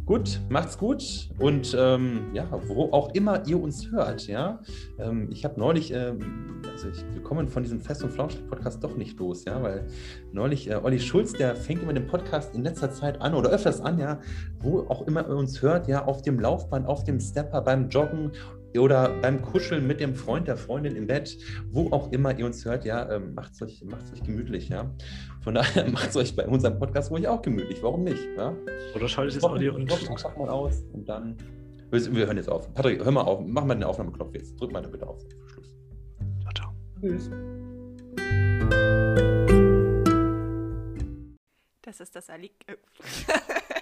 Gut, 0.06 0.40
macht's 0.50 0.78
gut 0.78 1.30
und 1.40 1.76
ähm, 1.80 2.28
ja, 2.32 2.48
wo 2.68 2.92
auch 2.92 3.16
immer 3.16 3.42
ihr 3.48 3.60
uns 3.60 3.90
hört, 3.90 4.28
ja. 4.28 4.60
Ähm, 5.00 5.30
ich 5.32 5.44
habe 5.44 5.60
neulich, 5.60 5.92
ähm, 5.92 6.62
also 6.72 6.90
ich, 6.90 7.04
wir 7.12 7.24
kommen 7.24 7.48
von 7.48 7.64
diesem 7.64 7.82
Fest- 7.82 8.04
und 8.04 8.12
Flauschig-Podcast 8.12 8.84
doch 8.84 8.96
nicht 8.96 9.18
los, 9.18 9.46
ja, 9.46 9.64
weil 9.64 9.88
neulich 10.32 10.70
äh, 10.70 10.76
Olli 10.76 11.00
Schulz, 11.00 11.34
der 11.34 11.56
fängt 11.56 11.82
immer 11.82 11.94
den 11.94 12.06
Podcast 12.06 12.54
in 12.54 12.62
letzter 12.62 12.92
Zeit 12.92 13.20
an 13.20 13.34
oder 13.34 13.50
öfters 13.50 13.82
an, 13.82 13.98
ja, 13.98 14.20
wo 14.60 14.82
auch 14.90 15.08
immer 15.08 15.28
ihr 15.28 15.36
uns 15.36 15.64
hört, 15.64 15.88
ja, 15.88 16.06
auf 16.06 16.22
dem 16.22 16.40
Laufband, 16.40 16.86
auf 16.86 17.04
dem 17.04 17.20
Stepper, 17.20 17.62
beim 17.62 17.90
Joggen 17.90 18.32
oder 18.80 19.10
beim 19.22 19.42
Kuscheln 19.42 19.86
mit 19.88 20.00
dem 20.00 20.16
Freund, 20.16 20.48
der 20.48 20.58
Freundin 20.58 20.96
im 20.96 21.08
Bett, 21.08 21.38
wo 21.72 21.92
auch 21.92 22.12
immer 22.12 22.38
ihr 22.38 22.46
uns 22.46 22.66
hört, 22.66 22.86
ja, 22.86 23.12
ähm, 23.12 23.34
macht 23.34 23.54
es 23.54 23.62
euch, 23.62 23.84
macht's 23.86 24.12
euch 24.14 24.24
gemütlich, 24.24 24.70
ja. 24.70 24.94
Von 25.42 25.56
daher 25.56 25.90
macht 25.92 26.10
es 26.10 26.18
euch 26.18 26.36
bei 26.36 26.48
unserem 26.48 26.78
Podcast 26.80 27.12
ruhig 27.12 27.28
auch 27.28 27.42
gemütlich. 27.42 27.82
Warum 27.84 28.04
nicht? 28.04 28.28
Ja? 28.38 28.54
Oder 28.96 29.08
schaltet 29.08 29.38
es 29.38 29.44
Wochen- 29.44 29.54
Audio 29.58 29.76
und 29.76 29.92
einfach 29.92 30.36
mal 30.38 30.50
aus 30.50 30.84
und 30.94 31.08
dann. 31.08 31.38
Wir, 31.92 32.16
wir 32.16 32.26
hören 32.26 32.38
jetzt 32.38 32.50
auf. 32.50 32.74
Patrick, 32.74 33.04
hör 33.04 33.12
mal 33.12 33.22
auf. 33.22 33.42
Mach 33.46 33.64
mal 33.64 33.76
den 33.76 33.84
Aufnahmeknopf 33.84 34.34
jetzt. 34.34 34.60
Drück 34.60 34.72
mal 34.72 34.82
da 34.82 34.90
bitte 34.90 35.08
auf. 35.08 35.22
Schluss. 35.54 35.76
Ciao, 36.42 36.54
ciao. 36.54 36.74
Tschüss. 37.00 37.30
Das 41.84 42.00
ist 42.00 42.16
das 42.16 42.30
Ali. 42.30 42.52